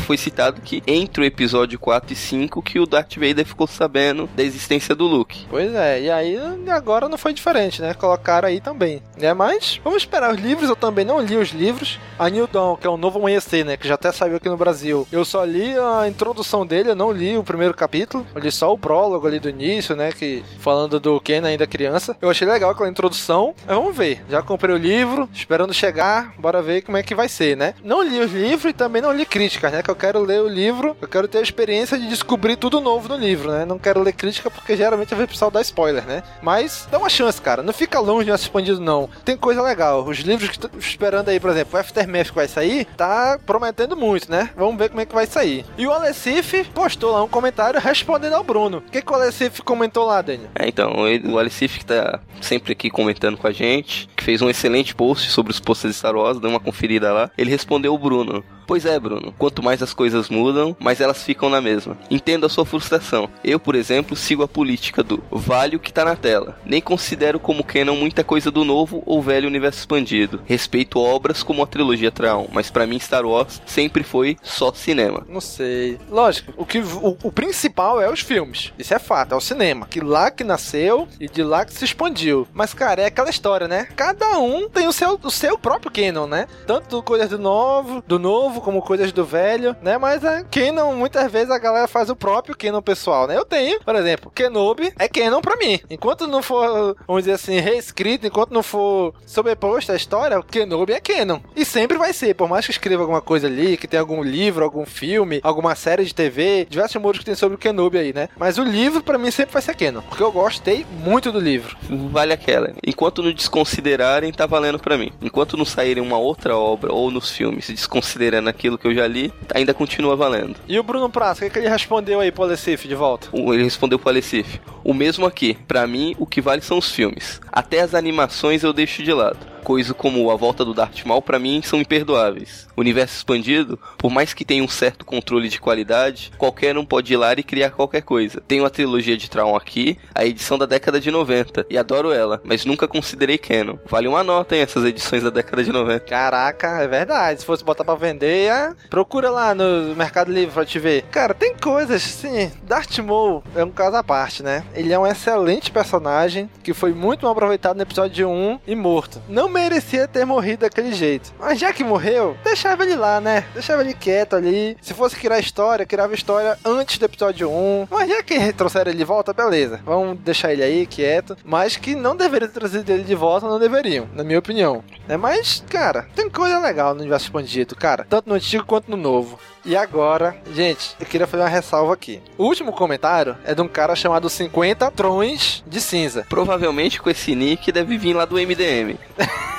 foi 0.01 0.17
citado 0.17 0.61
que 0.61 0.83
entre 0.87 1.27
episódio 1.27 1.79
4 1.79 2.13
e 2.13 2.17
5 2.17 2.63
que 2.63 2.79
o 2.81 2.87
Darth 2.87 3.15
Vader 3.17 3.47
ficou 3.47 3.67
sabendo 3.67 4.29
da 4.35 4.43
existência 4.43 4.95
do 4.95 5.07
Luke. 5.07 5.47
Pois 5.49 5.75
é, 5.75 6.03
e 6.03 6.11
aí 6.11 6.39
agora 6.71 7.09
não 7.09 7.19
foi 7.19 7.33
diferente, 7.33 7.81
né? 7.81 7.95
Colocaram 7.95 8.49
aí 8.49 8.61
também. 8.61 9.03
Né? 9.17 9.33
Mas 9.35 9.81
vamos 9.83 10.03
esperar 10.03 10.35
os 10.35 10.41
livros, 10.41 10.69
eu 10.69 10.77
também 10.77 11.05
não 11.05 11.21
li 11.21 11.37
os 11.37 11.51
livros. 11.51 11.99
A 12.19 12.29
New 12.29 12.47
Dawn, 12.47 12.77
que 12.77 12.87
é 12.87 12.91
o 12.91 12.97
novo 12.97 13.19
amanhecer, 13.19 13.65
né? 13.65 13.77
Que 13.77 13.87
já 13.87 13.95
até 13.95 14.11
saiu 14.13 14.37
aqui 14.37 14.49
no 14.49 14.57
Brasil. 14.57 15.07
Eu 15.13 15.25
só 15.25 15.45
li 15.49 15.77
a 15.77 16.07
introdução 16.07 16.67
dele, 16.67 16.91
eu 16.91 16.95
não 16.95 17.11
li 17.11 17.37
o 17.37 17.43
primeiro 17.43 17.75
capítulo. 17.75 18.27
Eu 18.35 18.41
li 18.41 18.53
só 18.53 18.73
o 18.73 18.79
prólogo 18.79 19.27
ali 19.27 19.41
do 19.41 19.49
início, 19.49 19.97
né? 19.97 20.13
Que 20.13 20.45
falando 20.61 21.01
do 21.01 21.21
Ken 21.21 21.45
ainda 21.45 21.67
criança. 21.67 22.17
Eu 22.21 22.31
achei 22.31 22.47
legal 22.47 22.71
aquela 22.71 22.89
introdução. 22.89 23.55
Mas 23.67 23.77
vamos 23.77 23.97
ver. 23.97 24.25
Já 24.29 24.43
comprei 24.43 24.75
o 24.75 24.79
livro, 24.79 25.29
esperando 25.33 25.73
chegar. 25.75 26.35
Bora 26.39 26.63
ver 26.63 26.83
como 26.83 26.97
é 26.97 27.03
que 27.03 27.15
vai 27.15 27.29
ser, 27.29 27.57
né? 27.57 27.75
Não 27.83 28.03
li 28.03 28.21
os 28.21 28.33
livros 28.33 28.71
e 28.71 28.75
também 28.75 29.03
não 29.03 29.13
li 29.13 29.25
críticas, 29.25 29.73
né? 29.73 29.83
Que 29.83 29.91
eu 29.91 29.97
quero 29.97 30.21
ler 30.21 30.41
o 30.41 30.49
livro, 30.49 30.97
eu 31.01 31.09
quero 31.09 31.27
ter 31.27 31.39
a 31.39 31.43
experiência 31.43 31.99
de 31.99 32.09
descobrir 32.09 32.57
tudo 32.57 32.81
novo 32.81 33.09
no 33.09 33.17
livro, 33.17 33.51
né? 33.51 33.65
Não 33.65 33.79
quero 33.79 34.03
ler 34.03 34.13
crítica 34.13 34.51
porque 34.51 34.77
geralmente 34.77 35.13
eu 35.13 35.19
vejo 35.19 35.27
o 35.27 35.33
pessoal 35.33 35.51
dar 35.51 35.63
spoiler, 35.63 36.05
né? 36.05 36.23
Mas 36.43 36.87
dá 36.91 36.99
uma 36.99 37.09
chance, 37.09 37.41
cara. 37.41 37.63
Não 37.63 37.73
fica 37.73 37.99
longe 38.01 38.25
de 38.25 38.33
expandido, 38.33 38.81
não. 38.81 39.09
Tem 39.25 39.37
coisa 39.37 39.63
legal. 39.63 40.05
Os 40.05 40.19
livros 40.19 40.51
que 40.51 40.59
tô 40.59 40.69
esperando 40.79 41.29
aí, 41.29 41.41
por 41.41 41.51
exemplo, 41.51 41.77
o 41.77 41.81
Aftermath 41.81 42.29
que 42.29 42.35
vai 42.35 42.49
sair, 42.49 42.85
tá 42.97 43.39
prometendo 43.45 43.97
muito, 43.97 44.31
né? 44.31 44.51
Vamos 44.57 44.77
ver 44.77 44.89
como 44.89 45.01
é 45.01 45.07
que 45.07 45.15
vai 45.15 45.27
sair. 45.27 45.38
E 45.77 45.87
o 45.87 45.93
Alessif 45.93 46.65
postou 46.75 47.13
lá 47.13 47.23
um 47.23 47.29
comentário 47.29 47.81
respondendo 47.81 48.35
ao 48.35 48.45
Bruno. 48.45 48.79
O 48.79 48.91
que, 48.91 49.03
que 49.03 49.13
o 49.13 49.15
Alessif 49.15 49.61
comentou 49.63 50.07
lá, 50.07 50.21
Daniel? 50.23 50.51
É, 50.55 50.69
então, 50.69 51.07
ele, 51.07 51.29
o 51.29 51.39
Alessif 51.39 51.79
que 51.79 51.85
tá 51.85 52.21
sempre 52.41 52.73
aqui 52.73 52.91
comentando 52.91 53.37
com 53.37 53.47
a 53.47 53.53
gente, 53.53 54.09
que 54.17 54.25
fez 54.25 54.43
um 54.43 54.51
excelente 54.51 54.95
post 54.95 55.31
sobre 55.31 55.53
os 55.53 55.61
posters 55.61 55.95
de 55.95 55.99
Star 55.99 56.15
Wars, 56.15 56.41
deu 56.41 56.51
uma 56.51 56.61
conferida 56.61 57.13
lá. 57.13 57.31
Ele 57.37 57.51
respondeu 57.51 57.95
o 57.95 57.99
Bruno. 57.99 58.45
Pois 58.69 58.85
é, 58.85 59.01
Bruno. 59.01 59.35
Quanto 59.39 59.63
mais 59.63 59.83
as 59.83 59.95
coisas 59.95 60.29
mudam, 60.29 60.77
mais 60.79 61.01
elas 61.01 61.23
ficam 61.23 61.49
na 61.49 61.59
mesma. 61.59 61.97
Entendo 62.11 62.45
a 62.45 62.51
sua 62.51 62.67
frustração. 62.67 63.31
Eu, 63.43 63.59
por 63.59 63.75
exemplo, 63.75 64.15
sigo 64.15 64.43
a 64.43 64.49
política 64.49 65.03
do 65.03 65.25
vale 65.31 65.75
o 65.75 65.81
que 65.81 65.91
tá 65.91 66.05
na 66.05 66.15
tela. 66.15 66.59
Nem 66.67 66.79
considero 66.79 67.41
como 67.41 67.65
canon 67.65 67.97
muita 67.97 68.23
coisa 68.23 68.51
do 68.51 68.67
novo 68.67 69.03
ou 69.07 69.23
velho 69.23 69.49
universo 69.49 69.79
expandido. 69.79 70.43
Respeito 70.45 71.01
obras 71.01 71.43
como 71.43 71.63
a 71.63 71.67
trilogia 71.67 72.13
Traum, 72.13 72.47
mas 72.53 72.71
para 72.71 72.87
mim 72.87 72.99
Star 72.99 73.25
Wars 73.25 73.63
sempre 73.65 74.03
foi 74.03 74.37
só 74.43 74.71
cinema. 74.75 75.25
Não 75.27 75.41
sei. 75.41 75.99
Lógico, 76.11 76.53
o 76.55 76.67
que 76.67 76.81
o, 76.81 77.17
o 77.23 77.33
principal 77.33 78.03
é 78.03 78.11
os 78.11 78.21
filmes. 78.21 78.75
Isso 78.79 78.93
é 78.93 78.99
fato, 78.99 79.33
é 79.33 79.37
o 79.37 79.41
cinema. 79.41 79.87
Que 79.87 80.01
lá 80.01 80.31
que 80.31 80.45
nasceu 80.45 81.09
e 81.19 81.27
de 81.27 81.43
lá 81.43 81.65
que 81.65 81.73
se 81.73 81.87
expandiu. 81.87 82.47
Mas, 82.53 82.75
cara, 82.75 83.01
é 83.01 83.07
aquela 83.07 83.31
história, 83.31 83.67
né? 83.67 83.89
Cada 83.97 84.39
um 84.39 84.69
tem 84.69 84.87
o 84.87 84.93
seu, 84.93 85.19
o 85.23 85.31
seu 85.31 85.57
próprio 85.59 85.91
canon, 85.91 86.27
né? 86.27 86.47
Tanto 86.67 87.03
coisas 87.03 87.31
do 87.31 87.39
novo, 87.39 88.05
do 88.07 88.19
novo, 88.19 88.58
como 88.61 88.83
coisas 88.83 89.13
do 89.13 89.25
velho, 89.25 89.77
né? 89.83 89.99
Mas 89.99 90.25
a 90.25 90.43
canon, 90.45 90.95
muitas 90.95 91.31
vezes 91.31 91.51
a 91.51 91.59
galera 91.59 91.89
faz 91.89 92.11
o 92.11 92.17
próprio 92.17 92.57
canon 92.57 92.83
pessoal, 92.83 93.27
né? 93.27 93.37
Eu 93.37 93.45
tenho, 93.45 93.81
por 93.81 93.95
exemplo, 93.95 94.31
Kenobi 94.31 94.93
é 94.99 95.09
canon 95.09 95.41
pra 95.41 95.57
mim. 95.57 95.81
Enquanto 95.91 96.27
não 96.27 96.43
for, 96.43 96.97
vamos 97.07 97.23
dizer 97.23 97.35
assim, 97.35 97.59
reescrito, 97.59 98.27
enquanto 98.27 98.53
não 98.53 98.63
for 98.63 99.15
sobreposto 99.27 99.93
a 99.93 99.97
história, 99.97 100.39
o 100.39 100.43
Kenobi 100.43 100.93
é 100.93 101.01
canon. 101.01 101.41
E 101.57 101.65
sempre 101.65 101.99
vai 101.99 102.13
ser, 102.13 102.35
por 102.35 102.49
mais 102.49 102.65
que 102.65 102.73
escreva 102.73 103.03
alguma 103.03 103.21
coisa 103.21 103.47
ali, 103.47 103.77
que 103.77 103.89
tenha 103.89 104.01
algum 104.01 104.23
livro, 104.23 104.65
algum 104.65 104.85
filme, 104.87 105.41
alguma 105.43 105.75
série 105.75 106.05
de 106.05 106.15
TV, 106.15 106.67
diversos 106.69 106.95
rumores 106.97 107.21
que 107.21 107.25
tem 107.25 107.35
sobre 107.35 107.57
o 107.57 107.59
Kenobi 107.59 107.99
aí, 107.99 108.13
né? 108.13 108.29
Mas 108.37 108.59
o 108.59 108.63
livro, 108.63 109.03
pra 109.03 109.19
mim, 109.19 109.31
sempre 109.31 109.53
vai 109.53 109.63
ser 109.63 109.75
canon. 109.75 110.03
Porque 110.03 110.23
eu 110.23 110.33
gostei 110.33 110.87
muito 111.05 111.33
do 111.33 111.41
livro. 111.41 111.77
Vale 112.11 112.33
aquela. 112.33 112.73
Enquanto 112.87 113.23
não 113.23 113.33
desconsiderarem, 113.33 114.33
tá 114.33 114.47
valendo 114.47 114.79
pra 114.79 114.99
mim. 114.99 115.13
Enquanto 115.21 115.57
não 115.57 115.65
saírem 115.65 116.03
uma 116.03 116.19
outra 116.19 116.57
obra 116.57 116.93
ou 116.93 117.11
nos 117.11 117.31
filmes 117.31 117.69
desconsiderando 117.69 118.48
aquilo 118.49 118.79
que 118.79 118.87
eu 118.87 118.95
já 118.95 119.07
li, 119.07 119.33
ainda 119.55 119.75
continua 119.75 120.17
valendo. 120.17 120.57
E 120.67 120.79
o 120.79 120.83
Bruno 120.83 121.09
Praça, 121.11 121.45
o 121.45 121.47
que, 121.47 121.53
que 121.53 121.59
ele 121.61 121.69
respondeu 121.69 122.21
aí 122.21 122.33
pro 122.33 122.45
Alessif 122.45 122.87
de 122.87 122.95
volta? 122.95 123.29
Ele 123.33 123.63
respondeu 123.63 123.99
pro 123.99 124.09
Alessif. 124.09 124.61
O 124.83 124.95
mesmo 124.95 125.27
aqui. 125.27 125.57
Pra 125.67 125.87
mim, 125.87 126.15
o 126.19 126.27
que 126.27 126.41
vale 126.41 126.63
são 126.63 126.79
os 126.79 126.91
filmes. 126.91 127.41
Até 127.53 127.81
as 127.81 127.95
animações 127.95 128.63
eu 128.63 128.73
deixo 128.73 129.03
de 129.03 129.13
lado 129.13 129.58
coisa 129.69 129.93
como 129.93 130.31
a 130.31 130.35
volta 130.35 130.65
do 130.65 130.73
Darth 130.73 131.05
Maul 131.05 131.21
para 131.21 131.39
mim 131.39 131.61
são 131.63 131.79
imperdoáveis. 131.79 132.67
O 132.75 132.81
universo 132.81 133.19
expandido, 133.19 133.79
por 133.99 134.11
mais 134.11 134.33
que 134.33 134.43
tenha 134.43 134.65
um 134.65 134.69
certo 134.69 135.05
controle 135.05 135.47
de 135.47 135.61
qualidade, 135.61 136.33
qualquer 136.39 136.79
um 136.79 136.87
pode 136.87 137.13
ir 137.13 137.19
lá 137.19 137.35
e 137.35 137.43
criar 137.43 137.73
qualquer 137.73 138.01
coisa. 138.01 138.41
Tenho 138.49 138.65
a 138.65 138.71
trilogia 138.71 139.15
de 139.15 139.29
Traum 139.29 139.55
aqui, 139.55 139.99
a 140.15 140.25
edição 140.25 140.57
da 140.57 140.65
década 140.65 140.99
de 140.99 141.11
90, 141.11 141.67
e 141.69 141.77
adoro 141.77 142.11
ela, 142.11 142.41
mas 142.45 142.65
nunca 142.65 142.89
considerei 142.89 143.37
canon. 143.37 143.77
Vale 143.85 144.09
uma 144.09 144.25
nota 144.25 144.57
em 144.57 144.61
essas 144.61 144.87
edições 144.87 145.23
da 145.23 145.29
década 145.29 145.63
de 145.63 145.71
90. 145.71 146.01
Caraca, 146.07 146.81
é 146.81 146.89
verdade. 146.89 147.41
Se 147.41 147.47
fosse 147.47 147.63
botar 147.63 147.85
pra 147.85 147.95
vender, 147.95 148.51
é... 148.51 148.73
procura 148.89 149.29
lá 149.29 149.55
no 149.55 149.95
Mercado 149.95 150.33
Livre 150.33 150.55
pra 150.55 150.65
te 150.65 150.79
ver. 150.79 151.03
Cara, 151.11 151.35
tem 151.35 151.55
coisas, 151.55 152.01
sim. 152.01 152.51
Darth 152.63 152.99
Maul 153.01 153.45
é 153.55 153.63
um 153.63 153.71
caso 153.71 153.97
à 153.97 154.03
parte, 154.03 154.43
né? 154.43 154.65
Ele 154.75 154.95
é 154.95 154.99
um 154.99 155.07
excelente 155.07 155.71
personagem 155.71 156.49
que 156.63 156.73
foi 156.73 156.95
muito 156.95 157.25
mal 157.25 157.33
aproveitado 157.33 157.77
no 157.77 157.83
episódio 157.83 158.31
1 158.31 158.61
e 158.67 158.75
morto. 158.75 159.21
Não 159.29 159.58
merecia 159.59 160.09
ter 160.09 160.25
morrido 160.25 160.61
daquele 160.61 160.93
jeito. 160.93 161.33
Mas 161.39 161.59
já 161.59 161.73
que 161.73 161.85
morreu, 161.85 162.37
deixava 162.45 162.85
ele 162.85 162.97
lá, 162.97 163.21
né? 163.21 163.45
Deixava 163.53 163.83
ele 163.83 163.95
quieto 163.95 164.37
ali. 164.37 164.77
Se 164.81 164.95
fosse 164.95 165.17
criar 165.17 165.39
história, 165.39 165.85
criava 165.85 166.15
história 166.15 166.59
antes 166.65 166.99
do 166.99 167.05
episódio 167.05 167.51
1. 167.51 167.89
Mas 167.91 168.09
já 168.09 168.23
que 168.23 168.53
trouxeram 168.53 168.91
ele 168.91 168.99
de 168.99 169.05
volta, 169.05 169.33
beleza. 169.33 169.81
Vamos 169.85 170.19
deixar 170.21 170.53
ele 170.53 170.63
aí 170.63 170.87
quieto. 170.87 171.37
Mas 171.45 171.77
que 171.77 171.95
não 171.95 172.17
deveriam 172.17 172.49
ter 172.49 172.59
trazido 172.59 172.91
ele 172.91 173.03
de 173.03 173.15
volta, 173.15 173.49
não 173.49 173.59
deveriam, 173.59 174.09
na 174.15 174.25
minha 174.25 174.39
opinião. 174.39 174.83
É, 175.09 175.17
mas, 175.17 175.63
cara, 175.69 176.07
tem 176.15 176.29
coisa 176.31 176.59
legal 176.59 176.95
no 176.95 177.01
universo 177.01 177.27
expandido, 177.27 177.75
cara. 177.75 178.07
Tanto 178.09 178.29
no 178.29 178.35
antigo 178.35 178.65
quanto 178.65 178.91
no 178.91 178.97
novo. 178.97 179.39
E 179.65 179.77
agora, 179.77 180.37
gente, 180.55 180.95
eu 180.99 181.07
queria 181.07 181.27
fazer 181.27 181.43
uma 181.43 181.49
ressalva 181.49 181.93
aqui. 181.93 182.23
O 182.37 182.45
último 182.45 182.73
comentário 182.73 183.37
é 183.45 183.55
de 183.55 183.61
um 183.61 183.69
cara 183.69 183.95
chamado 183.95 184.29
50 184.29 184.91
Trões 184.93 185.63
de 185.67 185.81
Cinza. 185.81 186.27
Provavelmente 186.29 187.01
com 187.01 187.11
esse 187.11 187.35
nick 187.35 187.71
deve 187.73 187.99
vir 187.99 188.15
lá 188.15 188.25
do 188.25 188.37
MDM. 188.37 188.99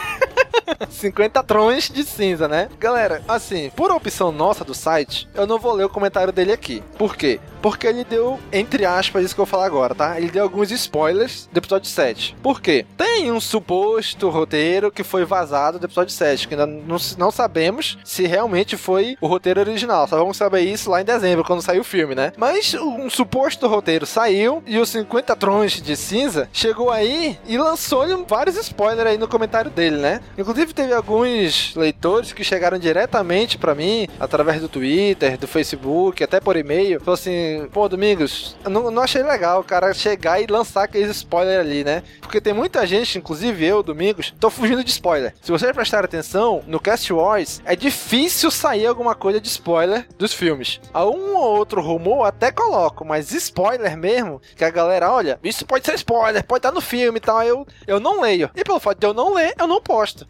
50 0.89 1.43
trões 1.43 1.89
de 1.89 2.03
cinza, 2.03 2.47
né? 2.47 2.70
Galera, 2.80 3.22
assim, 3.28 3.72
por 3.76 3.91
opção 3.91 4.32
nossa 4.32 4.63
do 4.63 4.74
site, 4.74 5.28
eu 5.34 5.47
não 5.47 5.59
vou 5.59 5.74
ler 5.74 5.86
o 5.86 5.89
comentário 5.89 6.34
dele 6.34 6.51
aqui. 6.51 6.84
Por 6.97 7.15
quê? 7.15 7.39
Porque 7.61 7.88
ele 7.88 8.03
deu, 8.03 8.39
entre 8.51 8.86
aspas, 8.86 9.24
isso 9.26 9.36
que 9.36 9.41
eu 9.41 9.45
vou 9.45 9.51
falar 9.51 9.65
agora, 9.65 9.93
tá? 9.93 10.17
Ele 10.17 10.32
deu 10.32 10.43
alguns 10.43 10.72
spoilers 10.72 11.49
do 11.51 11.57
episódio 11.57 11.89
7. 11.89 12.36
Por 12.41 12.61
quê? 12.61 12.86
Tem 12.97 13.32
um 13.32 13.41
suposto 13.41 14.30
roteiro 14.30 14.91
que 14.91 15.03
foi 15.03 15.26
vazado 15.26 15.78
do 15.78 15.86
episódio 15.86 16.13
7, 16.13 16.47
que 16.47 16.53
ainda 16.53 16.65
não, 16.65 16.97
não 17.17 17.32
sabemos 17.32 17.97
se 18.03 18.26
realmente 18.26 18.78
foi 18.78 19.17
o 19.20 19.28
roteiro 19.28 19.59
original. 19.59 20.07
Só 20.07 20.17
vamos 20.17 20.38
saber 20.38 20.61
isso 20.61 20.89
lá 20.89 21.01
em 21.01 21.05
dezembro, 21.05 21.43
quando 21.43 21.61
sair 21.61 21.80
o 21.80 21.84
filme, 21.84 22.15
né? 22.15 22.32
Mas 22.38 22.74
um 22.74 23.09
suposto 23.09 23.67
roteiro 23.67 24.05
saiu 24.05 24.63
e 24.65 24.78
os 24.78 24.89
50 24.89 25.36
trões 25.36 25.82
de 25.82 25.95
cinza 25.95 26.49
chegou 26.53 26.89
aí 26.89 27.38
e 27.45 27.57
lançou-lhe 27.57 28.15
vários 28.28 28.55
spoilers 28.57 29.09
aí 29.09 29.17
no 29.17 29.28
comentário 29.28 29.70
dele, 29.72 29.97
né? 29.97 30.22
Inclusive 30.38 30.59
teve 30.68 30.93
alguns 30.93 31.76
leitores 31.76 32.34
que 32.34 32.43
chegaram 32.43 32.78
diretamente 32.78 33.57
para 33.57 33.76
mim 33.76 34.07
através 34.20 34.62
do 34.62 34.70
Twitter, 34.70 35.38
do 35.38 35.47
Facebook, 35.47 36.24
até 36.24 36.39
por 36.39 36.55
e-mail, 36.55 36.99
falou 36.99 37.14
assim: 37.14 37.68
pô, 37.72 37.88
Domingos, 37.88 38.55
não, 38.64 38.91
não 38.91 39.01
achei 39.01 39.24
legal 39.24 39.62
o 39.62 39.64
cara 39.64 39.93
chegar 39.93 40.41
e 40.41 40.47
lançar 40.47 40.84
aqueles 40.84 41.10
spoilers 41.16 41.60
ali, 41.60 41.84
né? 41.84 42.03
Porque 42.22 42.41
tem 42.41 42.53
muita 42.53 42.86
gente, 42.86 43.18
inclusive 43.18 43.66
eu, 43.66 43.84
Domingos, 43.84 44.34
tô 44.39 44.49
fugindo 44.49 44.84
de 44.84 44.91
spoiler. 44.91 45.34
Se 45.41 45.51
vocês 45.51 45.72
prestarem 45.72 46.05
atenção, 46.05 46.64
no 46.68 46.80
Cast 46.80 47.12
Wars 47.12 47.62
é 47.66 47.76
difícil 47.76 48.51
sair 48.51 48.86
alguma 48.86 49.16
coisa 49.16 49.39
de 49.39 49.47
spoiler 49.47 50.07
dos 50.18 50.34
filmes. 50.34 50.80
A 50.93 51.05
um 51.05 51.36
ou 51.36 51.57
outro 51.57 51.82
rumor 51.82 52.26
até 52.26 52.51
coloco, 52.51 53.05
mas 53.05 53.32
spoiler 53.32 53.97
mesmo, 53.97 54.41
que 54.55 54.64
a 54.64 54.70
galera, 54.70 55.12
olha, 55.12 55.39
isso 55.43 55.66
pode 55.66 55.86
ser 55.86 55.95
spoiler, 55.95 56.43
pode 56.43 56.60
estar 56.60 56.72
no 56.72 56.82
filme 56.82 57.18
e 57.18 57.22
tal, 57.22 57.41
eu, 57.43 57.68
eu 57.88 57.99
não 57.99 58.22
leio. 58.22 58.49
E 58.55 58.64
pelo 58.64 58.80
fato 58.80 58.99
de 58.99 59.07
eu 59.07 59.14
não 59.14 59.34
ler, 59.34 59.53
eu 59.57 59.68
não 59.68 59.82
posto. 59.82 60.26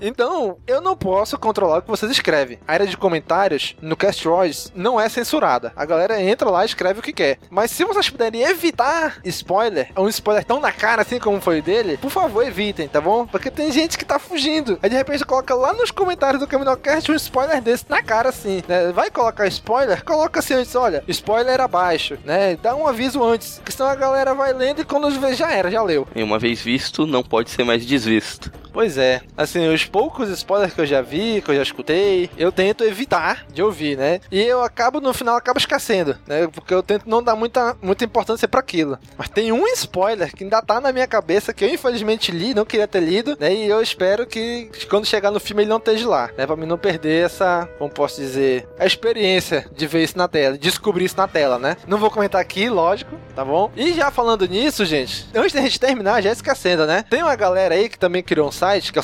Eu 0.67 0.81
não 0.81 0.95
posso 0.95 1.37
controlar 1.37 1.77
o 1.77 1.81
que 1.81 1.89
vocês 1.89 2.11
escrevem. 2.11 2.59
A 2.67 2.73
área 2.73 2.87
de 2.87 2.97
comentários 2.97 3.75
no 3.81 3.95
Cast 3.95 4.27
Wars 4.27 4.71
não 4.75 4.99
é 4.99 5.07
censurada. 5.07 5.71
A 5.75 5.85
galera 5.85 6.21
entra 6.21 6.49
lá 6.49 6.63
e 6.63 6.65
escreve 6.65 6.99
o 6.99 7.03
que 7.03 7.13
quer. 7.13 7.39
Mas 7.49 7.71
se 7.71 7.85
vocês 7.85 8.09
puderem 8.09 8.41
evitar 8.41 9.19
spoiler, 9.23 9.91
um 9.97 10.09
spoiler 10.09 10.43
tão 10.43 10.59
na 10.59 10.71
cara 10.71 11.01
assim 11.01 11.19
como 11.19 11.39
foi 11.39 11.59
o 11.59 11.63
dele, 11.63 11.97
por 11.97 12.09
favor, 12.09 12.45
evitem, 12.45 12.87
tá 12.87 12.99
bom? 12.99 13.25
Porque 13.25 13.49
tem 13.49 13.71
gente 13.71 13.97
que 13.97 14.05
tá 14.05 14.19
fugindo. 14.19 14.77
Aí 14.81 14.89
de 14.89 14.95
repente 14.95 15.25
coloca 15.25 15.53
lá 15.55 15.73
nos 15.73 15.91
comentários 15.91 16.39
do 16.41 16.47
Caminocast 16.47 17.11
um 17.11 17.15
spoiler 17.15 17.61
desse 17.61 17.85
na 17.89 18.01
cara 18.03 18.29
assim, 18.29 18.61
né? 18.67 18.91
Vai 18.91 19.09
colocar 19.09 19.47
spoiler? 19.47 20.03
Coloca 20.03 20.39
assim 20.39 20.55
antes, 20.55 20.75
olha, 20.75 21.03
spoiler 21.07 21.61
abaixo, 21.61 22.17
né? 22.25 22.57
Dá 22.61 22.75
um 22.75 22.87
aviso 22.87 23.23
antes, 23.23 23.61
que 23.63 23.71
senão 23.71 23.89
a 23.89 23.95
galera 23.95 24.33
vai 24.33 24.53
lendo 24.53 24.81
e 24.81 24.85
quando 24.85 25.09
vê 25.19 25.33
já 25.33 25.51
era, 25.51 25.71
já 25.71 25.81
leu. 25.81 26.07
E 26.15 26.23
uma 26.23 26.39
vez 26.39 26.61
visto, 26.61 27.05
não 27.05 27.23
pode 27.23 27.49
ser 27.49 27.63
mais 27.63 27.85
desvisto. 27.85 28.51
Pois 28.71 28.97
é. 28.97 29.21
Assim, 29.35 29.67
os 29.67 29.85
poucos 29.99 30.29
spoilers 30.29 30.73
que 30.73 30.79
eu 30.79 30.85
já 30.85 31.01
vi, 31.01 31.41
que 31.41 31.51
eu 31.51 31.55
já 31.55 31.61
escutei, 31.61 32.29
eu 32.37 32.53
tento 32.53 32.85
evitar 32.85 33.45
de 33.53 33.61
ouvir, 33.61 33.97
né? 33.97 34.21
E 34.31 34.41
eu 34.41 34.63
acabo, 34.63 35.01
no 35.01 35.13
final, 35.13 35.35
acabo 35.35 35.59
esquecendo, 35.59 36.17
né? 36.25 36.47
Porque 36.47 36.73
eu 36.73 36.81
tento 36.81 37.03
não 37.05 37.21
dar 37.21 37.35
muita, 37.35 37.75
muita 37.81 38.05
importância 38.05 38.47
para 38.47 38.61
aquilo. 38.61 38.97
Mas 39.17 39.27
tem 39.27 39.51
um 39.51 39.67
spoiler 39.67 40.33
que 40.33 40.45
ainda 40.45 40.61
tá 40.61 40.79
na 40.79 40.93
minha 40.93 41.05
cabeça, 41.05 41.53
que 41.53 41.65
eu 41.65 41.69
infelizmente 41.69 42.31
li, 42.31 42.53
não 42.53 42.63
queria 42.63 42.87
ter 42.87 43.01
lido, 43.01 43.35
né? 43.37 43.53
E 43.53 43.67
eu 43.67 43.81
espero 43.81 44.25
que 44.25 44.71
quando 44.89 45.05
chegar 45.05 45.31
no 45.31 45.39
filme 45.39 45.63
ele 45.63 45.69
não 45.69 45.79
esteja 45.79 46.07
lá, 46.07 46.29
né? 46.37 46.47
Pra 46.47 46.55
mim 46.55 46.65
não 46.65 46.77
perder 46.77 47.25
essa, 47.25 47.67
como 47.77 47.91
posso 47.91 48.21
dizer, 48.21 48.69
a 48.79 48.85
experiência 48.85 49.69
de 49.75 49.85
ver 49.85 50.05
isso 50.05 50.17
na 50.17 50.29
tela, 50.29 50.57
descobrir 50.57 51.03
isso 51.03 51.17
na 51.17 51.27
tela, 51.27 51.59
né? 51.59 51.75
Não 51.85 51.97
vou 51.97 52.09
comentar 52.09 52.39
aqui, 52.39 52.69
lógico, 52.69 53.17
tá 53.35 53.43
bom? 53.43 53.69
E 53.75 53.91
já 53.91 54.09
falando 54.09 54.47
nisso, 54.47 54.85
gente, 54.85 55.27
antes 55.35 55.51
da 55.51 55.59
gente 55.59 55.77
terminar, 55.77 56.21
já 56.21 56.31
esquecendo, 56.31 56.85
né? 56.85 57.03
Tem 57.09 57.21
uma 57.21 57.35
galera 57.35 57.75
aí 57.75 57.89
que 57.89 57.99
também 57.99 58.23
criou 58.23 58.47
um 58.47 58.51
site, 58.53 58.93
que 58.93 58.99
é 58.99 59.01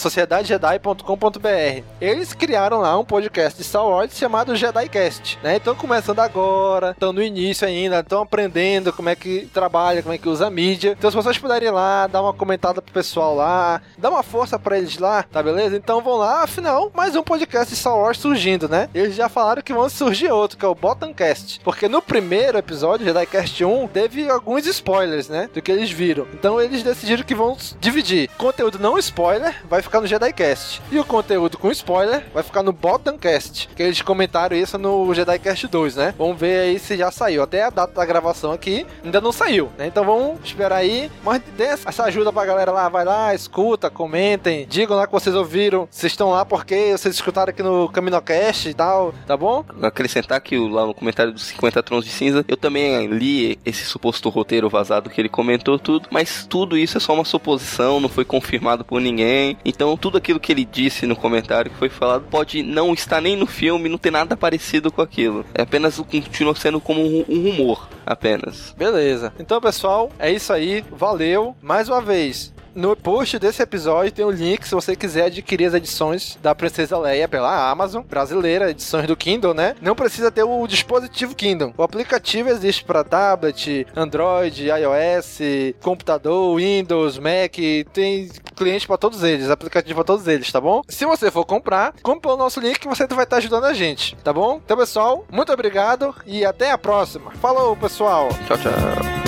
Eles 2.00 2.34
criaram 2.34 2.82
lá 2.82 2.98
um 2.98 3.06
podcast 3.06 3.58
de 3.58 3.64
Star 3.64 3.86
Wars 3.86 4.16
chamado 4.16 4.56
JediCast, 4.56 5.40
né? 5.42 5.56
Então 5.56 5.74
começando 5.74 6.20
agora, 6.20 6.92
estão 6.92 7.12
no 7.12 7.24
início 7.24 7.68
ainda, 7.68 8.00
estão 8.00 8.22
aprendendo 8.22 8.94
como 8.94 9.10
é 9.10 9.16
que 9.16 9.50
trabalha, 9.54 10.04
como 10.04 10.14
é 10.14 10.18
que 10.18 10.30
usa 10.30 10.48
a 10.48 10.52
mídia. 10.52 10.96
Então 10.98 11.10
se 11.10 11.16
vocês 11.16 11.38
puderem 11.38 11.70
ir 11.70 11.72
lá, 11.72 12.08
dar 12.08 12.22
uma 12.22 12.34
comentada 12.34 12.82
pro 12.82 12.94
pessoal 12.94 13.36
lá, 13.36 13.82
dar 13.98 14.10
uma 14.10 14.24
força 14.24 14.60
para 14.60 14.78
eles 14.78 14.98
lá, 14.98 15.24
tá 15.24 15.42
beleza? 15.42 15.76
Então 15.76 16.02
vão 16.02 16.18
lá, 16.18 16.44
afinal, 16.44 16.92
mais 16.94 17.16
um 17.16 17.24
podcast 17.24 17.74
de 17.74 17.80
Star 17.80 17.98
Wars 17.98 18.18
surgindo, 18.18 18.70
né? 18.70 18.90
Eles 18.94 19.16
já 19.16 19.30
falaram 19.30 19.62
que 19.62 19.74
vão 19.74 19.90
surgir 19.90 20.32
outro, 20.32 20.58
que 20.58 20.66
é 20.66 20.68
o 20.68 20.76
Botancast. 20.76 21.62
Porque 21.64 21.88
no 21.88 22.02
primeiro 22.02 22.58
episódio, 22.58 23.06
JediCast 23.06 23.64
1, 23.64 23.88
teve 23.88 24.30
alguns 24.30 24.66
spoilers, 24.66 25.30
né? 25.30 25.50
Do 25.54 25.62
que 25.62 25.72
eles 25.72 25.90
viram. 25.90 26.28
Então 26.34 26.62
eles 26.62 26.84
decidiram 26.84 27.24
que 27.24 27.36
vão 27.36 27.58
dividir. 27.80 28.30
Conteúdo 28.38 28.80
não 28.80 28.98
spoiler 28.98 29.64
vai 29.68 29.82
ficar 29.82 30.02
no 30.02 30.08
JediCast. 30.08 30.75
E 30.92 31.00
o 31.00 31.06
conteúdo 31.06 31.58
com 31.58 31.72
spoiler 31.72 32.24
vai 32.34 32.44
ficar 32.44 32.64
no 32.64 32.72
Botancast. 32.72 33.70
Que 33.76 33.84
eles 33.84 34.02
comentaram 34.02 34.56
isso 34.56 34.78
no 34.78 35.14
JediCast 35.14 35.68
2, 35.68 35.96
né? 35.96 36.16
Vamos 36.18 36.40
ver 36.40 36.60
aí 36.60 36.80
se 36.80 36.98
já 36.98 37.12
saiu. 37.12 37.44
Até 37.44 37.64
a 37.64 37.70
data 37.70 37.94
da 37.94 38.06
gravação 38.06 38.52
aqui 38.52 38.86
ainda 39.04 39.22
não 39.22 39.32
saiu, 39.32 39.70
né? 39.78 39.88
Então 39.88 40.04
vamos 40.04 40.40
esperar 40.44 40.78
aí. 40.78 41.12
Mas 41.24 41.42
dê 41.58 41.66
essa 41.66 42.04
ajuda 42.04 42.32
pra 42.32 42.46
galera 42.46 42.72
lá. 42.72 42.90
Vai 42.90 43.06
lá, 43.06 43.34
escuta, 43.34 43.90
comentem. 43.90 44.66
Digam 44.70 44.98
lá 44.98 45.06
que 45.06 45.14
vocês 45.14 45.36
ouviram. 45.36 45.88
Vocês 45.90 46.14
estão 46.14 46.32
lá 46.32 46.46
porque 46.46 46.92
vocês 46.98 47.16
escutaram 47.16 47.50
aqui 47.50 47.64
no 47.64 47.90
CaminoCast 47.90 48.70
e 48.70 48.74
tal. 48.74 49.14
Tá 49.26 49.36
bom? 49.36 49.64
Acrescentar 49.82 50.40
que 50.42 50.58
lá 50.58 50.86
no 50.86 50.94
comentário 50.94 51.32
dos 51.32 51.44
50 51.44 51.84
Trons 51.84 52.06
de 52.06 52.12
Cinza, 52.12 52.46
eu 52.48 52.58
também 52.58 53.08
li 53.08 53.60
esse 53.66 53.86
suposto 53.86 54.30
roteiro 54.30 54.70
vazado 54.70 55.10
que 55.10 55.20
ele 55.22 55.30
comentou 55.30 55.78
tudo, 55.78 56.08
mas 56.12 56.46
tudo 56.48 56.78
isso 56.78 56.98
é 56.98 57.00
só 57.00 57.14
uma 57.14 57.26
suposição, 57.26 58.00
não 58.00 58.10
foi 58.10 58.26
confirmado 58.26 58.84
por 58.84 59.00
ninguém. 59.00 59.58
Então 59.64 59.96
tudo 59.98 60.18
aquilo 60.18 60.40
que 60.40 60.52
ele 60.52 60.65
disse 60.72 61.06
no 61.06 61.16
comentário 61.16 61.72
que 61.72 61.78
foi 61.78 61.90
falado 61.90 62.26
pode 62.30 62.64
não 62.64 62.94
estar 62.94 63.22
nem 63.22 63.36
no 63.36 63.46
filme, 63.46 63.90
não 63.90 63.98
ter 63.98 64.12
nada 64.12 64.36
parecido 64.36 64.92
com 64.92 65.02
aquilo. 65.02 65.46
É 65.54 65.62
apenas 65.62 65.98
continua 65.98 66.56
sendo 66.56 66.80
como 66.80 67.02
um, 67.02 67.26
um 67.28 67.42
rumor, 67.44 67.88
apenas. 68.06 68.74
Beleza. 68.78 69.34
Então, 69.40 69.60
pessoal, 69.60 70.10
é 70.18 70.32
isso 70.32 70.54
aí. 70.54 70.84
Valeu. 70.92 71.56
Mais 71.62 71.90
uma 71.90 72.02
vez, 72.02 72.54
no 72.76 72.96
post 72.96 73.40
desse 73.40 73.64
episódio 73.64 74.12
tem 74.12 74.26
o 74.26 74.28
um 74.28 74.32
link 74.32 74.68
se 74.68 74.76
você 74.76 74.96
quiser 74.96 75.26
adquirir 75.26 75.68
as 75.68 75.74
edições 75.74 76.38
da 76.42 76.54
Princesa 76.54 76.98
Leia 76.98 77.28
pela 77.28 77.70
Amazon 77.70 78.04
brasileira, 78.04 78.70
edições 78.70 79.08
do 79.08 79.16
Kindle, 79.16 79.54
né? 79.54 79.76
Não 79.82 79.96
precisa 79.96 80.30
ter 80.30 80.44
o 80.44 80.68
dispositivo 80.68 81.34
Kindle. 81.34 81.74
O 81.78 81.84
aplicativo 81.84 82.50
existe 82.50 82.84
para 82.84 83.04
tablet, 83.04 83.88
Android, 83.96 84.68
iOS, 84.68 85.40
computador, 85.82 86.58
Windows, 86.58 87.18
Mac, 87.18 87.56
tem 87.94 88.30
cliente 88.56 88.88
para 88.88 88.98
todos 88.98 89.24
eles, 89.24 89.50
aplicativo 89.50 89.96
para 89.96 90.04
todos 90.04 90.28
eles, 90.28 90.52
tá 90.52 90.60
bom? 90.60 90.82
Se 90.88 91.06
você 91.06 91.32
for 91.32 91.46
comprar, 91.46 91.94
compre 92.04 92.22
pelo 92.22 92.38
nosso 92.38 92.60
link 92.60 92.80
que 92.80 92.88
você 92.88 93.08
vai 93.08 93.24
estar 93.24 93.38
ajudando 93.38 93.66
a 93.66 93.74
gente, 93.74 94.16
tá 94.18 94.34
bom? 94.34 94.60
Então, 94.64 94.78
pessoal, 94.78 95.26
muito 95.32 95.52
obrigado 95.52 96.14
e 96.26 96.44
até 96.46 96.72
a 96.72 96.78
próxima. 96.78 97.32
Falou, 97.42 97.76
pessoal. 97.76 98.30
Tchau, 98.48 98.58
tchau. 98.58 99.25